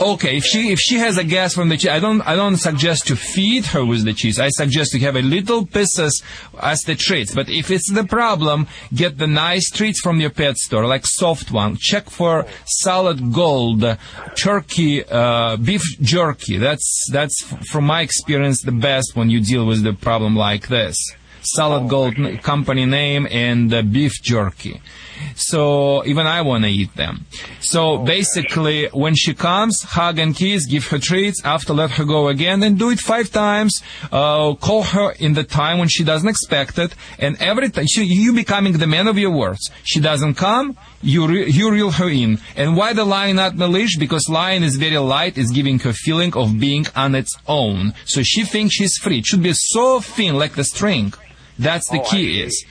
Okay, 0.00 0.38
if 0.38 0.44
she 0.44 0.72
if 0.72 0.80
she 0.80 0.96
has 0.96 1.18
a 1.18 1.22
gas 1.22 1.54
from 1.54 1.68
the 1.68 1.76
cheese, 1.76 1.90
I 1.90 2.00
don't 2.00 2.20
I 2.22 2.34
don't 2.34 2.56
suggest 2.56 3.06
to 3.06 3.16
feed 3.16 3.66
her 3.66 3.84
with 3.84 4.04
the 4.04 4.12
cheese. 4.12 4.40
I 4.40 4.48
suggest 4.48 4.90
to 4.92 4.98
have 4.98 5.14
a 5.14 5.22
little 5.22 5.64
pieces 5.66 6.20
as 6.60 6.80
the 6.80 6.96
treats. 6.96 7.32
But 7.32 7.48
if 7.48 7.70
it's 7.70 7.92
the 7.92 8.02
problem, 8.02 8.66
get 8.92 9.18
the 9.18 9.28
nice 9.28 9.70
treats 9.70 10.00
from 10.00 10.20
your 10.20 10.30
pet 10.30 10.56
store, 10.56 10.84
like 10.86 11.04
soft 11.06 11.52
one. 11.52 11.76
Check 11.76 12.10
for 12.10 12.44
solid 12.66 13.32
gold, 13.32 13.84
turkey, 14.36 15.04
uh, 15.04 15.58
beef 15.58 15.82
jerky. 16.00 16.56
That's 16.56 17.06
that's 17.12 17.40
from 17.70 17.84
my 17.84 18.00
experience 18.00 18.62
the 18.62 18.72
best 18.72 19.14
when 19.14 19.30
you 19.30 19.40
deal 19.40 19.64
with 19.64 19.84
the 19.84 19.92
problem 19.92 20.34
like 20.34 20.66
this. 20.66 20.96
Solid 21.44 21.88
gold 21.88 22.16
company 22.42 22.86
name 22.86 23.28
and 23.30 23.72
uh, 23.72 23.82
beef 23.82 24.14
jerky. 24.22 24.80
So 25.36 26.04
even 26.06 26.26
I 26.26 26.42
want 26.42 26.64
to 26.64 26.70
eat 26.70 26.94
them. 26.96 27.26
So 27.60 27.98
basically, 27.98 28.88
when 28.88 29.14
she 29.14 29.34
comes, 29.34 29.82
hug 29.82 30.18
and 30.18 30.34
kiss, 30.34 30.66
give 30.66 30.86
her 30.88 30.98
treats. 30.98 31.44
After, 31.44 31.72
let 31.72 31.92
her 31.92 32.04
go 32.04 32.28
again 32.28 32.62
and 32.62 32.78
do 32.78 32.90
it 32.90 32.98
five 32.98 33.30
times. 33.30 33.82
Uh, 34.10 34.54
call 34.54 34.82
her 34.82 35.12
in 35.12 35.34
the 35.34 35.44
time 35.44 35.78
when 35.78 35.88
she 35.88 36.02
doesn't 36.02 36.28
expect 36.28 36.78
it, 36.78 36.94
and 37.18 37.36
every 37.40 37.70
time 37.70 37.86
she, 37.86 38.04
you 38.04 38.32
becoming 38.32 38.74
the 38.74 38.86
man 38.86 39.06
of 39.06 39.18
your 39.18 39.30
words. 39.30 39.70
She 39.84 40.00
doesn't 40.00 40.34
come, 40.34 40.76
you 41.02 41.26
re- 41.26 41.50
you 41.50 41.70
reel 41.70 41.90
her 41.92 42.08
in. 42.08 42.38
And 42.56 42.76
why 42.76 42.92
the 42.92 43.04
lion 43.04 43.36
not 43.36 43.56
leash? 43.56 43.96
Because 43.98 44.28
lion 44.28 44.62
is 44.62 44.76
very 44.76 44.98
light. 44.98 45.36
is 45.36 45.50
giving 45.50 45.78
her 45.80 45.92
feeling 45.92 46.34
of 46.34 46.58
being 46.58 46.86
on 46.96 47.14
its 47.14 47.36
own. 47.46 47.94
So 48.04 48.22
she 48.22 48.44
thinks 48.44 48.74
she's 48.74 48.96
free. 48.96 49.18
It 49.18 49.26
should 49.26 49.42
be 49.42 49.52
so 49.52 50.00
thin 50.00 50.36
like 50.36 50.54
the 50.54 50.64
string. 50.64 51.12
That's 51.58 51.88
the 51.88 52.00
oh, 52.00 52.04
key 52.04 52.42
is 52.42 52.64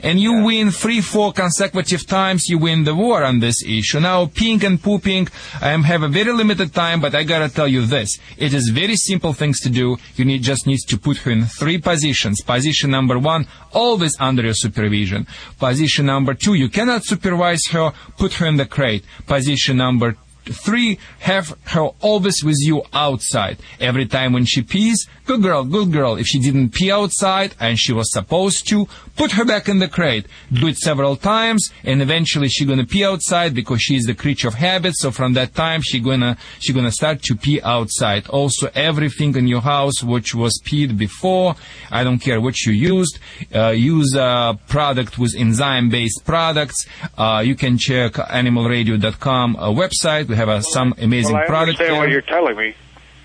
and 0.00 0.20
you 0.20 0.44
win 0.44 0.70
three, 0.70 1.00
four 1.00 1.32
consecutive 1.32 2.06
times, 2.06 2.48
you 2.48 2.58
win 2.58 2.84
the 2.84 2.94
war 2.94 3.24
on 3.24 3.40
this 3.40 3.62
issue. 3.64 4.00
Now, 4.00 4.26
peeing 4.26 4.62
and 4.64 4.80
pooping, 4.80 5.28
I 5.60 5.70
have 5.70 6.02
a 6.02 6.08
very 6.08 6.32
limited 6.32 6.72
time, 6.72 7.00
but 7.00 7.14
I 7.14 7.24
gotta 7.24 7.48
tell 7.48 7.68
you 7.68 7.84
this. 7.84 8.18
It 8.36 8.54
is 8.54 8.68
very 8.68 8.96
simple 8.96 9.32
things 9.32 9.60
to 9.60 9.70
do. 9.70 9.96
You 10.16 10.24
need 10.24 10.42
just 10.42 10.66
need 10.66 10.78
to 10.88 10.98
put 10.98 11.18
her 11.18 11.30
in 11.30 11.44
three 11.44 11.78
positions. 11.78 12.40
Position 12.42 12.90
number 12.90 13.18
one, 13.18 13.46
always 13.72 14.16
under 14.20 14.42
your 14.42 14.54
supervision. 14.54 15.26
Position 15.58 16.06
number 16.06 16.34
two, 16.34 16.54
you 16.54 16.68
cannot 16.68 17.04
supervise 17.04 17.66
her, 17.70 17.92
put 18.16 18.34
her 18.34 18.46
in 18.46 18.56
the 18.56 18.66
crate. 18.66 19.04
Position 19.26 19.78
number 19.78 20.16
Three, 20.48 20.98
have 21.20 21.56
her 21.64 21.90
always 22.00 22.42
with 22.44 22.56
you 22.60 22.82
outside. 22.92 23.58
Every 23.80 24.06
time 24.06 24.32
when 24.32 24.44
she 24.44 24.62
pees, 24.62 25.06
good 25.26 25.42
girl, 25.42 25.64
good 25.64 25.92
girl. 25.92 26.16
If 26.16 26.26
she 26.26 26.38
didn't 26.38 26.70
pee 26.70 26.90
outside 26.90 27.54
and 27.60 27.78
she 27.78 27.92
was 27.92 28.12
supposed 28.12 28.68
to, 28.68 28.86
put 29.16 29.32
her 29.32 29.44
back 29.44 29.68
in 29.68 29.78
the 29.78 29.88
crate. 29.88 30.26
Do 30.52 30.68
it 30.68 30.78
several 30.78 31.16
times 31.16 31.70
and 31.84 32.00
eventually 32.00 32.48
she 32.48 32.64
gonna 32.64 32.86
pee 32.86 33.04
outside 33.04 33.54
because 33.54 33.82
she 33.82 33.96
is 33.96 34.04
the 34.04 34.14
creature 34.14 34.48
of 34.48 34.54
habit. 34.54 34.94
So 34.96 35.10
from 35.10 35.34
that 35.34 35.54
time 35.54 35.82
she 35.82 36.00
gonna, 36.00 36.36
she 36.60 36.72
gonna 36.72 36.92
start 36.92 37.22
to 37.24 37.34
pee 37.34 37.60
outside. 37.62 38.28
Also 38.28 38.70
everything 38.74 39.36
in 39.36 39.46
your 39.46 39.60
house 39.60 40.02
which 40.02 40.34
was 40.34 40.60
peed 40.64 40.96
before, 40.96 41.56
I 41.90 42.04
don't 42.04 42.18
care 42.18 42.40
what 42.40 42.60
you 42.64 42.72
used, 42.72 43.18
uh, 43.54 43.70
use 43.70 44.14
a 44.14 44.58
product 44.68 45.18
with 45.18 45.34
enzyme 45.36 45.90
based 45.90 46.24
products. 46.24 46.86
Uh, 47.16 47.42
you 47.44 47.54
can 47.54 47.76
check 47.78 48.12
animalradio.com 48.14 49.56
uh, 49.56 49.68
website. 49.70 50.28
We 50.28 50.36
have 50.38 50.48
uh, 50.48 50.60
some 50.62 50.94
amazing 50.98 51.34
well, 51.34 51.42
I 51.44 51.46
product 51.46 51.80
understand 51.80 51.92
there. 51.94 52.00
what 52.00 52.10
you're 52.10 52.22
telling 52.22 52.56
me. 52.56 52.74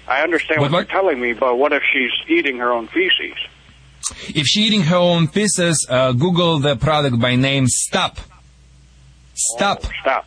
I 0.08 0.22
understand 0.22 0.60
What- 0.62 0.72
what, 0.72 0.80
you're 0.80 1.02
telling 1.02 1.20
me, 1.22 1.32
but 1.34 1.58
what 1.58 1.72
if 1.72 1.84
she's 1.92 2.12
eating 2.28 2.58
her 2.58 2.72
own 2.72 2.88
feces? 2.88 3.38
If 4.28 4.46
she 4.46 4.62
eating 4.68 4.82
her 4.84 4.98
own 4.98 5.28
feces, 5.28 5.88
uh, 5.90 6.12
Google 6.12 6.60
the 6.60 6.76
product 6.76 7.20
by 7.22 7.36
name 7.36 7.66
Stop. 7.68 8.20
Stop. 9.36 9.84
stop. 10.02 10.26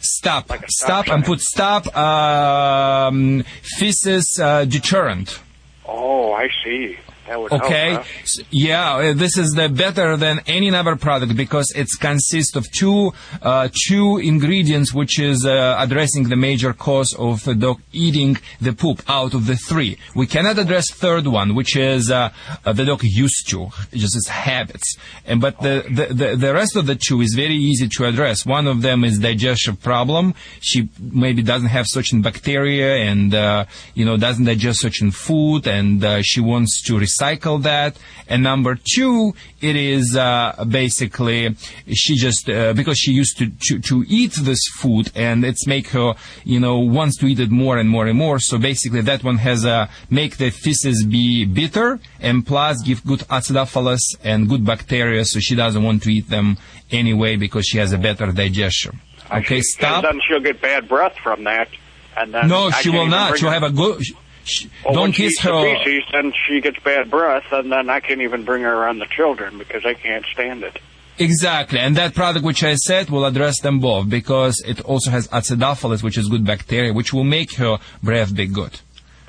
Stop. 0.00 0.50
Stop 0.68 1.08
and 1.08 1.24
put 1.24 1.40
stop 1.40 1.84
um, 1.96 3.44
feces 3.78 4.38
uh, 4.42 4.64
deterrent. 4.64 5.40
Oh, 5.86 6.32
I 6.32 6.48
see. 6.64 6.98
Okay. 7.28 7.90
help. 7.90 8.04
huh? 8.04 8.44
Yeah, 8.50 8.94
uh, 8.94 9.12
this 9.14 9.36
is 9.36 9.52
the 9.52 9.68
better 9.68 10.16
than 10.16 10.40
any 10.46 10.74
other 10.74 10.96
product 10.96 11.36
because 11.36 11.72
it 11.74 11.88
consists 12.00 12.56
of 12.56 12.70
two 12.70 13.12
uh, 13.42 13.68
two 13.88 14.18
ingredients, 14.18 14.94
which 14.94 15.18
is 15.18 15.44
uh, 15.44 15.76
addressing 15.78 16.24
the 16.28 16.36
major 16.36 16.72
cause 16.72 17.14
of 17.18 17.44
the 17.44 17.54
dog 17.54 17.80
eating 17.92 18.36
the 18.60 18.72
poop 18.72 19.02
out 19.08 19.34
of 19.34 19.46
the 19.46 19.56
three. 19.56 19.98
We 20.14 20.26
cannot 20.26 20.58
address 20.58 20.90
third 20.92 21.26
one, 21.26 21.54
which 21.54 21.76
is 21.76 22.10
uh, 22.10 22.30
uh, 22.64 22.72
the 22.72 22.84
dog 22.84 23.00
used 23.02 23.48
to, 23.50 23.70
just 23.92 24.16
its 24.16 24.28
habits. 24.28 24.96
And 25.24 25.40
but 25.40 25.60
the, 25.60 25.84
the 25.90 26.14
the 26.14 26.36
the 26.36 26.54
rest 26.54 26.76
of 26.76 26.86
the 26.86 26.96
two 26.96 27.20
is 27.20 27.34
very 27.34 27.54
easy 27.54 27.88
to 27.96 28.06
address. 28.06 28.46
One 28.46 28.66
of 28.66 28.82
them 28.82 29.04
is 29.04 29.18
digestion 29.18 29.76
problem. 29.76 30.34
She 30.60 30.88
maybe 31.00 31.42
doesn't 31.42 31.68
have 31.68 31.86
certain 31.88 32.22
bacteria 32.22 32.96
and 32.96 33.34
uh, 33.34 33.64
you 33.94 34.04
know 34.04 34.16
doesn't 34.16 34.44
digest 34.44 34.80
certain 34.80 35.10
food, 35.10 35.66
and 35.66 36.04
uh, 36.04 36.22
she 36.22 36.40
wants 36.40 36.82
to 36.82 36.98
recycle 37.16 37.62
that. 37.62 37.96
And 38.28 38.42
number 38.42 38.76
two, 38.76 39.34
it 39.60 39.76
is 39.76 40.16
uh, 40.16 40.64
basically 40.68 41.54
she 41.92 42.16
just 42.16 42.48
uh, 42.48 42.72
because 42.72 42.98
she 42.98 43.12
used 43.12 43.38
to, 43.38 43.50
to 43.68 43.78
to 43.80 44.04
eat 44.08 44.32
this 44.40 44.60
food, 44.78 45.10
and 45.14 45.44
it's 45.44 45.66
make 45.66 45.88
her 45.88 46.14
you 46.44 46.60
know 46.60 46.78
wants 46.78 47.16
to 47.18 47.26
eat 47.26 47.40
it 47.40 47.50
more 47.50 47.78
and 47.78 47.88
more 47.88 48.06
and 48.06 48.18
more. 48.18 48.38
So 48.38 48.58
basically, 48.58 49.02
that 49.02 49.22
one 49.22 49.38
has 49.38 49.64
a 49.64 49.88
make 50.10 50.36
the 50.38 50.50
feces 50.50 51.04
be 51.04 51.44
bitter 51.44 52.00
and 52.20 52.46
plus 52.46 52.82
give 52.82 53.04
good 53.04 53.20
acidophilus 53.20 54.00
and 54.24 54.48
good 54.48 54.64
bacteria, 54.64 55.24
so 55.24 55.40
she 55.40 55.54
doesn't 55.54 55.82
want 55.82 56.02
to 56.04 56.10
eat 56.10 56.28
them 56.28 56.58
anyway 56.90 57.36
because 57.36 57.66
she 57.66 57.78
has 57.78 57.92
a 57.92 57.98
better 57.98 58.32
digestion. 58.32 59.00
Okay, 59.30 59.60
stop. 59.60 60.04
And 60.04 60.14
then 60.14 60.20
she'll 60.26 60.40
get 60.40 60.60
bad 60.60 60.88
breath 60.88 61.16
from 61.22 61.44
that. 61.44 61.68
And 62.16 62.32
then 62.32 62.48
No, 62.48 62.68
I 62.68 62.80
she 62.80 62.90
will 62.90 63.06
not. 63.06 63.38
She'll 63.38 63.50
have 63.50 63.62
a 63.62 63.70
good. 63.70 64.02
Sh- 64.46 64.62
sh- 64.62 64.66
Well, 64.84 64.94
don't 64.94 65.12
she 65.12 65.24
kiss 65.24 65.32
eats 65.32 65.42
her. 65.42 65.50
The 65.52 65.76
feces, 65.84 66.08
then 66.12 66.32
she 66.46 66.60
gets 66.60 66.78
bad 66.80 67.10
breath, 67.10 67.44
and 67.52 67.70
then 67.70 67.90
I 67.90 68.00
can't 68.00 68.20
even 68.22 68.44
bring 68.44 68.62
her 68.62 68.74
around 68.74 68.98
the 69.00 69.06
children 69.06 69.58
because 69.58 69.84
I 69.84 69.94
can't 69.94 70.24
stand 70.32 70.62
it. 70.62 70.78
Exactly, 71.18 71.78
and 71.78 71.96
that 71.96 72.14
product 72.14 72.44
which 72.44 72.62
I 72.62 72.74
said 72.74 73.08
will 73.08 73.24
address 73.24 73.60
them 73.60 73.80
both 73.80 74.08
because 74.10 74.62
it 74.66 74.82
also 74.82 75.10
has 75.10 75.28
acidophilus, 75.28 76.02
which 76.02 76.18
is 76.18 76.28
good 76.28 76.44
bacteria, 76.44 76.92
which 76.92 77.12
will 77.12 77.24
make 77.24 77.54
her 77.56 77.78
breath 78.02 78.34
be 78.34 78.46
good. 78.46 78.80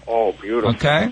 Oh, 0.05 0.33
beautiful. 0.33 0.71
Okay. 0.75 1.09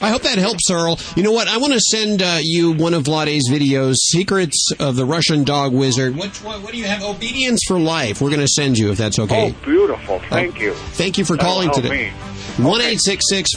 I 0.00 0.10
hope 0.10 0.22
that 0.22 0.38
helps, 0.38 0.70
Earl. 0.70 0.98
You 1.16 1.24
know 1.24 1.32
what? 1.32 1.48
I 1.48 1.56
want 1.58 1.72
to 1.72 1.80
send 1.80 2.22
uh, 2.22 2.38
you 2.40 2.70
one 2.72 2.94
of 2.94 3.02
Vladae's 3.04 3.48
videos, 3.50 3.94
Secrets 3.96 4.70
of 4.78 4.94
the 4.94 5.04
Russian 5.04 5.42
Dog 5.42 5.72
Wizard. 5.72 6.14
What, 6.16 6.36
what, 6.36 6.62
what 6.62 6.70
do 6.72 6.78
you 6.78 6.84
have? 6.84 7.02
Obedience 7.02 7.62
for 7.66 7.80
Life. 7.80 8.20
We're 8.20 8.30
going 8.30 8.40
to 8.40 8.46
send 8.48 8.78
you 8.78 8.92
if 8.92 8.98
that's 8.98 9.18
okay. 9.18 9.52
Oh, 9.52 9.64
beautiful. 9.64 10.20
Thank 10.30 10.60
you. 10.60 10.74
Thank 10.74 11.18
you 11.18 11.24
for 11.24 11.36
That'll 11.36 11.50
calling 11.52 11.68
help 11.70 11.82
today. 11.82 12.10
me. 12.10 12.12
1 12.58 12.80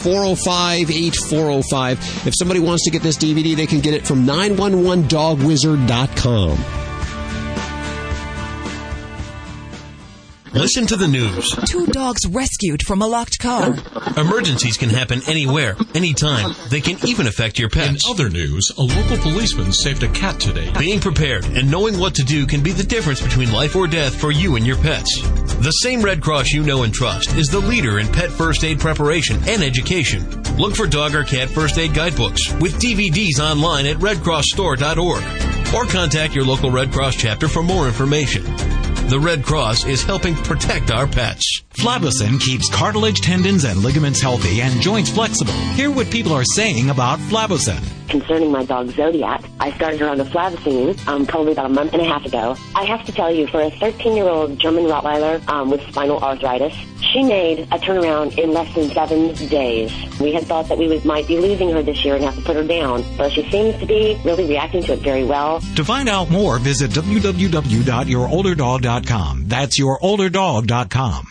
405 0.02 0.90
8405. 0.90 2.26
If 2.26 2.34
somebody 2.38 2.60
wants 2.60 2.84
to 2.84 2.90
get 2.90 3.02
this 3.02 3.16
DVD, 3.16 3.56
they 3.56 3.66
can 3.66 3.80
get 3.80 3.94
it 3.94 4.06
from 4.06 4.24
911dogwizard.com. 4.24 6.81
Listen 10.54 10.86
to 10.86 10.96
the 10.96 11.08
news. 11.08 11.50
Two 11.66 11.86
dogs 11.86 12.26
rescued 12.28 12.82
from 12.86 13.00
a 13.00 13.06
locked 13.06 13.38
car. 13.38 13.74
Emergencies 14.18 14.76
can 14.76 14.90
happen 14.90 15.22
anywhere, 15.26 15.76
anytime. 15.94 16.54
They 16.68 16.82
can 16.82 16.98
even 17.06 17.26
affect 17.26 17.58
your 17.58 17.70
pets. 17.70 18.04
In 18.04 18.10
other 18.10 18.28
news, 18.28 18.70
a 18.76 18.82
local 18.82 19.16
policeman 19.16 19.72
saved 19.72 20.02
a 20.02 20.08
cat 20.08 20.38
today. 20.38 20.70
Being 20.78 21.00
prepared 21.00 21.46
and 21.46 21.70
knowing 21.70 21.98
what 21.98 22.14
to 22.16 22.22
do 22.22 22.46
can 22.46 22.62
be 22.62 22.72
the 22.72 22.84
difference 22.84 23.22
between 23.22 23.50
life 23.50 23.74
or 23.74 23.86
death 23.86 24.14
for 24.20 24.30
you 24.30 24.56
and 24.56 24.66
your 24.66 24.76
pets. 24.76 25.22
The 25.62 25.70
same 25.82 26.02
Red 26.02 26.20
Cross 26.20 26.50
you 26.50 26.62
know 26.62 26.82
and 26.82 26.92
trust 26.92 27.34
is 27.34 27.46
the 27.46 27.60
leader 27.60 27.98
in 27.98 28.06
pet 28.08 28.30
first 28.30 28.62
aid 28.62 28.78
preparation 28.78 29.36
and 29.48 29.62
education. 29.62 30.42
Look 30.58 30.76
for 30.76 30.86
dog 30.86 31.14
or 31.14 31.24
cat 31.24 31.48
first 31.48 31.78
aid 31.78 31.94
guidebooks 31.94 32.52
with 32.60 32.78
DVDs 32.78 33.40
online 33.40 33.86
at 33.86 33.96
redcrossstore.org 33.96 35.74
or 35.74 35.86
contact 35.90 36.34
your 36.34 36.44
local 36.44 36.70
Red 36.70 36.92
Cross 36.92 37.16
chapter 37.16 37.48
for 37.48 37.62
more 37.62 37.86
information. 37.86 38.44
The 39.08 39.20
Red 39.20 39.44
Cross 39.44 39.84
is 39.84 40.02
helping 40.02 40.34
protect 40.34 40.90
our 40.90 41.06
pets. 41.06 41.62
Flavocin 41.74 42.40
keeps 42.40 42.70
cartilage, 42.70 43.20
tendons, 43.20 43.64
and 43.64 43.82
ligaments 43.82 44.22
healthy 44.22 44.60
and 44.62 44.80
joints 44.80 45.10
flexible. 45.10 45.52
Hear 45.74 45.90
what 45.90 46.10
people 46.10 46.32
are 46.32 46.44
saying 46.44 46.88
about 46.90 47.18
Flavocin. 47.18 47.82
Concerning 48.08 48.50
my 48.52 48.64
dog 48.64 48.88
Zodiac, 48.90 49.42
I 49.58 49.72
started 49.72 49.98
her 50.00 50.08
on 50.08 50.18
the 50.18 50.24
flavacine 50.24 50.94
um, 51.08 51.24
probably 51.26 51.52
about 51.52 51.64
a 51.66 51.70
month 51.70 51.94
and 51.94 52.02
a 52.02 52.04
half 52.04 52.24
ago. 52.26 52.54
I 52.74 52.84
have 52.84 53.04
to 53.06 53.12
tell 53.12 53.32
you, 53.34 53.46
for 53.46 53.62
a 53.62 53.70
13-year-old 53.70 54.58
German 54.58 54.84
Rottweiler 54.84 55.46
um, 55.48 55.70
with 55.70 55.80
spinal 55.88 56.22
arthritis, 56.22 56.74
she 57.00 57.22
made 57.22 57.60
a 57.60 57.78
turnaround 57.78 58.36
in 58.38 58.52
less 58.52 58.70
than 58.74 58.90
seven 58.90 59.32
days. 59.48 59.90
We 60.20 60.34
had 60.34 60.44
thought 60.44 60.68
that 60.68 60.76
we 60.76 60.88
would, 60.88 61.06
might 61.06 61.26
be 61.26 61.38
losing 61.38 61.70
her 61.70 61.82
this 61.82 62.04
year 62.04 62.16
and 62.16 62.24
have 62.24 62.36
to 62.36 62.42
put 62.42 62.56
her 62.56 62.64
down, 62.64 63.02
but 63.16 63.32
she 63.32 63.48
seems 63.50 63.78
to 63.80 63.86
be 63.86 64.20
really 64.24 64.46
reacting 64.46 64.82
to 64.84 64.92
it 64.92 65.00
very 65.00 65.24
well. 65.24 65.60
To 65.76 65.84
find 65.84 66.06
out 66.08 66.28
more, 66.30 66.58
visit 66.58 66.90
www.yourolderdog.com. 66.90 68.91
That's 68.92 69.78
yourolderdog.com. 69.78 71.28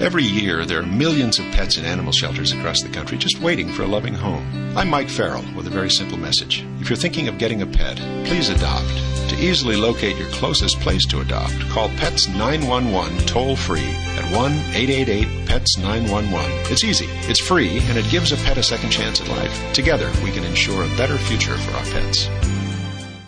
Every 0.00 0.24
year, 0.24 0.64
there 0.64 0.80
are 0.80 0.86
millions 0.86 1.38
of 1.38 1.44
pets 1.52 1.76
in 1.76 1.84
animal 1.84 2.10
shelters 2.10 2.52
across 2.52 2.80
the 2.82 2.88
country 2.88 3.18
just 3.18 3.38
waiting 3.38 3.70
for 3.70 3.82
a 3.82 3.86
loving 3.86 4.14
home. 4.14 4.74
I'm 4.74 4.88
Mike 4.88 5.10
Farrell 5.10 5.44
with 5.54 5.66
a 5.66 5.70
very 5.70 5.90
simple 5.90 6.16
message. 6.16 6.64
If 6.80 6.88
you're 6.88 6.96
thinking 6.96 7.28
of 7.28 7.36
getting 7.36 7.60
a 7.60 7.66
pet, 7.66 7.98
please 8.26 8.48
adopt. 8.48 8.88
To 9.28 9.36
easily 9.36 9.76
locate 9.76 10.16
your 10.16 10.30
closest 10.30 10.80
place 10.80 11.04
to 11.08 11.20
adopt, 11.20 11.60
call 11.68 11.90
Pets 11.90 12.28
911 12.28 13.26
toll 13.26 13.56
free 13.56 13.94
at 14.16 14.34
1 14.34 14.52
888 14.52 15.46
PETS 15.46 15.76
911. 15.76 16.72
It's 16.72 16.82
easy, 16.82 17.06
it's 17.28 17.40
free, 17.40 17.80
and 17.82 17.98
it 17.98 18.10
gives 18.10 18.32
a 18.32 18.36
pet 18.36 18.56
a 18.56 18.62
second 18.62 18.90
chance 18.90 19.20
at 19.20 19.28
life. 19.28 19.74
Together, 19.74 20.10
we 20.24 20.30
can 20.30 20.44
ensure 20.44 20.84
a 20.84 20.96
better 20.96 21.18
future 21.18 21.58
for 21.58 21.76
our 21.76 21.84
pets. 21.84 22.26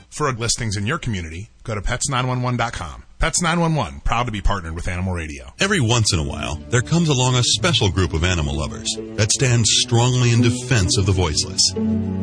For 0.08 0.32
listings 0.32 0.76
in 0.78 0.86
your 0.86 0.98
community, 0.98 1.50
go 1.64 1.74
to 1.74 1.82
pets911.com. 1.82 3.04
Pets 3.22 3.40
911, 3.40 4.00
proud 4.00 4.26
to 4.26 4.32
be 4.32 4.40
partnered 4.40 4.74
with 4.74 4.88
Animal 4.88 5.14
Radio. 5.14 5.54
Every 5.60 5.78
once 5.78 6.12
in 6.12 6.18
a 6.18 6.24
while, 6.24 6.56
there 6.70 6.82
comes 6.82 7.08
along 7.08 7.36
a 7.36 7.44
special 7.44 7.88
group 7.88 8.14
of 8.14 8.24
animal 8.24 8.58
lovers 8.58 8.88
that 9.14 9.30
stands 9.30 9.70
strongly 9.70 10.32
in 10.32 10.42
defense 10.42 10.98
of 10.98 11.06
the 11.06 11.12
voiceless. 11.12 11.60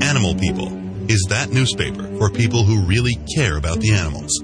Animal 0.03 0.35
People 0.35 0.67
is 1.09 1.25
that 1.29 1.51
newspaper 1.51 2.03
for 2.17 2.29
people 2.29 2.65
who 2.65 2.85
really 2.85 3.17
care 3.33 3.55
about 3.55 3.79
the 3.79 3.93
animals. 3.93 4.43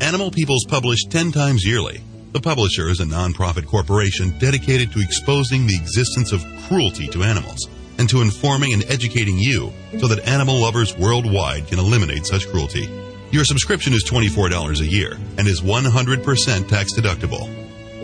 Animal 0.00 0.30
People's 0.30 0.64
published 0.66 1.10
10 1.10 1.32
times 1.32 1.66
yearly. 1.66 2.00
The 2.32 2.40
publisher 2.40 2.88
is 2.88 3.00
a 3.00 3.04
nonprofit 3.04 3.66
corporation 3.66 4.38
dedicated 4.38 4.92
to 4.92 5.02
exposing 5.02 5.66
the 5.66 5.76
existence 5.76 6.32
of 6.32 6.42
cruelty 6.66 7.08
to 7.08 7.24
animals 7.24 7.68
and 7.98 8.08
to 8.08 8.22
informing 8.22 8.72
and 8.72 8.90
educating 8.90 9.36
you 9.36 9.70
so 9.98 10.08
that 10.08 10.26
animal 10.26 10.62
lovers 10.62 10.96
worldwide 10.96 11.66
can 11.66 11.78
eliminate 11.78 12.24
such 12.24 12.48
cruelty. 12.48 12.88
Your 13.30 13.44
subscription 13.44 13.92
is 13.92 14.02
$24 14.08 14.80
a 14.80 14.86
year 14.86 15.12
and 15.38 15.46
is 15.46 15.60
100% 15.60 16.68
tax 16.68 16.98
deductible. 16.98 17.48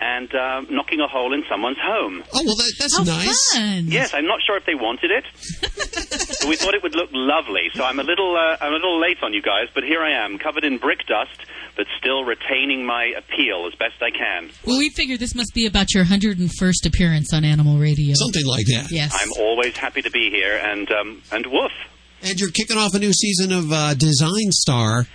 and 0.00 0.32
uh, 0.34 0.60
knocking 0.70 1.00
a 1.00 1.08
hole 1.08 1.32
in 1.34 1.42
someone's 1.50 1.78
home. 1.82 2.22
Oh, 2.32 2.42
well, 2.44 2.56
that, 2.56 2.72
that's 2.78 2.96
How 2.96 3.04
nice. 3.04 3.52
fun. 3.54 3.86
Yes, 3.88 4.14
I'm 4.14 4.26
not 4.26 4.40
sure 4.46 4.56
if 4.56 4.64
they 4.64 4.74
wanted 4.74 5.10
it, 5.10 5.24
but 5.62 6.44
we 6.48 6.56
thought 6.56 6.74
it 6.74 6.82
would 6.82 6.94
look 6.94 7.10
lovely. 7.12 7.68
So 7.74 7.84
I'm 7.84 7.98
a 7.98 8.04
little, 8.04 8.36
uh, 8.36 8.56
I'm 8.60 8.72
a 8.72 8.76
little 8.76 9.00
late 9.00 9.18
on 9.22 9.32
you 9.34 9.42
guys, 9.42 9.68
but 9.74 9.82
here 9.84 10.00
I 10.02 10.24
am, 10.24 10.38
covered 10.38 10.64
in 10.64 10.78
brick 10.78 11.00
dust, 11.06 11.40
but 11.76 11.86
still 11.98 12.24
retaining 12.24 12.86
my 12.86 13.12
appeal 13.16 13.66
as 13.66 13.74
best 13.78 14.00
I 14.00 14.10
can. 14.10 14.50
Well, 14.64 14.78
we 14.78 14.90
figured 14.90 15.20
this 15.20 15.34
must 15.34 15.52
be 15.54 15.66
about 15.66 15.92
your 15.94 16.04
101st 16.04 16.86
appearance 16.86 17.32
on 17.32 17.44
Animal 17.44 17.78
Radio. 17.78 18.14
Something 18.16 18.46
like 18.46 18.66
that. 18.66 18.88
Yes. 18.90 19.12
I'm 19.20 19.32
always 19.38 19.76
happy 19.76 20.02
to 20.02 20.10
be 20.10 20.30
here, 20.30 20.56
and 20.56 20.90
um, 20.92 21.22
and 21.32 21.46
woof. 21.46 21.72
And 22.22 22.38
you're 22.40 22.50
kicking 22.50 22.76
off 22.76 22.94
a 22.94 22.98
new 22.98 23.12
season 23.12 23.52
of 23.52 23.70
uh, 23.72 23.94
Design 23.94 24.50
Star. 24.50 25.06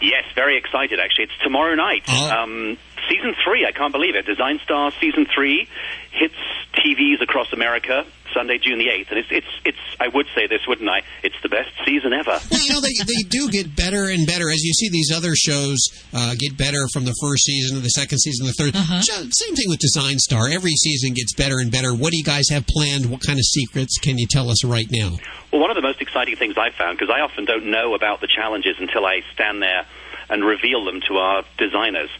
Yes, 0.00 0.24
very 0.34 0.56
excited 0.56 1.00
actually. 1.00 1.24
It's 1.24 1.38
tomorrow 1.42 1.74
night. 1.74 2.04
Oh. 2.08 2.30
Um, 2.30 2.78
season 3.08 3.34
three, 3.44 3.66
I 3.66 3.72
can't 3.72 3.92
believe 3.92 4.14
it. 4.14 4.26
Design 4.26 4.60
Star 4.62 4.92
season 5.00 5.26
three 5.32 5.68
hits 6.12 6.34
TVs 6.74 7.20
across 7.22 7.52
America 7.52 8.06
Sunday, 8.38 8.58
June 8.62 8.78
the 8.78 8.86
8th. 8.86 9.10
And 9.10 9.18
it's, 9.18 9.28
it's, 9.32 9.52
it's, 9.64 9.78
I 9.98 10.06
would 10.14 10.26
say 10.32 10.46
this, 10.46 10.62
wouldn't 10.68 10.88
I? 10.88 11.02
It's 11.24 11.34
the 11.42 11.48
best 11.48 11.70
season 11.84 12.12
ever. 12.12 12.38
Well, 12.50 12.62
you 12.62 12.70
know, 12.72 12.80
they, 12.80 12.94
they 13.02 13.26
do 13.28 13.50
get 13.50 13.74
better 13.74 14.04
and 14.04 14.26
better 14.30 14.48
as 14.48 14.62
you 14.62 14.72
see 14.74 14.88
these 14.90 15.10
other 15.10 15.34
shows 15.34 15.78
uh, 16.14 16.36
get 16.38 16.56
better 16.56 16.86
from 16.92 17.04
the 17.04 17.14
first 17.20 17.42
season 17.42 17.76
to 17.78 17.82
the 17.82 17.90
second 17.90 18.18
season, 18.18 18.46
the 18.46 18.52
3rd 18.54 18.76
Uh-huh. 18.76 19.02
Same 19.02 19.56
thing 19.56 19.66
with 19.68 19.80
Design 19.80 20.18
Star. 20.20 20.46
Every 20.48 20.76
season 20.78 21.14
gets 21.14 21.34
better 21.34 21.58
and 21.58 21.72
better. 21.72 21.92
What 21.92 22.12
do 22.12 22.18
you 22.18 22.24
guys 22.24 22.48
have 22.50 22.64
planned? 22.68 23.10
What 23.10 23.26
kind 23.26 23.38
of 23.40 23.44
secrets 23.44 23.98
can 23.98 24.18
you 24.18 24.28
tell 24.30 24.50
us 24.50 24.64
right 24.64 24.86
now? 24.88 25.18
Well, 25.50 25.60
one 25.60 25.70
of 25.70 25.76
the 25.76 25.82
most 25.82 26.00
exciting 26.00 26.36
things 26.36 26.54
I've 26.56 26.74
found, 26.74 26.98
because 26.98 27.12
I 27.12 27.20
often 27.20 27.44
don't 27.44 27.66
know 27.72 27.94
about 27.94 28.20
the 28.20 28.28
challenges 28.28 28.76
until 28.78 29.04
I 29.04 29.22
stand 29.34 29.60
there 29.62 29.84
and 30.30 30.44
reveal 30.44 30.84
them 30.84 31.00
to 31.08 31.16
our 31.16 31.42
designers. 31.56 32.10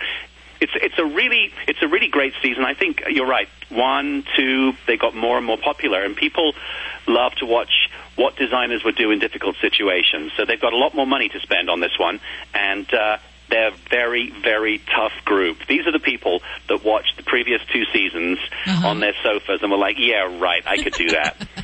It's 0.60 0.72
it's 0.74 0.98
a 0.98 1.04
really 1.04 1.52
it's 1.66 1.82
a 1.82 1.88
really 1.88 2.08
great 2.08 2.34
season. 2.42 2.64
I 2.64 2.74
think 2.74 3.02
you're 3.08 3.26
right. 3.26 3.48
One, 3.70 4.24
two, 4.36 4.72
they 4.86 4.96
got 4.96 5.14
more 5.14 5.36
and 5.36 5.46
more 5.46 5.58
popular, 5.58 6.02
and 6.02 6.16
people 6.16 6.54
love 7.06 7.34
to 7.36 7.46
watch 7.46 7.90
what 8.16 8.36
designers 8.36 8.82
would 8.84 8.96
do 8.96 9.10
in 9.10 9.18
difficult 9.18 9.56
situations. 9.60 10.32
So 10.36 10.44
they've 10.44 10.60
got 10.60 10.72
a 10.72 10.76
lot 10.76 10.94
more 10.94 11.06
money 11.06 11.28
to 11.28 11.40
spend 11.40 11.70
on 11.70 11.80
this 11.80 11.96
one, 11.98 12.20
and 12.54 12.92
uh, 12.92 13.18
they're 13.50 13.68
a 13.68 13.76
very 13.90 14.30
very 14.30 14.78
tough 14.78 15.12
group. 15.24 15.58
These 15.68 15.86
are 15.86 15.92
the 15.92 16.00
people 16.00 16.42
that 16.68 16.84
watched 16.84 17.16
the 17.16 17.22
previous 17.22 17.60
two 17.72 17.84
seasons 17.92 18.38
on 18.66 19.00
their 19.00 19.14
sofas 19.22 19.60
and 19.62 19.70
were 19.70 19.78
like, 19.78 19.96
"Yeah, 19.98 20.38
right, 20.38 20.62
I 20.66 20.82
could 20.82 20.94
do 20.94 21.10
that." 21.10 21.36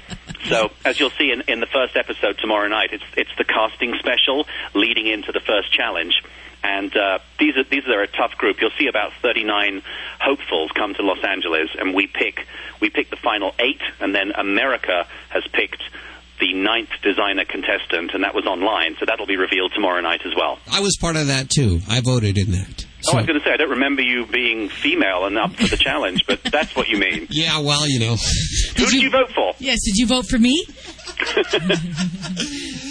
So, 0.49 0.71
as 0.85 1.01
you'll 1.01 1.11
see 1.11 1.31
in, 1.31 1.43
in 1.49 1.61
the 1.61 1.67
first 1.67 1.97
episode 1.97 2.37
tomorrow 2.39 2.69
night, 2.69 2.91
it's 2.93 3.05
it's 3.17 3.31
the 3.39 3.45
casting 3.45 3.95
special 3.99 4.47
leading 4.75 5.07
into 5.07 5.33
the 5.33 5.41
first 5.41 5.73
challenge, 5.73 6.23
and 6.65 6.97
uh, 6.97 7.19
these 7.39 7.57
are 7.57 7.65
these 7.65 7.87
are 7.87 8.03
a 8.03 8.09
tough 8.09 8.37
group. 8.39 8.61
You'll 8.61 8.71
see 8.79 8.87
about 8.89 9.13
39 9.23 9.83
hopefuls 10.19 10.71
come 10.75 10.95
to 10.95 11.03
Los 11.03 11.23
Angeles, 11.23 11.69
and 11.79 11.95
we 11.95 12.07
pick 12.07 12.47
we 12.81 12.91
pick 12.91 13.11
the 13.11 13.17
final 13.17 13.55
eight, 13.61 13.83
and 14.01 14.15
then 14.15 14.33
America 14.33 15.07
has 15.29 15.45
picked 15.53 15.83
the 16.41 16.53
ninth 16.55 16.91
designer 17.03 17.45
contestant, 17.45 18.13
and 18.15 18.25
that 18.25 18.35
was 18.35 18.47
online, 18.47 18.97
so 18.99 19.05
that'll 19.07 19.27
be 19.27 19.37
revealed 19.37 19.73
tomorrow 19.75 20.01
night 20.01 20.23
as 20.27 20.33
well. 20.37 20.59
I 20.73 20.81
was 20.81 20.97
part 21.01 21.17
of 21.17 21.29
that 21.29 21.51
too. 21.51 21.81
I 21.89 22.01
voted 22.01 22.37
in 22.39 22.51
that. 22.53 22.87
oh, 23.07 23.13
I 23.13 23.17
was 23.19 23.27
going 23.27 23.39
to 23.39 23.45
say 23.45 23.53
I 23.53 23.57
don't 23.57 23.71
remember 23.71 24.03
you 24.03 24.27
being 24.27 24.69
female 24.69 25.27
and 25.27 25.39
up 25.39 25.53
for 25.55 25.69
the 25.69 25.77
challenge, 25.77 26.27
but 26.27 26.43
that's 26.43 26.75
what 26.75 26.89
you 26.89 26.99
mean. 26.99 27.29
Yeah, 27.31 27.61
well, 27.61 27.87
you 27.87 28.01
know. 28.01 28.17
Who 28.77 28.87
did 28.87 29.03
you 29.03 29.11
vote 29.11 29.31
for? 29.35 29.55
Yes, 29.59 29.79
did 29.85 29.97
you 29.97 30.07
vote 30.07 30.27
for 30.27 30.39
me? 30.39 30.65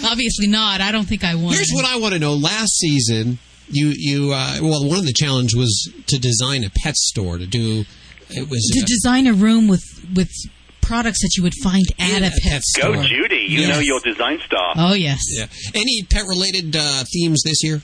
Obviously 0.04 0.46
not. 0.48 0.80
I 0.80 0.92
don't 0.92 1.06
think 1.06 1.24
I 1.24 1.34
won. 1.34 1.52
Here's 1.54 1.70
what 1.72 1.84
I 1.84 1.98
want 1.98 2.14
to 2.14 2.20
know. 2.20 2.34
Last 2.34 2.76
season, 2.78 3.38
you 3.68 3.92
you 3.96 4.32
uh, 4.32 4.58
well, 4.62 4.86
one 4.88 4.98
of 4.98 5.06
the 5.06 5.12
challenge 5.12 5.54
was 5.54 5.92
to 6.06 6.18
design 6.18 6.64
a 6.64 6.70
pet 6.82 6.96
store 6.96 7.38
to 7.38 7.46
do. 7.46 7.84
It 8.30 8.48
was 8.48 8.70
to 8.74 8.80
design 8.86 9.26
a 9.26 9.32
room 9.32 9.68
with 9.68 9.84
with 10.14 10.30
products 10.80 11.20
that 11.22 11.32
you 11.36 11.42
would 11.42 11.54
find 11.62 11.84
at 11.98 12.22
a 12.22 12.30
pet 12.42 12.62
store. 12.62 12.94
Go, 12.94 13.02
Judy! 13.04 13.46
You 13.48 13.60
Yes. 13.60 13.68
know 13.70 13.78
your 13.80 14.00
design 14.00 14.40
star. 14.44 14.74
Oh 14.76 14.94
yes. 14.94 15.20
Yeah. 15.30 15.46
Any 15.74 16.02
pet 16.10 16.24
related 16.28 16.74
uh, 16.76 17.04
themes 17.12 17.42
this 17.44 17.62
year? 17.64 17.82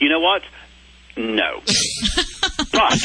You 0.00 0.08
know 0.08 0.20
what? 0.20 0.42
No. 1.16 1.60
but 2.72 2.98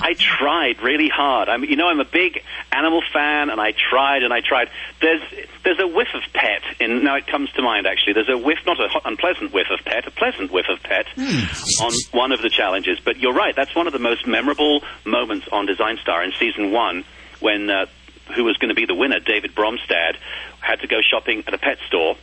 I 0.00 0.14
tried 0.18 0.82
really 0.82 1.08
hard. 1.08 1.48
I'm, 1.48 1.64
you 1.64 1.76
know, 1.76 1.86
I'm 1.86 2.00
a 2.00 2.04
big 2.04 2.42
animal 2.72 3.02
fan, 3.12 3.50
and 3.50 3.60
I 3.60 3.72
tried 3.72 4.22
and 4.22 4.32
I 4.32 4.40
tried. 4.40 4.68
There's 5.00 5.22
there's 5.64 5.78
a 5.78 5.86
whiff 5.86 6.08
of 6.14 6.22
pet 6.32 6.62
in. 6.80 7.04
Now 7.04 7.16
it 7.16 7.26
comes 7.26 7.50
to 7.52 7.62
mind 7.62 7.86
actually. 7.86 8.14
There's 8.14 8.28
a 8.28 8.38
whiff, 8.38 8.58
not 8.66 8.80
an 8.80 8.90
unpleasant 9.04 9.52
whiff 9.52 9.68
of 9.70 9.84
pet, 9.84 10.06
a 10.06 10.10
pleasant 10.10 10.50
whiff 10.50 10.66
of 10.68 10.82
pet 10.82 11.06
on 11.16 11.92
one 12.12 12.32
of 12.32 12.42
the 12.42 12.50
challenges. 12.50 12.98
But 13.04 13.18
you're 13.18 13.34
right. 13.34 13.54
That's 13.54 13.74
one 13.74 13.86
of 13.86 13.92
the 13.92 13.98
most 13.98 14.26
memorable 14.26 14.82
moments 15.04 15.46
on 15.52 15.66
Design 15.66 15.98
Star 16.02 16.24
in 16.24 16.32
season 16.38 16.72
one 16.72 17.04
when 17.40 17.70
uh, 17.70 17.86
who 18.34 18.44
was 18.44 18.56
going 18.56 18.70
to 18.70 18.74
be 18.74 18.86
the 18.86 18.94
winner, 18.94 19.20
David 19.20 19.54
Bromstad, 19.54 20.16
had 20.60 20.80
to 20.80 20.86
go 20.86 21.00
shopping 21.00 21.44
at 21.46 21.54
a 21.54 21.58
pet 21.58 21.78
store. 21.86 22.16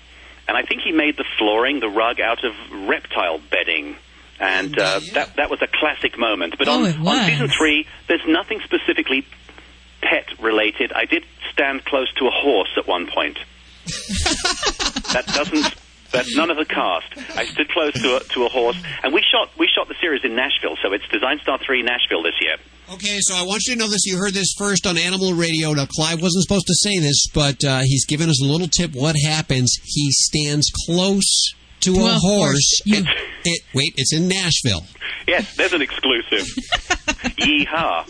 And 0.48 0.56
I 0.56 0.62
think 0.62 0.82
he 0.82 0.92
made 0.92 1.18
the 1.18 1.26
flooring, 1.38 1.80
the 1.80 1.90
rug, 1.90 2.20
out 2.20 2.44
of 2.44 2.54
reptile 2.88 3.40
bedding. 3.50 3.96
And 4.40 4.78
uh, 4.78 5.00
that 5.14 5.36
that 5.38 5.50
was 5.50 5.62
a 5.62 5.68
classic 5.68 6.18
moment. 6.18 6.56
But 6.58 6.68
Oh, 6.68 6.86
on, 6.86 7.08
on 7.08 7.26
season 7.30 7.48
three, 7.48 7.88
there's 8.08 8.26
nothing 8.28 8.60
specifically 8.64 9.26
pet 10.02 10.28
related. 10.42 10.92
I 10.94 11.06
did 11.06 11.24
stand 11.52 11.86
close 11.86 12.12
to 12.16 12.26
a 12.28 12.32
horse 12.32 12.70
at 12.78 12.88
one 12.88 13.08
point. 13.08 13.38
that 15.14 15.24
doesn't. 15.28 15.76
That's 16.12 16.36
none 16.36 16.50
of 16.50 16.58
the 16.58 16.66
cast. 16.66 17.38
I 17.38 17.46
stood 17.46 17.68
close 17.70 17.92
to 17.94 18.18
a, 18.18 18.20
to 18.22 18.46
a 18.46 18.50
horse, 18.50 18.78
and 19.04 19.14
we 19.14 19.22
shot 19.22 19.50
we 19.58 19.68
shot 19.68 19.88
the 19.88 19.96
series 20.00 20.24
in 20.24 20.36
Nashville, 20.36 20.78
so 20.82 20.94
it's 20.94 21.08
Design 21.10 21.40
Star 21.42 21.58
Three 21.66 21.82
Nashville 21.82 22.24
this 22.24 22.36
year. 22.40 22.56
Okay, 22.94 23.18
so 23.20 23.36
I 23.36 23.42
want 23.44 23.64
you 23.68 23.74
to 23.74 23.80
know 23.80 23.90
this. 23.90 24.06
You 24.06 24.18
heard 24.18 24.34
this 24.34 24.54
first 24.58 24.86
on 24.86 24.98
Animal 24.98 25.34
Radio. 25.34 25.74
Now, 25.74 25.88
Clive 25.88 26.22
wasn't 26.22 26.44
supposed 26.44 26.68
to 26.68 26.76
say 26.76 27.00
this, 27.00 27.28
but 27.34 27.64
uh, 27.66 27.82
he's 27.84 28.06
given 28.06 28.30
us 28.30 28.42
a 28.42 28.46
little 28.46 28.68
tip. 28.68 28.92
What 28.94 29.16
happens? 29.26 29.76
He 29.84 30.12
stands 30.12 30.70
close 30.86 31.54
to, 31.82 31.94
To 31.94 32.00
a, 32.02 32.04
a 32.06 32.14
horse. 32.14 32.22
horse. 32.22 32.82
You- 32.86 32.98
and 32.98 33.08
it, 33.46 33.62
wait, 33.74 33.94
it's 33.98 34.14
in 34.14 34.28
Nashville. 34.28 34.86
Yes, 35.28 35.56
there's 35.56 35.74
an 35.74 35.82
exclusive. 35.82 36.46
Yeehaw. 37.40 38.10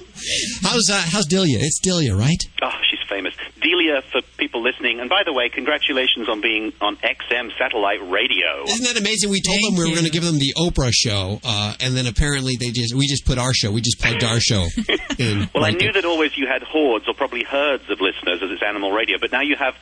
How's 0.64 0.90
uh, 0.90 1.02
how's 1.12 1.26
Delia? 1.26 1.58
It's 1.60 1.80
Delia, 1.80 2.16
right? 2.16 2.38
Oh, 2.62 2.70
she's 2.90 3.00
famous. 3.10 3.34
Delia, 3.62 4.02
for 4.12 4.22
people 4.38 4.62
listening, 4.64 5.00
and 5.00 5.10
by 5.10 5.24
the 5.26 5.34
way, 5.34 5.50
congratulations 5.50 6.30
on 6.30 6.42
being 6.42 6.72
on 6.82 6.96
XM 6.98 7.50
satellite 7.58 8.00
radio. 8.10 8.64
Isn't 8.68 8.86
that 8.86 8.98
amazing? 9.00 9.30
We 9.30 9.42
told 9.42 9.60
them 9.64 9.76
we 9.78 9.90
were 9.90 9.96
going 9.96 10.06
to 10.06 10.12
give 10.12 10.24
them 10.24 10.40
the 10.40 10.54
Oprah 10.58 10.92
show, 10.94 11.40
uh, 11.44 11.76
and 11.80 11.96
then 11.96 12.08
apparently 12.08 12.56
they 12.60 12.72
just 12.72 12.94
we 12.96 13.08
just 13.08 13.26
put 13.26 13.38
our 13.38 13.54
show. 13.54 13.72
We 13.72 13.82
just 13.82 14.00
plugged 14.00 14.24
our 14.24 14.40
show 14.40 14.68
in. 15.20 15.50
Well, 15.54 15.64
I 15.64 15.70
right 15.70 15.78
knew 15.78 15.92
that 15.94 16.06
always 16.06 16.38
you 16.38 16.48
had 16.48 16.64
hordes 16.64 17.08
or 17.08 17.14
probably 17.14 17.44
herds 17.44 17.84
of 17.90 18.00
listeners 18.02 18.42
as 18.44 18.52
it's 18.52 18.64
animal 18.64 18.92
radio, 18.92 19.18
but 19.20 19.32
now 19.32 19.42
you 19.42 19.56
have 19.58 19.76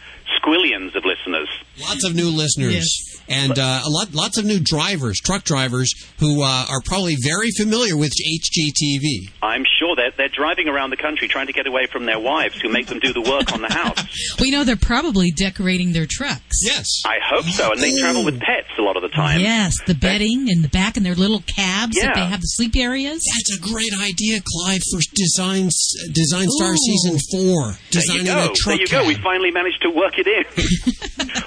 squillions 0.44 0.96
of 0.96 1.04
listeners. 1.06 1.48
Lots 1.80 2.04
of 2.04 2.16
new 2.16 2.30
listeners 2.30 3.14
and 3.28 3.58
uh, 3.58 3.82
a 3.86 3.90
lot, 3.90 4.14
lots 4.14 4.38
of 4.38 4.46
new 4.46 4.60
drivers, 4.60 5.20
truck 5.20 5.44
drivers 5.44 5.94
who 6.20 6.44
uh, 6.44 6.66
are 6.70 6.82
probably 6.86 7.16
very 7.22 7.50
familiar 7.52 7.96
with 7.96 8.12
HGTV. 8.12 9.32
I'm 9.42 9.64
sure 9.80 9.96
they're, 9.96 10.12
they're 10.18 10.28
driving 10.30 10.68
around 10.68 10.90
the 10.90 10.98
country 10.98 11.28
trying 11.28 11.48
to 11.48 11.54
get 11.54 11.68
away 11.68 11.88
from 11.92 12.06
their 12.06 12.20
wives 12.20 12.60
who 12.62 12.70
make 12.70 12.88
them 12.88 13.00
do 13.00 13.14
the 13.14 13.22
work 13.22 13.52
on 13.54 13.62
the 13.62 13.72
house. 13.72 14.04
We 14.40 14.52
know 14.52 14.64
they're 14.64 14.76
probably 14.76 15.32
decorating 15.32 15.94
their 15.94 16.06
trucks. 16.10 16.58
Yes. 16.64 16.88
I 17.06 17.18
hope 17.24 17.46
so. 17.46 17.72
And 17.72 17.82
they 17.82 17.98
travel 17.98 18.26
with 18.26 18.40
pets 18.40 18.68
a 18.78 18.82
lot 18.82 18.98
of 18.98 19.02
the 19.02 19.03
time. 19.16 19.40
Yes, 19.42 19.76
the 19.86 19.96
bedding 19.96 20.48
in 20.48 20.62
the 20.62 20.68
back 20.70 20.98
and 20.98 21.06
their 21.06 21.16
little 21.16 21.42
cabs 21.56 21.96
that 22.02 22.16
they 22.16 22.26
have 22.26 22.42
the 22.42 22.48
sleep 22.48 22.76
areas. 22.76 23.22
That's 23.34 23.58
a 23.58 23.62
great 23.62 23.94
idea, 24.00 24.40
Clive, 24.44 24.82
for 24.92 25.00
Design 25.14 25.70
Design 26.12 26.48
Star 26.50 26.74
Ooh. 26.74 26.78
season 26.78 27.20
four. 27.32 27.74
There 27.92 28.18
you 28.18 28.26
go. 28.26 28.52
a 28.52 28.54
There 28.66 28.76
you 28.76 28.88
go. 28.88 29.00
cab. 29.00 29.08
We 29.08 29.16
finally 29.16 29.52
managed 29.52 29.82
to 29.84 29.90
work 29.90 30.14
it 30.18 30.28
in. 30.28 30.44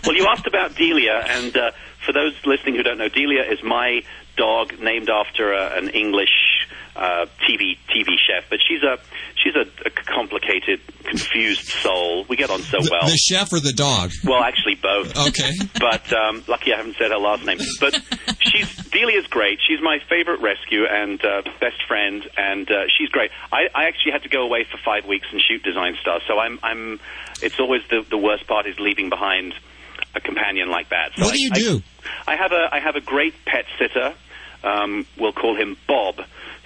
well, 0.07 0.17
you 0.17 0.27
asked 0.27 0.47
about 0.47 0.75
Delia, 0.77 1.25
and 1.29 1.57
uh, 1.57 1.71
for 2.05 2.13
those 2.13 2.35
listening 2.45 2.77
who 2.77 2.83
don't 2.83 2.99
know, 2.99 3.09
Delia 3.09 3.43
is 3.51 3.63
my 3.63 4.03
dog, 4.37 4.79
named 4.81 5.09
after 5.11 5.53
a, 5.53 5.77
an 5.79 5.89
English 5.91 6.56
uh, 6.97 7.27
TV 7.49 7.77
TV 7.95 8.17
chef. 8.27 8.45
But 8.51 8.59
she's 8.67 8.83
a 8.83 8.99
she's 9.43 9.55
a, 9.55 9.67
a 9.87 9.91
complicated, 9.91 10.81
confused 11.05 11.65
soul. 11.69 12.25
We 12.29 12.37
get 12.37 12.51
on 12.51 12.61
so 12.61 12.79
The, 12.81 12.89
well. 12.91 13.09
the 13.09 13.17
chef 13.17 13.53
or 13.53 13.61
the 13.61 13.73
dog? 13.73 14.11
Well, 14.25 14.43
actually, 14.43 14.77
both. 14.77 15.17
Okay. 15.29 15.53
but 15.81 16.13
um, 16.13 16.43
lucky 16.49 16.73
I 16.73 16.79
haven't 16.79 16.97
said 16.97 17.11
her 17.11 17.19
last 17.19 17.45
name. 17.45 17.59
But 17.81 18.01
she's 18.41 18.75
Delia's 18.91 19.27
great. 19.27 19.59
She's 19.67 19.81
my 19.83 19.99
favorite 20.09 20.41
rescue 20.41 20.85
and 20.91 21.23
uh, 21.25 21.43
best 21.61 21.83
friend, 21.87 22.27
and 22.37 22.71
uh, 22.71 22.85
she's 22.97 23.09
great. 23.11 23.31
I, 23.53 23.69
I 23.75 23.85
actually 23.85 24.13
had 24.13 24.23
to 24.23 24.29
go 24.29 24.43
away 24.43 24.65
for 24.71 24.79
five 24.85 25.07
weeks 25.07 25.27
and 25.33 25.41
shoot 25.41 25.63
Design 25.63 25.97
Star, 26.01 26.21
so 26.27 26.39
I'm 26.39 26.59
I'm. 26.63 27.01
It's 27.43 27.61
always 27.61 27.83
the 27.91 28.05
the 28.09 28.19
worst 28.19 28.47
part 28.47 28.67
is 28.67 28.79
leaving 28.81 29.11
behind 29.11 29.55
a 30.15 30.21
companion 30.21 30.71
like 30.71 30.89
that. 30.89 31.11
So 31.17 31.25
What 31.27 31.35
do 31.35 31.39
I- 31.39 31.43
you 31.43 31.51
I- 31.53 31.59
do? 31.59 31.83
I 32.27 32.37
have 32.37 32.53
a 32.53 32.69
I 32.73 32.81
have 32.81 32.97
a 32.97 33.01
great 33.01 33.35
pet 33.45 33.67
sitter. 33.79 34.15
Um, 34.65 35.07
we'll 35.19 35.33
call 35.35 35.55
him 35.57 35.77
Bob, 35.87 36.17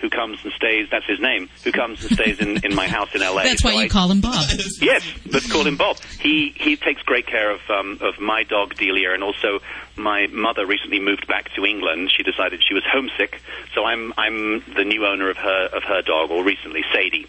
who 0.00 0.08
comes 0.10 0.38
and 0.44 0.52
stays. 0.54 0.88
That's 0.90 1.06
his 1.06 1.20
name. 1.20 1.48
Who 1.64 1.72
comes 1.72 2.02
and 2.04 2.12
stays 2.12 2.38
in, 2.40 2.64
in 2.64 2.74
my 2.74 2.88
house 2.88 3.08
in 3.14 3.22
L.A. 3.22 3.42
That's 3.44 3.62
why 3.64 3.72
So 3.72 3.78
you 3.78 3.84
I- 3.84 3.88
call 3.88 4.10
him 4.10 4.20
Bob. 4.20 4.44
Yes, 4.80 5.04
let's 5.30 5.50
call 5.50 5.66
him 5.66 5.76
Bob. 5.76 5.98
He 6.20 6.54
he 6.56 6.76
takes 6.76 7.02
great 7.02 7.26
care 7.26 7.50
of 7.50 7.60
um, 7.68 7.98
of 8.00 8.18
my 8.20 8.42
dog 8.44 8.74
Delia, 8.76 9.12
and 9.12 9.22
also 9.22 9.60
my 9.96 10.26
mother 10.32 10.66
recently 10.66 11.00
moved 11.00 11.26
back 11.28 11.52
to 11.54 11.64
England. 11.64 12.10
She 12.16 12.22
decided 12.22 12.62
she 12.66 12.74
was 12.74 12.82
homesick, 12.90 13.40
so 13.74 13.84
I'm 13.84 14.12
I'm 14.16 14.60
the 14.74 14.84
new 14.84 15.04
owner 15.06 15.28
of 15.30 15.36
her 15.36 15.66
of 15.74 15.82
her 15.84 16.02
dog, 16.02 16.30
or 16.30 16.42
recently 16.44 16.82
Sadie. 16.94 17.26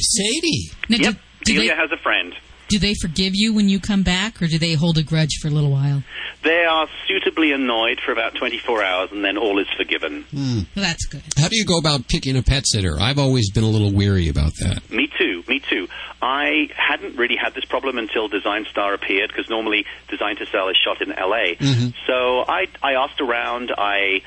Sadie. 0.00 0.70
Now, 0.88 0.96
yep, 0.98 1.14
Delia 1.44 1.70
they, 1.74 1.76
has 1.76 1.90
a 1.92 1.96
friend. 2.02 2.34
Do 2.68 2.78
they 2.78 2.94
forgive 2.94 3.32
you 3.34 3.54
when 3.54 3.68
you 3.68 3.80
come 3.80 4.02
back, 4.02 4.42
or 4.42 4.46
do 4.46 4.58
they 4.58 4.74
hold 4.74 4.98
a 4.98 5.02
grudge 5.02 5.38
for 5.40 5.48
a 5.48 5.50
little 5.50 5.70
while? 5.70 6.02
They 6.44 6.64
are 6.64 6.86
suitably 7.08 7.52
annoyed 7.52 7.98
for 8.04 8.12
about 8.12 8.34
24 8.36 8.84
hours, 8.84 9.10
and 9.10 9.24
then 9.24 9.36
all 9.36 9.58
is 9.58 9.66
forgiven. 9.76 10.22
Hmm. 10.30 10.60
Well, 10.76 10.84
that's 10.84 11.04
good. 11.06 11.22
How 11.36 11.48
do 11.48 11.56
you 11.56 11.64
go 11.64 11.78
about 11.78 12.06
picking 12.08 12.36
a 12.36 12.42
pet 12.42 12.64
sitter? 12.66 12.96
I've 13.00 13.18
always 13.18 13.50
been 13.50 13.64
a 13.64 13.68
little 13.68 13.92
weary 13.92 14.28
about 14.28 14.52
that. 14.60 14.88
Me 14.90 15.08
too, 15.18 15.42
me 15.48 15.60
too. 15.60 15.88
I 16.22 16.68
hadn't 16.76 17.16
really 17.16 17.36
had 17.36 17.54
this 17.54 17.64
problem 17.64 17.98
until 17.98 18.28
Design 18.28 18.66
Star 18.70 18.94
appeared 18.94 19.30
because 19.34 19.48
normally 19.50 19.84
Designed 20.08 20.38
to 20.38 20.46
Sell 20.46 20.68
is 20.68 20.76
shot 20.76 21.00
in 21.00 21.10
LA. 21.10 21.54
Mhm. 21.58 21.94
So 22.06 22.44
I, 22.48 22.66
I 22.82 22.92
asked 22.94 23.20
around. 23.20 23.72
I 23.76 24.22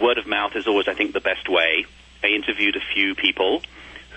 word 0.00 0.18
of 0.18 0.26
mouth 0.26 0.56
is 0.56 0.66
always, 0.66 0.88
I 0.88 0.94
think, 0.94 1.12
the 1.12 1.20
best 1.20 1.48
way. 1.48 1.84
I 2.24 2.28
interviewed 2.28 2.76
a 2.76 2.94
few 2.94 3.14
people 3.14 3.62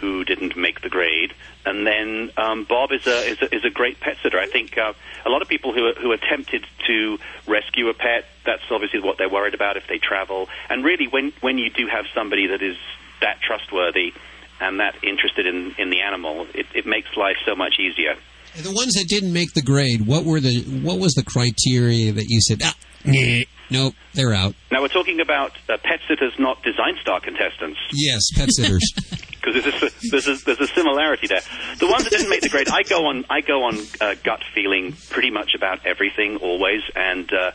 who 0.06 0.24
didn't 0.24 0.56
make 0.56 0.82
the 0.82 0.90
grade, 0.90 1.34
and 1.66 1.86
then 1.86 2.30
um, 2.38 2.64
Bob 2.70 2.92
is 2.92 3.08
a, 3.08 3.32
is 3.32 3.42
a 3.42 3.56
is 3.56 3.66
a 3.66 3.72
great 3.72 4.00
pet 4.00 4.18
sitter. 4.22 4.38
I 4.38 4.46
think 4.46 4.78
uh, 4.78 4.94
a 5.26 5.30
lot 5.30 5.42
of 5.42 5.48
people 5.48 5.74
who 5.74 5.88
are, 5.88 5.94
who 5.94 6.12
are 6.12 6.22
tempted 6.30 6.64
to 6.86 7.18
rescue 7.48 7.90
a 7.90 7.94
pet, 7.96 8.26
that's 8.46 8.62
obviously 8.70 9.02
what 9.02 9.18
they're 9.18 9.30
worried 9.30 9.56
about 9.56 9.78
if 9.78 9.88
they 9.88 9.98
travel. 9.98 10.48
And 10.70 10.86
really, 10.86 11.08
when 11.08 11.34
when 11.42 11.58
you 11.58 11.72
do 11.72 11.88
have 11.88 12.06
somebody 12.14 12.48
that 12.48 12.62
is 12.62 12.78
that 13.22 13.42
trustworthy 13.42 14.14
and 14.62 14.80
that 14.80 14.96
interested 15.04 15.48
in 15.48 15.74
in 15.80 15.90
the 15.90 16.02
animal, 16.02 16.46
it, 16.54 16.68
it 16.76 16.86
makes 16.86 17.10
life 17.18 17.38
so 17.46 17.56
much 17.56 17.80
easier. 17.80 18.16
The 18.62 18.72
ones 18.72 18.94
that 18.94 19.08
didn't 19.10 19.34
make 19.34 19.54
the 19.54 19.64
grade, 19.64 20.06
what 20.06 20.24
were 20.24 20.40
the 20.40 20.62
what 20.84 21.00
was 21.00 21.14
the 21.14 21.24
criteria 21.24 22.12
that 22.14 22.26
you 22.28 22.42
said? 22.42 22.62
Ah, 22.64 22.76
nah, 23.04 23.42
nope, 23.72 23.96
they're 24.14 24.36
out. 24.36 24.54
Now 24.72 24.82
we're 24.82 24.88
talking 24.88 25.20
about 25.20 25.54
uh, 25.68 25.78
pet 25.84 26.00
sitters, 26.08 26.34
not 26.38 26.62
Design 26.62 26.96
Star 27.02 27.20
contestants. 27.20 27.80
Yes, 27.92 28.22
pet 28.36 28.50
sitters. 28.54 28.86
because 29.46 29.64
there's 29.64 30.12
there's, 30.12 30.28
a, 30.28 30.46
there's 30.46 30.60
a 30.60 30.68
similarity 30.74 31.28
there. 31.28 31.42
The 31.78 31.88
ones 31.88 32.04
that 32.04 32.10
didn't 32.10 32.30
make 32.30 32.42
the 32.42 32.50
grade, 32.50 32.70
I 32.70 32.84
go 32.84 33.08
on 33.08 33.26
I 33.30 33.42
go 33.42 33.64
on 33.64 33.78
uh, 34.02 34.16
gut 34.24 34.42
feeling 34.54 34.94
pretty 35.10 35.32
much 35.32 35.54
about 35.56 35.86
everything 35.86 36.38
always, 36.38 36.82
and 36.96 37.32
uh, 37.32 37.52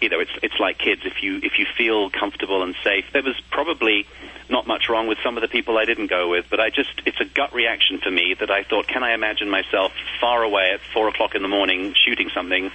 you 0.00 0.08
know 0.08 0.20
it's 0.20 0.30
it's 0.42 0.58
like 0.60 0.78
kids. 0.78 1.02
If 1.04 1.22
you 1.22 1.38
if 1.42 1.58
you 1.58 1.66
feel 1.76 2.10
comfortable 2.10 2.62
and 2.62 2.74
safe, 2.84 3.06
there 3.12 3.22
was 3.22 3.40
probably 3.50 4.06
not 4.48 4.66
much 4.66 4.88
wrong 4.88 5.08
with 5.08 5.18
some 5.24 5.36
of 5.36 5.42
the 5.42 5.48
people 5.48 5.76
I 5.76 5.84
didn't 5.84 6.08
go 6.08 6.30
with, 6.30 6.46
but 6.50 6.60
I 6.60 6.70
just 6.70 7.02
it's 7.04 7.20
a 7.20 7.24
gut 7.24 7.52
reaction 7.52 7.98
for 7.98 8.10
me 8.10 8.34
that 8.38 8.50
I 8.50 8.62
thought, 8.62 8.86
can 8.86 9.02
I 9.02 9.14
imagine 9.14 9.50
myself 9.50 9.92
far 10.20 10.42
away 10.42 10.70
at 10.74 10.80
four 10.92 11.08
o'clock 11.08 11.34
in 11.34 11.42
the 11.42 11.48
morning 11.48 11.94
shooting 12.06 12.30
something? 12.34 12.70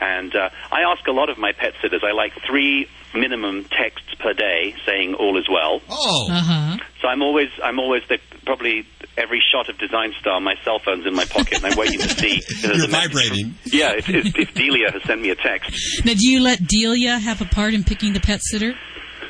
And 0.00 0.34
uh, 0.34 0.50
I 0.70 0.82
ask 0.82 1.06
a 1.06 1.12
lot 1.12 1.30
of 1.30 1.38
my 1.38 1.52
pet 1.52 1.72
sitters. 1.80 2.02
I 2.04 2.12
like 2.12 2.32
three 2.46 2.86
minimum 3.14 3.64
texts 3.64 4.14
per 4.18 4.32
day 4.34 4.74
saying 4.84 5.14
all 5.14 5.38
is 5.38 5.48
well. 5.48 5.80
Oh. 5.88 6.28
Uh 6.30 6.40
huh. 6.40 6.76
So 7.00 7.08
I'm 7.08 7.22
always, 7.22 7.48
I'm 7.62 7.78
always 7.78 8.02
the, 8.08 8.18
probably 8.44 8.86
every 9.16 9.42
shot 9.52 9.68
of 9.68 9.78
Design 9.78 10.12
Star, 10.20 10.40
my 10.40 10.54
cell 10.64 10.78
phone's 10.78 11.06
in 11.06 11.14
my 11.14 11.24
pocket, 11.24 11.58
and 11.62 11.66
I'm 11.66 11.78
waiting 11.78 12.00
to 12.00 12.08
see. 12.08 12.42
if 12.46 12.62
You're 12.62 12.88
vibrating. 12.88 13.52
from- 13.52 13.70
yeah, 13.72 13.92
if, 13.96 14.08
if, 14.08 14.36
if 14.36 14.54
Delia 14.54 14.90
has 14.92 15.02
sent 15.04 15.20
me 15.22 15.30
a 15.30 15.34
text. 15.36 16.04
Now, 16.04 16.12
do 16.14 16.28
you 16.28 16.40
let 16.40 16.66
Delia 16.66 17.18
have 17.18 17.40
a 17.40 17.46
part 17.46 17.72
in 17.74 17.84
picking 17.84 18.12
the 18.12 18.20
pet 18.20 18.40
sitter? 18.42 18.74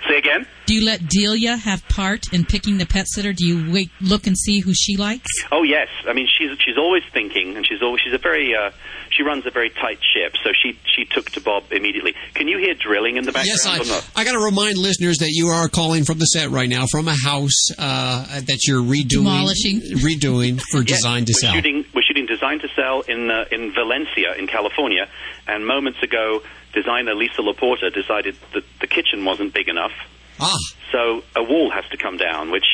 Say 0.09 0.19
again. 0.19 0.47
Do 0.67 0.75
you 0.75 0.85
let 0.85 1.09
Delia 1.09 1.57
have 1.57 1.87
part 1.89 2.33
in 2.33 2.45
picking 2.45 2.79
the 2.79 2.87
pet 2.87 3.07
sitter? 3.09 3.33
Do 3.33 3.45
you 3.47 3.73
wait, 3.73 3.91
look 4.01 4.27
and 4.29 4.37
see 4.39 4.61
who 4.61 4.73
she 4.73 4.97
likes? 4.97 5.27
Oh 5.51 5.65
yes, 5.65 5.89
I 6.09 6.13
mean 6.13 6.29
she's 6.29 6.51
she's 6.65 6.77
always 6.79 7.03
thinking, 7.13 7.57
and 7.57 7.67
she's 7.67 7.83
always 7.83 8.01
she's 8.03 8.15
a 8.15 8.19
very 8.19 8.55
uh, 8.55 8.71
she 9.17 9.23
runs 9.23 9.47
a 9.47 9.51
very 9.51 9.71
tight 9.71 9.99
ship. 10.13 10.35
So 10.45 10.51
she 10.53 10.79
she 10.85 11.05
took 11.05 11.31
to 11.31 11.41
Bob 11.41 11.65
immediately. 11.73 12.15
Can 12.35 12.49
you 12.49 12.59
hear 12.59 12.75
drilling 12.75 13.17
in 13.17 13.25
the 13.25 13.33
background 13.33 13.59
Yes, 13.65 13.67
I, 13.67 13.79
or 13.79 13.85
not? 13.87 14.09
I 14.15 14.25
got 14.25 14.33
to 14.33 14.39
remind 14.45 14.77
listeners 14.77 15.19
that 15.19 15.31
you 15.31 15.49
are 15.49 15.69
calling 15.69 16.05
from 16.05 16.19
the 16.19 16.27
set 16.27 16.51
right 16.51 16.69
now 16.69 16.85
from 16.91 17.09
a 17.09 17.15
house 17.17 17.71
uh, 17.79 18.41
that 18.47 18.61
you're 18.67 18.83
redoing, 18.83 19.09
Demolishing. 19.25 19.81
redoing 20.05 20.61
for 20.71 20.79
Yeah, 20.87 20.97
design 20.97 21.25
to 21.27 21.31
we're 21.35 21.41
sell. 21.41 21.55
Shooting, 21.55 21.85
we're 21.95 22.03
shooting 22.03 22.27
Designed 22.27 22.61
to 22.63 22.69
Sell 22.77 23.01
in 23.03 23.31
uh, 23.31 23.45
in 23.51 23.73
Valencia, 23.73 24.35
in 24.39 24.47
California, 24.47 25.09
and 25.47 25.67
moments 25.67 26.03
ago, 26.03 26.43
designer 26.75 27.15
Lisa 27.15 27.41
Laporta 27.43 27.93
decided 27.95 28.37
that 28.53 28.65
the 28.81 28.87
kitchen 28.87 29.25
wasn't 29.25 29.55
big 29.55 29.69
enough. 29.69 29.93
Ah. 30.41 30.55
So 30.93 31.23
a 31.35 31.43
wall 31.43 31.71
has 31.71 31.85
to 31.91 31.97
come 31.97 32.17
down, 32.19 32.51
which 32.51 32.67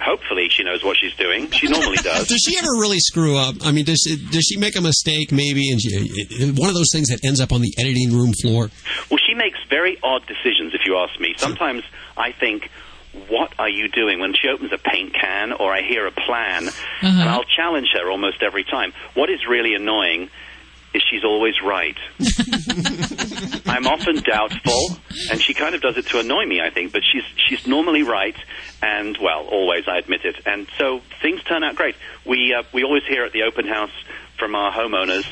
hopefully 0.00 0.48
she 0.50 0.62
knows 0.62 0.82
what 0.84 0.96
she's 0.96 1.14
doing. 1.14 1.50
She 1.50 1.68
normally 1.68 1.96
does. 2.02 2.28
Does 2.28 2.40
she 2.46 2.58
ever 2.58 2.72
really 2.80 2.98
screw 2.98 3.36
up? 3.36 3.56
I 3.62 3.72
mean, 3.72 3.84
does 3.84 4.00
does 4.30 4.44
she 4.44 4.56
make 4.58 4.76
a 4.76 4.80
mistake 4.80 5.32
maybe, 5.32 5.70
and 5.70 5.80
she, 5.80 6.52
one 6.52 6.68
of 6.68 6.74
those 6.74 6.90
things 6.92 7.08
that 7.08 7.24
ends 7.24 7.40
up 7.40 7.52
on 7.52 7.60
the 7.60 7.74
editing 7.78 8.12
room 8.12 8.32
floor? 8.42 8.70
Well, 9.10 9.20
she 9.26 9.34
makes 9.34 9.58
very 9.68 9.98
odd 10.02 10.26
decisions, 10.26 10.74
if 10.74 10.82
you 10.86 10.96
ask 10.96 11.18
me. 11.20 11.34
Sometimes 11.36 11.82
I 12.16 12.32
think, 12.32 12.70
what 13.28 13.52
are 13.58 13.68
you 13.68 13.88
doing? 13.88 14.20
When 14.20 14.34
she 14.34 14.48
opens 14.48 14.72
a 14.72 14.78
paint 14.78 15.14
can 15.14 15.52
or 15.52 15.72
I 15.72 15.82
hear 15.82 16.06
a 16.06 16.12
plan, 16.12 16.68
uh-huh. 16.68 17.06
and 17.06 17.28
I'll 17.28 17.44
challenge 17.44 17.88
her 17.94 18.10
almost 18.10 18.42
every 18.42 18.64
time. 18.64 18.92
What 19.14 19.30
is 19.30 19.40
really 19.48 19.74
annoying 19.74 20.30
is 20.94 21.02
she's 21.10 21.24
always 21.24 21.54
right. 21.62 21.96
I'm 23.66 23.86
often 23.86 24.16
doubtful, 24.22 24.96
and 25.30 25.40
she 25.40 25.54
kind 25.54 25.74
of 25.74 25.82
does 25.82 25.96
it 25.96 26.06
to 26.08 26.20
annoy 26.20 26.46
me, 26.46 26.60
I 26.60 26.70
think, 26.70 26.92
but 26.92 27.02
she's, 27.04 27.24
she's 27.36 27.66
normally 27.66 28.02
right, 28.02 28.36
and, 28.82 29.16
well, 29.20 29.46
always, 29.46 29.84
I 29.86 29.98
admit 29.98 30.24
it. 30.24 30.36
And 30.46 30.66
so 30.78 31.00
things 31.20 31.42
turn 31.44 31.62
out 31.62 31.76
great. 31.76 31.94
We, 32.24 32.54
uh, 32.54 32.62
we 32.72 32.84
always 32.84 33.04
hear 33.08 33.24
at 33.24 33.32
the 33.32 33.42
open 33.42 33.66
house 33.66 33.92
from 34.38 34.54
our 34.54 34.72
homeowners, 34.72 35.26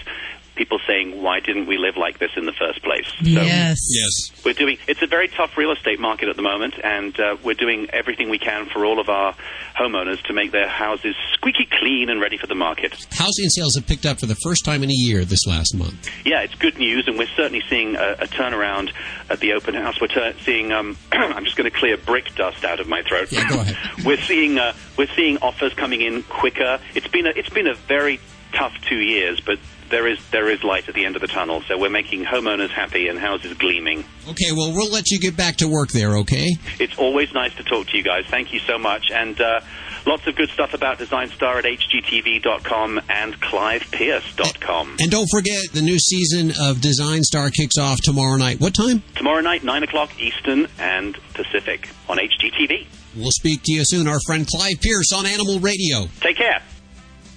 people 0.56 0.78
saying, 0.86 1.22
"Why 1.22 1.40
didn't 1.40 1.66
we 1.66 1.76
live 1.78 1.96
like 1.96 2.18
this 2.18 2.30
in 2.36 2.46
the 2.46 2.52
first 2.52 2.82
place?" 2.82 3.12
yes. 3.20 3.78
Yes. 3.88 4.44
We're 4.44 4.54
doing. 4.54 4.78
It's 4.88 5.02
a 5.02 5.06
very 5.06 5.28
tough 5.28 5.56
real 5.56 5.72
estate 5.72 6.00
market 6.00 6.28
at 6.28 6.36
the 6.36 6.42
moment, 6.42 6.74
and 6.82 7.18
uh, 7.20 7.36
we're 7.44 7.54
doing 7.54 7.88
everything 7.92 8.30
we 8.30 8.38
can 8.38 8.66
for 8.66 8.84
all 8.84 8.98
of 8.98 9.08
our 9.08 9.34
homeowners 9.78 10.22
to 10.24 10.32
make 10.32 10.52
their 10.52 10.68
houses 10.68 11.14
squeaky 11.32 11.68
clean 11.78 12.08
and 12.08 12.20
ready 12.20 12.38
for 12.38 12.46
the 12.46 12.54
market. 12.54 12.92
Housing 13.12 13.48
sales 13.50 13.74
have 13.76 13.86
picked 13.86 14.06
up 14.06 14.18
for 14.18 14.26
the 14.26 14.36
first 14.36 14.64
time 14.64 14.82
in 14.82 14.90
a 14.90 14.94
year 14.94 15.24
this 15.24 15.46
last 15.46 15.74
month. 15.74 16.08
Yeah, 16.24 16.40
it's 16.42 16.54
good 16.54 16.78
news, 16.78 17.06
and 17.06 17.18
we're 17.18 17.28
certainly 17.36 17.62
seeing 17.68 17.96
a, 17.96 18.12
a 18.20 18.26
turnaround 18.26 18.92
at 19.30 19.40
the 19.40 19.52
open 19.52 19.74
house. 19.74 20.00
We're 20.00 20.08
tur- 20.08 20.34
seeing. 20.42 20.72
Um, 20.72 20.96
I'm 21.12 21.44
just 21.44 21.56
going 21.56 21.70
to 21.70 21.76
clear 21.76 21.96
brick 21.96 22.34
dust 22.34 22.64
out 22.64 22.80
of 22.80 22.88
my 22.88 23.02
throat. 23.02 23.30
Yeah, 23.30 23.48
go 23.48 23.60
ahead. 23.60 23.76
we're 24.04 24.16
seeing. 24.16 24.58
Uh, 24.58 24.72
we're 24.96 25.12
seeing 25.14 25.38
offers 25.38 25.74
coming 25.74 26.00
in 26.00 26.22
quicker. 26.24 26.80
It's 26.94 27.08
been 27.08 27.26
a. 27.26 27.30
It's 27.30 27.50
been 27.50 27.66
a 27.66 27.74
very 27.74 28.20
tough 28.52 28.74
two 28.88 28.98
years, 28.98 29.40
but 29.40 29.58
there 29.90 30.06
is 30.06 30.18
there 30.30 30.50
is 30.50 30.62
light 30.62 30.88
at 30.88 30.94
the 30.94 31.04
end 31.04 31.16
of 31.16 31.22
the 31.22 31.28
tunnel. 31.28 31.62
So 31.68 31.78
we're 31.78 31.90
making 31.90 32.24
homeowners 32.24 32.70
happy 32.70 33.08
and 33.08 33.18
houses 33.18 33.54
gleaming. 33.54 34.04
Okay, 34.28 34.52
well, 34.52 34.72
we'll 34.72 34.90
let 34.90 35.10
you 35.10 35.18
get 35.18 35.36
back 35.36 35.56
to 35.56 35.68
work 35.68 35.90
there, 35.90 36.16
okay? 36.18 36.48
It's 36.78 36.96
always 36.98 37.32
nice 37.32 37.54
to 37.56 37.64
talk 37.64 37.86
to 37.88 37.96
you 37.96 38.02
guys. 38.02 38.24
Thank 38.28 38.52
you 38.52 38.60
so 38.60 38.78
much, 38.78 39.10
and. 39.12 39.40
Uh, 39.40 39.60
Lots 40.06 40.24
of 40.28 40.36
good 40.36 40.50
stuff 40.50 40.72
about 40.72 40.98
Design 40.98 41.30
Star 41.30 41.58
at 41.58 41.64
hgtv.com 41.64 43.00
and 43.08 43.40
clivepearce.com. 43.40 44.96
And 45.00 45.10
don't 45.10 45.28
forget, 45.32 45.64
the 45.72 45.82
new 45.82 45.98
season 45.98 46.52
of 46.60 46.80
Design 46.80 47.24
Star 47.24 47.50
kicks 47.50 47.76
off 47.76 48.00
tomorrow 48.02 48.36
night. 48.36 48.60
What 48.60 48.72
time? 48.72 49.02
Tomorrow 49.16 49.40
night, 49.40 49.64
9 49.64 49.82
o'clock 49.82 50.12
Eastern 50.20 50.68
and 50.78 51.18
Pacific 51.34 51.88
on 52.08 52.18
HGTV. 52.18 52.86
We'll 53.16 53.32
speak 53.32 53.62
to 53.64 53.72
you 53.72 53.82
soon. 53.84 54.06
Our 54.06 54.20
friend 54.26 54.46
Clive 54.46 54.80
Pearce 54.80 55.12
on 55.12 55.26
Animal 55.26 55.58
Radio. 55.58 56.06
Take 56.20 56.36
care. 56.36 56.62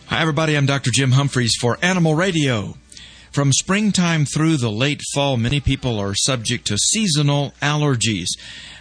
Hi, 0.10 0.22
everybody. 0.22 0.57
I'm 0.57 0.65
Dr. 0.65 0.90
Jim 0.90 1.11
Humphreys 1.11 1.53
for 1.61 1.77
Animal 1.84 2.15
Radio. 2.15 2.73
From 3.31 3.53
springtime 3.53 4.26
through 4.26 4.57
the 4.57 4.72
late 4.72 5.03
fall, 5.14 5.38
many 5.38 5.60
people 5.60 5.99
are 5.99 6.15
subject 6.15 6.65
to 6.65 6.80
seasonal 6.80 7.53
allergies. 7.61 8.30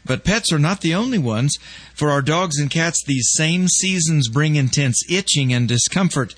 But 0.06 0.24
pets 0.24 0.50
are 0.54 0.58
not 0.58 0.80
the 0.80 0.94
only 0.94 1.18
ones. 1.18 1.54
For 1.94 2.08
our 2.08 2.22
dogs 2.22 2.58
and 2.58 2.70
cats, 2.70 3.04
these 3.04 3.28
same 3.34 3.68
seasons 3.68 4.30
bring 4.30 4.56
intense 4.56 5.02
itching 5.10 5.52
and 5.52 5.68
discomfort. 5.68 6.34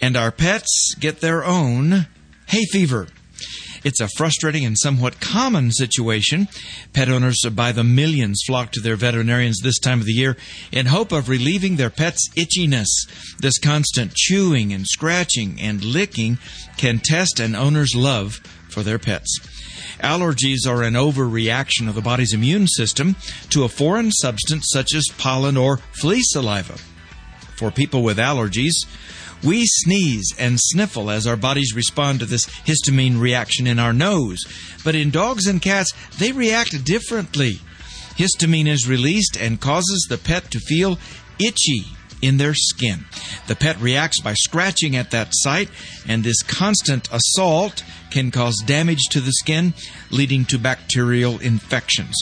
And 0.00 0.16
our 0.16 0.30
pets 0.30 0.94
get 1.00 1.18
their 1.18 1.44
own 1.44 2.06
hay 2.46 2.64
fever. 2.66 3.08
It's 3.88 4.00
a 4.02 4.08
frustrating 4.18 4.66
and 4.66 4.76
somewhat 4.78 5.18
common 5.18 5.72
situation. 5.72 6.48
Pet 6.92 7.08
owners 7.08 7.40
by 7.54 7.72
the 7.72 7.82
millions 7.82 8.42
flock 8.46 8.70
to 8.72 8.82
their 8.82 8.96
veterinarians 8.96 9.60
this 9.62 9.78
time 9.78 10.00
of 10.00 10.04
the 10.04 10.12
year 10.12 10.36
in 10.70 10.84
hope 10.84 11.10
of 11.10 11.30
relieving 11.30 11.76
their 11.76 11.88
pet's 11.88 12.28
itchiness. 12.36 13.08
This 13.38 13.58
constant 13.58 14.12
chewing 14.12 14.74
and 14.74 14.86
scratching 14.86 15.58
and 15.58 15.82
licking 15.82 16.36
can 16.76 16.98
test 16.98 17.40
an 17.40 17.54
owner's 17.54 17.94
love 17.94 18.42
for 18.68 18.82
their 18.82 18.98
pets. 18.98 19.38
Allergies 20.00 20.66
are 20.68 20.82
an 20.82 20.92
overreaction 20.92 21.88
of 21.88 21.94
the 21.94 22.02
body's 22.02 22.34
immune 22.34 22.66
system 22.66 23.16
to 23.48 23.64
a 23.64 23.70
foreign 23.70 24.12
substance 24.12 24.66
such 24.70 24.94
as 24.94 25.06
pollen 25.16 25.56
or 25.56 25.78
flea 25.98 26.20
saliva. 26.24 26.76
For 27.56 27.70
people 27.70 28.02
with 28.02 28.18
allergies, 28.18 28.84
we 29.42 29.64
sneeze 29.66 30.34
and 30.38 30.58
sniffle 30.60 31.10
as 31.10 31.26
our 31.26 31.36
bodies 31.36 31.74
respond 31.74 32.20
to 32.20 32.26
this 32.26 32.46
histamine 32.46 33.20
reaction 33.20 33.66
in 33.66 33.78
our 33.78 33.92
nose. 33.92 34.40
But 34.84 34.94
in 34.94 35.10
dogs 35.10 35.46
and 35.46 35.62
cats, 35.62 35.92
they 36.18 36.32
react 36.32 36.84
differently. 36.84 37.60
Histamine 38.16 38.66
is 38.66 38.88
released 38.88 39.36
and 39.40 39.60
causes 39.60 40.06
the 40.08 40.18
pet 40.18 40.50
to 40.50 40.60
feel 40.60 40.98
itchy 41.38 41.97
in 42.22 42.36
their 42.36 42.54
skin. 42.54 43.04
The 43.46 43.56
pet 43.56 43.80
reacts 43.80 44.20
by 44.20 44.34
scratching 44.34 44.96
at 44.96 45.10
that 45.10 45.28
site, 45.32 45.70
and 46.06 46.24
this 46.24 46.42
constant 46.42 47.08
assault 47.12 47.84
can 48.10 48.30
cause 48.30 48.62
damage 48.64 49.02
to 49.10 49.20
the 49.20 49.32
skin, 49.32 49.74
leading 50.10 50.44
to 50.46 50.58
bacterial 50.58 51.38
infections. 51.38 52.16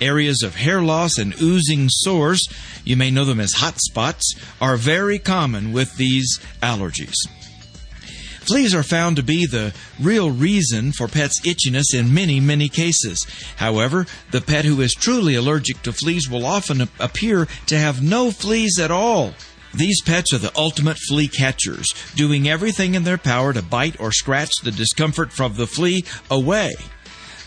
Areas 0.00 0.42
of 0.42 0.56
hair 0.56 0.82
loss 0.82 1.18
and 1.18 1.34
oozing 1.40 1.88
sores, 1.88 2.46
you 2.84 2.96
may 2.96 3.10
know 3.10 3.24
them 3.24 3.40
as 3.40 3.54
hot 3.54 3.78
spots, 3.78 4.34
are 4.60 4.76
very 4.76 5.18
common 5.18 5.72
with 5.72 5.96
these 5.96 6.38
allergies. 6.62 7.14
Fleas 8.44 8.74
are 8.74 8.82
found 8.82 9.16
to 9.16 9.22
be 9.22 9.46
the 9.46 9.72
real 10.00 10.30
reason 10.30 10.90
for 10.92 11.06
pets' 11.06 11.40
itchiness 11.42 11.94
in 11.94 12.12
many, 12.12 12.40
many 12.40 12.68
cases. 12.68 13.24
However, 13.56 14.06
the 14.32 14.40
pet 14.40 14.64
who 14.64 14.80
is 14.80 14.94
truly 14.94 15.36
allergic 15.36 15.82
to 15.82 15.92
fleas 15.92 16.28
will 16.28 16.44
often 16.44 16.88
appear 16.98 17.46
to 17.66 17.78
have 17.78 18.02
no 18.02 18.32
fleas 18.32 18.80
at 18.80 18.90
all. 18.90 19.34
These 19.74 20.02
pets 20.02 20.34
are 20.34 20.38
the 20.38 20.52
ultimate 20.56 20.98
flea 20.98 21.28
catchers, 21.28 21.88
doing 22.14 22.48
everything 22.48 22.94
in 22.94 23.04
their 23.04 23.16
power 23.16 23.52
to 23.52 23.62
bite 23.62 23.98
or 24.00 24.12
scratch 24.12 24.52
the 24.62 24.72
discomfort 24.72 25.32
from 25.32 25.54
the 25.54 25.66
flea 25.66 26.04
away. 26.30 26.72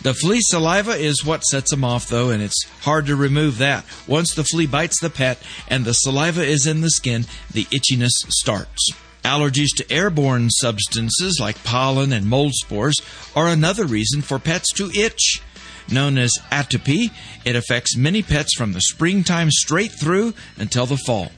The 0.01 0.13
flea 0.13 0.39
saliva 0.41 0.91
is 0.91 1.25
what 1.25 1.43
sets 1.43 1.71
them 1.71 1.83
off, 1.83 2.07
though, 2.07 2.29
and 2.29 2.41
it's 2.41 2.63
hard 2.81 3.07
to 3.07 3.15
remove 3.15 3.57
that. 3.57 3.85
Once 4.07 4.33
the 4.33 4.43
flea 4.43 4.65
bites 4.65 4.99
the 5.01 5.09
pet 5.09 5.41
and 5.67 5.83
the 5.83 5.93
saliva 5.93 6.43
is 6.43 6.65
in 6.65 6.81
the 6.81 6.89
skin, 6.89 7.25
the 7.51 7.65
itchiness 7.65 8.13
starts. 8.29 8.93
Allergies 9.25 9.75
to 9.75 9.91
airborne 9.91 10.51
substances 10.51 11.39
like 11.41 11.63
pollen 11.63 12.13
and 12.13 12.27
mold 12.27 12.53
spores 12.53 13.01
are 13.35 13.47
another 13.47 13.83
reason 13.83 14.21
for 14.21 14.37
pets 14.37 14.71
to 14.73 14.91
itch. 14.91 15.41
Known 15.89 16.19
as 16.19 16.31
atopy, 16.51 17.09
it 17.43 17.55
affects 17.55 17.97
many 17.97 18.21
pets 18.21 18.55
from 18.55 18.73
the 18.73 18.81
springtime 18.81 19.49
straight 19.49 19.93
through 19.99 20.35
until 20.57 20.85
the 20.85 20.97
fall. 21.07 21.31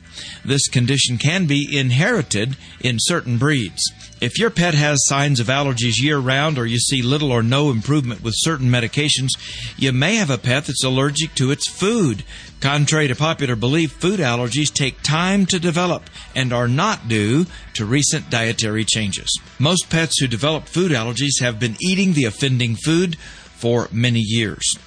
This 0.44 0.68
condition 0.68 1.18
can 1.18 1.46
be 1.46 1.78
inherited 1.78 2.58
in 2.82 2.98
certain 3.00 3.38
breeds. 3.38 3.82
If 4.20 4.40
your 4.40 4.50
pet 4.50 4.74
has 4.74 5.06
signs 5.06 5.40
of 5.40 5.48
allergies 5.48 6.02
year 6.02 6.18
round 6.18 6.58
or 6.58 6.66
you 6.66 6.80
see 6.80 7.04
little 7.04 7.32
or 7.32 7.44
no 7.44 7.70
improvement 7.70 8.24
with 8.24 8.34
certain 8.38 8.68
medications, 8.68 9.30
you 9.78 9.92
may 9.92 10.16
have 10.16 10.32
a 10.32 10.40
pet 10.40 10.66
that's 10.66 10.84
allergic 10.84 11.36
to 11.36 11.52
its 11.52 11.70
food. 11.70 12.24
Contrary 12.60 13.08
to 13.08 13.16
popular 13.16 13.56
belief, 13.56 13.92
food 13.92 14.20
allergies 14.20 14.74
take 14.74 15.04
time 15.04 15.46
to 15.46 15.60
develop 15.60 16.10
and 16.36 16.52
are 16.52 16.68
not 16.68 17.08
due 17.08 17.46
to 17.74 17.86
recent 17.86 18.32
dietary 18.32 18.84
changes. 18.84 19.40
Most 19.60 19.88
pets 19.90 20.20
who 20.20 20.28
develop 20.28 20.66
food 20.66 20.92
allergies 20.92 21.40
have 21.40 21.60
been 21.60 21.78
eating 21.80 22.14
the 22.14 22.26
offending 22.26 22.76
food 22.76 23.18
for 23.18 23.88
many 23.92 24.20
years. 24.20 24.78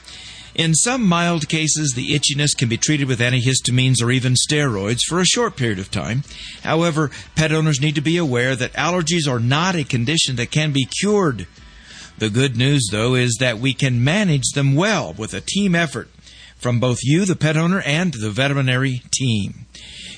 In 0.61 0.75
some 0.75 1.07
mild 1.07 1.49
cases, 1.49 1.95
the 1.97 2.11
itchiness 2.11 2.55
can 2.55 2.69
be 2.69 2.77
treated 2.77 3.09
with 3.09 3.21
antihistamines 3.21 4.03
or 4.03 4.11
even 4.11 4.35
steroids 4.35 5.01
for 5.09 5.19
a 5.19 5.25
short 5.25 5.57
period 5.57 5.79
of 5.79 5.91
time. 5.91 6.23
However, 6.63 7.11
pet 7.35 7.51
owners 7.51 7.81
need 7.81 7.95
to 7.95 8.03
be 8.03 8.19
aware 8.19 8.55
that 8.55 8.75
allergies 8.75 9.27
are 9.27 9.41
not 9.41 9.75
a 9.75 9.85
condition 9.85 10.37
that 10.37 10.51
can 10.51 10.71
be 10.73 10.85
cured. 10.85 11.47
The 12.19 12.29
good 12.29 12.59
news, 12.59 12.89
though, 12.93 13.15
is 13.15 13.39
that 13.41 13.59
we 13.59 13.73
can 13.73 14.05
manage 14.05 14.51
them 14.55 14.75
well 14.75 15.15
with 15.15 15.33
a 15.33 15.41
team 15.41 15.75
effort 15.75 16.11
from 16.59 16.79
both 16.79 16.99
you, 17.03 17.25
the 17.25 17.37
pet 17.37 17.57
owner, 17.57 17.81
and 17.81 18.13
the 18.13 18.29
veterinary 18.29 19.01
team. 19.13 19.65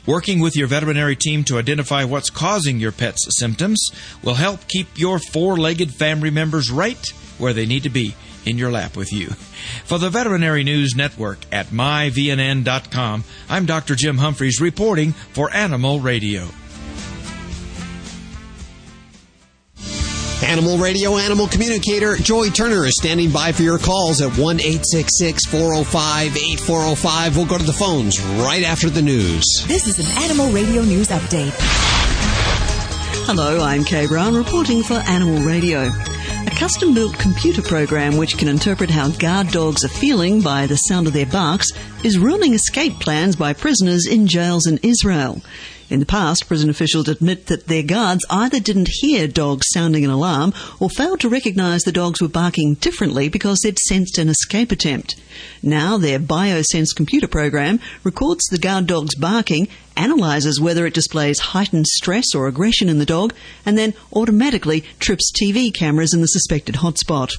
Working 0.07 0.41
with 0.41 0.57
your 0.57 0.67
veterinary 0.67 1.15
team 1.15 1.45
to 1.45 1.59
identify 1.59 2.03
what's 2.03 2.31
causing 2.31 2.81
your 2.81 2.91
pet's 2.91 3.29
symptoms 3.39 3.81
will 4.25 4.35
help 4.35 4.67
keep 4.67 4.99
your 4.99 5.21
four 5.21 5.57
legged 5.57 5.95
family 5.95 6.31
members 6.31 6.69
right 6.69 7.13
where 7.39 7.53
they 7.53 7.65
need 7.65 7.85
to 7.85 7.91
be 7.91 8.17
in 8.45 8.59
your 8.59 8.71
lap 8.71 8.97
with 8.97 9.13
you. 9.13 9.29
For 9.85 9.99
the 9.99 10.11
Veterinary 10.11 10.65
News 10.65 10.95
Network 10.97 11.39
at 11.51 11.67
myvnn.com, 11.67 13.25
I'm 13.49 13.67
Dr. 13.67 13.95
Jim 13.95 14.19
Humphreys 14.19 14.61
reporting 14.61 15.13
for 15.13 15.53
Animal 15.53 16.01
Radio. 16.01 16.49
Animal 20.45 20.77
Radio 20.77 21.17
Animal 21.17 21.47
Communicator 21.47 22.17
Joy 22.17 22.51
Turner 22.51 22.85
is 22.85 22.97
standing 22.99 23.31
by 23.31 23.53
for 23.53 23.63
your 23.63 23.79
calls 23.79 24.21
at 24.21 24.37
1 24.37 24.59
405 24.59 26.37
8405. 26.37 27.37
We'll 27.37 27.47
go 27.47 27.59
to 27.59 27.65
the 27.65 27.73
phones 27.73 28.21
right 28.21 28.65
after 28.65 28.91
the 28.91 29.03
news. 29.03 29.45
This 29.67 29.87
is 29.87 29.99
an 30.01 30.25
Animal 30.25 30.51
Radio 30.51 30.83
News 30.83 31.09
Update. 31.09 31.53
Hello, 33.25 33.63
I'm 33.63 33.85
Kay 33.85 34.07
Brown 34.07 34.35
reporting 34.35 34.83
for 34.83 34.95
Animal 34.95 35.43
Radio. 35.43 35.91
A 36.47 36.51
custom 36.51 36.93
built 36.93 37.19
computer 37.19 37.63
program 37.63 38.17
which 38.17 38.37
can 38.37 38.49
interpret 38.49 38.91
how 38.91 39.11
guard 39.11 39.49
dogs 39.49 39.85
are 39.85 39.89
feeling 39.89 40.41
by 40.41 40.67
the 40.67 40.77
sound 40.77 41.07
of 41.07 41.13
their 41.13 41.27
barks 41.27 41.71
is 42.03 42.19
ruining 42.19 42.55
escape 42.55 42.99
plans 42.99 43.37
by 43.37 43.53
prisoners 43.53 44.07
in 44.07 44.27
jails 44.27 44.67
in 44.67 44.79
Israel. 44.83 45.41
In 45.93 46.01
the 46.01 46.07
past, 46.07 46.49
prison 46.49 46.71
officials 46.71 47.07
admit 47.07 47.49
that 47.49 47.67
their 47.67 47.83
guards 47.83 48.25
either 48.31 48.59
didn't 48.59 48.89
hear 48.91 49.29
dogs 49.29 49.67
sounding 49.75 50.07
an 50.07 50.11
alarm 50.11 50.55
or 50.81 50.89
failed 50.89 51.21
to 51.21 51.29
recognize 51.29 51.83
the 51.83 51.93
dogs 51.93 52.19
were 52.19 52.29
barking 52.29 52.77
differently 52.77 53.29
because 53.29 53.59
they'd 53.59 53.79
sensed 53.79 54.17
an 54.17 54.31
escape 54.31 54.73
attempt. 54.73 55.17
Now 55.63 55.99
their 55.99 56.19
BioSense 56.19 56.97
computer 56.97 57.29
program 57.29 57.79
records 58.05 58.47
the 58.47 58.57
guard 58.57 58.87
dog's 58.87 59.15
barking, 59.15 59.69
analyzes 59.95 60.59
whether 60.59 60.87
it 60.87 60.95
displays 60.95 61.41
heightened 61.53 61.87
stress 61.89 62.35
or 62.35 62.47
aggression 62.47 62.89
in 62.89 62.99
the 62.99 63.05
dog, 63.05 63.35
and 63.67 63.77
then 63.77 63.93
automatically 64.15 64.85
trips 64.99 65.31
TV 65.31 65.75
cameras 65.75 66.15
in 66.15 66.23
the 66.23 66.27
suspected 66.27 66.77
hotspot. 66.77 67.37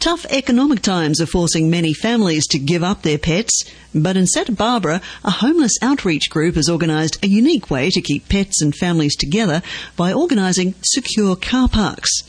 Tough 0.00 0.24
economic 0.30 0.80
times 0.80 1.20
are 1.20 1.26
forcing 1.26 1.68
many 1.68 1.92
families 1.92 2.46
to 2.46 2.58
give 2.58 2.82
up 2.82 3.02
their 3.02 3.18
pets, 3.18 3.64
but 3.94 4.16
in 4.16 4.26
Santa 4.26 4.52
Barbara, 4.52 5.02
a 5.22 5.30
homeless 5.30 5.76
outreach 5.82 6.30
group 6.30 6.54
has 6.54 6.70
organised 6.70 7.22
a 7.22 7.28
unique 7.28 7.70
way 7.70 7.90
to 7.90 8.00
keep 8.00 8.26
pets 8.30 8.62
and 8.62 8.74
families 8.74 9.14
together 9.14 9.60
by 9.98 10.10
organising 10.10 10.74
secure 10.82 11.36
car 11.36 11.68
parks. 11.68 12.22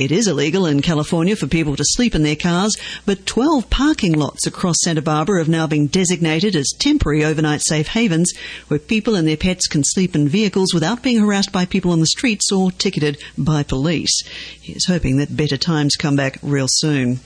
It 0.00 0.10
is 0.10 0.26
illegal 0.26 0.64
in 0.64 0.80
California 0.80 1.36
for 1.36 1.46
people 1.46 1.76
to 1.76 1.84
sleep 1.84 2.14
in 2.14 2.22
their 2.22 2.34
cars, 2.34 2.74
but 3.04 3.26
12 3.26 3.68
parking 3.68 4.14
lots 4.14 4.46
across 4.46 4.76
Santa 4.82 5.02
Barbara 5.02 5.42
have 5.42 5.48
now 5.48 5.66
been 5.66 5.88
designated 5.88 6.56
as 6.56 6.72
temporary 6.78 7.22
overnight 7.22 7.60
safe 7.60 7.88
havens 7.88 8.32
where 8.68 8.78
people 8.78 9.14
and 9.14 9.28
their 9.28 9.36
pets 9.36 9.66
can 9.66 9.84
sleep 9.84 10.14
in 10.14 10.26
vehicles 10.26 10.72
without 10.72 11.02
being 11.02 11.20
harassed 11.20 11.52
by 11.52 11.66
people 11.66 11.92
on 11.92 12.00
the 12.00 12.06
streets 12.06 12.50
or 12.50 12.70
ticketed 12.70 13.18
by 13.36 13.62
police. 13.62 14.22
He 14.58 14.72
is 14.72 14.86
hoping 14.86 15.18
that 15.18 15.36
better 15.36 15.58
times 15.58 15.96
come 15.96 16.16
back 16.16 16.38
real 16.42 16.66
soon. 16.66 17.20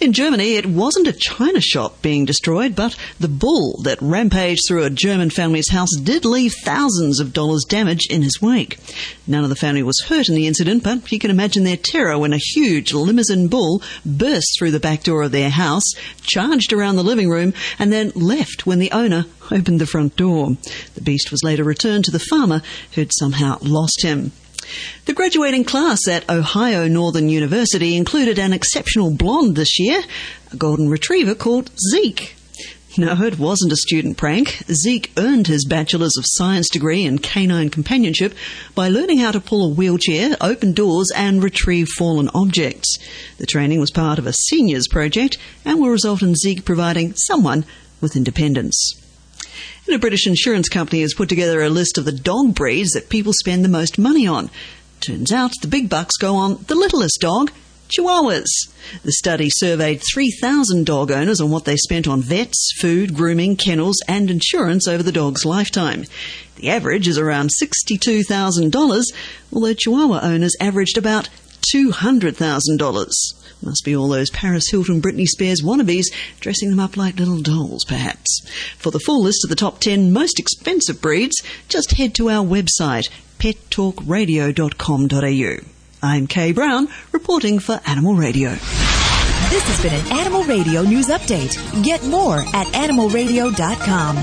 In 0.00 0.14
Germany, 0.14 0.54
it 0.54 0.64
wasn't 0.64 1.08
a 1.08 1.12
china 1.12 1.60
shop 1.60 2.00
being 2.00 2.24
destroyed, 2.24 2.74
but 2.74 2.96
the 3.20 3.28
bull 3.28 3.82
that 3.82 4.00
rampaged 4.00 4.62
through 4.66 4.84
a 4.84 4.90
German 4.90 5.28
family's 5.28 5.70
house 5.70 5.94
did 6.02 6.24
leave 6.24 6.54
thousands 6.64 7.20
of 7.20 7.34
dollars 7.34 7.66
damage 7.68 8.06
in 8.08 8.22
his 8.22 8.40
wake. 8.40 8.78
None 9.28 9.44
of 9.44 9.50
the 9.50 9.56
family 9.56 9.82
was 9.82 10.00
hurt 10.08 10.30
in 10.30 10.34
the 10.34 10.46
incident, 10.46 10.82
but 10.82 11.12
you 11.12 11.18
can 11.18 11.30
imagine 11.30 11.62
their 11.62 11.76
terror 11.76 12.18
when 12.18 12.32
a 12.32 12.38
huge 12.38 12.94
Limousin 12.94 13.48
bull 13.48 13.82
burst 14.04 14.58
through 14.58 14.70
the 14.70 14.80
back 14.80 15.02
door 15.02 15.22
of 15.22 15.32
their 15.32 15.50
house, 15.50 15.84
charged 16.22 16.72
around 16.72 16.96
the 16.96 17.04
living 17.04 17.28
room, 17.28 17.52
and 17.78 17.92
then 17.92 18.10
left 18.14 18.64
when 18.64 18.78
the 18.78 18.90
owner 18.90 19.26
opened 19.50 19.82
the 19.82 19.86
front 19.86 20.16
door. 20.16 20.56
The 20.94 21.02
beast 21.02 21.30
was 21.30 21.44
later 21.44 21.62
returned 21.62 22.06
to 22.06 22.10
the 22.10 22.18
farmer 22.18 22.62
who'd 22.92 23.12
somehow 23.12 23.58
lost 23.60 24.02
him. 24.02 24.32
The 25.04 25.12
graduating 25.12 25.64
class 25.64 26.08
at 26.08 26.28
Ohio 26.30 26.88
Northern 26.88 27.28
University 27.28 27.96
included 27.96 28.38
an 28.38 28.54
exceptional 28.54 29.14
blonde 29.14 29.56
this 29.56 29.78
year, 29.78 30.02
a 30.52 30.56
golden 30.56 30.88
retriever 30.88 31.34
called 31.34 31.70
Zeke. 31.90 32.34
No, 32.98 33.22
it 33.22 33.38
wasn't 33.38 33.70
a 33.70 33.76
student 33.76 34.16
prank. 34.16 34.60
Zeke 34.72 35.12
earned 35.16 35.46
his 35.46 35.64
Bachelor's 35.64 36.16
of 36.18 36.24
Science 36.26 36.68
degree 36.68 37.04
in 37.04 37.20
canine 37.20 37.70
companionship 37.70 38.34
by 38.74 38.88
learning 38.88 39.18
how 39.18 39.30
to 39.30 39.38
pull 39.38 39.64
a 39.64 39.72
wheelchair, 39.72 40.36
open 40.40 40.72
doors, 40.72 41.08
and 41.14 41.40
retrieve 41.40 41.86
fallen 41.96 42.28
objects. 42.34 42.98
The 43.36 43.46
training 43.46 43.78
was 43.78 43.92
part 43.92 44.18
of 44.18 44.26
a 44.26 44.32
seniors 44.32 44.88
project 44.88 45.38
and 45.64 45.78
will 45.78 45.90
result 45.90 46.22
in 46.22 46.34
Zeke 46.34 46.64
providing 46.64 47.14
someone 47.14 47.64
with 48.00 48.16
independence. 48.16 49.00
And 49.86 49.94
a 49.94 50.00
British 50.00 50.26
insurance 50.26 50.68
company 50.68 51.02
has 51.02 51.14
put 51.14 51.28
together 51.28 51.62
a 51.62 51.70
list 51.70 51.98
of 51.98 52.04
the 52.04 52.10
dog 52.10 52.56
breeds 52.56 52.90
that 52.94 53.10
people 53.10 53.32
spend 53.32 53.64
the 53.64 53.68
most 53.68 53.96
money 53.96 54.26
on. 54.26 54.50
Turns 54.98 55.30
out 55.30 55.52
the 55.62 55.68
big 55.68 55.88
bucks 55.88 56.16
go 56.16 56.34
on 56.34 56.64
the 56.66 56.74
littlest 56.74 57.20
dog, 57.20 57.52
Chihuahuas. 57.88 58.46
The 59.02 59.12
study 59.12 59.50
surveyed 59.50 60.02
3,000 60.12 60.86
dog 60.86 61.10
owners 61.10 61.40
on 61.40 61.50
what 61.50 61.64
they 61.64 61.76
spent 61.76 62.06
on 62.06 62.22
vets, 62.22 62.72
food, 62.78 63.14
grooming, 63.14 63.56
kennels, 63.56 63.96
and 64.06 64.30
insurance 64.30 64.86
over 64.86 65.02
the 65.02 65.12
dog's 65.12 65.44
lifetime. 65.44 66.04
The 66.56 66.68
average 66.68 67.08
is 67.08 67.18
around 67.18 67.50
$62,000, 67.62 69.04
although 69.52 69.74
Chihuahua 69.74 70.20
owners 70.22 70.54
averaged 70.60 70.98
about 70.98 71.28
$200,000. 71.74 73.12
Must 73.60 73.84
be 73.84 73.96
all 73.96 74.08
those 74.08 74.30
Paris 74.30 74.70
Hilton 74.70 75.02
Britney 75.02 75.26
Spears 75.26 75.62
wannabes 75.62 76.06
dressing 76.40 76.70
them 76.70 76.80
up 76.80 76.96
like 76.96 77.18
little 77.18 77.42
dolls, 77.42 77.84
perhaps. 77.84 78.40
For 78.76 78.90
the 78.90 79.00
full 79.00 79.22
list 79.22 79.44
of 79.44 79.50
the 79.50 79.56
top 79.56 79.80
10 79.80 80.12
most 80.12 80.38
expensive 80.38 81.00
breeds, 81.00 81.42
just 81.68 81.92
head 81.92 82.14
to 82.14 82.30
our 82.30 82.44
website, 82.44 83.08
pettalkradio.com.au. 83.38 85.77
I'm 86.02 86.26
Kay 86.26 86.52
Brown, 86.52 86.88
reporting 87.12 87.58
for 87.58 87.80
Animal 87.86 88.14
Radio. 88.14 88.50
This 88.50 89.62
has 89.64 89.82
been 89.82 89.94
an 89.94 90.18
Animal 90.18 90.44
Radio 90.44 90.82
News 90.82 91.08
Update. 91.08 91.56
Get 91.82 92.04
more 92.04 92.38
at 92.38 92.66
animalradio.com. 92.68 94.16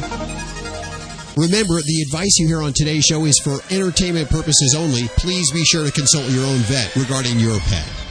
Remember, 1.37 1.81
the 1.81 2.05
advice 2.07 2.37
you 2.37 2.47
hear 2.47 2.61
on 2.61 2.71
today's 2.71 3.03
show 3.03 3.25
is 3.25 3.39
for 3.39 3.59
entertainment 3.73 4.29
purposes 4.29 4.75
only. 4.77 5.07
Please 5.17 5.51
be 5.51 5.65
sure 5.65 5.83
to 5.85 5.91
consult 5.91 6.29
your 6.29 6.45
own 6.45 6.59
vet 6.59 6.95
regarding 6.95 7.39
your 7.39 7.59
pet. 7.59 8.04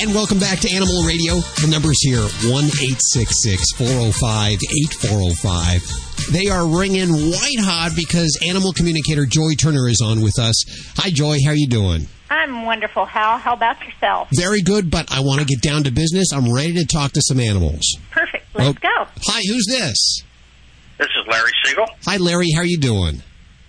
And 0.00 0.14
welcome 0.14 0.38
back 0.38 0.60
to 0.60 0.70
Animal 0.74 1.02
Radio. 1.04 1.34
The 1.60 1.68
number's 1.70 2.00
here 2.00 2.22
1 2.48 2.64
405 3.76 4.56
8405. 4.56 6.32
They 6.32 6.48
are 6.48 6.64
ringing 6.66 7.08
white 7.30 7.60
hot 7.60 7.92
because 7.94 8.38
animal 8.48 8.72
communicator 8.72 9.26
Joy 9.26 9.52
Turner 9.60 9.88
is 9.88 10.00
on 10.00 10.22
with 10.22 10.38
us. 10.38 10.56
Hi, 10.96 11.10
Joy. 11.10 11.36
How 11.44 11.50
are 11.50 11.54
you 11.56 11.68
doing? 11.68 12.06
I'm 12.30 12.64
wonderful, 12.64 13.04
Hal. 13.04 13.36
How 13.38 13.52
about 13.52 13.76
yourself? 13.84 14.28
Very 14.34 14.62
good, 14.62 14.90
but 14.90 15.12
I 15.12 15.20
want 15.20 15.40
to 15.40 15.46
get 15.46 15.60
down 15.60 15.84
to 15.84 15.90
business. 15.90 16.32
I'm 16.32 16.50
ready 16.50 16.72
to 16.74 16.86
talk 16.86 17.12
to 17.12 17.20
some 17.22 17.38
animals. 17.38 17.84
Perfect. 18.10 18.46
Let's 18.54 18.68
Oh. 18.68 18.72
go. 18.80 19.06
Hi, 19.26 19.42
who's 19.48 19.66
this? 19.68 20.22
This 20.98 21.08
is 21.08 21.26
Larry 21.28 21.52
Siegel. 21.64 21.86
Hi, 22.06 22.16
Larry. 22.16 22.50
How 22.54 22.60
are 22.60 22.64
you 22.66 22.78
doing? 22.78 23.22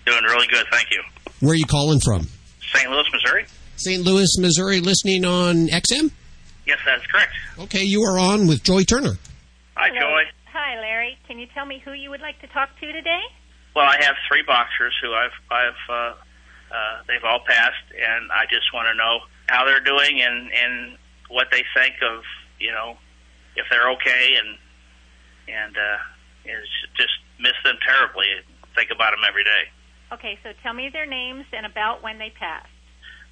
Doing 0.06 0.24
really 0.24 0.48
good, 0.48 0.66
thank 0.72 0.88
you. 0.92 1.02
Where 1.42 1.52
are 1.52 1.56
you 1.56 1.66
calling 1.66 2.00
from? 2.00 2.30
St. 2.74 2.90
Louis, 2.90 3.06
Missouri? 3.12 3.46
St. 3.76 4.04
Louis, 4.04 4.38
Missouri, 4.38 4.80
listening 4.80 5.26
on 5.26 5.68
XM? 5.70 6.12
Yes, 6.66 6.80
that's 6.86 7.06
correct. 7.08 7.34
Okay, 7.60 7.84
you 7.84 8.04
are 8.04 8.18
on 8.20 8.48
with 8.48 8.64
Joy 8.64 8.84
Turner. 8.84 9.18
Hi, 9.76 9.90
Hello. 9.90 10.00
Joy. 10.00 10.24
Hi, 10.54 10.80
Larry. 10.80 11.18
Can 11.28 11.40
you 11.40 11.48
tell 11.54 11.66
me 11.66 11.82
who 11.84 11.94
you 11.94 12.10
would 12.10 12.22
like 12.22 12.40
to 12.42 12.48
talk 12.48 12.70
to 12.80 12.92
today? 12.92 13.22
Well, 13.76 13.86
I 13.86 14.04
have 14.04 14.16
three 14.28 14.44
boxers 14.46 14.94
who 15.02 15.14
I've, 15.14 15.32
I've, 15.50 15.82
uh, 15.90 16.14
uh, 16.72 17.04
they've 17.08 17.24
all 17.24 17.40
passed, 17.48 17.88
and 17.96 18.32
I 18.32 18.44
just 18.50 18.74
want 18.74 18.88
to 18.92 18.96
know 18.96 19.20
how 19.48 19.66
they're 19.66 19.84
doing 19.84 20.22
and 20.22 20.52
and 20.52 20.98
what 21.30 21.48
they 21.52 21.64
think 21.76 21.96
of, 22.02 22.24
you 22.60 22.72
know, 22.72 22.98
if 23.56 23.66
they're 23.70 23.90
okay, 23.92 24.36
and 24.38 24.58
and 25.48 25.76
uh, 25.76 25.98
is 26.46 26.68
just 26.96 27.14
miss 27.40 27.56
them 27.64 27.76
terribly. 27.86 28.26
Think 28.76 28.92
about 28.92 29.12
them 29.12 29.22
every 29.28 29.44
day. 29.44 29.68
Okay, 30.14 30.40
so 30.44 30.52
tell 30.64 30.74
me 30.74 30.90
their 30.92 31.06
names 31.06 31.46
and 31.54 31.66
about 31.66 32.04
when 32.04 32.20
they 32.20 32.32
passed. 32.38 32.68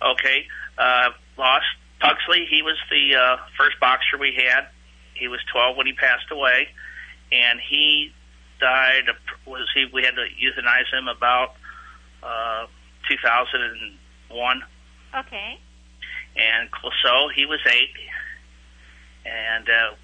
Okay, 0.02 0.46
uh, 0.78 1.10
lost 1.38 1.66
Pugsley. 2.00 2.48
He 2.50 2.62
was 2.62 2.78
the 2.90 3.16
uh, 3.16 3.38
first 3.58 3.80
boxer 3.80 4.18
we 4.20 4.34
had. 4.36 4.68
He 5.14 5.28
was 5.28 5.40
12 5.52 5.76
when 5.76 5.86
he 5.86 5.94
passed 5.94 6.32
away, 6.32 6.70
and 7.32 7.60
he 7.60 8.12
died. 8.60 9.04
Was 9.46 9.68
he? 9.74 9.86
We 9.94 10.04
had 10.04 10.16
to 10.16 10.26
euthanize 10.40 10.92
him 10.92 11.08
about 11.08 11.56
uh, 12.24 12.68
2001. 13.10 14.64
Okay. 15.18 15.60
And 16.38 16.70
Clouseau, 16.72 17.34
he 17.36 17.46
was 17.46 17.60
eight, 17.68 17.96
and 19.26 19.68
uh, 19.68 19.96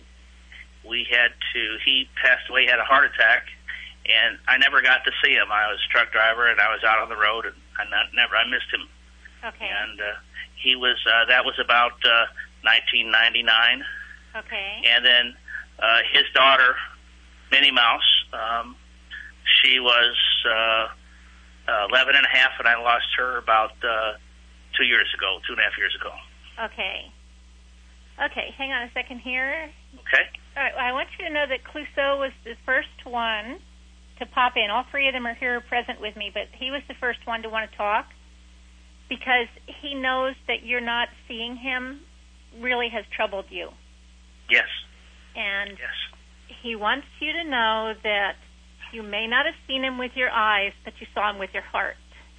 we 0.88 1.08
had 1.10 1.32
to. 1.54 1.78
He 1.86 2.10
passed 2.22 2.50
away. 2.50 2.64
He 2.64 2.68
had 2.68 2.80
a 2.80 2.84
heart 2.84 3.06
attack, 3.06 3.48
and 4.04 4.38
I 4.48 4.58
never 4.58 4.82
got 4.82 5.06
to 5.06 5.12
see 5.24 5.32
him. 5.32 5.48
I 5.52 5.72
was 5.72 5.80
a 5.80 5.92
truck 5.94 6.12
driver, 6.12 6.50
and 6.50 6.60
I 6.60 6.74
was 6.74 6.84
out 6.84 7.00
on 7.00 7.10
the 7.10 7.16
road, 7.16 7.46
and 7.46 7.56
I 7.80 7.84
not, 7.90 8.12
never. 8.14 8.36
I 8.36 8.44
missed 8.50 8.74
him. 8.74 8.90
Okay. 9.46 9.70
And 9.70 10.02
uh, 10.02 10.18
he 10.66 10.76
was. 10.76 10.98
Uh, 11.06 11.30
that 11.30 11.46
was 11.46 11.54
about 11.62 11.94
uh, 12.02 12.26
1999. 12.66 13.86
Okay. 14.36 14.82
And 14.90 15.06
then 15.06 15.26
uh, 15.78 16.02
his 16.12 16.26
daughter, 16.34 16.74
Minnie 17.54 17.72
Mouse, 17.72 18.10
um, 18.34 18.76
she 19.62 19.80
was 19.80 20.18
uh, 20.44 20.88
uh, 21.70 21.88
11 21.94 22.16
and 22.18 22.26
a 22.26 22.34
half, 22.34 22.58
and 22.58 22.68
I 22.68 22.82
lost 22.82 23.06
her 23.18 23.38
about 23.38 23.78
uh, 23.86 24.18
two 24.76 24.84
years 24.84 25.08
ago, 25.16 25.38
two 25.46 25.54
and 25.54 25.62
a 25.62 25.64
half 25.64 25.78
years 25.78 25.96
ago. 25.96 26.12
Okay. 26.66 27.14
Okay, 28.18 28.50
hang 28.58 28.72
on 28.72 28.84
a 28.84 28.92
second 28.94 29.20
here. 29.20 29.70
Okay? 29.94 30.26
All 30.58 30.64
right, 30.64 30.74
well, 30.76 30.86
I 30.86 30.92
want 30.94 31.10
you 31.20 31.28
to 31.28 31.34
know 31.34 31.46
that 31.48 31.64
Clouseau 31.64 32.18
was 32.18 32.32
the 32.44 32.56
first 32.66 33.06
one 33.06 33.60
to 34.20 34.26
pop 34.26 34.56
in. 34.56 34.72
All 34.72 34.86
three 34.90 35.08
of 35.08 35.14
them 35.14 35.28
are 35.28 35.36
here 35.36 35.60
present 35.62 36.00
with 36.00 36.16
me, 36.16 36.32
but 36.34 36.48
he 36.58 36.72
was 36.72 36.82
the 36.88 36.96
first 36.96 37.20
one 37.26 37.44
to 37.44 37.50
want 37.50 37.70
to 37.70 37.78
talk 37.78 38.08
because 39.10 39.48
he 39.82 39.94
knows 39.94 40.36
that 40.48 40.64
you're 40.64 40.82
not 40.82 41.10
seeing 41.28 41.56
him 41.56 42.02
really 42.60 42.90
has 42.90 43.06
troubled 43.16 43.46
you. 43.50 43.70
Yes. 44.50 44.68
And 45.36 45.72
yes. 45.72 46.58
he 46.64 46.76
wants 46.76 47.08
you 47.20 47.34
to 47.34 47.44
know 47.44 47.94
that 48.04 48.36
you 48.94 49.04
may 49.04 49.28
not 49.28 49.46
have 49.46 49.56
seen 49.68 49.84
him 49.84 49.98
with 49.98 50.12
your 50.16 50.30
eyes, 50.30 50.72
but 50.84 50.94
you 51.00 51.08
saw 51.14 51.30
him 51.30 51.40
with 51.40 51.50
your 51.54 51.64
heart. 51.64 51.98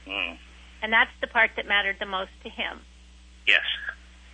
Mm. 0.09 0.39
And 0.83 0.93
that's 0.93 1.11
the 1.21 1.27
part 1.27 1.51
that 1.57 1.67
mattered 1.67 1.97
the 2.01 2.07
most 2.07 2.31
to 2.43 2.49
him. 2.49 2.81
Yes. 3.47 3.65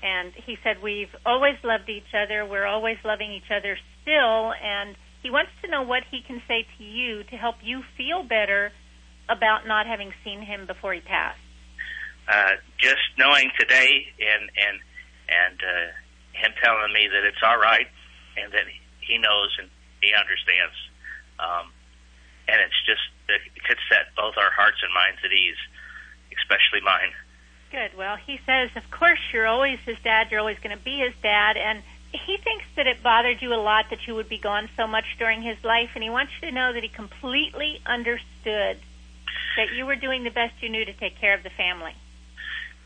And 0.02 0.32
he 0.46 0.56
said, 0.62 0.82
We've 0.82 1.14
always 1.24 1.54
loved 1.62 1.88
each 1.88 2.14
other. 2.14 2.44
We're 2.46 2.66
always 2.66 2.98
loving 3.04 3.32
each 3.32 3.50
other 3.50 3.78
still. 4.02 4.52
And 4.52 4.96
he 5.22 5.30
wants 5.30 5.50
to 5.64 5.70
know 5.70 5.82
what 5.82 6.02
he 6.10 6.20
can 6.26 6.42
say 6.48 6.66
to 6.78 6.84
you 6.84 7.22
to 7.24 7.36
help 7.36 7.56
you 7.62 7.82
feel 7.96 8.22
better 8.22 8.72
about 9.28 9.66
not 9.66 9.86
having 9.86 10.12
seen 10.24 10.42
him 10.42 10.66
before 10.66 10.92
he 10.92 11.00
passed. 11.00 11.38
Uh, 12.28 12.54
just 12.78 13.02
knowing 13.18 13.50
today 13.58 14.06
and 14.20 14.50
and 14.54 14.78
and 15.28 15.58
uh, 15.58 15.90
him 16.32 16.52
telling 16.62 16.92
me 16.92 17.08
that 17.08 17.24
it's 17.26 17.42
all 17.42 17.58
right 17.58 17.88
and 18.36 18.52
that 18.52 18.66
he 19.00 19.18
knows 19.18 19.50
and 19.58 19.68
he 20.00 20.14
understands. 20.14 20.76
Um, 21.38 21.72
and 22.48 22.60
it's 22.60 22.78
just 22.86 23.02
it 23.28 23.64
could 23.64 23.78
set 23.88 24.14
both 24.16 24.36
our 24.36 24.50
hearts 24.50 24.78
and 24.82 24.92
minds 24.92 25.18
at 25.24 25.32
ease, 25.32 25.58
especially 26.36 26.80
mine. 26.84 27.12
Good. 27.70 27.96
Well, 27.96 28.16
he 28.16 28.38
says, 28.44 28.70
of 28.76 28.90
course, 28.90 29.20
you're 29.32 29.46
always 29.46 29.78
his 29.80 29.96
dad. 30.04 30.28
You're 30.30 30.40
always 30.40 30.58
going 30.58 30.76
to 30.76 30.82
be 30.82 30.98
his 30.98 31.14
dad, 31.22 31.56
and 31.56 31.82
he 32.12 32.36
thinks 32.36 32.64
that 32.76 32.86
it 32.86 33.02
bothered 33.02 33.40
you 33.40 33.54
a 33.54 33.56
lot 33.56 33.86
that 33.90 34.06
you 34.06 34.14
would 34.14 34.28
be 34.28 34.38
gone 34.38 34.68
so 34.76 34.86
much 34.86 35.16
during 35.18 35.40
his 35.40 35.56
life, 35.64 35.90
and 35.94 36.04
he 36.04 36.10
wants 36.10 36.32
you 36.40 36.48
to 36.48 36.54
know 36.54 36.72
that 36.72 36.82
he 36.82 36.88
completely 36.90 37.80
understood 37.86 38.76
that 39.56 39.72
you 39.74 39.86
were 39.86 39.96
doing 39.96 40.24
the 40.24 40.30
best 40.30 40.54
you 40.60 40.68
knew 40.68 40.84
to 40.84 40.92
take 40.92 41.18
care 41.18 41.34
of 41.34 41.42
the 41.42 41.50
family. 41.50 41.94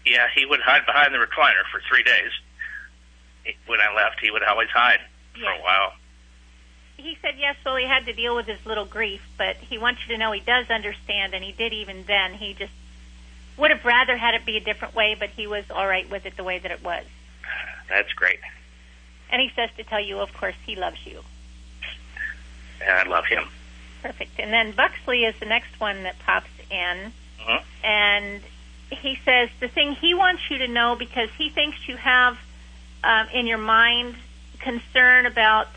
Yeah, 0.06 0.28
he 0.34 0.46
would 0.46 0.60
hide 0.60 0.86
behind 0.86 1.12
the 1.12 1.18
recliner 1.18 1.64
for 1.70 1.80
three 1.88 2.02
days. 2.04 2.30
When 3.66 3.80
I 3.80 3.92
left, 3.94 4.20
he 4.20 4.30
would 4.30 4.42
always 4.44 4.68
hide 4.70 5.00
for 5.34 5.40
Yes. 5.40 5.58
a 5.58 5.62
while. 5.62 5.94
He 6.96 7.18
said 7.20 7.34
yes, 7.38 7.56
well, 7.64 7.76
he 7.76 7.84
had 7.86 8.06
to 8.06 8.12
deal 8.12 8.34
with 8.34 8.46
his 8.46 8.64
little 8.64 8.86
grief, 8.86 9.20
but 9.36 9.56
he 9.56 9.76
wants 9.78 10.00
you 10.06 10.14
to 10.14 10.18
know 10.18 10.32
he 10.32 10.40
does 10.40 10.70
understand, 10.70 11.34
and 11.34 11.44
he 11.44 11.52
did 11.52 11.72
even 11.72 12.04
then. 12.04 12.34
He 12.34 12.54
just 12.54 12.72
would 13.56 13.70
have 13.70 13.84
rather 13.84 14.16
had 14.16 14.34
it 14.34 14.46
be 14.46 14.56
a 14.56 14.60
different 14.60 14.94
way, 14.94 15.14
but 15.18 15.30
he 15.30 15.46
was 15.46 15.64
all 15.70 15.86
right 15.86 16.08
with 16.08 16.24
it 16.24 16.36
the 16.36 16.44
way 16.44 16.58
that 16.58 16.70
it 16.70 16.82
was. 16.82 17.04
That's 17.88 18.12
great, 18.14 18.40
And 19.30 19.40
he 19.42 19.50
says 19.54 19.70
to 19.76 19.84
tell 19.84 20.00
you, 20.00 20.18
of 20.20 20.32
course, 20.34 20.56
he 20.64 20.74
loves 20.76 21.04
you. 21.04 21.22
and 22.80 22.90
I 22.90 23.02
love 23.04 23.26
him. 23.26 23.48
Perfect. 24.02 24.38
And 24.38 24.52
then 24.52 24.72
Buxley 24.72 25.24
is 25.24 25.34
the 25.40 25.46
next 25.46 25.78
one 25.80 26.02
that 26.04 26.18
pops 26.20 26.50
in. 26.70 27.12
Mhm. 27.40 27.62
And 27.82 28.42
he 28.90 29.18
says 29.24 29.48
the 29.60 29.68
thing 29.68 29.92
he 29.92 30.14
wants 30.14 30.42
you 30.50 30.58
to 30.58 30.68
know 30.68 30.96
because 30.96 31.28
he 31.36 31.50
thinks 31.50 31.88
you 31.88 31.96
have 31.96 32.38
um, 33.02 33.28
in 33.32 33.46
your 33.46 33.58
mind 33.58 34.14
concern 34.58 35.26
about 35.26 35.68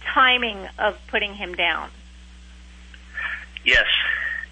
timing 0.00 0.68
of 0.78 0.98
putting 1.08 1.34
him 1.34 1.54
down. 1.54 1.90
Yes, 3.64 3.86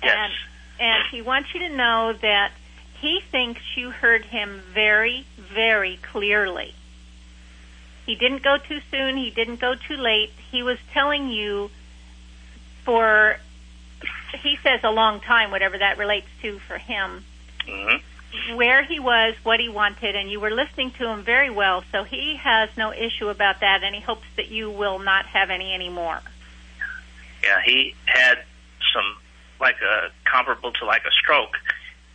yes. 0.03 0.17
And, 0.17 0.33
and 0.81 1.03
he 1.11 1.23
wants 1.23 1.53
you 1.55 1.61
to 1.61 1.69
know 1.69 2.13
that 2.23 2.53
he 3.01 3.21
thinks 3.31 3.61
you 3.77 3.91
heard 3.91 4.25
him 4.25 4.63
very, 4.73 5.27
very 5.37 5.99
clearly. 6.03 6.75
He 8.07 8.15
didn't 8.15 8.43
go 8.43 8.59
too 8.59 8.81
soon. 8.91 9.17
He 9.17 9.31
didn't 9.31 9.61
go 9.61 9.75
too 9.75 9.97
late. 9.97 10.31
He 10.51 10.63
was 10.63 10.79
telling 10.93 11.29
you 11.29 11.71
for, 12.85 13.39
he 14.43 14.57
says 14.63 14.81
a 14.83 14.91
long 14.91 15.21
time, 15.21 15.51
whatever 15.51 15.79
that 15.79 15.99
relates 15.99 16.27
to 16.43 16.59
for 16.61 16.79
him, 16.79 17.25
hmm 17.67 17.97
where 18.55 18.85
he 18.85 19.01
was, 19.01 19.35
what 19.43 19.61
he 19.61 19.69
wanted, 19.69 20.15
and 20.17 20.31
you 20.31 20.41
were 20.41 20.51
listening 20.51 20.93
to 20.93 21.09
him 21.09 21.23
very 21.23 21.51
well. 21.51 21.83
So 21.93 22.05
he 22.05 22.37
has 22.37 22.69
no 22.77 22.93
issue 22.93 23.29
about 23.29 23.61
that, 23.61 23.83
and 23.83 23.95
he 23.95 24.01
hopes 24.01 24.27
that 24.37 24.49
you 24.49 24.71
will 24.71 24.99
not 24.99 25.27
have 25.27 25.51
any 25.51 25.73
anymore. 25.75 26.21
Yeah, 27.43 27.61
he 27.65 27.95
had 28.07 28.39
some 28.95 29.17
like 29.61 29.77
a 29.83 30.11
comparable 30.25 30.73
to 30.73 30.85
like 30.85 31.03
a 31.05 31.11
stroke, 31.11 31.57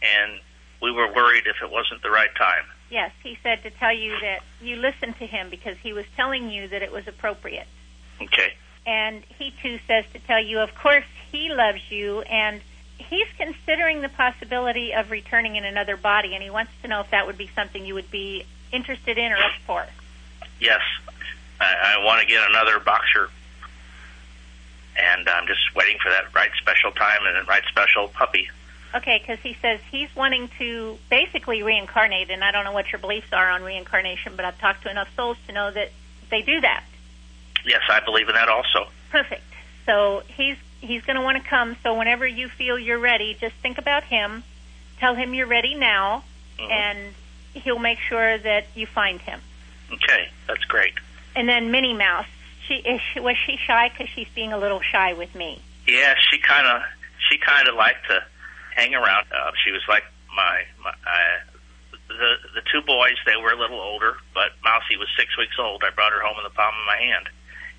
and 0.01 0.39
we 0.81 0.91
were 0.91 1.11
worried 1.11 1.47
if 1.47 1.57
it 1.61 1.71
wasn't 1.71 2.01
the 2.01 2.11
right 2.11 2.33
time. 2.35 2.63
Yes, 2.89 3.11
he 3.23 3.37
said 3.41 3.63
to 3.63 3.71
tell 3.71 3.95
you 3.95 4.15
that 4.21 4.41
you 4.61 4.75
listened 4.75 5.17
to 5.19 5.25
him 5.25 5.49
because 5.49 5.77
he 5.77 5.93
was 5.93 6.05
telling 6.15 6.49
you 6.49 6.67
that 6.67 6.81
it 6.81 6.91
was 6.91 7.07
appropriate. 7.07 7.67
Okay. 8.21 8.53
And 8.85 9.23
he 9.39 9.51
too 9.61 9.79
says 9.87 10.05
to 10.13 10.19
tell 10.19 10.43
you, 10.43 10.59
of 10.59 10.75
course, 10.75 11.05
he 11.31 11.49
loves 11.49 11.81
you, 11.89 12.21
and 12.21 12.61
he's 12.97 13.27
considering 13.37 14.01
the 14.01 14.09
possibility 14.09 14.93
of 14.93 15.11
returning 15.11 15.55
in 15.55 15.65
another 15.65 15.97
body, 15.97 16.33
and 16.33 16.43
he 16.43 16.49
wants 16.49 16.71
to 16.81 16.87
know 16.87 17.01
if 17.01 17.11
that 17.11 17.27
would 17.27 17.37
be 17.37 17.49
something 17.55 17.85
you 17.85 17.93
would 17.93 18.11
be 18.11 18.45
interested 18.71 19.17
in 19.17 19.31
or 19.31 19.37
up 19.37 19.51
for. 19.65 19.85
Yes, 20.59 20.81
I, 21.59 21.95
I 21.97 22.05
want 22.05 22.21
to 22.21 22.27
get 22.27 22.41
another 22.49 22.79
boxer, 22.79 23.29
and 24.97 25.27
I'm 25.27 25.47
just 25.47 25.75
waiting 25.75 25.97
for 26.01 26.09
that 26.09 26.33
right 26.33 26.51
special 26.61 26.91
time 26.91 27.21
and 27.25 27.47
right 27.47 27.63
special 27.69 28.07
puppy. 28.07 28.49
Okay, 28.93 29.17
because 29.19 29.39
he 29.39 29.57
says 29.61 29.81
he's 29.91 30.13
wanting 30.15 30.49
to 30.57 30.97
basically 31.09 31.63
reincarnate, 31.63 32.29
and 32.29 32.43
I 32.43 32.51
don't 32.51 32.63
know 32.63 32.71
what 32.71 32.91
your 32.91 32.99
beliefs 32.99 33.27
are 33.33 33.49
on 33.49 33.61
reincarnation, 33.61 34.37
but 34.37 34.45
I've 34.45 34.57
talked 34.59 34.83
to 34.83 34.89
enough 34.89 35.09
souls 35.17 35.37
to 35.47 35.53
know 35.53 35.69
that 35.69 35.91
they 36.31 36.41
do 36.41 36.61
that. 36.61 36.85
Yes, 37.65 37.81
I 37.89 37.99
believe 37.99 38.29
in 38.29 38.35
that 38.35 38.47
also. 38.47 38.87
Perfect. 39.09 39.43
So 39.85 40.23
he's 40.27 40.55
he's 40.81 41.03
going 41.03 41.15
to 41.15 41.21
want 41.21 41.41
to 41.41 41.47
come. 41.49 41.75
So 41.83 41.97
whenever 41.97 42.27
you 42.27 42.47
feel 42.47 42.77
you're 42.77 42.99
ready, 42.99 43.35
just 43.39 43.55
think 43.61 43.77
about 43.77 44.03
him. 44.03 44.43
Tell 44.99 45.15
him 45.15 45.33
you're 45.33 45.47
ready 45.47 45.75
now, 45.75 46.23
Mhm. 46.59 46.71
and 46.71 47.15
he'll 47.53 47.79
make 47.79 47.99
sure 47.99 48.37
that 48.37 48.67
you 48.75 48.85
find 48.85 49.19
him. 49.21 49.41
Okay, 49.91 50.29
that's 50.47 50.63
great. 50.65 50.93
And 51.35 51.47
then 51.49 51.69
Minnie 51.71 51.93
Mouse, 51.93 52.27
she, 52.67 52.75
is 52.75 53.01
she 53.13 53.19
was 53.19 53.35
she 53.45 53.57
shy 53.57 53.89
because 53.89 54.09
she's 54.09 54.27
being 54.33 54.53
a 54.53 54.57
little 54.57 54.81
shy 54.81 55.13
with 55.13 55.35
me. 55.35 55.61
Yeah, 55.87 56.15
she 56.31 56.37
kind 56.39 56.65
of 56.65 56.81
she 57.29 57.37
kind 57.37 57.67
of 57.67 57.75
liked 57.75 58.07
to 58.07 58.23
hang 58.75 58.95
around. 58.95 59.27
Uh, 59.31 59.51
she 59.63 59.71
was 59.71 59.81
like 59.87 60.03
my 60.33 60.63
my 60.83 60.89
uh, 60.91 61.39
the 62.07 62.35
the 62.55 62.61
two 62.71 62.81
boys. 62.81 63.15
They 63.25 63.35
were 63.35 63.51
a 63.51 63.57
little 63.57 63.79
older, 63.79 64.17
but 64.33 64.53
Mousy 64.63 64.97
was 64.97 65.07
six 65.17 65.37
weeks 65.37 65.55
old. 65.59 65.83
I 65.83 65.89
brought 65.91 66.11
her 66.13 66.21
home 66.21 66.37
in 66.37 66.43
the 66.43 66.49
palm 66.55 66.73
of 66.73 66.85
my 66.87 66.97
hand, 66.97 67.29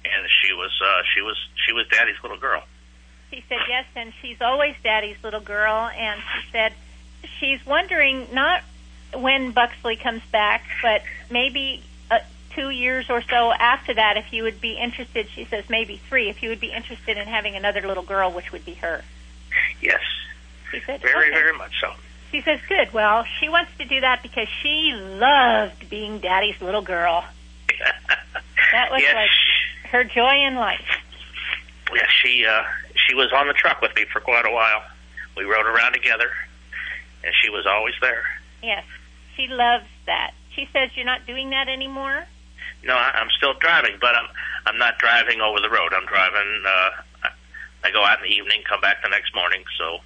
and 0.05 0.27
she 0.43 0.53
was 0.53 0.71
uh, 0.85 1.03
she 1.15 1.23
was 1.23 1.37
she 1.67 1.73
was 1.73 1.87
Daddy's 1.89 2.17
little 2.23 2.39
girl. 2.39 2.63
She 3.31 3.45
said 3.49 3.59
yes, 3.69 3.85
and 3.97 4.13
she's 4.23 4.41
always 4.41 4.75
Daddy's 4.83 5.17
little 5.23 5.41
girl. 5.41 5.91
And 5.95 6.21
she 6.21 6.51
said 6.53 6.73
she's 7.41 7.65
wondering 7.67 8.29
not 8.33 8.63
when 9.15 9.53
Buxley 9.53 9.97
comes 9.97 10.23
back, 10.33 10.65
but 10.83 11.03
maybe 11.31 11.83
uh, 12.11 12.19
two 12.55 12.71
years 12.71 13.11
or 13.11 13.23
so 13.23 13.53
after 13.53 13.95
that, 13.95 14.17
if 14.17 14.33
you 14.33 14.43
would 14.45 14.61
be 14.61 14.75
interested. 14.79 15.29
She 15.29 15.45
says 15.45 15.65
maybe 15.69 16.01
three, 16.09 16.29
if 16.29 16.43
you 16.43 16.49
would 16.51 16.61
be 16.61 16.73
interested 16.73 17.19
in 17.19 17.27
having 17.27 17.57
another 17.57 17.83
little 17.83 18.03
girl, 18.05 18.31
which 18.31 18.53
would 18.53 18.65
be 18.65 18.75
her. 18.75 19.03
Yes, 19.81 20.01
She 20.71 20.81
said 20.81 21.01
very 21.01 21.29
okay. 21.31 21.35
very 21.41 21.57
much 21.57 21.73
so. 21.81 21.93
She 22.31 22.43
says 22.43 22.61
good. 22.69 22.93
Well, 22.93 23.25
she 23.41 23.49
wants 23.49 23.71
to 23.79 23.85
do 23.85 24.01
that 24.01 24.23
because 24.23 24.49
she 24.63 24.93
loved 24.95 25.89
being 25.89 26.19
Daddy's 26.19 26.61
little 26.61 26.83
girl. 26.83 27.25
That 28.73 28.91
was 28.91 29.01
Yes. 29.01 29.15
like 29.15 29.91
her 29.93 30.03
joy 30.05 30.45
in 30.47 30.57
life. 30.57 30.85
Yeah, 31.95 32.07
she 32.23 32.45
uh, 32.45 32.63
she 33.07 33.15
was 33.15 33.33
on 33.33 33.47
the 33.47 33.53
truck 33.55 33.81
with 33.81 33.95
me 33.95 34.05
for 34.13 34.21
quite 34.21 34.47
a 34.47 34.51
while. 34.51 34.83
We 35.37 35.45
rode 35.45 35.67
around 35.67 35.93
together, 35.93 36.31
and 37.25 37.33
she 37.43 37.51
was 37.51 37.67
always 37.67 37.95
there. 38.01 38.25
Yes, 38.63 38.85
she 39.37 39.47
loves 39.49 39.85
that. 40.07 40.33
She 40.55 40.69
says 40.73 40.91
you're 40.95 41.05
not 41.07 41.27
doing 41.27 41.51
that 41.51 41.69
anymore. 41.69 42.25
No, 42.85 42.95
I, 42.95 43.11
I'm 43.15 43.29
still 43.37 43.55
driving, 43.55 43.99
but 44.01 44.15
I'm 44.17 44.27
I'm 44.67 44.79
not 44.79 44.99
driving 44.99 45.41
over 45.41 45.61
the 45.61 45.71
road. 45.71 45.93
I'm 45.95 46.07
driving. 46.07 46.63
Uh, 46.67 46.91
I- 47.25 47.31
I 47.85 47.91
go 47.93 48.03
out 48.05 48.19
in 48.19 48.25
the 48.25 48.35
evening, 48.35 48.63
come 48.69 48.81
back 48.81 49.01
the 49.03 49.09
next 49.11 49.33
morning. 49.33 49.63
So, 49.79 49.99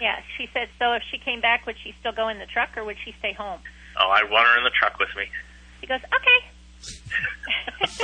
Yeah, 0.00 0.18
she 0.36 0.48
said 0.52 0.68
so. 0.78 0.92
If 0.94 1.04
she 1.08 1.18
came 1.18 1.40
back, 1.40 1.66
would 1.66 1.76
she 1.84 1.94
still 2.00 2.10
go 2.10 2.26
in 2.28 2.40
the 2.40 2.46
truck 2.46 2.76
or 2.76 2.82
would 2.84 2.96
she 3.04 3.14
stay 3.20 3.32
home? 3.32 3.60
oh, 4.00 4.10
I 4.10 4.24
want 4.24 4.48
her 4.48 4.58
in 4.58 4.64
the 4.64 4.70
truck 4.70 4.98
with 4.98 5.10
me. 5.16 5.26
He 5.80 5.86
goes, 5.86 6.00
okay. 6.16 6.40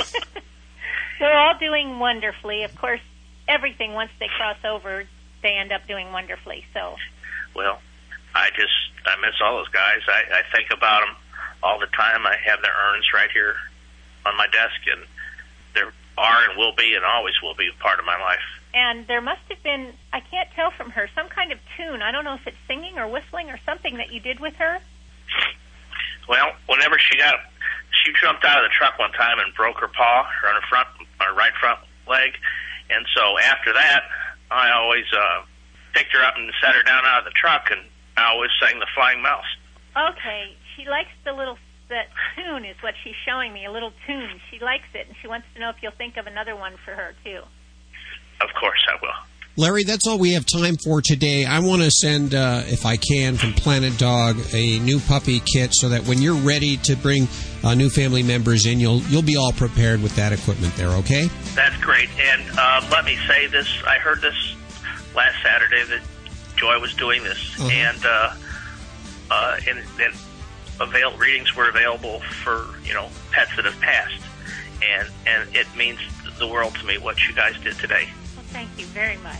They're 1.19 1.37
all 1.37 1.57
doing 1.57 1.99
wonderfully. 1.99 2.63
Of 2.63 2.75
course, 2.75 3.01
everything 3.47 3.93
once 3.93 4.11
they 4.19 4.27
cross 4.37 4.57
over, 4.63 5.05
they 5.41 5.55
end 5.57 5.71
up 5.71 5.87
doing 5.87 6.11
wonderfully. 6.11 6.65
So, 6.73 6.95
Well, 7.55 7.79
I 8.33 8.49
just 8.55 8.73
I 9.05 9.15
miss 9.21 9.35
all 9.43 9.57
those 9.57 9.69
guys. 9.69 10.01
I, 10.07 10.39
I 10.39 10.55
think 10.55 10.71
about 10.71 11.01
them 11.05 11.15
all 11.63 11.79
the 11.79 11.87
time. 11.87 12.25
I 12.25 12.35
have 12.45 12.61
their 12.61 12.73
urns 12.89 13.05
right 13.13 13.29
here 13.31 13.55
on 14.25 14.35
my 14.37 14.47
desk, 14.47 14.81
and 14.91 15.05
there 15.73 15.93
are 16.17 16.49
and 16.49 16.57
will 16.57 16.73
be 16.75 16.95
and 16.95 17.05
always 17.05 17.33
will 17.43 17.55
be 17.55 17.67
a 17.69 17.83
part 17.83 17.99
of 17.99 18.05
my 18.05 18.17
life. 18.19 18.39
and 18.73 19.07
there 19.07 19.21
must 19.21 19.41
have 19.49 19.61
been, 19.63 19.93
I 20.11 20.19
can't 20.19 20.49
tell 20.55 20.71
from 20.71 20.89
her, 20.91 21.09
some 21.15 21.29
kind 21.29 21.51
of 21.51 21.59
tune. 21.77 22.01
I 22.01 22.11
don't 22.11 22.23
know 22.25 22.33
if 22.35 22.45
it's 22.47 22.57
singing 22.67 22.97
or 22.97 23.07
whistling 23.07 23.49
or 23.49 23.59
something 23.65 23.97
that 23.97 24.11
you 24.11 24.19
did 24.19 24.39
with 24.39 24.55
her. 24.55 24.79
Well, 26.27 26.53
whenever 26.67 26.97
she 26.99 27.17
got, 27.17 27.35
she 28.03 28.11
jumped 28.19 28.43
out 28.43 28.63
of 28.63 28.69
the 28.69 28.73
truck 28.73 28.97
one 28.97 29.11
time 29.11 29.39
and 29.39 29.53
broke 29.53 29.77
her 29.79 29.87
paw, 29.87 30.23
her 30.41 30.49
on 30.49 30.55
her 30.55 30.67
front, 30.67 30.87
her 31.19 31.33
right 31.35 31.53
front 31.59 31.79
leg, 32.07 32.33
and 32.89 33.05
so 33.15 33.39
after 33.39 33.73
that, 33.73 34.03
I 34.51 34.71
always 34.71 35.05
uh, 35.13 35.43
picked 35.93 36.13
her 36.13 36.23
up 36.23 36.35
and 36.37 36.51
set 36.61 36.75
her 36.75 36.83
down 36.83 37.05
out 37.05 37.19
of 37.19 37.25
the 37.25 37.35
truck, 37.35 37.69
and 37.71 37.81
I 38.17 38.31
always 38.31 38.51
sang 38.61 38.79
the 38.79 38.87
Flying 38.95 39.21
Mouse. 39.21 39.49
Okay, 39.95 40.55
she 40.75 40.85
likes 40.87 41.11
the 41.23 41.33
little 41.33 41.57
that 41.89 42.07
tune 42.35 42.65
is 42.65 42.75
what 42.81 42.95
she's 43.03 43.15
showing 43.25 43.53
me, 43.53 43.65
a 43.65 43.71
little 43.71 43.93
tune. 44.07 44.41
She 44.51 44.59
likes 44.59 44.87
it, 44.93 45.07
and 45.07 45.15
she 45.21 45.27
wants 45.27 45.47
to 45.53 45.59
know 45.59 45.69
if 45.69 45.75
you'll 45.81 45.91
think 45.91 46.17
of 46.17 46.27
another 46.27 46.55
one 46.55 46.73
for 46.83 46.91
her 46.91 47.13
too. 47.23 47.41
Of 48.41 48.49
course, 48.59 48.83
I 48.89 48.95
will. 49.01 49.13
Larry, 49.57 49.85
that's 49.85 50.05
all 50.05 50.17
we 50.17 50.33
have 50.33 50.45
time 50.45 50.75
for 50.83 51.01
today. 51.01 51.45
I 51.45 51.59
want 51.59 51.81
to 51.81 51.89
send, 51.89 52.35
uh, 52.35 52.63
if 52.65 52.85
I 52.85 52.97
can, 52.97 53.37
from 53.37 53.53
Planet 53.53 53.97
Dog, 53.97 54.37
a 54.53 54.79
new 54.79 54.99
puppy 54.99 55.39
kit 55.39 55.69
so 55.73 55.87
that 55.89 56.05
when 56.05 56.21
you're 56.21 56.35
ready 56.35 56.75
to 56.77 56.97
bring 56.97 57.29
uh, 57.63 57.73
new 57.73 57.89
family 57.89 58.23
members 58.23 58.65
in, 58.65 58.79
you'll 58.79 59.01
you'll 59.03 59.21
be 59.21 59.35
all 59.37 59.51
prepared 59.51 60.01
with 60.01 60.15
that 60.15 60.31
equipment 60.33 60.73
there. 60.75 60.89
Okay? 60.89 61.29
That's 61.55 61.77
great. 61.81 62.09
And 62.19 62.41
uh, 62.57 62.87
let 62.91 63.05
me 63.05 63.17
say 63.27 63.47
this: 63.47 63.67
I 63.87 63.97
heard 63.97 64.21
this 64.21 64.55
last 65.15 65.35
Saturday 65.43 65.83
that 65.89 66.01
Joy 66.57 66.79
was 66.79 66.93
doing 66.95 67.23
this, 67.23 67.37
Uh-huh. 67.59 67.69
and 67.71 68.05
uh, 68.05 68.33
uh, 69.31 69.57
and, 69.67 69.79
and 69.99 70.13
avail 70.79 71.17
readings 71.17 71.55
were 71.55 71.69
available 71.69 72.19
for 72.43 72.65
you 72.83 72.93
know 72.93 73.09
pets 73.31 73.51
that 73.55 73.65
have 73.65 73.79
passed, 73.81 74.21
and 74.83 75.07
and 75.25 75.55
it 75.55 75.67
means 75.75 75.99
the 76.37 76.47
world 76.47 76.75
to 76.75 76.85
me 76.85 76.97
what 76.97 77.17
you 77.27 77.33
guys 77.33 77.55
did 77.63 77.75
today. 77.79 78.07
Well, 78.35 78.45
thank 78.49 78.69
you 78.77 78.85
very 78.87 79.17
much. 79.17 79.39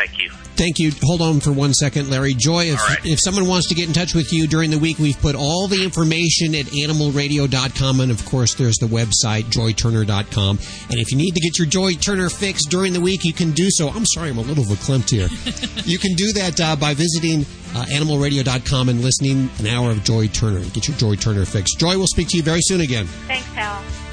Thank 0.00 0.18
you. 0.18 0.30
Thank 0.56 0.78
you. 0.78 0.92
Hold 1.02 1.20
on 1.20 1.40
for 1.40 1.52
one 1.52 1.74
second, 1.74 2.08
Larry. 2.08 2.32
Joy, 2.32 2.64
if, 2.64 2.78
right. 2.88 3.04
if 3.04 3.20
someone 3.20 3.46
wants 3.46 3.68
to 3.68 3.74
get 3.74 3.86
in 3.86 3.92
touch 3.92 4.14
with 4.14 4.32
you 4.32 4.46
during 4.46 4.70
the 4.70 4.78
week, 4.78 4.98
we've 4.98 5.20
put 5.20 5.34
all 5.34 5.68
the 5.68 5.84
information 5.84 6.54
at 6.54 6.64
animalradio.com. 6.66 8.00
And 8.00 8.10
of 8.10 8.24
course, 8.24 8.54
there's 8.54 8.76
the 8.76 8.86
website, 8.86 9.44
joyturner.com. 9.44 10.58
And 10.88 10.98
if 10.98 11.12
you 11.12 11.18
need 11.18 11.32
to 11.32 11.40
get 11.40 11.58
your 11.58 11.66
Joy 11.66 11.92
Turner 11.92 12.30
fix 12.30 12.64
during 12.64 12.94
the 12.94 13.00
week, 13.00 13.24
you 13.24 13.34
can 13.34 13.50
do 13.50 13.66
so. 13.68 13.90
I'm 13.90 14.06
sorry, 14.06 14.30
I'm 14.30 14.38
a 14.38 14.42
little 14.42 14.64
verklempt 14.64 15.10
here. 15.10 15.28
you 15.84 15.98
can 15.98 16.14
do 16.14 16.32
that 16.32 16.58
uh, 16.58 16.76
by 16.76 16.94
visiting 16.94 17.42
uh, 17.74 17.84
animalradio.com 17.84 18.88
and 18.88 19.02
listening 19.02 19.50
an 19.58 19.66
hour 19.66 19.90
of 19.90 20.02
Joy 20.02 20.28
Turner. 20.28 20.60
Get 20.70 20.88
your 20.88 20.96
Joy 20.96 21.16
Turner 21.16 21.44
fix. 21.44 21.74
Joy, 21.74 21.98
we'll 21.98 22.06
speak 22.06 22.28
to 22.28 22.38
you 22.38 22.42
very 22.42 22.60
soon 22.62 22.80
again. 22.80 23.04
Thanks, 23.26 23.46
Hal. 23.48 24.09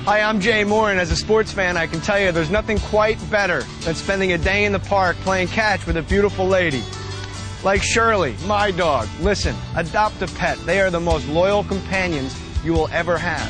Hi, 0.05 0.21
I'm 0.21 0.41
Jay 0.41 0.63
Moore, 0.63 0.91
and 0.91 0.99
as 0.99 1.11
a 1.11 1.15
sports 1.15 1.51
fan, 1.51 1.77
I 1.77 1.85
can 1.87 2.01
tell 2.01 2.19
you 2.19 2.31
there's 2.31 2.49
nothing 2.49 2.79
quite 2.79 3.19
better 3.29 3.61
than 3.81 3.93
spending 3.95 4.31
a 4.33 4.37
day 4.37 4.65
in 4.65 4.71
the 4.71 4.79
park 4.79 5.15
playing 5.17 5.49
catch 5.49 5.85
with 5.85 5.97
a 5.97 6.03
beautiful 6.03 6.47
lady. 6.47 6.83
Like 7.63 7.83
Shirley, 7.83 8.35
my 8.45 8.71
dog. 8.71 9.07
Listen, 9.19 9.55
adopt 9.75 10.21
a 10.21 10.27
pet. 10.27 10.57
They 10.65 10.79
are 10.81 10.89
the 10.89 10.99
most 10.99 11.27
loyal 11.27 11.63
companions 11.63 12.33
you 12.63 12.73
will 12.73 12.89
ever 12.91 13.17
have. 13.17 13.49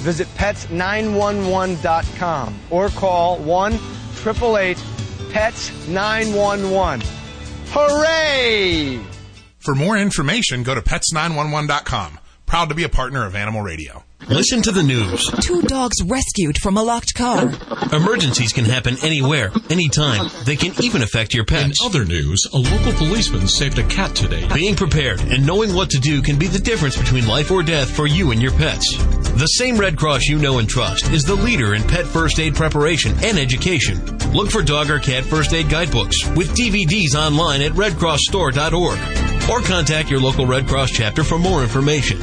Visit 0.00 0.26
pets911.com 0.36 2.54
or 2.70 2.88
call 2.90 3.38
1 3.38 3.72
888 3.72 4.76
PETS 5.32 5.88
911. 5.88 7.06
Hooray! 7.68 9.00
For 9.58 9.74
more 9.74 9.98
information, 9.98 10.62
go 10.62 10.74
to 10.74 10.80
pets911.com. 10.80 12.18
Proud 12.46 12.68
to 12.68 12.74
be 12.74 12.84
a 12.84 12.88
partner 12.88 13.26
of 13.26 13.34
Animal 13.34 13.60
Radio. 13.62 14.05
Listen 14.28 14.60
to 14.62 14.72
the 14.72 14.82
news. 14.82 15.24
Two 15.40 15.62
dogs 15.62 16.02
rescued 16.04 16.58
from 16.58 16.76
a 16.76 16.82
locked 16.82 17.14
car. 17.14 17.52
Emergencies 17.92 18.52
can 18.52 18.64
happen 18.64 18.96
anywhere, 19.04 19.52
anytime. 19.70 20.28
They 20.44 20.56
can 20.56 20.72
even 20.82 21.02
affect 21.02 21.32
your 21.32 21.44
pets. 21.44 21.78
In 21.80 21.86
other 21.86 22.04
news, 22.04 22.44
a 22.52 22.56
local 22.56 22.92
policeman 22.94 23.46
saved 23.46 23.78
a 23.78 23.84
cat 23.84 24.16
today. 24.16 24.48
Being 24.52 24.74
prepared 24.74 25.20
and 25.20 25.46
knowing 25.46 25.72
what 25.74 25.90
to 25.90 26.00
do 26.00 26.22
can 26.22 26.40
be 26.40 26.48
the 26.48 26.58
difference 26.58 26.96
between 26.96 27.28
life 27.28 27.52
or 27.52 27.62
death 27.62 27.94
for 27.94 28.08
you 28.08 28.32
and 28.32 28.42
your 28.42 28.50
pets. 28.52 28.96
The 28.96 29.46
same 29.46 29.76
Red 29.76 29.96
Cross 29.96 30.24
you 30.24 30.38
know 30.38 30.58
and 30.58 30.68
trust 30.68 31.08
is 31.12 31.22
the 31.22 31.36
leader 31.36 31.74
in 31.74 31.84
pet 31.84 32.06
first 32.06 32.40
aid 32.40 32.56
preparation 32.56 33.12
and 33.22 33.38
education. 33.38 34.04
Look 34.32 34.50
for 34.50 34.62
dog 34.62 34.90
or 34.90 34.98
cat 34.98 35.24
first 35.24 35.52
aid 35.52 35.68
guidebooks 35.70 36.26
with 36.30 36.56
DVDs 36.56 37.14
online 37.14 37.62
at 37.62 37.72
redcrossstore.org 37.72 39.48
or 39.48 39.60
contact 39.60 40.10
your 40.10 40.20
local 40.20 40.46
Red 40.46 40.66
Cross 40.66 40.90
chapter 40.90 41.22
for 41.22 41.38
more 41.38 41.62
information. 41.62 42.18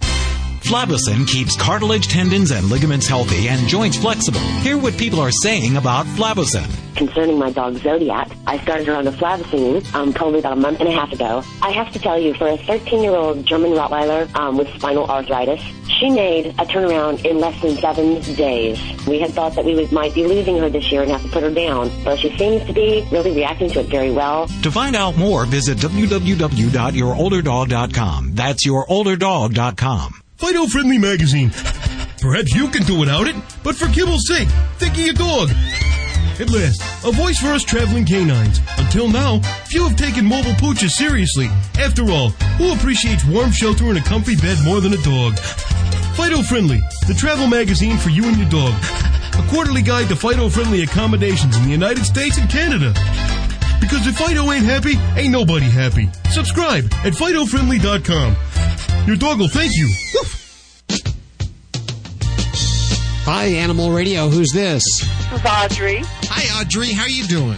Flavicin 0.63 1.27
keeps 1.27 1.57
cartilage, 1.57 2.09
tendons, 2.09 2.51
and 2.51 2.69
ligaments 2.69 3.09
healthy 3.09 3.49
and 3.49 3.67
joints 3.67 3.97
flexible. 3.97 4.41
Hear 4.63 4.77
what 4.79 4.97
people 4.97 5.21
are 5.21 5.31
saying 5.31 5.77
about 5.77 6.07
Flavicin. 6.07 6.69
Concerning 6.97 7.39
my 7.39 7.51
dog 7.51 7.77
Zodiac, 7.79 8.31
I 8.47 8.59
started 8.59 8.87
her 8.87 8.95
on 8.95 9.05
the 9.07 9.11
Flavicine 9.13 9.83
um, 9.95 10.13
probably 10.13 10.39
about 10.39 10.53
a 10.53 10.57
month 10.61 10.81
and 10.81 10.89
a 10.89 10.93
half 10.93 11.11
ago. 11.13 11.43
I 11.63 11.71
have 11.71 11.91
to 11.93 11.99
tell 11.99 12.19
you, 12.19 12.35
for 12.35 12.47
a 12.47 12.59
13-year-old 12.59 13.47
German 13.47 13.71
Rottweiler 13.73 14.33
um, 14.37 14.59
with 14.59 14.69
spinal 14.75 15.11
arthritis, 15.11 15.61
she 15.99 16.11
made 16.11 16.47
a 16.47 16.67
turnaround 16.67 17.25
in 17.25 17.39
less 17.39 17.61
than 17.63 17.77
seven 17.79 18.21
days. 18.35 18.79
We 19.07 19.19
had 19.19 19.31
thought 19.31 19.55
that 19.55 19.65
we 19.65 19.75
would, 19.75 19.91
might 19.93 20.15
be 20.15 20.27
losing 20.27 20.59
her 20.59 20.69
this 20.69 20.93
year 20.93 21.03
and 21.03 21.11
have 21.11 21.23
to 21.23 21.29
put 21.29 21.43
her 21.43 21.51
down, 21.51 21.91
but 22.05 22.19
she 22.19 22.37
seems 22.37 22.65
to 22.67 22.73
be 22.73 23.07
really 23.11 23.35
reacting 23.35 23.71
to 23.71 23.81
it 23.81 23.87
very 23.87 24.11
well. 24.11 24.47
To 24.63 24.71
find 24.71 24.95
out 24.95 25.17
more, 25.17 25.47
visit 25.47 25.79
www.yourolderdog.com. 25.79 28.35
That's 28.35 28.67
yourolderdog.com. 28.67 30.21
Fido 30.41 30.67
Friendly 30.67 30.97
Magazine. 30.97 31.51
Perhaps 32.19 32.55
you 32.55 32.69
can 32.69 32.83
do 32.85 32.99
without 32.99 33.29
it, 33.29 33.37
but 33.63 33.77
for 33.77 33.89
kibble's 33.89 34.27
sake, 34.27 34.49
think 34.79 34.95
of 34.95 35.01
your 35.01 35.13
dog. 35.13 35.51
At 36.41 36.49
last, 36.49 36.81
a 37.05 37.13
voice 37.13 37.39
for 37.39 37.49
us 37.49 37.63
traveling 37.63 38.07
canines. 38.07 38.59
Until 38.79 39.07
now, 39.07 39.41
few 39.67 39.87
have 39.87 39.99
taken 39.99 40.25
mobile 40.25 40.55
pooches 40.55 40.93
seriously. 40.93 41.49
After 41.79 42.11
all, 42.11 42.31
who 42.57 42.73
appreciates 42.73 43.23
warm 43.27 43.53
shelter 43.53 43.85
and 43.91 43.99
a 43.99 44.03
comfy 44.03 44.35
bed 44.35 44.57
more 44.65 44.81
than 44.81 44.95
a 44.95 45.03
dog? 45.03 45.39
Fido 46.17 46.41
Friendly, 46.41 46.81
the 47.07 47.15
travel 47.15 47.47
magazine 47.47 47.99
for 47.99 48.09
you 48.09 48.25
and 48.25 48.39
your 48.39 48.49
dog. 48.49 48.73
A 49.35 49.47
quarterly 49.51 49.83
guide 49.83 50.09
to 50.09 50.17
Fido 50.17 50.49
Friendly 50.49 50.83
accommodations 50.83 51.55
in 51.55 51.65
the 51.65 51.71
United 51.71 52.07
States 52.07 52.39
and 52.39 52.49
Canada. 52.49 52.95
Because 53.81 54.07
if 54.07 54.17
Fido 54.19 54.51
ain't 54.53 54.65
happy, 54.65 54.95
ain't 55.19 55.33
nobody 55.33 55.69
happy. 55.69 56.09
Subscribe 56.31 56.85
at 57.05 57.13
FidoFriendly.com. 57.15 58.37
Your 59.07 59.17
dog 59.17 59.39
will 59.39 59.49
thank 59.49 59.73
you. 59.75 59.89
Woof. 60.15 60.37
Hi, 63.25 63.45
Animal 63.47 63.91
Radio. 63.93 64.29
Who's 64.29 64.51
this? 64.53 64.83
This 65.31 65.41
is 65.41 65.47
Audrey. 65.47 66.01
Hi, 66.05 66.61
Audrey. 66.61 66.93
How 66.93 67.05
are 67.05 67.09
you 67.09 67.25
doing? 67.27 67.57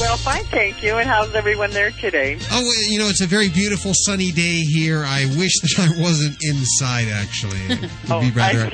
Well, 0.00 0.16
fine, 0.16 0.42
thank 0.44 0.82
you. 0.82 0.96
And 0.96 1.08
how's 1.08 1.34
everyone 1.34 1.70
there 1.70 1.90
today? 1.92 2.38
Oh, 2.50 2.60
well, 2.62 2.90
you 2.90 2.98
know, 2.98 3.06
it's 3.08 3.20
a 3.20 3.26
very 3.26 3.48
beautiful 3.48 3.92
sunny 3.94 4.32
day 4.32 4.62
here. 4.62 5.04
I 5.06 5.26
wish 5.38 5.52
that 5.60 5.78
I 5.78 6.00
wasn't 6.02 6.36
inside, 6.42 7.08
actually. 7.08 7.58
It 7.68 7.80
would 7.80 7.90
Oh, 8.10 8.20
be 8.20 8.30
rather. 8.30 8.70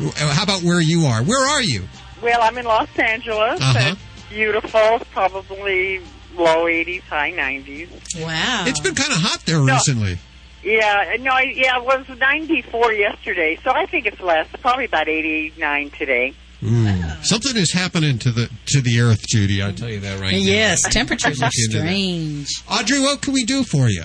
I- 0.00 0.32
How 0.34 0.42
about 0.42 0.62
where 0.62 0.80
you 0.80 1.04
are? 1.06 1.22
Where 1.22 1.44
are 1.46 1.62
you? 1.62 1.84
Well, 2.22 2.38
I'm 2.42 2.56
in 2.56 2.64
Los 2.64 2.88
Angeles. 2.98 3.60
Uh-huh. 3.60 3.92
It's 3.92 4.28
beautiful, 4.30 5.00
probably 5.12 6.00
low 6.36 6.64
80s, 6.66 7.02
high 7.02 7.32
90s. 7.32 7.88
Wow. 8.22 8.64
It's 8.66 8.80
been 8.80 8.94
kind 8.94 9.12
of 9.12 9.18
hot 9.18 9.40
there 9.46 9.58
No. 9.58 9.74
recently. 9.74 10.18
Yeah, 10.62 11.16
no, 11.20 11.30
I- 11.32 11.52
yeah, 11.54 11.76
it 11.76 11.84
was 11.84 12.06
94 12.18 12.92
yesterday, 12.94 13.58
so 13.62 13.70
I 13.70 13.84
think 13.86 14.06
it's 14.06 14.20
less, 14.20 14.46
probably 14.62 14.86
about 14.86 15.08
89 15.08 15.90
today. 15.90 16.32
Mm. 16.62 17.22
Something 17.26 17.56
is 17.58 17.72
happening 17.72 18.18
to 18.20 18.30
the 18.30 18.48
to 18.68 18.80
the 18.80 18.98
Earth, 19.00 19.26
Judy. 19.26 19.60
I'll 19.60 19.74
tell 19.74 19.90
you 19.90 20.00
that 20.00 20.18
right 20.18 20.32
now. 20.32 20.38
Yes, 20.38 20.80
temperatures 20.88 21.42
are 21.42 21.44
Look 21.46 21.52
strange. 21.52 22.48
Audrey, 22.70 23.00
what 23.00 23.20
can 23.20 23.34
we 23.34 23.44
do 23.44 23.64
for 23.64 23.88
you? 23.90 24.04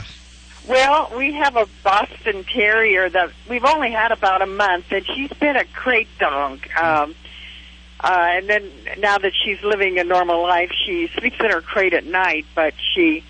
Well, 0.68 1.12
we 1.18 1.34
have 1.34 1.56
a 1.56 1.66
Boston 1.84 2.44
Terrier 2.44 3.10
that 3.10 3.30
we've 3.50 3.64
only 3.64 3.92
had 3.92 4.12
about 4.12 4.42
a 4.42 4.46
month, 4.46 4.92
and 4.92 5.06
she's 5.16 5.32
been 5.40 5.56
a 5.56 5.64
crate 5.66 6.10
dog. 6.20 6.60
Um, 6.80 7.16
uh, 8.02 8.28
and 8.32 8.48
then 8.48 8.70
now 8.98 9.18
that 9.18 9.34
she's 9.36 9.62
living 9.62 10.00
a 10.00 10.04
normal 10.04 10.42
life, 10.42 10.72
she 10.86 11.10
sleeps 11.18 11.38
in 11.40 11.50
her 11.50 11.62
crate 11.62 11.94
at 11.94 12.06
night, 12.06 12.46
but 12.56 12.74
she, 12.94 13.24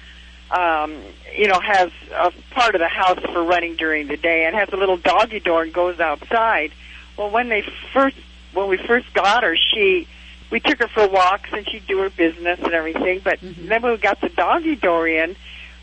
um, 0.52 0.96
you 1.36 1.48
know, 1.48 1.60
has 1.60 1.92
a 2.14 2.32
part 2.52 2.76
of 2.76 2.80
the 2.80 2.88
house 2.88 3.20
for 3.34 3.44
running 3.44 3.76
during 3.76 4.08
the 4.08 4.18
day, 4.18 4.46
and 4.46 4.56
has 4.56 4.70
a 4.72 4.78
little 4.78 4.98
doggy 4.98 5.40
door 5.40 5.64
and 5.64 5.74
goes 5.74 6.00
outside. 6.00 6.72
Well, 7.18 7.32
when 7.32 7.50
they 7.50 7.64
first, 7.94 8.18
when 8.54 8.70
we 8.70 8.78
first 8.78 9.12
got 9.14 9.44
her, 9.44 9.56
she, 9.56 10.08
we 10.52 10.60
took 10.60 10.80
her 10.80 10.88
for 10.88 11.08
walks 11.08 11.50
and 11.52 11.68
she'd 11.68 11.88
do 11.88 12.00
her 12.00 12.10
business 12.10 12.60
and 12.60 12.74
everything. 12.74 13.22
But 13.24 13.40
then 13.42 13.82
when 13.82 13.92
we 13.92 13.98
got 13.98 14.22
the 14.22 14.30
doggy 14.30 14.76
door 14.76 15.08
in, 15.08 15.36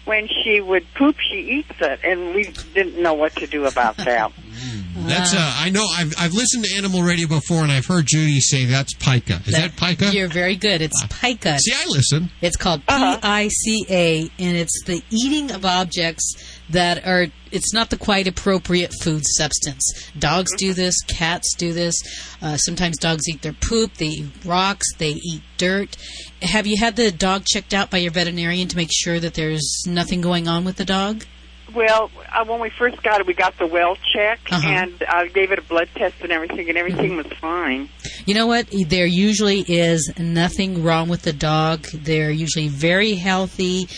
when 0.05 0.29
she 0.29 0.61
would 0.61 0.87
poop, 0.95 1.17
she 1.19 1.59
eats 1.59 1.75
it, 1.81 2.01
and 2.05 2.35
we 2.35 2.45
didn't 2.73 3.03
know 3.03 3.15
what 3.15 3.35
to 3.37 3.49
do 3.49 3.67
about 3.67 3.97
that. 3.97 4.33
That's 4.97 5.35
uh, 5.35 5.39
I 5.39 5.71
know. 5.71 5.85
I've 5.87 6.15
I've 6.19 6.33
listened 6.33 6.65
to 6.65 6.75
Animal 6.77 7.03
Radio 7.03 7.29
before, 7.29 7.63
and 7.63 7.71
I've 7.71 7.87
heard 7.87 8.07
Judy 8.07 8.41
say 8.41 8.65
that's 8.65 8.95
pica. 8.95 9.41
Is 9.47 9.53
that, 9.55 9.77
pica? 9.77 10.13
You're 10.13 10.29
very 10.29 10.57
good. 10.57 10.81
It's 10.83 11.01
pica. 11.21 11.59
See, 11.59 11.73
I 11.73 11.85
listen. 11.89 12.31
It's 12.41 12.57
called 12.57 12.83
Uh-huh. 12.89 13.19
P-I-C-A, 13.21 14.31
and 14.39 14.57
it's 14.57 14.83
the 14.85 15.03
eating 15.11 15.51
of 15.53 15.65
objects 15.65 16.35
that 16.71 17.07
are. 17.07 17.27
It's 17.53 17.73
not 17.73 17.91
the 17.91 17.97
quite 17.97 18.27
appropriate 18.27 18.93
food 19.03 19.23
substance. 19.25 20.11
Dogs 20.19 20.51
do 20.57 20.75
this. 20.75 21.01
Cats 21.07 21.55
do 21.57 21.73
this. 21.73 21.95
Uh, 22.43 22.57
sometimes 22.57 22.99
dogs 22.99 23.29
eat 23.29 23.43
their 23.43 23.53
poop. 23.55 23.95
They 23.95 24.07
eat 24.09 24.27
rocks. 24.45 24.87
They 24.99 25.13
eat 25.13 25.43
dirt. 25.57 25.97
Have 26.43 26.67
you 26.67 26.77
had 26.79 26.97
the 26.97 27.11
dog 27.13 27.45
checked 27.47 27.73
out 27.73 27.91
by 27.91 27.99
your 27.99 28.11
veterinarian 28.11 28.69
to 28.69 28.77
make 28.77 28.91
sure 28.93 29.21
that 29.21 29.35
there's 29.35 29.85
nothing 29.87 30.21
going 30.21 30.49
on 30.49 30.65
with 30.65 30.77
the 30.77 30.85
dog? 30.85 31.25
Well, 31.77 32.11
uh, 32.35 32.43
when 32.47 32.59
we 32.61 32.71
first 32.71 33.03
got 33.03 33.21
it, 33.21 33.27
we 33.27 33.35
got 33.35 33.59
the 33.59 33.67
well 33.67 33.99
check 34.15 34.41
Uh-huh. 34.51 34.67
and 34.67 35.03
uh, 35.07 35.25
gave 35.27 35.53
it 35.53 35.59
a 35.59 35.63
blood 35.63 35.89
test 35.95 36.15
and 36.23 36.33
everything, 36.33 36.71
and 36.71 36.79
everything 36.79 37.17
was 37.17 37.27
fine. 37.39 37.91
You 38.25 38.35
know 38.35 38.47
what? 38.47 38.67
There 38.89 39.05
usually 39.05 39.61
is 39.61 40.11
nothing 40.19 40.83
wrong 40.83 41.09
with 41.11 41.23
the 41.23 41.35
dog. 41.35 41.87
They're 41.93 42.31
usually 42.31 42.69
very 42.69 43.15
healthy. 43.17 43.89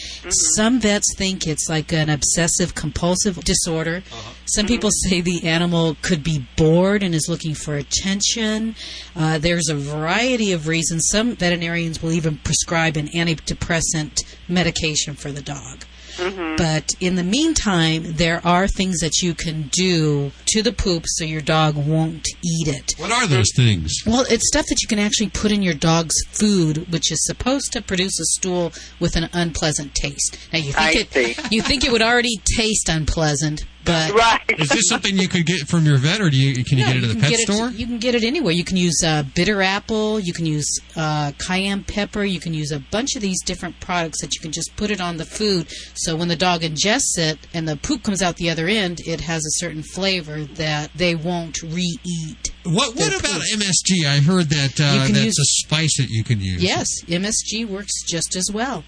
Some 0.56 0.80
vets 0.80 1.14
think 1.16 1.46
it's 1.46 1.68
like 1.68 1.92
an 1.92 2.10
obsessive 2.10 2.74
compulsive 2.74 3.36
disorder. 3.44 4.02
Some 4.46 4.66
people 4.66 4.90
say 5.08 5.20
the 5.20 5.46
animal 5.46 5.96
could 6.02 6.24
be 6.24 6.44
bored 6.56 7.04
and 7.04 7.14
is 7.14 7.28
looking 7.28 7.54
for 7.54 7.76
attention. 7.76 8.74
Uh, 9.14 9.38
there's 9.38 9.68
a 9.68 9.74
variety 9.76 10.50
of 10.52 10.66
reasons. 10.66 11.06
Some 11.12 11.36
veterinarians 11.36 12.02
will 12.02 12.12
even 12.12 12.38
prescribe 12.38 12.96
an 12.96 13.06
antidepressant 13.08 14.24
medication 14.48 15.14
for 15.14 15.30
the 15.30 15.42
dog. 15.42 15.84
Mm-hmm. 16.18 16.56
But 16.56 16.90
in 17.00 17.14
the 17.14 17.24
meantime, 17.24 18.02
there 18.04 18.44
are 18.44 18.66
things 18.66 18.98
that 18.98 19.22
you 19.22 19.34
can 19.34 19.68
do 19.68 20.32
to 20.46 20.62
the 20.62 20.72
poop 20.72 21.04
so 21.06 21.24
your 21.24 21.40
dog 21.40 21.76
won't 21.76 22.26
eat 22.44 22.68
it. 22.68 22.94
What 22.98 23.12
are 23.12 23.26
those 23.26 23.52
things? 23.54 23.92
Well, 24.06 24.24
it's 24.28 24.48
stuff 24.48 24.66
that 24.68 24.82
you 24.82 24.88
can 24.88 24.98
actually 24.98 25.30
put 25.30 25.52
in 25.52 25.62
your 25.62 25.74
dog's 25.74 26.16
food, 26.30 26.90
which 26.92 27.12
is 27.12 27.24
supposed 27.24 27.72
to 27.72 27.82
produce 27.82 28.18
a 28.18 28.24
stool 28.24 28.72
with 28.98 29.16
an 29.16 29.28
unpleasant 29.32 29.94
taste. 29.94 30.36
Now 30.52 30.58
you 30.58 30.72
I 30.76 31.04
think 31.04 31.38
it, 31.38 31.52
you 31.52 31.62
think 31.62 31.84
it 31.84 31.92
would 31.92 32.02
already 32.02 32.36
taste 32.56 32.88
unpleasant, 32.88 33.64
but 33.88 34.60
Is 34.60 34.68
this 34.68 34.86
something 34.86 35.16
you 35.16 35.28
could 35.28 35.46
get 35.46 35.66
from 35.66 35.86
your 35.86 35.96
vet, 35.96 36.20
or 36.20 36.28
do 36.28 36.36
you 36.36 36.62
can 36.62 36.76
you 36.76 36.84
No, 36.84 36.92
get 36.92 37.02
it 37.02 37.08
at 37.08 37.14
the 37.14 37.20
pet 37.20 37.32
store? 37.38 37.68
It, 37.68 37.74
you 37.76 37.86
can 37.86 37.98
get 37.98 38.14
it 38.14 38.22
anywhere. 38.22 38.52
You 38.52 38.64
can 38.64 38.76
use 38.76 39.02
uh, 39.02 39.22
bitter 39.34 39.62
apple. 39.62 40.20
You 40.20 40.34
can 40.34 40.44
use 40.44 40.78
uh, 40.94 41.32
cayenne 41.38 41.84
pepper. 41.84 42.22
You 42.22 42.38
can 42.38 42.52
use 42.52 42.70
a 42.70 42.80
bunch 42.80 43.16
of 43.16 43.22
these 43.22 43.42
different 43.44 43.80
products 43.80 44.20
that 44.20 44.34
you 44.34 44.40
can 44.40 44.52
just 44.52 44.76
put 44.76 44.90
it 44.90 45.00
on 45.00 45.16
the 45.16 45.24
food. 45.24 45.68
So 45.94 46.16
when 46.16 46.28
the 46.28 46.36
dog 46.36 46.60
ingests 46.60 47.16
it 47.16 47.38
and 47.54 47.66
the 47.66 47.76
poop 47.76 48.02
comes 48.02 48.20
out 48.20 48.36
the 48.36 48.50
other 48.50 48.68
end, 48.68 48.98
it 49.06 49.22
has 49.22 49.44
a 49.46 49.50
certain 49.52 49.82
flavor 49.82 50.44
that 50.44 50.90
they 50.94 51.14
won't 51.14 51.62
re-eat. 51.62 52.52
What 52.64 52.94
What 52.94 53.18
about 53.18 53.40
MSG? 53.54 54.06
I 54.06 54.18
heard 54.18 54.50
that 54.50 54.78
uh, 54.78 55.06
that's 55.06 55.24
use- 55.24 55.38
a 55.38 55.66
spice 55.66 55.96
that 55.96 56.08
you 56.10 56.24
can 56.24 56.40
use. 56.40 56.62
Yes, 56.62 56.88
MSG 57.06 57.66
works 57.66 58.02
just 58.04 58.36
as 58.36 58.50
well. 58.52 58.84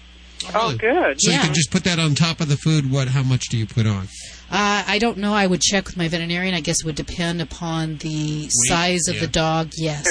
Oh, 0.55 0.75
good. 0.75 1.21
So 1.21 1.31
yeah. 1.31 1.37
you 1.37 1.43
can 1.43 1.53
just 1.53 1.71
put 1.71 1.83
that 1.83 1.99
on 1.99 2.15
top 2.15 2.41
of 2.41 2.47
the 2.49 2.57
food. 2.57 2.91
What? 2.91 3.09
How 3.09 3.23
much 3.23 3.49
do 3.49 3.57
you 3.57 3.65
put 3.67 3.85
on? 3.85 4.07
Uh, 4.51 4.83
I 4.85 4.99
don't 4.99 5.17
know. 5.17 5.33
I 5.33 5.47
would 5.47 5.61
check 5.61 5.85
with 5.85 5.95
my 5.95 6.09
veterinarian. 6.09 6.53
I 6.53 6.59
guess 6.59 6.81
it 6.81 6.85
would 6.85 6.95
depend 6.95 7.41
upon 7.41 7.97
the 7.97 8.49
size 8.49 9.07
of 9.07 9.15
yeah. 9.15 9.21
the 9.21 9.27
dog. 9.27 9.71
Yes. 9.77 10.03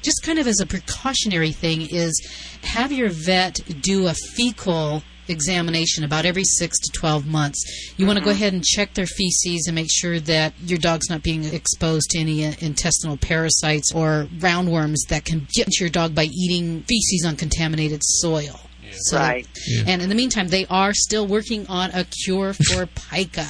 Just 0.00 0.22
kind 0.22 0.38
of 0.38 0.46
as 0.46 0.60
a 0.60 0.66
precautionary 0.66 1.52
thing 1.52 1.82
is 1.82 2.18
have 2.62 2.92
your 2.92 3.10
vet 3.10 3.60
do 3.82 4.06
a 4.06 4.14
fecal 4.14 5.02
examination 5.28 6.04
about 6.04 6.24
every 6.24 6.44
6 6.44 6.78
to 6.78 6.92
12 6.92 7.26
months. 7.26 7.92
You 7.98 8.06
want 8.06 8.18
to 8.18 8.24
go 8.24 8.30
ahead 8.30 8.54
and 8.54 8.64
check 8.64 8.94
their 8.94 9.06
feces 9.06 9.66
and 9.66 9.74
make 9.74 9.90
sure 9.92 10.18
that 10.20 10.54
your 10.64 10.78
dog's 10.78 11.10
not 11.10 11.22
being 11.22 11.44
exposed 11.44 12.10
to 12.10 12.18
any 12.18 12.46
uh, 12.46 12.54
intestinal 12.60 13.18
parasites 13.18 13.92
or 13.94 14.28
roundworms 14.38 15.06
that 15.08 15.26
can 15.26 15.46
get 15.52 15.66
into 15.66 15.80
your 15.80 15.90
dog 15.90 16.14
by 16.14 16.24
eating 16.24 16.82
feces 16.82 17.26
on 17.26 17.36
contaminated 17.36 18.00
soil. 18.02 18.60
So, 18.98 19.16
Right. 19.18 19.46
Yeah. 19.66 19.84
And 19.86 20.02
in 20.02 20.08
the 20.08 20.14
meantime, 20.14 20.48
they 20.48 20.66
are 20.66 20.92
still 20.94 21.26
working 21.26 21.66
on 21.68 21.90
a 21.92 22.04
cure 22.04 22.52
for 22.52 22.86
pica. 23.10 23.46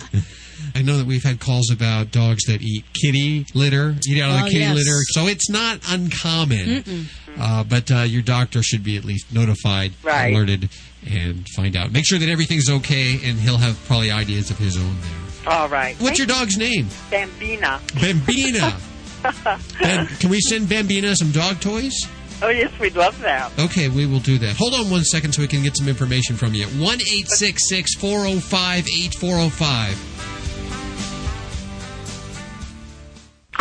I 0.75 0.83
know 0.83 0.99
that 0.99 1.07
we've 1.07 1.23
had 1.23 1.39
calls 1.41 1.71
about 1.71 2.11
dogs 2.11 2.45
that 2.47 2.61
eat 2.63 2.85
kitty 2.93 3.47
litter, 3.55 3.95
eat 4.09 4.21
out 4.21 4.31
of 4.31 4.37
the 4.39 4.43
Oh, 4.43 4.47
kitty 4.47 4.59
yes. 4.59 4.75
litter. 4.75 4.99
So 5.13 5.27
it's 5.27 5.49
not 5.49 5.81
uncommon. 5.89 7.09
Uh, 7.39 7.63
but 7.65 7.91
uh, 7.93 7.99
your 8.01 8.23
doctor 8.23 8.63
should 8.63 8.83
be 8.83 8.97
at 8.97 9.05
least 9.05 9.33
notified, 9.33 9.93
Right. 10.03 10.35
alerted, 10.35 10.69
and 11.09 11.47
find 11.51 11.77
out. 11.77 11.93
Make 11.93 12.05
sure 12.07 12.19
that 12.19 12.29
everything's 12.29 12.69
okay, 12.69 13.21
and 13.25 13.39
he'll 13.39 13.59
have 13.59 13.79
probably 13.87 14.11
ideas 14.11 14.51
of 14.51 14.59
his 14.59 14.77
own 14.77 14.97
there. 15.01 15.53
All 15.53 15.69
right. 15.69 15.95
What's 16.01 16.19
your 16.19 16.27
dog's 16.27 16.57
name? 16.59 16.87
Bambina. 17.11 17.79
Bambina. 17.93 18.75
Bam- 19.81 20.07
can 20.07 20.29
we 20.31 20.41
send 20.41 20.67
Bambina 20.67 21.15
some 21.17 21.31
dog 21.31 21.61
toys? 21.61 21.95
Oh, 22.43 22.49
yes, 22.49 22.77
we'd 22.79 22.97
love 22.97 23.19
that. 23.21 23.51
Okay, 23.59 23.89
we 23.89 24.07
will 24.07 24.21
do 24.21 24.39
that. 24.39 24.57
Hold 24.57 24.75
on 24.75 24.91
one 24.91 25.05
second 25.05 25.33
so 25.33 25.43
we 25.43 25.49
can 25.49 25.63
get 25.63 25.77
some 25.77 25.89
information 25.89 26.37
from 26.37 26.55
you. 26.55 26.67
1 26.67 26.99
405 26.99 28.87
8405. 28.87 30.15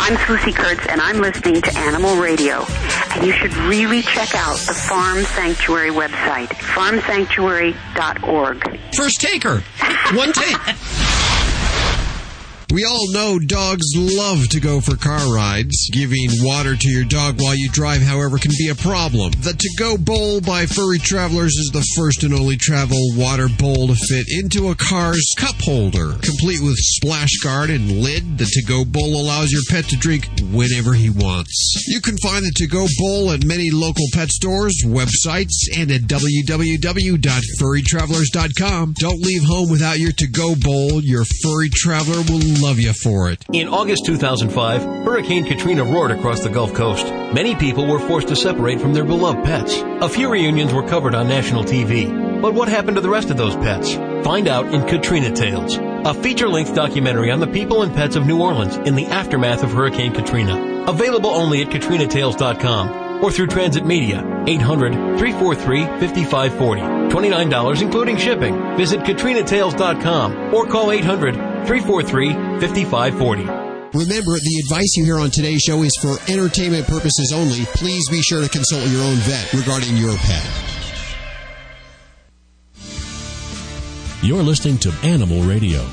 I'm 0.00 0.16
Susie 0.26 0.52
Kurtz, 0.52 0.86
and 0.86 1.00
I'm 1.02 1.18
listening 1.18 1.60
to 1.60 1.78
Animal 1.80 2.16
Radio. 2.16 2.64
And 3.10 3.26
you 3.26 3.32
should 3.32 3.52
really 3.54 4.00
check 4.00 4.34
out 4.34 4.56
the 4.56 4.72
Farm 4.72 5.22
Sanctuary 5.22 5.90
website, 5.90 6.48
farmsanctuary.org. 6.48 8.80
First 8.96 9.20
taker. 9.20 9.62
One 10.14 10.32
take. 10.32 10.56
We 12.70 12.84
all 12.84 13.10
know 13.12 13.38
dogs 13.38 13.94
love 13.96 14.50
to 14.50 14.60
go 14.60 14.82
for 14.82 14.94
car 14.94 15.32
rides. 15.32 15.88
Giving 15.90 16.28
water 16.44 16.76
to 16.76 16.90
your 16.90 17.06
dog 17.06 17.40
while 17.40 17.56
you 17.56 17.70
drive, 17.70 18.02
however, 18.02 18.36
can 18.36 18.52
be 18.58 18.68
a 18.68 18.74
problem. 18.74 19.32
The 19.40 19.54
To 19.54 19.70
Go 19.78 19.96
Bowl 19.96 20.42
by 20.42 20.66
Furry 20.66 20.98
Travelers 20.98 21.56
is 21.56 21.70
the 21.72 21.86
first 21.96 22.24
and 22.24 22.34
only 22.34 22.58
travel 22.58 22.98
water 23.16 23.48
bowl 23.48 23.88
to 23.88 23.94
fit 23.94 24.26
into 24.28 24.68
a 24.68 24.74
car's 24.74 25.32
cup 25.38 25.54
holder. 25.62 26.12
Complete 26.20 26.60
with 26.60 26.76
splash 26.76 27.38
guard 27.42 27.70
and 27.70 28.02
lid, 28.02 28.36
the 28.36 28.44
To 28.44 28.62
Go 28.68 28.84
Bowl 28.84 29.16
allows 29.16 29.50
your 29.50 29.62
pet 29.70 29.88
to 29.88 29.96
drink 29.96 30.28
whenever 30.52 30.92
he 30.92 31.08
wants. 31.08 31.86
You 31.88 32.02
can 32.02 32.18
find 32.18 32.44
the 32.44 32.52
To 32.56 32.66
Go 32.66 32.86
Bowl 32.98 33.32
at 33.32 33.46
many 33.46 33.70
local 33.70 34.04
pet 34.12 34.28
stores, 34.28 34.84
websites, 34.84 35.54
and 35.74 35.90
at 35.90 36.02
www.furrytravelers.com. 36.02 38.94
Don't 39.00 39.24
leave 39.24 39.44
home 39.44 39.70
without 39.70 39.98
your 39.98 40.12
To 40.12 40.26
Go 40.26 40.54
Bowl. 40.54 41.02
Your 41.02 41.24
furry 41.42 41.70
traveler 41.72 42.20
will 42.28 42.57
love 42.60 42.78
you 42.78 42.92
for 42.92 43.30
it. 43.30 43.44
In 43.52 43.68
August 43.68 44.04
2005, 44.06 44.82
Hurricane 45.04 45.44
Katrina 45.44 45.84
roared 45.84 46.10
across 46.10 46.42
the 46.42 46.48
Gulf 46.48 46.74
Coast. 46.74 47.06
Many 47.32 47.54
people 47.54 47.86
were 47.86 47.98
forced 47.98 48.28
to 48.28 48.36
separate 48.36 48.80
from 48.80 48.94
their 48.94 49.04
beloved 49.04 49.44
pets. 49.44 49.82
A 50.00 50.08
few 50.08 50.30
reunions 50.30 50.72
were 50.72 50.86
covered 50.86 51.14
on 51.14 51.28
national 51.28 51.64
TV. 51.64 52.40
But 52.40 52.54
what 52.54 52.68
happened 52.68 52.96
to 52.96 53.00
the 53.00 53.08
rest 53.08 53.30
of 53.30 53.36
those 53.36 53.56
pets? 53.56 53.94
Find 54.24 54.48
out 54.48 54.72
in 54.74 54.86
Katrina 54.86 55.34
Tales, 55.34 55.76
a 55.78 56.14
feature-length 56.14 56.74
documentary 56.74 57.30
on 57.30 57.40
the 57.40 57.46
people 57.46 57.82
and 57.82 57.94
pets 57.94 58.16
of 58.16 58.26
New 58.26 58.40
Orleans 58.40 58.76
in 58.76 58.94
the 58.94 59.06
aftermath 59.06 59.62
of 59.62 59.72
Hurricane 59.72 60.12
Katrina. 60.12 60.84
Available 60.88 61.30
only 61.30 61.62
at 61.62 61.70
katrinatales.com 61.70 63.24
or 63.24 63.32
through 63.32 63.48
Transit 63.48 63.84
Media, 63.84 64.22
800-343-5540. 64.46 67.08
$29 67.08 67.82
including 67.82 68.16
shipping. 68.16 68.76
Visit 68.76 69.00
katrinatales.com 69.00 70.54
or 70.54 70.66
call 70.66 70.90
800-343-5540. 71.66 73.68
Remember, 73.94 74.32
the 74.32 74.62
advice 74.64 74.96
you 74.96 75.04
hear 75.04 75.18
on 75.18 75.30
today's 75.30 75.62
show 75.62 75.82
is 75.82 75.96
for 76.00 76.18
entertainment 76.30 76.86
purposes 76.86 77.32
only. 77.34 77.64
Please 77.74 78.06
be 78.10 78.20
sure 78.20 78.42
to 78.42 78.48
consult 78.48 78.86
your 78.88 79.02
own 79.02 79.16
vet 79.16 79.52
regarding 79.54 79.96
your 79.96 80.14
pet. 80.18 80.46
You're 84.22 84.42
listening 84.42 84.78
to 84.78 84.92
Animal 85.02 85.42
Radio. 85.42 85.86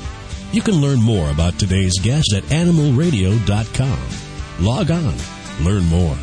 You 0.52 0.60
can 0.60 0.74
learn 0.74 1.00
more 1.00 1.30
about 1.30 1.58
today's 1.58 1.98
guest 2.02 2.34
at 2.34 2.42
animalradio.com. 2.44 3.98
Log 4.60 4.90
on, 4.90 5.14
learn 5.62 5.84
more. 5.84 6.16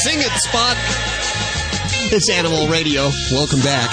Sing 0.00 0.18
it, 0.18 0.32
Spot. 0.40 0.76
It's 2.12 2.28
Animal 2.28 2.66
Radio. 2.68 3.10
Welcome 3.30 3.60
back. 3.60 3.88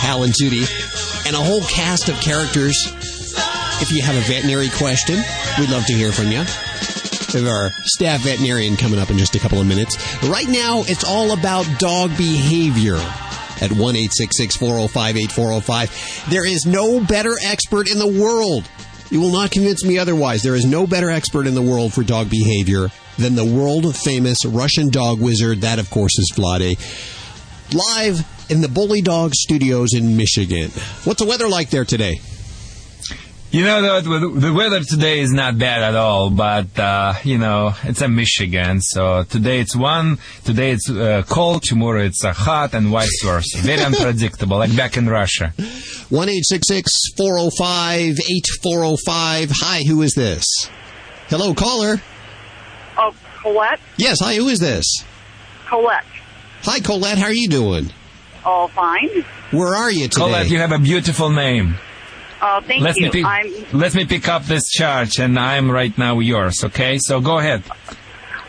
Hal 0.00 0.22
and 0.22 0.32
Judy, 0.32 0.64
and 1.26 1.34
a 1.34 1.40
whole 1.40 1.62
cast 1.62 2.08
of 2.08 2.14
characters. 2.20 2.76
If 3.80 3.90
you 3.90 4.02
have 4.02 4.14
a 4.14 4.20
veterinary 4.20 4.68
question, 4.70 5.16
we'd 5.58 5.70
love 5.70 5.84
to 5.86 5.92
hear 5.92 6.12
from 6.12 6.26
you. 6.26 6.44
We 7.34 7.40
have 7.44 7.48
our 7.48 7.70
staff 7.84 8.20
veterinarian 8.20 8.76
coming 8.76 9.00
up 9.00 9.10
in 9.10 9.18
just 9.18 9.34
a 9.34 9.38
couple 9.40 9.60
of 9.60 9.66
minutes. 9.66 9.96
Right 10.28 10.48
now, 10.48 10.84
it's 10.86 11.04
all 11.04 11.32
about 11.32 11.66
dog 11.78 12.10
behavior 12.16 12.98
at 13.60 13.72
1 13.72 13.78
405 13.78 15.16
8405. 15.16 16.30
There 16.30 16.46
is 16.46 16.66
no 16.66 17.00
better 17.04 17.34
expert 17.44 17.90
in 17.90 17.98
the 17.98 18.06
world. 18.06 18.68
You 19.10 19.20
will 19.20 19.32
not 19.32 19.50
convince 19.50 19.84
me 19.84 19.98
otherwise. 19.98 20.42
There 20.42 20.54
is 20.54 20.66
no 20.66 20.86
better 20.86 21.10
expert 21.10 21.46
in 21.46 21.54
the 21.54 21.62
world 21.62 21.94
for 21.94 22.02
dog 22.02 22.28
behavior 22.28 22.88
than 23.16 23.34
the 23.34 23.44
world 23.44 23.96
famous 23.96 24.44
Russian 24.44 24.90
dog 24.90 25.20
wizard. 25.20 25.62
That, 25.62 25.78
of 25.78 25.88
course, 25.90 26.18
is 26.18 26.32
Vladae. 26.36 26.76
Live 27.74 28.26
in 28.50 28.60
the 28.60 28.68
Bully 28.68 29.00
Dog 29.00 29.34
Studios 29.34 29.94
in 29.94 30.16
Michigan. 30.16 30.70
What's 31.04 31.20
the 31.20 31.26
weather 31.26 31.48
like 31.48 31.70
there 31.70 31.84
today? 31.84 32.20
You 33.50 33.64
know, 33.64 34.02
the, 34.02 34.28
the 34.40 34.52
weather 34.52 34.80
today 34.80 35.20
is 35.20 35.32
not 35.32 35.56
bad 35.56 35.82
at 35.82 35.94
all, 35.94 36.28
but, 36.28 36.78
uh, 36.78 37.14
you 37.24 37.38
know, 37.38 37.72
it's 37.84 38.02
a 38.02 38.08
Michigan, 38.08 38.82
so 38.82 39.22
today 39.22 39.60
it's 39.60 39.74
one, 39.74 40.18
today 40.44 40.72
it's 40.72 40.90
uh, 40.90 41.22
cold, 41.26 41.62
tomorrow 41.62 42.02
it's 42.02 42.22
uh, 42.22 42.34
hot, 42.34 42.74
and 42.74 42.88
vice 42.88 43.22
versa. 43.24 43.56
Very 43.62 43.82
unpredictable, 43.82 44.58
like 44.58 44.76
back 44.76 44.98
in 44.98 45.08
Russia. 45.08 45.54
1 46.10 46.28
405 46.28 48.18
8405. 48.20 49.50
Hi, 49.54 49.82
who 49.88 50.02
is 50.02 50.12
this? 50.12 50.44
Hello, 51.28 51.54
caller. 51.54 52.02
Oh, 52.98 53.14
Colette? 53.40 53.80
Yes, 53.96 54.20
hi, 54.20 54.34
who 54.34 54.48
is 54.48 54.60
this? 54.60 54.84
Colette. 55.68 56.04
Hi, 56.64 56.80
Colette, 56.80 57.16
how 57.16 57.28
are 57.28 57.32
you 57.32 57.48
doing? 57.48 57.90
Oh, 58.44 58.68
fine. 58.68 59.24
Where 59.52 59.74
are 59.74 59.90
you 59.90 60.08
today? 60.08 60.26
Colette, 60.26 60.50
you 60.50 60.58
have 60.58 60.72
a 60.72 60.78
beautiful 60.78 61.30
name. 61.30 61.76
Oh, 62.40 62.60
thank 62.60 62.82
let 62.82 62.96
you. 62.96 63.06
Me 63.06 63.10
pick, 63.10 63.24
I'm 63.24 63.52
let 63.72 63.94
me 63.94 64.04
pick 64.06 64.28
up 64.28 64.44
this 64.44 64.68
charge, 64.68 65.18
and 65.18 65.38
I'm 65.38 65.70
right 65.70 65.96
now 65.98 66.20
yours, 66.20 66.62
okay? 66.64 66.98
So 66.98 67.20
go 67.20 67.38
ahead. 67.38 67.62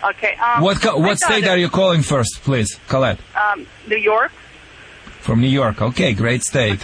okay. 0.04 0.36
Um, 0.36 0.62
what 0.62 0.78
what 1.00 1.18
state 1.20 1.48
are 1.48 1.58
you 1.58 1.70
calling 1.70 2.02
first, 2.04 2.42
please, 2.44 2.80
Colette? 2.88 3.20
Um, 3.36 3.66
New 3.88 3.98
York. 3.98 4.32
From 5.22 5.42
New 5.42 5.50
York. 5.50 5.82
Okay, 5.82 6.14
great 6.14 6.44
state. 6.44 6.82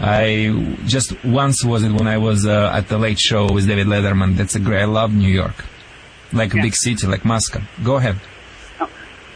I 0.00 0.76
just 0.86 1.24
once 1.24 1.64
was 1.64 1.82
it 1.82 1.90
when 1.90 2.06
I 2.06 2.18
was 2.18 2.46
uh, 2.46 2.70
at 2.72 2.88
the 2.88 2.98
Late 2.98 3.18
Show 3.18 3.52
with 3.52 3.66
David 3.66 3.86
Letterman. 3.88 4.36
That's 4.36 4.54
a 4.54 4.60
great. 4.60 4.82
I 4.82 4.84
love 4.84 5.12
New 5.12 5.28
York, 5.30 5.64
like 6.32 6.54
a 6.54 6.56
big 6.62 6.74
city, 6.74 7.06
like 7.06 7.24
Moscow. 7.24 7.60
Go 7.82 7.96
ahead. 7.96 8.16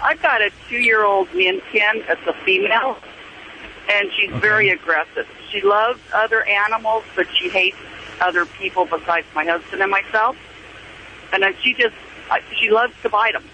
I've 0.02 0.20
got 0.20 0.40
a 0.42 0.50
two-year-old 0.68 1.28
Minkin. 1.28 2.04
It's 2.08 2.26
a 2.26 2.34
female, 2.44 2.98
and 3.88 4.10
she's 4.16 4.30
very 4.40 4.70
aggressive. 4.70 5.26
She 5.52 5.60
loves 5.60 6.00
other 6.14 6.42
animals, 6.48 7.04
but 7.14 7.26
she 7.36 7.48
hates 7.48 7.76
other 8.20 8.46
people 8.46 8.86
besides 8.86 9.26
my 9.34 9.44
husband 9.44 9.82
and 9.82 9.90
myself. 9.90 10.36
And 11.32 11.42
then 11.42 11.54
she 11.62 11.74
just, 11.74 11.94
she 12.58 12.70
loves 12.70 12.94
to 13.02 13.08
bite 13.10 13.34
them. 13.34 13.44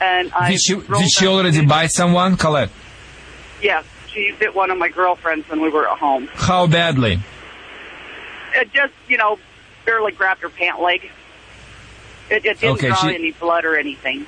And 0.00 0.30
I 0.32 0.50
Did 0.52 0.60
she 0.60 0.74
did 0.76 1.10
she 1.10 1.26
already 1.26 1.64
bite 1.66 1.90
someone, 1.90 2.36
Colette? 2.36 2.70
Yes, 3.62 3.84
she 4.12 4.32
bit 4.38 4.54
one 4.54 4.70
of 4.70 4.78
my 4.78 4.88
girlfriends 4.88 5.48
when 5.48 5.60
we 5.60 5.70
were 5.70 5.88
at 5.90 5.98
home. 5.98 6.28
How 6.34 6.66
badly? 6.66 7.18
It 8.54 8.72
just, 8.72 8.92
you 9.08 9.16
know, 9.16 9.38
barely 9.84 10.12
grabbed 10.12 10.42
her 10.42 10.48
pant 10.50 10.80
leg. 10.80 11.10
It, 12.30 12.44
it 12.44 12.60
didn't 12.60 12.76
Okay, 12.76 12.88
draw 12.88 12.96
she- 13.08 13.14
any 13.14 13.32
blood 13.32 13.64
or 13.64 13.76
anything. 13.76 14.26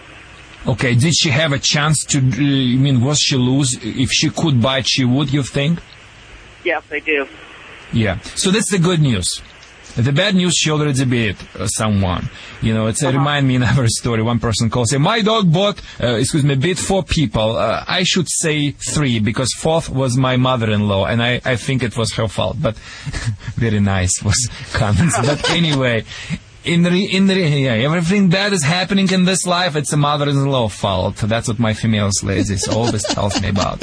Okay, 0.67 0.95
did 0.95 1.15
she 1.15 1.31
have 1.31 1.53
a 1.53 1.59
chance 1.59 2.05
to? 2.05 2.19
uh, 2.19 2.23
I 2.23 2.77
mean, 2.77 3.01
was 3.03 3.19
she 3.19 3.37
lose? 3.37 3.79
If 3.83 4.11
she 4.11 4.29
could 4.29 4.61
bite, 4.61 4.87
she 4.87 5.05
would. 5.07 5.33
You 5.33 5.43
think? 5.43 5.79
Yes, 6.65 6.83
they 6.89 7.01
do. 7.01 7.27
Yeah. 7.93 8.21
So 8.21 8.51
that's 8.51 8.71
the 8.71 8.79
good 8.79 9.01
news. 9.01 9.43
The 9.97 10.13
bad 10.13 10.37
news, 10.37 10.55
she 10.55 10.71
already 10.71 11.05
bit 11.05 11.37
uh, 11.57 11.67
someone. 11.67 12.31
You 12.63 12.75
know, 12.75 12.87
it's 12.87 13.03
a 13.03 13.11
remind 13.11 13.49
me 13.49 13.57
another 13.61 13.87
story. 13.89 14.23
One 14.23 14.39
person 14.39 14.71
calls, 14.71 14.91
say, 14.91 14.99
my 14.99 15.21
dog 15.21 15.53
bought, 15.53 15.81
uh, 16.01 16.15
excuse 16.15 16.45
me, 16.45 16.55
bit 16.55 16.79
four 16.79 17.03
people. 17.03 17.57
Uh, 17.57 17.85
I 17.87 18.05
should 18.05 18.29
say 18.29 18.71
three 18.71 19.19
because 19.19 19.53
fourth 19.59 19.91
was 19.91 20.17
my 20.17 20.37
mother-in-law 20.37 21.07
and 21.07 21.23
I, 21.23 21.41
I 21.45 21.57
think 21.57 21.83
it 21.83 21.97
was 21.97 22.13
her 22.15 22.29
fault, 22.29 22.59
but 22.61 22.77
very 23.57 23.81
nice 23.81 24.13
was 24.25 24.49
comments. 24.73 25.19
But 25.19 25.51
anyway, 25.51 26.05
in 26.65 26.83
the, 26.83 26.91
in 26.91 27.27
the, 27.27 27.35
yeah, 27.35 27.73
everything 27.73 28.31
bad 28.31 28.53
is 28.53 28.63
happening 28.63 29.11
in 29.11 29.25
this 29.25 29.45
life, 29.45 29.75
it's 29.75 29.93
a 29.93 29.97
mother-in-law 29.97 30.69
fault. 30.69 31.17
That's 31.17 31.49
what 31.49 31.59
my 31.59 31.75
female 31.75 32.11
ladies 32.23 32.69
always 32.69 33.03
tells 33.03 33.41
me 33.43 33.49
about. 33.49 33.83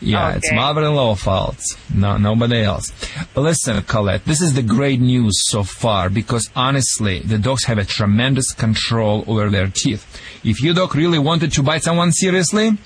Yeah, 0.00 0.34
it's 0.36 0.48
Okay. 0.48 0.56
mother-in-law 0.56 1.14
fault. 1.16 1.58
No, 1.92 2.16
nobody 2.16 2.62
else. 2.62 2.92
Listen, 3.34 3.82
Colette, 3.82 4.24
this 4.24 4.40
is 4.40 4.54
the 4.54 4.62
great 4.62 5.00
news 5.00 5.32
so 5.50 5.62
far 5.62 6.08
because 6.10 6.48
honestly, 6.56 7.20
the 7.20 7.38
dogs 7.38 7.64
have 7.64 7.78
a 7.78 7.84
tremendous 7.84 8.52
control 8.52 9.24
over 9.26 9.50
their 9.50 9.68
teeth. 9.68 10.04
If 10.44 10.60
your 10.62 10.74
dog 10.74 10.94
really 10.94 11.18
wanted 11.18 11.52
to 11.52 11.62
bite 11.62 11.82
someone 11.82 12.12
seriously, 12.12 12.76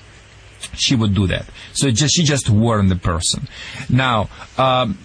she 0.73 0.93
would 0.95 1.13
do 1.15 1.25
that. 1.27 1.45
So 1.73 1.89
just 1.91 2.15
she 2.15 2.23
just 2.23 2.49
warned 2.49 2.91
the 2.91 2.97
person. 2.97 3.47
Now, 3.89 4.29
um, 4.57 4.97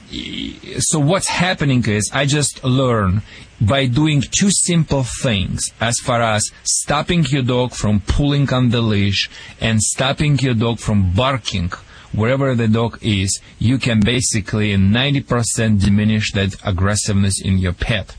so 0.79 0.99
what's 0.99 1.29
happening 1.29 1.85
is 1.87 2.11
I 2.13 2.27
just 2.27 2.65
learn 2.65 3.23
by 3.61 3.87
doing 3.87 4.21
two 4.21 4.51
simple 4.51 5.05
things 5.23 5.61
as 5.81 5.95
far 6.03 6.21
as 6.21 6.43
stopping 6.65 7.25
your 7.31 7.43
dog 7.43 7.73
from 7.73 8.01
pulling 8.01 8.53
on 8.53 8.71
the 8.71 8.81
leash 8.81 9.31
and 9.61 9.81
stopping 9.81 10.39
your 10.41 10.55
dog 10.55 10.81
from 10.81 11.13
barking 11.13 11.73
wherever 12.15 12.55
the 12.55 12.69
dog 12.69 12.99
is, 13.03 13.41
you 13.59 13.79
can 13.79 14.01
basically 14.01 14.75
90% 14.75 15.85
diminish 15.85 16.33
that 16.33 16.55
aggressiveness 16.65 17.41
in 17.43 17.59
your 17.59 17.73
pet. 17.73 18.17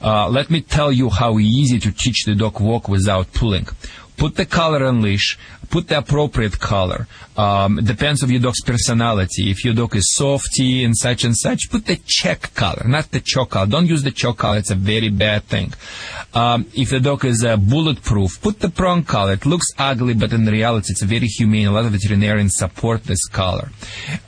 Uh, 0.00 0.28
let 0.28 0.50
me 0.50 0.60
tell 0.60 0.92
you 0.92 1.08
how 1.08 1.38
easy 1.38 1.78
to 1.78 1.92
teach 1.92 2.24
the 2.24 2.34
dog 2.34 2.60
walk 2.60 2.88
without 2.88 3.32
pulling. 3.32 3.66
Put 4.16 4.36
the 4.36 4.46
collar 4.46 4.84
on 4.84 5.02
leash. 5.02 5.38
Put 5.70 5.88
the 5.88 5.98
appropriate 5.98 6.60
collar. 6.60 7.08
Um, 7.36 7.76
depends 7.82 8.22
on 8.22 8.30
your 8.30 8.40
dog's 8.40 8.62
personality. 8.62 9.50
If 9.50 9.64
your 9.64 9.74
dog 9.74 9.96
is 9.96 10.12
softy 10.14 10.84
and 10.84 10.96
such 10.96 11.24
and 11.24 11.36
such, 11.36 11.70
put 11.70 11.86
the 11.86 11.98
check 12.06 12.54
collar, 12.54 12.84
not 12.86 13.10
the 13.10 13.20
choke 13.20 13.50
collar. 13.50 13.66
Don't 13.66 13.86
use 13.86 14.02
the 14.02 14.10
choke 14.10 14.38
collar. 14.38 14.58
It's 14.58 14.70
a 14.70 14.74
very 14.74 15.08
bad 15.08 15.44
thing. 15.44 15.72
Um, 16.34 16.66
if 16.74 16.90
the 16.90 17.00
dog 17.00 17.24
is 17.24 17.44
uh, 17.44 17.56
bulletproof, 17.56 18.40
put 18.42 18.60
the 18.60 18.68
prong 18.68 19.04
collar. 19.04 19.32
It 19.32 19.46
looks 19.46 19.66
ugly, 19.78 20.14
but 20.14 20.32
in 20.32 20.44
reality, 20.44 20.88
it's 20.90 21.02
very 21.02 21.26
humane. 21.26 21.68
A 21.68 21.72
lot 21.72 21.86
of 21.86 21.92
veterinarians 21.92 22.56
support 22.56 23.04
this 23.04 23.26
collar. 23.28 23.70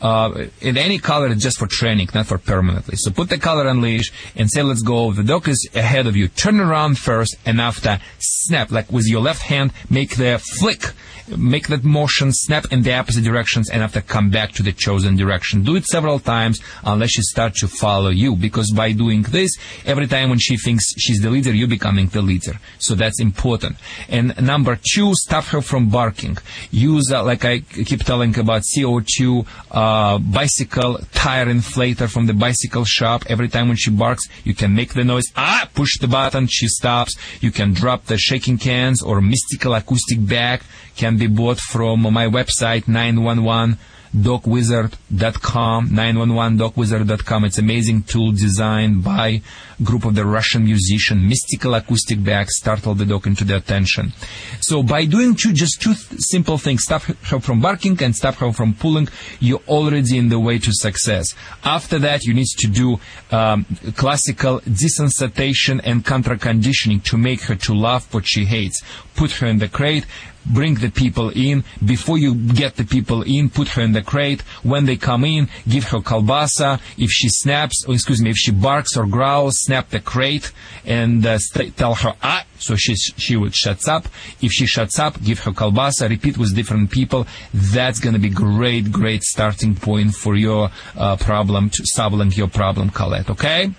Uh, 0.01 0.47
in 0.60 0.76
any 0.76 0.98
collar, 0.98 1.28
it's 1.28 1.43
just 1.43 1.59
for 1.59 1.66
training, 1.66 2.09
not 2.14 2.26
for 2.26 2.39
permanently. 2.39 2.97
So 2.97 3.10
put 3.10 3.28
the 3.28 3.39
collar 3.39 3.68
on 3.68 3.81
leash 3.81 4.12
and 4.35 4.51
say, 4.51 4.62
let's 4.62 4.82
go. 4.82 5.12
The 5.12 5.24
dog 5.24 5.48
is 5.48 5.68
ahead 5.74 6.06
of 6.06 6.16
you. 6.16 6.28
Turn 6.28 6.60
around 6.60 6.98
first 6.98 7.36
and 7.44 7.60
after 7.60 7.98
snap, 8.18 8.70
like 8.70 8.90
with 8.90 9.06
your 9.06 9.20
left 9.20 9.43
hand, 9.43 9.72
make 9.90 10.16
the 10.16 10.39
flick. 10.39 10.93
Make 11.28 11.68
that 11.68 11.84
motion, 11.84 12.32
snap 12.32 12.66
in 12.70 12.82
the 12.82 12.94
opposite 12.94 13.24
directions, 13.24 13.70
and 13.70 13.82
after 13.82 14.01
come 14.01 14.30
back 14.30 14.52
to 14.52 14.62
the 14.62 14.72
chosen 14.72 15.16
direction. 15.16 15.64
Do 15.64 15.76
it 15.76 15.86
several 15.86 16.18
times 16.18 16.60
unless 16.84 17.10
she 17.10 17.22
starts 17.22 17.60
to 17.60 17.68
follow 17.68 18.10
you. 18.10 18.36
Because 18.36 18.70
by 18.72 18.92
doing 18.92 19.22
this, 19.22 19.56
every 19.86 20.06
time 20.06 20.28
when 20.30 20.38
she 20.38 20.56
thinks 20.56 20.84
she's 20.98 21.20
the 21.20 21.30
leader, 21.30 21.52
you're 21.52 21.68
becoming 21.68 22.09
the 22.09 22.22
leader. 22.22 22.59
So 22.78 22.94
that's 22.94 23.20
important. 23.20 23.76
And 24.09 24.40
number 24.40 24.78
two, 24.94 25.12
stop 25.14 25.44
her 25.44 25.62
from 25.62 25.88
barking. 25.88 26.36
Use, 26.70 27.10
uh, 27.10 27.24
like 27.24 27.44
I 27.44 27.60
keep 27.60 28.05
telling 28.05 28.38
about 28.38 28.62
CO2 28.62 29.46
uh, 29.70 30.18
bicycle 30.18 30.98
tire 31.12 31.46
inflator 31.46 32.10
from 32.10 32.26
the 32.26 32.34
bicycle 32.34 32.84
shop. 32.84 33.24
Every 33.28 33.48
time 33.48 33.68
when 33.68 33.76
she 33.76 33.90
barks, 33.90 34.28
you 34.44 34.55
can 34.55 34.74
make 34.74 34.92
the 34.94 35.05
noise. 35.05 35.24
Ah, 35.36 35.68
push 35.74 35.98
the 35.98 36.09
button, 36.09 36.46
she 36.48 36.68
stops. 36.68 37.16
You 37.40 37.51
can 37.51 37.72
drop 37.72 38.06
the 38.06 38.18
shaking 38.18 38.59
cans 38.59 39.02
or 39.02 39.20
mystical 39.20 39.74
acoustic 39.74 40.26
bag 40.26 40.60
can 40.96 41.16
be 41.16 41.26
bought 41.26 41.58
from 41.58 42.02
my 42.02 42.26
website 42.26 42.86
911 42.88 43.78
dogwizard.com 44.14 45.88
911dogwizard.com 45.88 47.44
it's 47.44 47.58
amazing 47.58 48.02
tool 48.04 48.30
designed 48.30 49.02
by 49.02 49.42
group 49.82 50.04
of 50.04 50.14
the 50.14 50.24
russian 50.24 50.64
musician 50.64 51.28
mystical 51.28 51.74
acoustic 51.74 52.22
bag 52.22 52.48
startled 52.48 52.98
the 52.98 53.06
dog 53.06 53.26
into 53.26 53.42
the 53.42 53.56
attention. 53.56 54.12
So 54.60 54.84
by 54.84 55.04
doing 55.06 55.34
two 55.34 55.52
just 55.52 55.82
two 55.82 55.94
th- 55.94 56.20
simple 56.20 56.58
things 56.58 56.84
stop 56.84 57.02
her 57.02 57.40
from 57.40 57.60
barking 57.60 58.00
and 58.02 58.14
stop 58.14 58.36
her 58.36 58.52
from 58.52 58.74
pulling 58.74 59.08
you're 59.40 59.62
already 59.66 60.16
in 60.16 60.28
the 60.28 60.38
way 60.38 60.58
to 60.60 60.72
success. 60.72 61.34
After 61.64 61.98
that 61.98 62.24
you 62.24 62.34
need 62.34 62.46
to 62.58 62.68
do 62.68 63.00
um, 63.32 63.66
classical 63.96 64.60
desensitization 64.60 65.80
and 65.82 66.04
contra 66.04 66.38
conditioning 66.38 67.00
to 67.00 67.16
make 67.16 67.42
her 67.42 67.56
to 67.56 67.74
love 67.74 68.12
what 68.14 68.26
she 68.26 68.44
hates. 68.44 68.80
Put 69.16 69.32
her 69.32 69.46
in 69.48 69.58
the 69.58 69.68
crate 69.68 70.06
bring 70.46 70.74
the 70.76 70.90
people 70.90 71.30
in. 71.30 71.64
Before 71.84 72.18
you 72.18 72.34
get 72.34 72.76
the 72.76 72.84
people 72.84 73.22
in, 73.22 73.50
put 73.50 73.68
her 73.68 73.82
in 73.82 73.92
the 73.92 74.02
crate. 74.02 74.42
When 74.62 74.86
they 74.86 74.96
come 74.96 75.24
in, 75.24 75.48
give 75.68 75.84
her 75.84 75.98
kalbasa. 75.98 76.80
If 76.96 77.10
she 77.10 77.28
snaps, 77.28 77.84
or 77.86 77.94
excuse 77.94 78.20
me, 78.20 78.30
if 78.30 78.36
she 78.36 78.50
barks 78.52 78.96
or 78.96 79.06
growls, 79.06 79.54
snap 79.58 79.90
the 79.90 80.00
crate 80.00 80.52
and 80.84 81.24
uh, 81.24 81.38
st- 81.38 81.76
tell 81.76 81.94
her 81.94 82.14
ah, 82.22 82.44
so 82.58 82.76
she 82.76 82.94
she 82.94 83.36
would 83.36 83.54
shuts 83.54 83.88
up. 83.88 84.06
If 84.40 84.52
she 84.52 84.66
shuts 84.66 84.98
up, 84.98 85.22
give 85.22 85.40
her 85.40 85.52
kalbasa. 85.52 86.08
Repeat 86.08 86.38
with 86.38 86.54
different 86.54 86.90
people. 86.90 87.26
That's 87.52 87.98
gonna 87.98 88.18
be 88.18 88.30
great, 88.30 88.92
great 88.92 89.22
starting 89.22 89.74
point 89.74 90.14
for 90.14 90.34
your 90.36 90.70
uh, 90.96 91.16
problem, 91.16 91.70
to 91.70 91.82
solving 91.86 92.32
your 92.32 92.48
problem, 92.48 92.90
Colette. 92.90 93.30
Okay. 93.30 93.70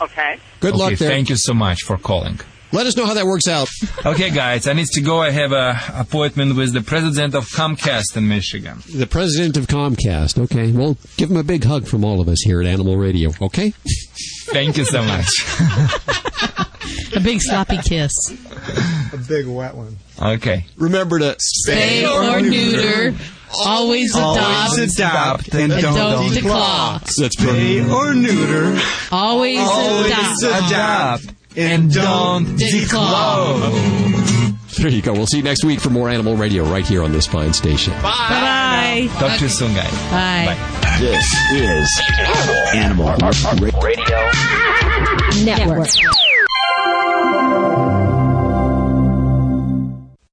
Okay. 0.00 0.38
Good 0.60 0.74
luck 0.74 0.88
Okay, 0.92 0.94
there. 0.96 1.10
Thank 1.10 1.28
you 1.28 1.36
so 1.36 1.52
much 1.54 1.82
for 1.84 1.98
calling. 1.98 2.40
Let 2.72 2.86
us 2.86 2.96
know 2.96 3.04
how 3.04 3.14
that 3.14 3.26
works 3.26 3.48
out. 3.48 3.68
okay, 4.06 4.30
guys, 4.30 4.68
I 4.68 4.74
need 4.74 4.86
to 4.92 5.00
go. 5.00 5.20
I 5.20 5.30
have 5.30 5.50
a 5.52 5.76
appointment 5.94 6.56
with 6.56 6.72
the 6.72 6.82
president 6.82 7.34
of 7.34 7.48
Comcast 7.48 8.16
in 8.16 8.28
Michigan. 8.28 8.82
The 8.94 9.06
president 9.08 9.56
of 9.56 9.66
Comcast. 9.66 10.38
Okay. 10.44 10.70
Well, 10.70 10.96
give 11.16 11.30
him 11.30 11.36
a 11.36 11.42
big 11.42 11.64
hug 11.64 11.86
from 11.86 12.04
all 12.04 12.20
of 12.20 12.28
us 12.28 12.40
here 12.42 12.60
at 12.60 12.66
Animal 12.68 12.96
Radio. 12.96 13.32
Okay? 13.42 13.72
Thank 14.46 14.76
you 14.76 14.84
so 14.84 15.02
much. 15.02 15.28
A 17.14 17.20
big 17.20 17.40
sloppy 17.40 17.78
kiss. 17.78 18.12
A 19.12 19.16
big 19.28 19.46
wet 19.46 19.74
one. 19.74 19.96
Okay. 20.20 20.64
Remember 20.76 21.18
to 21.18 21.36
Spay 21.66 22.08
or 22.08 22.40
neuter. 22.40 23.16
Always 23.64 24.14
adopt. 24.14 24.40
Always 24.40 24.94
adopt 24.96 25.54
and, 25.54 25.72
and 25.72 25.82
don't, 25.82 25.94
don't 25.96 26.30
declaw. 26.30 27.00
declaw. 27.00 27.16
That's 27.16 27.36
Pay 27.36 27.80
or 27.80 28.14
neuter. 28.14 28.80
Always, 29.10 29.58
Always 29.58 30.42
adopt. 30.44 30.70
adopt 30.70 31.39
and 31.56 31.92
don't 31.92 32.46
declaw. 32.56 33.58
There 34.78 34.88
you 34.88 35.02
go. 35.02 35.12
We'll 35.12 35.26
see 35.26 35.38
you 35.38 35.42
next 35.42 35.64
week 35.64 35.80
for 35.80 35.90
more 35.90 36.08
Animal 36.08 36.36
Radio 36.36 36.64
right 36.64 36.86
here 36.86 37.02
on 37.02 37.12
this 37.12 37.26
fine 37.26 37.52
station. 37.52 37.92
Bye 37.94 38.00
bye. 38.02 39.08
Talk 39.18 39.38
to 39.38 39.44
you 39.44 39.50
soon, 39.50 39.74
guys. 39.74 39.90
Bye. 40.10 40.56
This 41.00 41.24
is 41.52 42.02
Animal 42.74 43.16
Radio 43.82 44.30
Network. 45.44 45.88